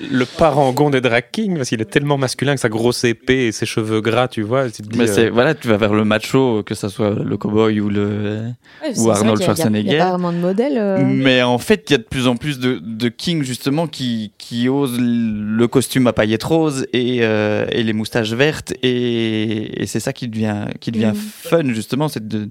le 0.00 0.24
parangon 0.24 0.88
des 0.90 1.00
drag 1.00 1.24
kings, 1.30 1.56
parce 1.56 1.68
qu'il 1.68 1.80
est 1.80 1.84
tellement 1.90 2.16
masculin 2.18 2.52
avec 2.52 2.58
sa 2.58 2.68
grosse 2.70 3.04
épée 3.04 3.46
et 3.48 3.52
ses 3.52 3.66
cheveux 3.66 4.00
gras, 4.00 4.28
tu 4.28 4.42
vois. 4.42 4.70
Tu 4.70 4.82
te 4.82 4.88
dis, 4.88 4.98
mais 4.98 5.08
euh, 5.10 5.12
c'est 5.14 5.28
voilà, 5.28 5.54
tu 5.54 5.68
vas 5.68 5.76
vers 5.76 5.92
le 5.92 6.04
macho, 6.04 6.62
que 6.64 6.74
ça 6.74 6.88
soit 6.88 7.10
le 7.22 7.36
cowboy 7.36 7.80
ou 7.80 7.90
le. 7.90 8.40
Ouais, 8.82 8.98
Ou 8.98 9.10
Arnold 9.10 9.38
il 9.38 9.42
y 9.42 9.44
a- 9.44 9.54
Schwarzenegger. 9.54 10.00
a 10.00 10.04
pas 10.04 10.10
vraiment 10.10 10.32
de 10.32 10.38
modèle. 10.38 10.78
euh. 10.78 10.98
Mais 11.04 11.42
en 11.42 11.58
fait, 11.58 11.84
il 11.88 11.92
y 11.92 11.94
a 11.94 11.98
de 11.98 12.02
plus 12.02 12.26
en 12.26 12.36
plus 12.36 12.58
de, 12.58 12.78
de 12.82 13.08
kings 13.08 13.42
justement 13.44 13.86
qui, 13.86 14.32
qui 14.38 14.68
osent 14.68 14.98
le 14.98 15.66
costume 15.68 16.06
à 16.06 16.12
paillettes 16.14 16.44
roses 16.44 16.86
et, 16.92 17.18
euh, 17.20 17.66
et 17.70 17.82
les 17.82 17.92
moustaches 17.92 18.32
vertes 18.32 18.72
et, 18.82 19.82
et 19.82 19.86
c'est 19.86 20.00
ça 20.00 20.12
qui 20.12 20.28
devient 20.28 20.64
qui 20.80 20.90
devient 20.92 21.12
Mm. 21.14 21.14
fun 21.14 21.74
justement, 21.74 22.08
c'est 22.08 22.26
de 22.26 22.48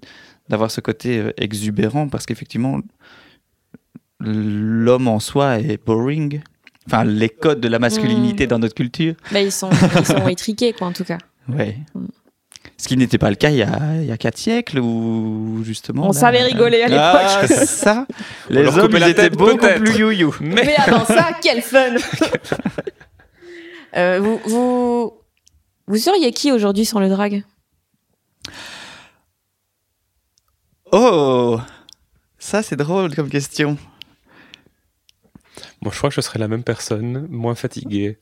d'avoir 0.50 0.70
ce 0.70 0.82
côté 0.82 1.24
exubérant 1.38 2.08
parce 2.10 2.26
qu'effectivement 2.26 2.80
l'homme 4.20 5.08
en 5.08 5.20
soi 5.20 5.60
est 5.60 5.84
boring. 5.84 6.42
Enfin, 6.88 7.04
les 7.06 7.30
codes 7.30 7.62
de 7.62 7.68
la 7.68 7.80
masculinité 7.80 8.46
Mm. 8.46 8.50
dans 8.50 8.60
notre 8.60 8.76
culture. 8.76 9.16
Bah, 9.32 9.42
ils 9.42 9.52
sont, 9.52 9.70
ils 10.00 10.06
sont 10.06 10.28
étriqués, 10.28 10.74
quoi, 10.74 10.88
en 10.88 10.92
tout 10.94 11.04
cas. 11.06 11.18
Ouais. 11.48 11.78
Mm. 11.96 12.06
Ce 12.78 12.88
qui 12.88 12.98
n'était 12.98 13.18
pas 13.18 13.30
le 13.30 13.36
cas 13.38 13.50
il 13.50 13.58
y 13.58 13.62
a, 13.64 13.80
il 14.02 14.06
y 14.06 14.12
a 14.12 14.18
quatre 14.18 14.38
siècles 14.38 14.80
où 14.80 15.62
justement. 15.64 16.08
On 16.08 16.12
savait 16.12 16.42
rigoler 16.44 16.82
à 16.84 16.88
Ah, 16.92 17.42
l'époque. 17.44 17.58
ça 17.68 18.06
Les 18.50 18.66
hommes 18.78 18.92
ils 18.96 19.04
étaient 19.04 19.30
beaucoup 19.30 19.68
plus 19.78 19.98
you-you. 19.98 20.36
Mais 20.42 20.64
Mais 20.66 20.76
avant 20.76 21.06
ça, 21.06 21.30
quel 21.42 21.62
fun 21.62 21.96
Euh, 23.96 24.20
vous, 24.20 24.42
vous, 24.46 25.14
vous 25.88 25.98
seriez 25.98 26.32
qui 26.34 26.52
aujourd'hui 26.52 26.84
sans 26.84 27.00
le 27.00 27.10
drag? 27.10 27.44
Oh 30.92 31.60
Ça, 32.40 32.62
c'est 32.64 32.76
drôle 32.76 33.16
comme 33.16 33.30
question. 33.30 33.78
Moi, 35.84 35.92
je 35.92 35.98
crois 35.98 36.10
que 36.10 36.16
je 36.16 36.22
serais 36.22 36.40
la 36.40 36.48
même 36.48 36.64
personne, 36.64 37.28
moins 37.30 37.56
fatiguée. 37.56 38.18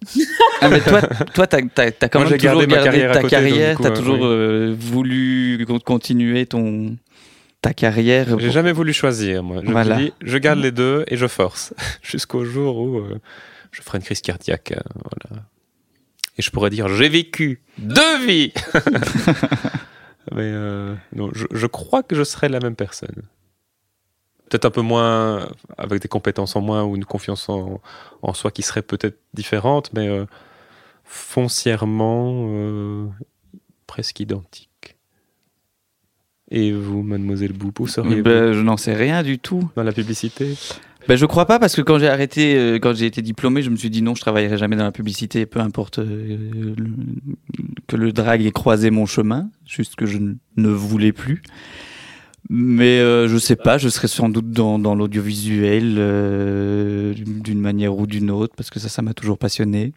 Ah, 0.62 0.70
mais 0.70 0.82
toi, 0.82 1.02
toi, 1.34 1.48
t'as, 1.48 1.62
t'as, 1.62 1.92
t'as 1.92 2.10
quand 2.10 2.20
Moi, 2.20 2.30
même 2.30 2.40
toujours 2.40 2.66
gardé 2.66 2.74
carrière 2.84 3.12
ta 3.14 3.22
côté, 3.22 3.30
carrière, 3.36 3.78
coup, 3.78 3.84
t'as 3.84 3.90
euh, 3.92 3.96
toujours 3.96 4.16
oui. 4.16 4.24
euh, 4.26 4.76
voulu 4.78 5.64
con- 5.68 5.80
continuer 5.80 6.46
ton 6.48 6.98
ta 7.62 7.74
carrière. 7.74 8.40
J'ai 8.40 8.50
jamais 8.52 8.72
voulu 8.72 8.92
choisir, 8.94 9.44
moi. 9.44 9.62
Je 9.64 9.70
me 9.72 9.98
dis, 9.98 10.14
je 10.24 10.38
garde 10.40 10.60
les 10.60 10.72
deux 10.72 11.04
et 11.08 11.16
je 11.18 11.28
force. 11.28 11.74
Jusqu'au 12.02 12.44
jour 12.44 12.78
où 12.78 12.98
euh, 12.98 13.20
je 13.72 13.82
ferai 13.84 14.00
une 14.00 14.04
crise 14.04 14.22
cardiaque. 14.22 14.72
euh, 14.72 14.82
voilà. 14.96 15.44
Et 16.38 16.42
je 16.42 16.50
pourrais 16.50 16.72
dire, 16.72 16.88
j'ai 16.88 17.10
vécu 17.10 17.62
deux 17.78 18.26
vies 18.26 18.52
Mais 20.34 20.44
euh, 20.54 20.96
non, 21.16 21.30
je, 21.34 21.46
je 21.52 21.68
crois 21.68 22.04
que 22.04 22.16
je 22.16 22.24
serais 22.24 22.50
la 22.50 22.60
même 22.60 22.76
personne. 22.76 23.24
Peut-être 24.52 24.66
un 24.66 24.70
peu 24.72 24.82
moins, 24.82 25.48
avec 25.78 26.02
des 26.02 26.10
compétences 26.10 26.58
en 26.58 26.62
moins 26.62 26.84
ou 26.84 26.98
une 26.98 27.06
confiance 27.06 27.48
en, 27.48 27.80
en 28.22 28.34
soi 28.34 28.52
qui 28.52 28.62
serait 28.64 28.82
peut-être 28.82 29.18
différente, 29.34 29.92
mais 29.94 30.08
euh, 30.10 30.26
foncièrement 31.06 32.48
euh, 32.50 33.06
presque 33.88 34.20
identique. 34.20 34.98
Et 36.50 36.74
vous, 36.74 37.02
mademoiselle 37.02 37.54
Boupou, 37.54 37.88
seriez-vous 37.88 38.24
Ben, 38.24 38.52
je 38.52 38.60
n'en 38.60 38.76
sais 38.76 38.94
rien 38.94 39.24
du 39.24 39.40
tout. 39.40 39.70
dans 39.78 39.84
la 39.84 39.94
publicité? 39.94 40.56
Ben, 41.08 41.16
je 41.16 41.26
crois 41.26 41.46
pas 41.46 41.58
parce 41.58 41.76
que 41.76 41.82
quand 41.82 41.98
j'ai 41.98 42.10
arrêté, 42.10 42.56
euh, 42.58 42.76
quand 42.78 42.94
j'ai 42.94 43.06
été 43.06 43.22
diplômé, 43.22 43.62
je 43.64 43.70
me 43.70 43.78
suis 43.78 43.90
dit 43.90 44.02
non, 44.02 44.16
je 44.16 44.22
travaillerai 44.22 44.58
jamais 44.58 44.76
dans 44.76 44.84
la 44.84 44.92
publicité, 44.92 45.46
peu 45.46 45.60
importe 45.62 46.00
euh, 46.00 46.76
le- 46.78 46.94
que 47.88 47.96
le 47.96 48.12
drag 48.12 48.46
ait 48.46 48.52
croisé 48.52 48.92
mon 48.92 49.06
chemin, 49.06 49.50
juste 49.66 49.96
que 49.96 50.06
je 50.06 50.18
ne 50.58 50.70
voulais 50.70 51.14
plus. 51.14 51.42
Mais 52.54 53.00
euh, 53.00 53.30
je 53.30 53.38
sais 53.38 53.56
pas, 53.56 53.78
je 53.78 53.88
serais 53.88 54.10
sans 54.10 54.28
doute 54.28 54.52
dans, 54.52 54.78
dans 54.78 54.94
l'audiovisuel 54.94 55.96
euh, 55.98 57.14
d'une 57.14 57.62
manière 57.62 57.98
ou 57.98 58.06
d'une 58.06 58.30
autre 58.30 58.54
parce 58.58 58.70
que 58.70 58.78
ça, 58.78 58.90
ça 58.90 59.02
m'a 59.02 59.14
toujours 59.14 59.38
passionné. 59.38 59.94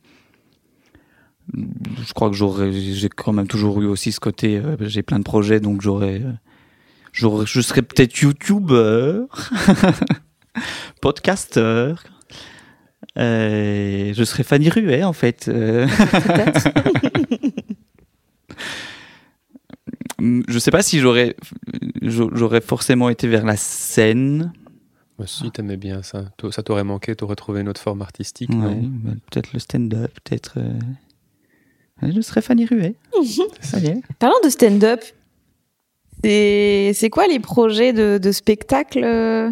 Je 1.53 2.13
crois 2.13 2.31
que 2.31 2.37
j'aurais, 2.37 2.71
j'ai 2.73 3.09
quand 3.09 3.33
même 3.33 3.49
toujours 3.49 3.83
eu 3.83 3.87
aussi 3.87 4.13
ce 4.13 4.21
côté, 4.21 4.59
euh, 4.59 4.77
j'ai 4.83 5.03
plein 5.03 5.19
de 5.19 5.25
projets 5.25 5.59
donc 5.59 5.83
j'aurais, 5.83 6.23
euh, 6.23 6.31
j'aurais, 7.13 7.45
je 7.45 7.61
serais 7.61 7.83
peut-être 7.83 8.17
youtubeur. 8.21 9.27
podcasteur. 11.01 12.05
Euh, 13.19 14.13
je 14.15 14.25
serais 14.25 14.43
Fanny 14.43 14.71
Ruet 14.71 15.05
en 15.05 15.13
fait. 15.13 15.49
Euh, 15.49 15.87
je 20.21 20.59
sais 20.59 20.71
pas 20.71 20.83
si 20.83 21.01
j'aurais 21.01 21.37
j'aurais 22.03 22.61
forcément 22.61 23.09
été 23.09 23.27
vers 23.29 23.45
la 23.45 23.57
scène. 23.57 24.53
Bah, 25.19 25.27
Si, 25.29 25.51
t'aimais 25.51 25.77
bien 25.77 26.03
ça. 26.03 26.25
Ça 26.51 26.63
t'aurait 26.63 26.85
manqué, 26.85 27.15
t'aurais 27.15 27.37
trouvé 27.37 27.61
une 27.61 27.69
autre 27.69 27.81
forme 27.81 28.03
artistique. 28.03 28.51
Ouais, 28.51 28.57
non 28.57 28.83
bah, 28.83 29.13
peut-être 29.31 29.53
le 29.53 29.59
stand-up, 29.61 30.11
peut-être. 30.25 30.55
euh, 30.59 32.11
Je 32.11 32.21
serais 32.21 32.43
Fanny 32.43 32.67
Ruet. 32.67 32.95
Parlant 34.19 34.41
de 34.45 34.49
stand-up, 34.49 35.01
c'est 36.23 36.93
c'est 36.95 37.11
quoi 37.11 37.27
les 37.29 37.39
projets 37.39 37.93
de, 37.93 38.19
de 38.21 38.33
spectacle 38.33 39.05
euh? 39.05 39.51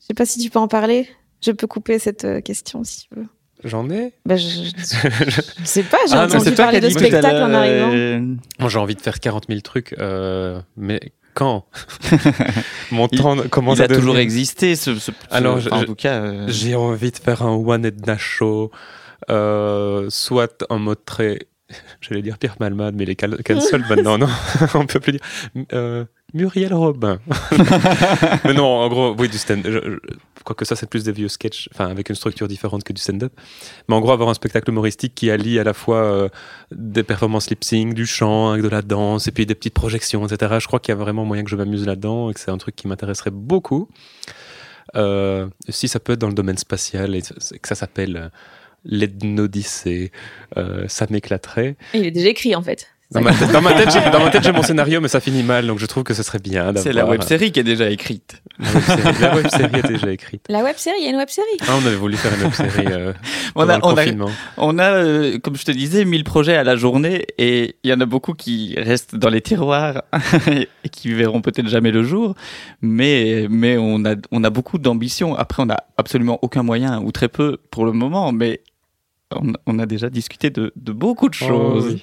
Je 0.00 0.06
sais 0.06 0.14
pas 0.14 0.26
si 0.26 0.40
tu 0.40 0.50
peux 0.50 0.58
en 0.58 0.68
parler. 0.68 1.08
Je 1.44 1.52
peux 1.52 1.66
couper 1.68 1.98
cette 2.00 2.24
euh, 2.24 2.40
question 2.40 2.82
si 2.82 3.06
tu 3.08 3.14
veux. 3.14 3.26
J'en 3.64 3.88
ai. 3.90 4.12
Bah, 4.26 4.36
je, 4.36 4.42
je- 4.44 5.30
je 5.30 5.40
sais 5.64 5.82
pas, 5.84 5.98
j'ai 6.08 6.14
Ah, 6.16 6.24
entendu 6.26 6.50
parler 6.52 6.80
de 6.80 6.88
spectacle 6.88 7.36
en 7.36 7.54
arrivant. 7.54 7.90
Euh, 7.94 8.20
Moi, 8.58 8.68
j'ai 8.68 8.78
envie 8.78 8.94
de 8.96 9.00
faire 9.00 9.20
40 9.20 9.44
000 9.48 9.60
trucs, 9.60 9.94
euh, 10.00 10.60
mais 10.76 11.00
quand? 11.34 11.64
Mon 12.90 13.08
temps 13.08 13.36
commence 13.50 13.78
il 13.78 13.82
à 13.82 13.84
a 13.84 13.88
toujours 13.88 14.18
existé, 14.18 14.74
ce, 14.76 14.94
ce- 14.96 15.12
Alors, 15.30 15.56
enfin, 15.58 15.80
en 15.80 15.84
tout 15.84 15.94
cas. 15.94 16.14
euh, 16.22 16.46
J'ai 16.48 16.74
envie 16.74 17.10
de 17.12 17.16
faire 17.18 17.42
un 17.42 17.54
One 17.54 17.84
Edna 17.86 18.18
Show, 18.18 18.70
euh, 19.30 20.06
soit 20.10 20.64
en 20.68 20.78
mode 20.78 21.04
très. 21.04 21.38
J'allais 22.00 22.22
dire 22.22 22.38
Pierre 22.38 22.56
Malmade, 22.60 22.94
mais 22.96 23.04
les 23.04 23.16
cancel 23.16 23.84
maintenant, 23.88 24.18
non 24.18 24.28
On 24.74 24.86
peut 24.86 25.00
plus 25.00 25.12
dire. 25.12 25.20
Muriel 26.34 26.72
Robin. 26.74 27.18
mais 28.44 28.54
non, 28.54 28.64
en 28.66 28.88
gros, 28.88 29.14
oui, 29.18 29.28
du 29.28 29.38
stand 29.38 29.62
je- 29.64 29.70
je- 29.72 29.98
Quoique 30.44 30.64
ça, 30.64 30.74
c'est 30.74 30.88
plus 30.90 31.04
des 31.04 31.12
vieux 31.12 31.28
sketchs, 31.28 31.68
enfin, 31.72 31.86
avec 31.88 32.08
une 32.08 32.16
structure 32.16 32.48
différente 32.48 32.82
que 32.82 32.92
du 32.92 33.00
stand-up. 33.00 33.32
Mais 33.88 33.94
en 33.94 34.00
gros, 34.00 34.10
avoir 34.10 34.28
un 34.28 34.34
spectacle 34.34 34.70
humoristique 34.70 35.14
qui 35.14 35.30
allie 35.30 35.60
à 35.60 35.62
la 35.64 35.72
fois 35.72 35.98
euh, 36.02 36.28
des 36.72 37.04
performances 37.04 37.48
lip-sync, 37.48 37.94
du 37.94 38.06
chant, 38.06 38.50
avec 38.50 38.62
de 38.64 38.68
la 38.68 38.82
danse, 38.82 39.28
et 39.28 39.30
puis 39.30 39.46
des 39.46 39.54
petites 39.54 39.74
projections, 39.74 40.26
etc. 40.26 40.56
Je 40.58 40.66
crois 40.66 40.80
qu'il 40.80 40.92
y 40.92 40.96
a 40.96 41.00
vraiment 41.00 41.24
moyen 41.24 41.44
que 41.44 41.50
je 41.50 41.54
m'amuse 41.54 41.86
là-dedans 41.86 42.28
et 42.28 42.34
que 42.34 42.40
c'est 42.40 42.50
un 42.50 42.58
truc 42.58 42.74
qui 42.74 42.88
m'intéresserait 42.88 43.30
beaucoup. 43.30 43.88
Euh, 44.96 45.46
si 45.68 45.86
ça 45.86 46.00
peut 46.00 46.14
être 46.14 46.18
dans 46.18 46.28
le 46.28 46.34
domaine 46.34 46.58
spatial 46.58 47.14
et 47.14 47.22
que 47.22 47.68
ça 47.68 47.76
s'appelle 47.76 48.16
euh, 48.16 48.28
l'Ethnodyssée, 48.84 50.10
euh, 50.56 50.86
ça 50.88 51.06
m'éclaterait. 51.08 51.76
Il 51.94 52.04
est 52.06 52.10
déjà 52.10 52.28
écrit 52.28 52.54
en 52.56 52.62
fait. 52.62 52.88
Dans 53.12 53.20
ma, 53.20 53.32
tête, 53.32 53.52
dans, 53.52 53.60
ma 53.60 53.74
tête, 54.30 54.42
j'ai, 54.42 54.52
mon 54.52 54.62
scénario, 54.62 55.00
mais 55.00 55.08
ça 55.08 55.20
finit 55.20 55.42
mal, 55.42 55.66
donc 55.66 55.78
je 55.78 55.86
trouve 55.86 56.02
que 56.02 56.14
ce 56.14 56.22
serait 56.22 56.38
bien 56.38 56.66
d'avoir... 56.66 56.82
C'est 56.82 56.92
la 56.92 57.06
web 57.06 57.22
série 57.22 57.52
qui 57.52 57.60
est 57.60 57.64
déjà 57.64 57.90
écrite. 57.90 58.42
La 58.58 58.72
web-série, 58.72 59.20
la 59.20 59.34
web-série 59.34 59.78
est 59.78 59.88
déjà 59.88 60.10
écrite. 60.10 60.46
La 60.48 60.62
web 60.62 60.76
série, 60.76 60.96
il 61.00 61.04
y 61.04 61.06
a 61.08 61.10
une 61.10 61.16
web 61.16 61.28
série. 61.28 61.46
Ah, 61.68 61.72
on 61.82 61.86
avait 61.86 61.96
voulu 61.96 62.16
faire 62.16 62.32
une 62.34 62.44
web-série 62.44 62.86
euh, 62.90 63.12
On 63.54 63.66
pendant 63.66 63.74
a, 63.74 64.06
le 64.06 64.22
on 64.22 64.26
a. 64.26 64.30
On 64.56 64.78
a, 64.78 64.92
euh, 64.92 65.38
comme 65.38 65.56
je 65.56 65.64
te 65.64 65.72
disais, 65.72 66.04
1000 66.04 66.24
projets 66.24 66.56
à 66.56 66.64
la 66.64 66.76
journée 66.76 67.26
et 67.38 67.76
il 67.82 67.90
y 67.90 67.92
en 67.92 68.00
a 68.00 68.06
beaucoup 68.06 68.32
qui 68.32 68.74
restent 68.78 69.14
dans 69.16 69.30
les 69.30 69.42
tiroirs 69.42 70.02
et 70.48 70.88
qui 70.88 71.12
verront 71.12 71.42
peut-être 71.42 71.68
jamais 71.68 71.90
le 71.90 72.02
jour. 72.02 72.34
Mais, 72.80 73.46
mais 73.50 73.76
on 73.78 74.04
a, 74.04 74.14
on 74.30 74.42
a 74.44 74.50
beaucoup 74.50 74.78
d'ambition. 74.78 75.34
Après, 75.34 75.62
on 75.62 75.66
n'a 75.66 75.84
absolument 75.96 76.38
aucun 76.42 76.62
moyen 76.62 77.00
ou 77.00 77.12
très 77.12 77.28
peu 77.28 77.58
pour 77.70 77.84
le 77.84 77.92
moment, 77.92 78.32
mais 78.32 78.62
on, 79.34 79.52
on 79.66 79.78
a 79.78 79.86
déjà 79.86 80.10
discuté 80.10 80.50
de, 80.50 80.72
de 80.76 80.92
beaucoup 80.92 81.28
de 81.28 81.34
choses. 81.34 81.86
Oh, 81.90 81.92
oui. 81.92 82.02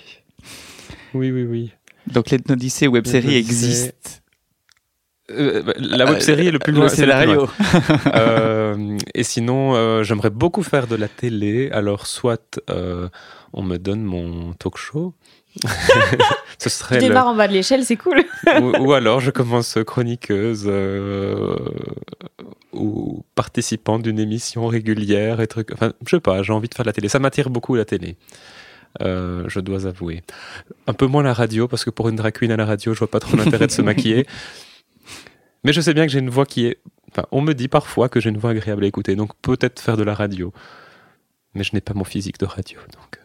Oui, 1.13 1.31
oui, 1.31 1.43
oui. 1.43 1.71
Donc, 2.07 2.29
l'Ethnodyssée 2.31 2.87
web 2.87 3.05
série 3.05 3.35
existe. 3.35 4.23
Euh, 5.31 5.61
la 5.77 6.05
web-série 6.05 6.47
est 6.47 6.51
le 6.51 6.57
plus 6.57 6.71
loin. 6.73 6.85
Le 6.85 6.89
plus 6.91 7.05
loin. 7.05 7.19
scénario. 7.19 7.49
Euh, 8.15 8.97
et 9.13 9.23
sinon, 9.23 9.75
euh, 9.75 10.01
j'aimerais 10.03 10.31
beaucoup 10.31 10.63
faire 10.63 10.87
de 10.87 10.95
la 10.95 11.07
télé. 11.07 11.69
Alors, 11.71 12.07
soit 12.07 12.59
euh, 12.71 13.09
on 13.53 13.61
me 13.61 13.77
donne 13.77 14.01
mon 14.03 14.53
talk 14.53 14.77
show. 14.77 15.13
Ce 16.57 16.63
Tu 16.63 16.69
serait 16.69 16.95
le- 16.95 17.01
démarres 17.01 17.27
en 17.27 17.35
bas 17.35 17.47
de 17.47 17.53
l'échelle, 17.53 17.83
c'est 17.85 17.95
cool. 17.95 18.23
ou, 18.61 18.71
ou 18.79 18.93
alors 18.93 19.19
je 19.19 19.29
commence 19.31 19.77
chroniqueuse 19.85 20.65
euh, 20.67 21.55
ou 22.73 23.23
participant 23.35 23.99
d'une 23.99 24.19
émission 24.19 24.67
régulière 24.67 25.41
et 25.41 25.47
trucs. 25.47 25.71
Enfin, 25.73 25.93
je 26.05 26.15
sais 26.15 26.19
pas, 26.19 26.41
j'ai 26.43 26.53
envie 26.53 26.69
de 26.69 26.73
faire 26.75 26.85
de 26.85 26.89
la 26.89 26.93
télé. 26.93 27.07
Ça 27.07 27.19
m'attire 27.19 27.49
beaucoup 27.49 27.75
la 27.75 27.85
télé. 27.85 28.17
Euh, 29.01 29.45
je 29.47 29.59
dois 29.59 29.85
avouer. 29.85 30.23
Un 30.87 30.93
peu 30.93 31.05
moins 31.05 31.23
la 31.23 31.33
radio, 31.33 31.67
parce 31.67 31.85
que 31.85 31.89
pour 31.89 32.09
une 32.09 32.15
drag 32.15 32.33
queen 32.33 32.51
à 32.51 32.57
la 32.57 32.65
radio, 32.65 32.93
je 32.93 32.99
vois 32.99 33.09
pas 33.09 33.19
trop 33.19 33.37
l'intérêt 33.37 33.67
de 33.67 33.71
se 33.71 33.81
maquiller. 33.81 34.25
Mais 35.63 35.73
je 35.73 35.81
sais 35.81 35.93
bien 35.93 36.05
que 36.05 36.11
j'ai 36.11 36.19
une 36.19 36.29
voix 36.29 36.45
qui 36.45 36.65
est. 36.65 36.79
Enfin, 37.11 37.25
on 37.31 37.41
me 37.41 37.53
dit 37.53 37.67
parfois 37.67 38.09
que 38.09 38.19
j'ai 38.19 38.29
une 38.29 38.37
voix 38.37 38.51
agréable 38.51 38.83
à 38.83 38.87
écouter, 38.87 39.15
donc 39.15 39.35
peut-être 39.41 39.79
faire 39.79 39.97
de 39.97 40.03
la 40.03 40.13
radio. 40.13 40.53
Mais 41.53 41.63
je 41.63 41.73
n'ai 41.73 41.81
pas 41.81 41.93
mon 41.93 42.03
physique 42.03 42.39
de 42.39 42.45
radio, 42.45 42.79
donc. 42.93 43.19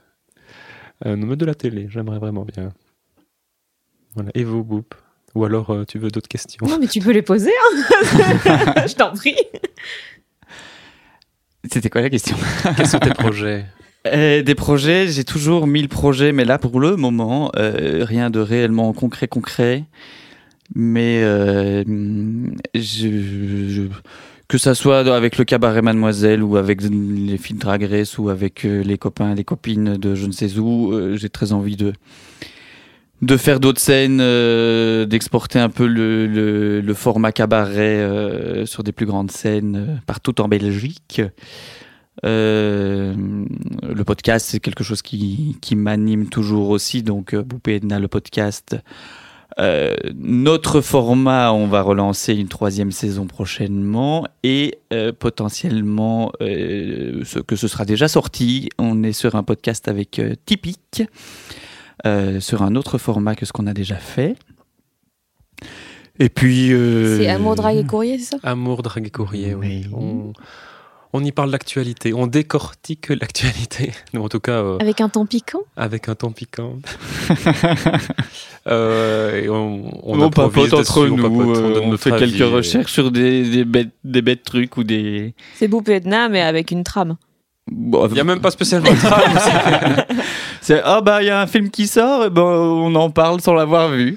Euh, 1.07 1.17
non, 1.17 1.27
mais 1.27 1.37
de 1.37 1.45
la 1.45 1.55
télé, 1.55 1.87
j'aimerais 1.91 2.19
vraiment 2.19 2.45
bien. 2.45 2.73
Voilà. 4.15 4.31
Et 4.35 4.45
vous, 4.45 4.65
Boop? 4.65 4.95
Ou 5.35 5.45
alors 5.45 5.71
euh, 5.71 5.85
tu 5.85 5.99
veux 5.99 6.11
d'autres 6.11 6.29
questions? 6.29 6.65
Non, 6.67 6.79
mais 6.79 6.87
tu 6.87 7.01
peux 7.01 7.11
les 7.11 7.23
poser, 7.23 7.51
hein. 7.51 7.83
Je 8.87 8.95
t'en 8.95 9.13
prie. 9.13 9.37
C'était 11.71 11.91
quoi 11.91 12.03
la 12.03 12.11
question? 12.11 12.37
Quels 12.77 12.87
sont 12.87 13.01
tes 13.01 13.11
projets? 13.11 13.67
Euh, 14.07 14.43
des 14.43 14.55
projets, 14.55 15.09
j'ai 15.09 15.25
toujours 15.25 15.67
1000 15.67 15.89
projets, 15.89 16.33
mais 16.33 16.45
là 16.45 16.59
pour 16.59 16.79
le 16.79 16.95
moment, 16.97 17.51
euh, 17.57 18.05
rien 18.05 18.29
de 18.31 18.39
réellement 18.39 18.93
concret 18.93 19.29
concret. 19.29 19.85
Mais 20.75 21.23
euh, 21.25 21.85
je, 22.75 22.81
je- 22.81 23.83
que 24.49 24.59
ça 24.59 24.75
soit 24.75 25.01
avec 25.15 25.39
le 25.39 25.45
cabaret 25.45 25.83
Mademoiselle 25.83 26.43
ou 26.43 26.57
avec 26.57 26.83
les 26.83 27.39
filles 27.39 27.57
Drag 27.57 27.83
Race 27.85 28.19
ou 28.19 28.29
avec 28.31 28.65
euh, 28.67 28.83
les 28.83 28.99
copains, 28.99 29.35
les 29.35 29.45
copines 29.45 29.97
de 29.97 30.15
je 30.15 30.27
ne 30.27 30.33
sais 30.33 30.59
où, 30.59 30.93
euh, 30.93 31.17
j'ai 31.17 31.31
très 31.31 31.53
envie 31.53 31.77
de 31.77 31.93
de 33.23 33.37
faire 33.39 33.59
d'autres 33.61 33.81
scènes, 33.81 34.19
d'exporter 35.07 35.59
un 35.59 35.71
peu 35.71 35.87
le, 35.87 36.27
le, 36.27 36.81
le 36.83 36.95
format 36.95 37.33
cabaret 37.33 38.07
sur 38.67 38.83
des 38.83 38.93
plus 38.93 39.07
grandes 39.07 39.31
scènes 39.31 40.01
partout 40.07 40.39
en 40.43 40.49
Belgique. 40.49 41.23
Euh, 42.25 43.15
le 43.83 44.05
podcast, 44.05 44.47
c'est 44.49 44.61
quelque 44.61 44.85
chose 44.85 45.03
qui, 45.03 45.57
qui 45.61 45.75
m'anime 45.77 46.29
toujours 46.29 46.71
aussi. 46.71 47.03
Donc, 47.03 47.35
euh, 47.35 47.43
Boupé 47.43 47.77
Edna, 47.77 47.99
le 47.99 48.09
podcast. 48.09 48.77
Euh, 49.61 49.95
notre 50.17 50.81
format, 50.81 51.53
on 51.53 51.67
va 51.69 51.83
relancer 51.83 52.35
une 52.35 52.49
troisième 52.49 52.91
saison 52.91 53.27
prochainement 53.27 54.27
et 54.43 54.79
euh, 54.93 55.13
potentiellement, 55.13 56.33
euh, 56.41 57.23
ce, 57.25 57.39
que 57.39 57.55
ce 57.57 57.69
sera 57.69 57.85
déjà 57.85 58.09
sorti. 58.09 58.69
On 58.79 59.03
est 59.05 59.13
sur 59.13 59.37
un 59.37 59.43
podcast 59.45 59.87
avec 59.87 60.19
euh, 60.19 60.35
Typique, 60.47 61.05
euh, 62.07 62.41
sur 62.41 62.63
un 62.63 62.75
autre 62.75 62.99
format 62.99 63.37
que 63.37 63.47
ce 63.47 63.53
qu'on 63.53 63.67
a 63.69 63.75
déjà 63.75 63.97
fait. 63.97 64.37
Et 66.19 66.29
puis. 66.29 66.73
euh, 66.73 67.19
C'est 67.19 67.29
Amour, 67.29 67.55
Drague 67.55 67.77
et 67.79 67.85
Courrier, 67.85 68.19
c'est 68.19 68.37
ça? 68.37 68.39
Amour, 68.43 68.83
drague 68.83 69.07
et 69.07 69.11
courrier, 69.11 69.55
oui. 69.55 69.87
Oui. 69.93 69.93
On, 69.97 70.33
on 71.17 71.23
y 71.25 71.31
parle 71.31 71.53
d'actualité, 71.53 72.13
on 72.13 72.27
décortique 72.27 73.09
l'actualité. 73.09 73.93
En 74.19 74.29
tout 74.29 74.41
cas, 74.41 74.63
euh, 74.63 74.79
Avec 74.81 75.01
un 75.01 75.09
ton 75.09 75.27
piquant 75.27 75.61
avec 75.77 76.09
un 76.09 76.15
ton 76.15 76.33
piquant. 76.33 76.79
Euh, 78.67 79.43
et 79.43 79.49
on, 79.51 79.91
on, 80.09 80.19
On, 80.23 80.31
papote 80.31 80.73
entre 80.73 80.79
dessus, 80.79 80.99
on 81.13 81.17
nous, 81.19 81.23
papote, 81.23 81.57
euh, 81.59 81.81
on 81.83 81.89
notre 81.91 82.03
fait 82.03 82.13
avis, 82.13 82.33
quelques 82.33 82.41
et- 82.41 82.55
recherches 82.55 82.93
sur 82.93 83.11
des, 83.11 83.43
des, 83.43 83.65
bêtes, 83.67 83.91
des 84.05 84.23
bêtes 84.23 84.43
trucs 84.43 84.79
ou 84.79 84.85
des. 84.85 85.35
C'est 85.57 85.69
Boop 85.69 85.87
et 85.91 85.97
Edna, 85.97 86.31
mais 86.31 86.41
avec 86.41 86.71
une 86.71 86.83
trame. 86.83 87.17
Bon, 87.71 88.07
Il 88.07 88.15
n'y 88.15 88.21
a 88.21 88.25
même 88.25 88.41
pas 88.41 88.51
spécialement 88.51 88.91
de 88.91 88.97
trame. 88.97 90.05
C'est 90.63 90.81
ah 90.83 91.03
bah 91.03 91.23
il 91.23 91.27
y 91.27 91.31
a 91.31 91.43
un 91.43 91.47
film 91.47 91.69
qui 91.69 91.87
sort, 91.87 92.25
et 92.25 92.31
ben 92.31 92.41
on 92.43 92.95
en 92.95 93.11
parle 93.11 93.43
sans 93.43 93.53
l'avoir 93.53 93.91
vu. 93.91 94.17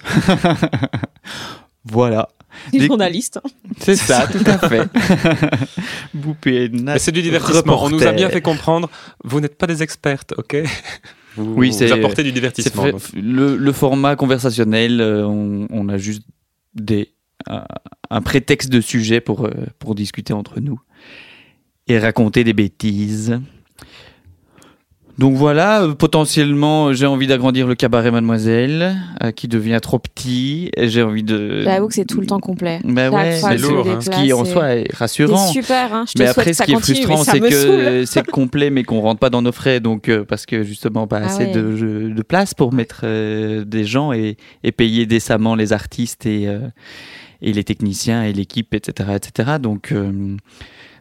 voilà. 1.83 2.29
Des- 2.71 2.85
journalistes. 2.87 3.39
hein. 3.43 3.49
C'est 3.79 3.95
ça, 3.95 4.27
tout 4.31 4.43
à 4.45 4.57
fait. 4.69 4.87
Boupé 6.13 6.71
c'est 6.97 7.11
du 7.11 7.21
divertissement. 7.21 7.83
On 7.83 7.89
nous 7.89 8.03
a 8.03 8.11
bien 8.11 8.29
fait 8.29 8.41
comprendre, 8.41 8.89
vous 9.23 9.39
n'êtes 9.39 9.57
pas 9.57 9.67
des 9.67 9.83
expertes, 9.83 10.33
ok? 10.37 10.57
Vous, 11.39 11.53
Oui, 11.53 11.69
vous 11.69 11.77
c'est- 11.77 11.91
apportez 11.91 12.23
du 12.23 12.31
divertissement. 12.31 12.83
fait- 12.97 13.15
le, 13.15 13.57
le 13.57 13.71
format 13.71 14.15
conversationnel, 14.15 14.99
euh, 14.99 15.23
on, 15.27 15.67
on 15.69 15.87
a 15.87 15.99
juste 15.99 16.23
des, 16.73 17.11
un, 17.47 17.63
un 18.09 18.21
prétexte 18.23 18.69
de 18.71 18.81
sujet 18.81 19.21
pour, 19.21 19.45
euh, 19.45 19.51
pour 19.77 19.93
discuter 19.93 20.33
entre 20.33 20.59
nous 20.59 20.79
et 21.87 21.99
raconter 21.99 22.43
des 22.43 22.53
bêtises. 22.53 23.39
Donc 25.17 25.35
voilà, 25.35 25.81
euh, 25.81 25.95
potentiellement, 25.95 26.93
j'ai 26.93 27.07
envie 27.07 27.25
d'agrandir 27.25 27.65
le 27.65 27.73
cabaret 27.73 28.11
Mademoiselle, 28.11 28.97
euh, 29.23 29.31
qui 29.31 29.47
devient 29.47 29.79
trop 29.81 29.97
petit. 29.97 30.69
et 30.77 30.89
J'ai 30.89 31.01
envie 31.01 31.23
de. 31.23 31.63
J'avoue 31.63 31.87
que 31.87 31.95
c'est 31.95 32.05
tout 32.05 32.21
le 32.21 32.27
temps 32.27 32.39
complet. 32.39 32.79
Bah 32.83 33.09
ouais, 33.09 33.39
c'est 33.41 33.57
lourd, 33.57 33.87
hein. 33.89 33.99
ce 33.99 34.11
qui 34.11 34.31
en 34.31 34.45
soi 34.45 34.75
est 34.75 34.93
rassurant. 34.93 35.37
C'est 35.47 35.61
super, 35.61 35.93
hein. 35.93 36.05
je 36.07 36.13
te 36.13 36.19
Mais 36.19 36.27
après, 36.29 36.53
ce 36.53 36.61
qui 36.63 36.71
est 36.71 36.79
frustrant, 36.79 37.23
c'est 37.23 37.39
que 37.39 38.03
c'est 38.05 38.27
complet, 38.27 38.69
mais 38.69 38.83
qu'on 38.83 39.01
rentre 39.01 39.19
pas 39.19 39.31
dans 39.31 39.41
nos 39.41 39.51
frais. 39.51 39.79
Donc, 39.79 40.07
euh, 40.07 40.23
parce 40.23 40.45
que 40.45 40.61
justement, 40.63 41.07
pas 41.07 41.19
Ah 41.23 41.25
assez 41.25 41.45
ouais. 41.45 41.51
de, 41.51 42.13
de 42.15 42.21
place 42.21 42.53
pour 42.53 42.71
mettre 42.71 43.01
euh, 43.03 43.65
des 43.65 43.85
gens 43.85 44.13
et, 44.13 44.37
et 44.63 44.71
payer 44.71 45.07
décemment 45.07 45.55
les 45.55 45.73
artistes 45.73 46.27
et, 46.27 46.47
euh, 46.47 46.59
et 47.41 47.53
les 47.53 47.63
techniciens 47.63 48.23
et 48.23 48.33
l'équipe, 48.33 48.75
etc., 48.75 49.09
etc. 49.15 49.53
Donc, 49.59 49.91
euh, 49.91 50.35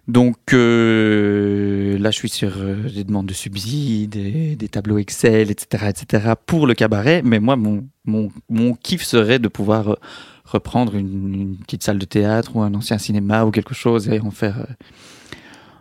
donc 0.08 0.36
euh, 0.52 1.98
là, 1.98 2.12
je 2.12 2.16
suis 2.16 2.28
sur 2.28 2.52
euh, 2.58 2.76
des 2.94 3.02
demandes 3.02 3.26
de 3.26 3.34
subsides, 3.34 4.10
des, 4.56 4.68
tableaux 4.68 4.98
Excel, 4.98 5.50
etc., 5.50 5.86
etc. 5.88 6.34
pour 6.46 6.68
le 6.68 6.74
cabaret. 6.74 7.22
Mais 7.24 7.40
moi, 7.40 7.56
mon, 7.56 7.84
mon, 8.04 8.74
kiff 8.74 9.02
serait 9.02 9.40
de 9.40 9.48
pouvoir 9.48 9.88
euh, 9.88 9.96
reprendre 10.44 10.94
une, 10.94 11.56
petite 11.56 11.82
salle 11.82 11.98
de 11.98 12.04
théâtre 12.04 12.54
ou 12.54 12.62
un 12.62 12.72
ancien 12.74 12.98
cinéma 12.98 13.44
ou 13.44 13.50
quelque 13.50 13.74
chose 13.74 14.08
et 14.08 14.20
en 14.20 14.30
faire, 14.30 14.66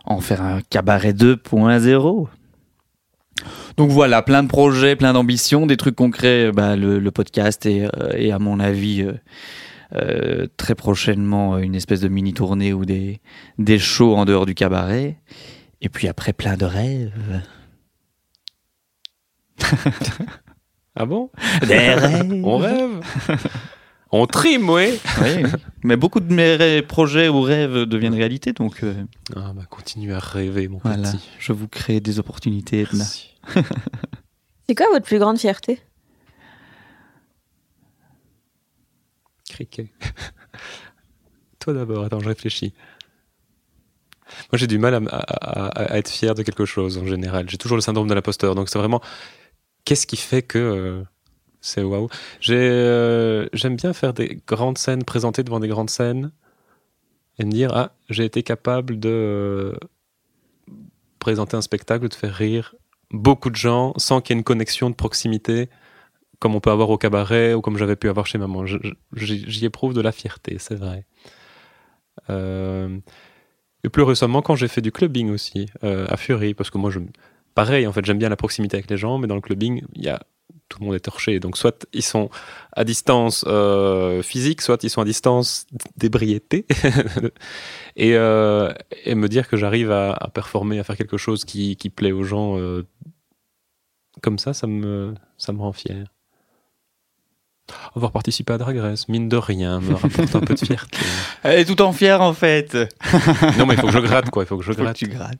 en 0.05 0.21
faire 0.21 0.41
un 0.41 0.61
cabaret 0.71 1.13
2.0. 1.13 2.27
Donc 3.77 3.91
voilà, 3.91 4.23
plein 4.23 4.41
de 4.41 4.47
projets, 4.47 4.95
plein 4.95 5.13
d'ambitions, 5.13 5.67
des 5.67 5.77
trucs 5.77 5.95
concrets, 5.95 6.51
bah, 6.51 6.75
le, 6.75 7.11
podcast 7.11 7.67
et, 7.67 7.87
et 8.17 8.31
à 8.31 8.39
mon 8.39 8.59
avis 8.59 9.05
euh, 9.95 10.47
très 10.57 10.75
prochainement 10.75 11.55
euh, 11.55 11.59
une 11.59 11.75
espèce 11.75 12.01
de 12.01 12.07
mini 12.07 12.33
tournée 12.33 12.73
ou 12.73 12.85
des, 12.85 13.19
des 13.57 13.79
shows 13.79 14.15
en 14.15 14.25
dehors 14.25 14.45
du 14.45 14.53
cabaret. 14.55 15.17
Et 15.81 15.89
puis 15.89 16.07
après 16.07 16.33
plein 16.33 16.57
de 16.57 16.65
rêves. 16.65 17.41
Ah 20.97 21.05
bon? 21.05 21.29
Des 21.67 21.77
rêves. 21.93 22.41
On 22.45 22.57
rêve 22.57 23.01
On 24.11 24.25
trime, 24.27 24.69
oui 24.69 24.97
Oui, 25.21 25.27
oui. 25.43 25.49
Mais 25.83 25.97
beaucoup 25.97 26.21
de 26.21 26.33
mes 26.33 26.55
rêves- 26.55 26.87
projets 26.87 27.27
ou 27.27 27.41
rêves 27.41 27.83
deviennent 27.83 28.13
réalité, 28.13 28.53
donc 28.53 28.81
euh, 28.83 28.93
Ah 29.35 29.51
bah 29.53 29.63
continue 29.69 30.13
à 30.13 30.19
rêver, 30.19 30.69
mon 30.69 30.77
voilà, 30.81 31.11
petit. 31.11 31.29
je 31.37 31.51
vous 31.51 31.67
crée 31.67 31.99
des 31.99 32.17
opportunités. 32.19 32.81
Edna. 32.83 32.99
Merci. 32.99 33.35
C'est 34.69 34.75
quoi 34.75 34.85
votre 34.93 35.05
plus 35.05 35.19
grande 35.19 35.37
fierté? 35.37 35.81
Toi 41.59 41.73
d'abord, 41.73 42.05
attends, 42.05 42.19
je 42.19 42.27
réfléchis. 42.27 42.73
Moi, 44.51 44.57
j'ai 44.57 44.67
du 44.67 44.77
mal 44.77 45.07
à, 45.11 45.97
être 45.97 46.09
fier 46.09 46.35
de 46.35 46.43
quelque 46.43 46.65
chose 46.65 46.97
en 46.97 47.05
général. 47.05 47.49
J'ai 47.49 47.57
toujours 47.57 47.77
le 47.77 47.81
syndrome 47.81 48.07
de 48.07 48.13
l'imposteur. 48.13 48.55
Donc, 48.55 48.69
c'est 48.69 48.79
vraiment 48.79 49.01
qu'est-ce 49.85 50.07
qui 50.07 50.17
fait 50.17 50.41
que 50.41 50.57
euh, 50.57 51.03
c'est 51.61 51.83
waouh. 51.83 52.09
Euh, 52.49 53.47
J'aime 53.53 53.75
bien 53.75 53.93
faire 53.93 54.13
des 54.13 54.41
grandes 54.47 54.77
scènes, 54.77 55.03
présenter 55.03 55.43
devant 55.43 55.59
des 55.59 55.67
grandes 55.67 55.89
scènes 55.89 56.31
et 57.37 57.45
me 57.45 57.51
dire 57.51 57.71
ah, 57.73 57.91
j'ai 58.09 58.25
été 58.25 58.43
capable 58.43 58.99
de 58.99 59.09
euh, 59.09 59.73
présenter 61.19 61.55
un 61.55 61.61
spectacle, 61.61 62.09
de 62.09 62.13
faire 62.13 62.33
rire 62.33 62.75
beaucoup 63.11 63.49
de 63.49 63.55
gens 63.55 63.93
sans 63.97 64.21
qu'il 64.21 64.33
y 64.33 64.35
ait 64.35 64.39
une 64.39 64.43
connexion 64.43 64.89
de 64.89 64.95
proximité 64.95 65.69
comme 66.39 66.55
on 66.55 66.59
peut 66.59 66.71
avoir 66.71 66.89
au 66.89 66.97
cabaret 66.97 67.53
ou 67.53 67.61
comme 67.61 67.77
j'avais 67.77 67.95
pu 67.95 68.09
avoir 68.09 68.27
chez 68.27 68.37
maman. 68.37 68.65
J'y 69.13 69.65
éprouve 69.65 69.93
de 69.93 70.01
la 70.01 70.11
fierté, 70.11 70.57
c'est 70.59 70.75
vrai. 70.75 71.05
Euh, 72.29 72.97
et 73.83 73.89
plus 73.89 74.03
récemment, 74.03 74.41
quand 74.41 74.55
j'ai 74.55 74.67
fait 74.67 74.81
du 74.81 74.91
clubbing 74.91 75.29
aussi, 75.29 75.67
euh, 75.83 76.07
à 76.09 76.17
Fury, 76.17 76.53
parce 76.53 76.69
que 76.69 76.77
moi, 76.77 76.89
je, 76.89 76.99
pareil, 77.53 77.85
en 77.87 77.93
fait, 77.93 78.03
j'aime 78.05 78.17
bien 78.17 78.29
la 78.29 78.35
proximité 78.35 78.77
avec 78.77 78.89
les 78.89 78.97
gens, 78.97 79.17
mais 79.17 79.27
dans 79.27 79.35
le 79.35 79.41
clubbing, 79.41 79.83
il 79.93 80.03
y 80.03 80.09
a, 80.09 80.21
tout 80.69 80.79
le 80.79 80.85
monde 80.85 80.95
est 80.95 81.01
torché. 81.01 81.39
Donc, 81.39 81.57
soit 81.57 81.85
ils 81.93 82.03
sont 82.03 82.29
à 82.73 82.83
distance 82.83 83.45
euh, 83.47 84.21
physique, 84.23 84.61
soit 84.61 84.83
ils 84.83 84.89
sont 84.89 85.01
à 85.01 85.05
distance 85.05 85.67
d'ébriété. 85.97 86.65
et, 87.95 88.15
euh, 88.15 88.73
et 89.03 89.15
me 89.15 89.27
dire 89.27 89.47
que 89.47 89.57
j'arrive 89.57 89.91
à, 89.91 90.13
à 90.13 90.29
performer, 90.29 90.79
à 90.79 90.83
faire 90.83 90.97
quelque 90.97 91.17
chose 91.17 91.45
qui, 91.45 91.75
qui 91.75 91.89
plaît 91.89 92.11
aux 92.11 92.23
gens 92.23 92.57
euh, 92.57 92.83
comme 94.21 94.39
ça, 94.39 94.53
ça 94.53 94.67
me, 94.67 95.13
ça 95.37 95.53
me 95.53 95.59
rend 95.59 95.73
fier. 95.73 96.05
Avoir 97.95 98.11
participé 98.11 98.53
à 98.53 98.57
Drag 98.57 98.77
Race, 98.77 99.07
mine 99.09 99.27
de 99.27 99.37
rien, 99.37 99.79
me 99.79 99.93
rapporte 99.95 100.35
un 100.35 100.39
peu 100.41 100.53
de 100.53 100.59
fierté. 100.59 100.97
Elle 101.43 101.59
est 101.59 101.65
tout 101.65 101.81
en 101.81 101.91
fière 101.93 102.21
en 102.21 102.33
fait. 102.33 102.73
Non, 103.57 103.65
mais 103.65 103.73
il 103.73 103.79
faut 103.79 103.87
que 103.87 103.93
je 103.93 103.99
gratte, 103.99 104.29
quoi. 104.29 104.43
Il 104.43 104.45
faut 104.47 104.57
que 104.57 104.63
je 104.63 104.71
Faut 104.71 104.77
que 104.77 104.83
gratte. 104.83 104.97
tu 104.97 105.07
grattes. 105.07 105.39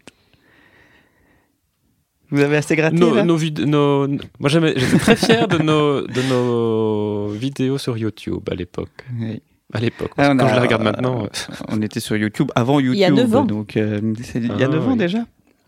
Vous 2.32 2.42
avez 2.42 2.58
assez 2.58 2.76
gratté 2.76 2.96
Nos, 2.98 3.14
là 3.14 3.24
nos 3.24 3.38
vid- 3.38 3.64
nos- 3.66 4.08
moi, 4.40 4.50
j'aimais- 4.50 4.74
j'étais 4.76 4.98
très 4.98 5.16
fier 5.16 5.48
de 5.48 5.60
nos, 5.60 6.02
de 6.08 6.22
nos 6.24 7.28
vidéos 7.30 7.78
sur 7.78 7.98
YouTube 7.98 8.42
à 8.50 8.56
l'époque. 8.56 9.06
Oui. 9.20 9.42
À 9.74 9.80
l'époque. 9.80 10.12
Ah, 10.18 10.30
Quand 10.30 10.40
a- 10.40 10.48
je 10.50 10.54
les 10.56 10.60
regarde 10.62 10.84
maintenant. 10.84 11.26
euh, 11.26 11.28
On 11.70 11.82
était 11.82 12.00
sur 12.00 12.16
YouTube 12.18 12.52
avant 12.56 12.80
YouTube. 12.80 12.96
Il 12.96 13.02
y 13.02 13.06
a 13.06 13.12
neuf 13.12 13.36
ans. 13.36 13.46
Donc, 13.46 13.78
euh, 13.78 14.00
il 14.36 14.46
y 14.48 14.50
a 14.50 14.66
Ah, 14.66 14.68
9 14.68 14.88
ans 14.88 14.92
oui. 14.92 14.98
déjà. 14.98 15.20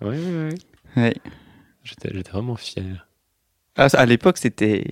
Oui, 0.02 0.16
oui, 0.18 0.56
oui. 0.98 1.12
J'étais 1.84 2.10
vraiment 2.32 2.56
fier. 2.56 3.08
Ah, 3.76 3.88
à 3.94 4.06
l'époque, 4.06 4.38
c'était 4.40 4.84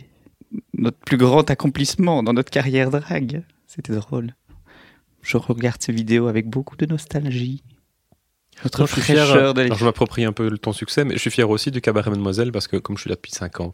notre 0.78 0.98
plus 1.00 1.18
grand 1.18 1.50
accomplissement 1.50 2.24
dans 2.24 2.34
notre 2.34 2.50
carrière 2.52 2.90
drague. 2.92 3.44
C'était 3.68 3.94
drôle. 3.94 4.34
Je 5.22 5.38
regarde 5.38 5.82
ces 5.82 5.92
vidéos 5.92 6.28
avec 6.28 6.48
beaucoup 6.48 6.76
de 6.78 6.86
nostalgie. 6.86 7.64
Notre 8.64 8.80
Moi, 8.80 8.88
je 8.88 8.94
suis 8.94 9.02
fier. 9.02 9.30
alors, 9.32 9.56
je 9.78 9.84
m'approprie 9.86 10.24
un 10.24 10.32
peu 10.32 10.50
ton 10.58 10.72
succès, 10.72 11.04
mais 11.04 11.16
je 11.16 11.20
suis 11.20 11.32
fier 11.32 11.50
aussi 11.50 11.72
du 11.72 11.82
cabaret 11.82 12.10
Mademoiselle 12.12 12.52
parce 12.52 12.68
que 12.68 12.78
comme 12.78 12.96
je 12.98 13.02
suis 13.02 13.10
là 13.10 13.16
depuis 13.16 13.32
5 13.32 13.60
ans. 13.60 13.74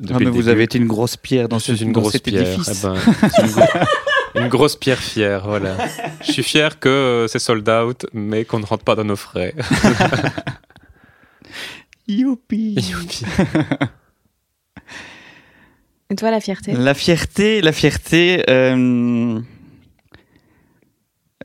Depuis 0.00 0.14
Ah, 0.14 0.18
mais 0.20 0.26
vous 0.30 0.38
début, 0.38 0.48
avez 0.50 0.62
été 0.62 0.78
une 0.78 0.86
grosse 0.86 1.16
pierre 1.16 1.48
dans, 1.48 1.58
ce, 1.58 1.72
une 1.72 1.92
dans 1.92 2.00
grosse 2.00 2.12
cet 2.12 2.22
pierre. 2.24 2.42
édifice. 2.54 2.84
Eh 2.84 2.86
ben, 2.86 2.94
une, 2.94 3.50
gro- 3.50 3.66
une 4.36 4.48
grosse 4.48 4.76
pierre 4.76 4.98
fière, 5.00 5.44
voilà. 5.46 5.76
Je 6.24 6.30
suis 6.32 6.44
fier 6.44 6.78
que 6.78 6.88
euh, 6.88 7.26
c'est 7.26 7.40
sold 7.40 7.68
out, 7.68 8.06
mais 8.12 8.44
qu'on 8.44 8.60
ne 8.60 8.64
rentre 8.64 8.84
pas 8.84 8.94
dans 8.94 9.04
nos 9.04 9.16
frais. 9.16 9.54
Youpi 12.06 12.74
Youpi. 12.76 13.24
Et 16.10 16.14
toi, 16.14 16.30
la 16.30 16.40
fierté? 16.40 16.72
La 16.72 16.94
fierté, 16.94 17.60
la 17.60 17.72
fierté. 17.72 18.42
euh, 18.48 19.40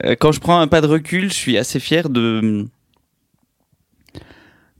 euh, 0.04 0.16
Quand 0.20 0.32
je 0.32 0.40
prends 0.40 0.60
un 0.60 0.68
pas 0.68 0.80
de 0.82 0.88
recul, 0.88 1.30
je 1.30 1.34
suis 1.36 1.58
assez 1.58 1.80
fier 1.80 2.10
de 2.10 2.68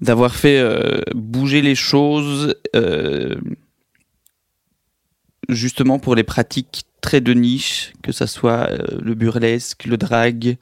d'avoir 0.02 0.36
fait 0.36 0.58
euh, 0.60 1.00
bouger 1.14 1.62
les 1.62 1.76
choses, 1.76 2.56
justement 5.48 5.98
pour 6.00 6.16
les 6.16 6.24
pratiques 6.24 6.84
très 7.00 7.22
de 7.22 7.34
niche, 7.34 7.94
que 8.02 8.12
ça 8.12 8.28
soit 8.28 8.70
le 9.02 9.14
burlesque, 9.14 9.86
le 9.86 9.96
drag. 9.98 10.58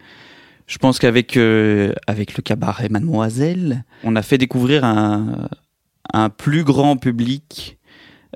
Je 0.67 0.77
pense 0.77 0.99
qu'avec 0.99 1.37
avec 2.07 2.37
le 2.37 2.41
cabaret 2.43 2.89
Mademoiselle, 2.89 3.83
on 4.03 4.15
a 4.15 4.21
fait 4.21 4.37
découvrir 4.37 4.83
un, 4.83 5.49
un 6.13 6.29
plus 6.29 6.63
grand 6.63 6.97
public 6.97 7.77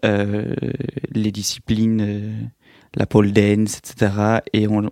les 0.04 1.32
disciplines, 1.32 2.02
euh, 2.02 2.34
la 2.96 3.06
pole 3.06 3.32
dance, 3.32 3.78
etc. 3.78 4.12
Et 4.54 4.68
on, 4.68 4.90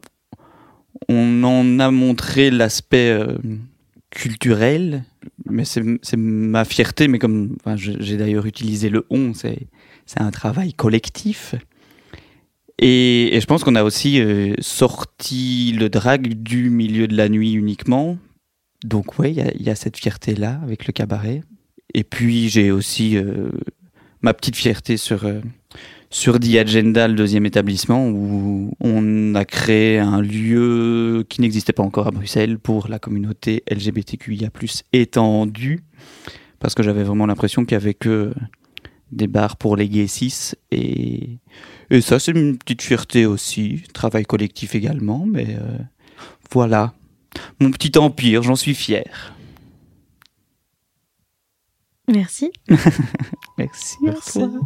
on 1.09 1.43
en 1.43 1.79
a 1.79 1.91
montré 1.91 2.49
l'aspect 2.51 3.09
euh, 3.11 3.37
culturel, 4.09 5.03
mais 5.49 5.65
c'est 5.65 5.83
ma 6.17 6.65
fierté, 6.65 7.07
mais 7.07 7.19
comme 7.19 7.57
j'ai 7.77 8.17
d'ailleurs 8.17 8.45
utilisé 8.45 8.89
le 8.89 9.05
on, 9.09 9.33
c'est 9.33 9.67
un 10.17 10.31
travail 10.31 10.73
collectif. 10.73 11.55
Et, 12.79 13.35
et 13.35 13.39
je 13.41 13.45
pense 13.45 13.63
qu'on 13.63 13.75
a 13.75 13.83
aussi 13.83 14.19
euh, 14.19 14.55
sorti 14.59 15.73
le 15.77 15.89
drag 15.89 16.33
du 16.41 16.69
milieu 16.69 17.07
de 17.07 17.15
la 17.15 17.29
nuit 17.29 17.53
uniquement. 17.53 18.17
Donc 18.83 19.19
ouais, 19.19 19.31
il 19.31 19.61
y 19.61 19.69
a- 19.69 19.75
cette 19.75 19.97
fierté-là 19.97 20.59
avec 20.63 20.87
le 20.87 20.91
cabaret. 20.93 21.41
Et 21.93 22.03
puis 22.03 22.49
j'ai 22.49 22.71
aussi 22.71 23.15
euh, 23.17 23.49
ma 24.23 24.33
petite 24.33 24.55
fierté 24.55 24.97
sur, 24.97 25.25
euh, 25.25 25.41
sur 26.09 26.39
The 26.39 26.55
Agenda, 26.55 27.07
le 27.07 27.13
deuxième 27.13 27.45
établissement, 27.45 28.07
où 28.07 28.73
on 28.79 29.35
a 29.35 29.45
créé 29.45 29.99
un 29.99 30.21
lieu 30.21 31.25
qui 31.29 31.41
n'existait 31.41 31.73
pas 31.73 31.83
encore 31.83 32.07
à 32.07 32.11
Bruxelles 32.11 32.57
pour 32.57 32.87
la 32.87 32.99
communauté 32.99 33.63
LGBTQIA+, 33.69 34.49
étendue, 34.93 35.83
parce 36.59 36.73
que 36.73 36.81
j'avais 36.81 37.03
vraiment 37.03 37.25
l'impression 37.25 37.65
qu'il 37.65 37.73
y 37.73 37.81
avait 37.81 37.93
que 37.93 38.33
des 39.11 39.27
bars 39.27 39.57
pour 39.57 39.75
les 39.75 39.87
gays 39.87 40.07
6 40.07 40.55
et, 40.71 41.37
et 41.91 42.01
ça 42.01 42.17
c'est 42.17 42.31
une 42.31 42.57
petite 42.57 42.81
fierté 42.81 43.27
aussi, 43.27 43.83
travail 43.93 44.25
collectif 44.25 44.73
également, 44.73 45.25
mais 45.27 45.47
euh, 45.49 45.77
voilà, 46.51 46.93
mon 47.59 47.69
petit 47.71 47.97
empire, 47.99 48.41
j'en 48.41 48.55
suis 48.55 48.73
fier. 48.73 49.33
Merci. 52.07 52.51
Merci. 53.57 53.97
Merci. 54.01 54.41
À 54.41 54.47
toi. 54.47 54.59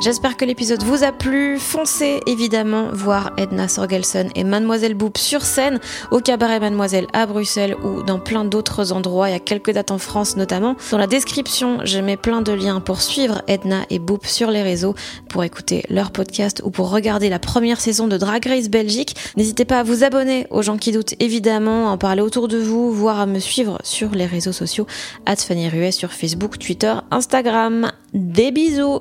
J'espère 0.00 0.36
que 0.36 0.44
l'épisode 0.44 0.84
vous 0.84 1.02
a 1.02 1.10
plu. 1.10 1.58
Foncez 1.58 2.20
évidemment 2.26 2.90
voir 2.92 3.32
Edna 3.36 3.66
Sorgelson 3.66 4.28
et 4.36 4.44
Mademoiselle 4.44 4.94
Boop 4.94 5.18
sur 5.18 5.42
scène 5.42 5.80
au 6.12 6.20
cabaret 6.20 6.60
Mademoiselle 6.60 7.08
à 7.12 7.26
Bruxelles 7.26 7.74
ou 7.82 8.04
dans 8.04 8.20
plein 8.20 8.44
d'autres 8.44 8.92
endroits. 8.92 9.28
Il 9.28 9.32
y 9.32 9.36
a 9.36 9.40
quelques 9.40 9.72
dates 9.72 9.90
en 9.90 9.98
France 9.98 10.36
notamment. 10.36 10.76
Dans 10.92 10.98
la 10.98 11.08
description, 11.08 11.80
je 11.82 11.98
mets 11.98 12.16
plein 12.16 12.42
de 12.42 12.52
liens 12.52 12.78
pour 12.78 13.02
suivre 13.02 13.42
Edna 13.48 13.86
et 13.90 13.98
Boop 13.98 14.24
sur 14.24 14.52
les 14.52 14.62
réseaux, 14.62 14.94
pour 15.28 15.42
écouter 15.42 15.82
leur 15.90 16.12
podcast 16.12 16.62
ou 16.64 16.70
pour 16.70 16.90
regarder 16.90 17.28
la 17.28 17.40
première 17.40 17.80
saison 17.80 18.06
de 18.06 18.16
Drag 18.16 18.46
Race 18.46 18.70
Belgique. 18.70 19.16
N'hésitez 19.36 19.64
pas 19.64 19.80
à 19.80 19.82
vous 19.82 20.04
abonner 20.04 20.46
aux 20.50 20.62
gens 20.62 20.76
qui 20.76 20.92
doutent 20.92 21.14
évidemment, 21.18 21.88
à 21.88 21.90
en 21.90 21.98
parler 21.98 22.22
autour 22.22 22.46
de 22.46 22.58
vous, 22.58 22.92
voire 22.92 23.18
à 23.18 23.26
me 23.26 23.40
suivre 23.40 23.80
sur 23.82 24.10
les 24.10 24.26
réseaux 24.26 24.52
sociaux. 24.52 24.86
Fanny 25.26 25.68
Ruet 25.68 25.90
sur 25.90 26.12
Facebook, 26.12 26.56
Twitter, 26.58 26.94
Instagram. 27.10 27.90
Des 28.14 28.52
bisous 28.52 29.00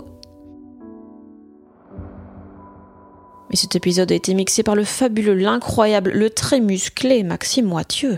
Mais 3.50 3.56
cet 3.56 3.76
épisode 3.76 4.12
a 4.12 4.16
été 4.16 4.34
mixé 4.34 4.64
par 4.64 4.76
le 4.76 4.84
fabuleux, 4.84 5.34
l'incroyable, 5.34 6.12
le 6.12 6.30
très 6.30 6.60
musclé 6.60 7.24
Maxime 7.24 7.66
Moitieu. 7.66 8.18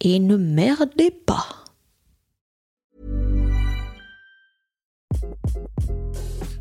Et 0.00 0.18
ne 0.18 0.36
merdez 0.36 1.10
pas. 1.10 1.46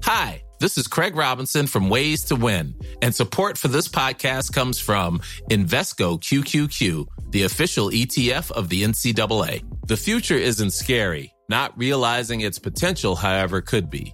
Hi, 0.03 0.41
this 0.59 0.77
is 0.77 0.87
Craig 0.87 1.15
Robinson 1.15 1.67
from 1.67 1.89
Ways 1.89 2.25
to 2.25 2.35
Win, 2.35 2.73
and 3.01 3.13
support 3.13 3.57
for 3.57 3.69
this 3.69 3.87
podcast 3.87 4.51
comes 4.51 4.79
from 4.79 5.19
Invesco 5.49 6.19
QQQ, 6.19 7.05
the 7.31 7.43
official 7.43 7.89
ETF 7.91 8.51
of 8.51 8.69
the 8.69 8.83
NCAA. 8.83 9.63
The 9.87 9.97
future 9.97 10.37
isn't 10.37 10.71
scary. 10.71 11.31
Not 11.47 11.75
realizing 11.77 12.41
its 12.41 12.59
potential, 12.59 13.15
however, 13.15 13.61
could 13.61 13.89
be. 13.89 14.13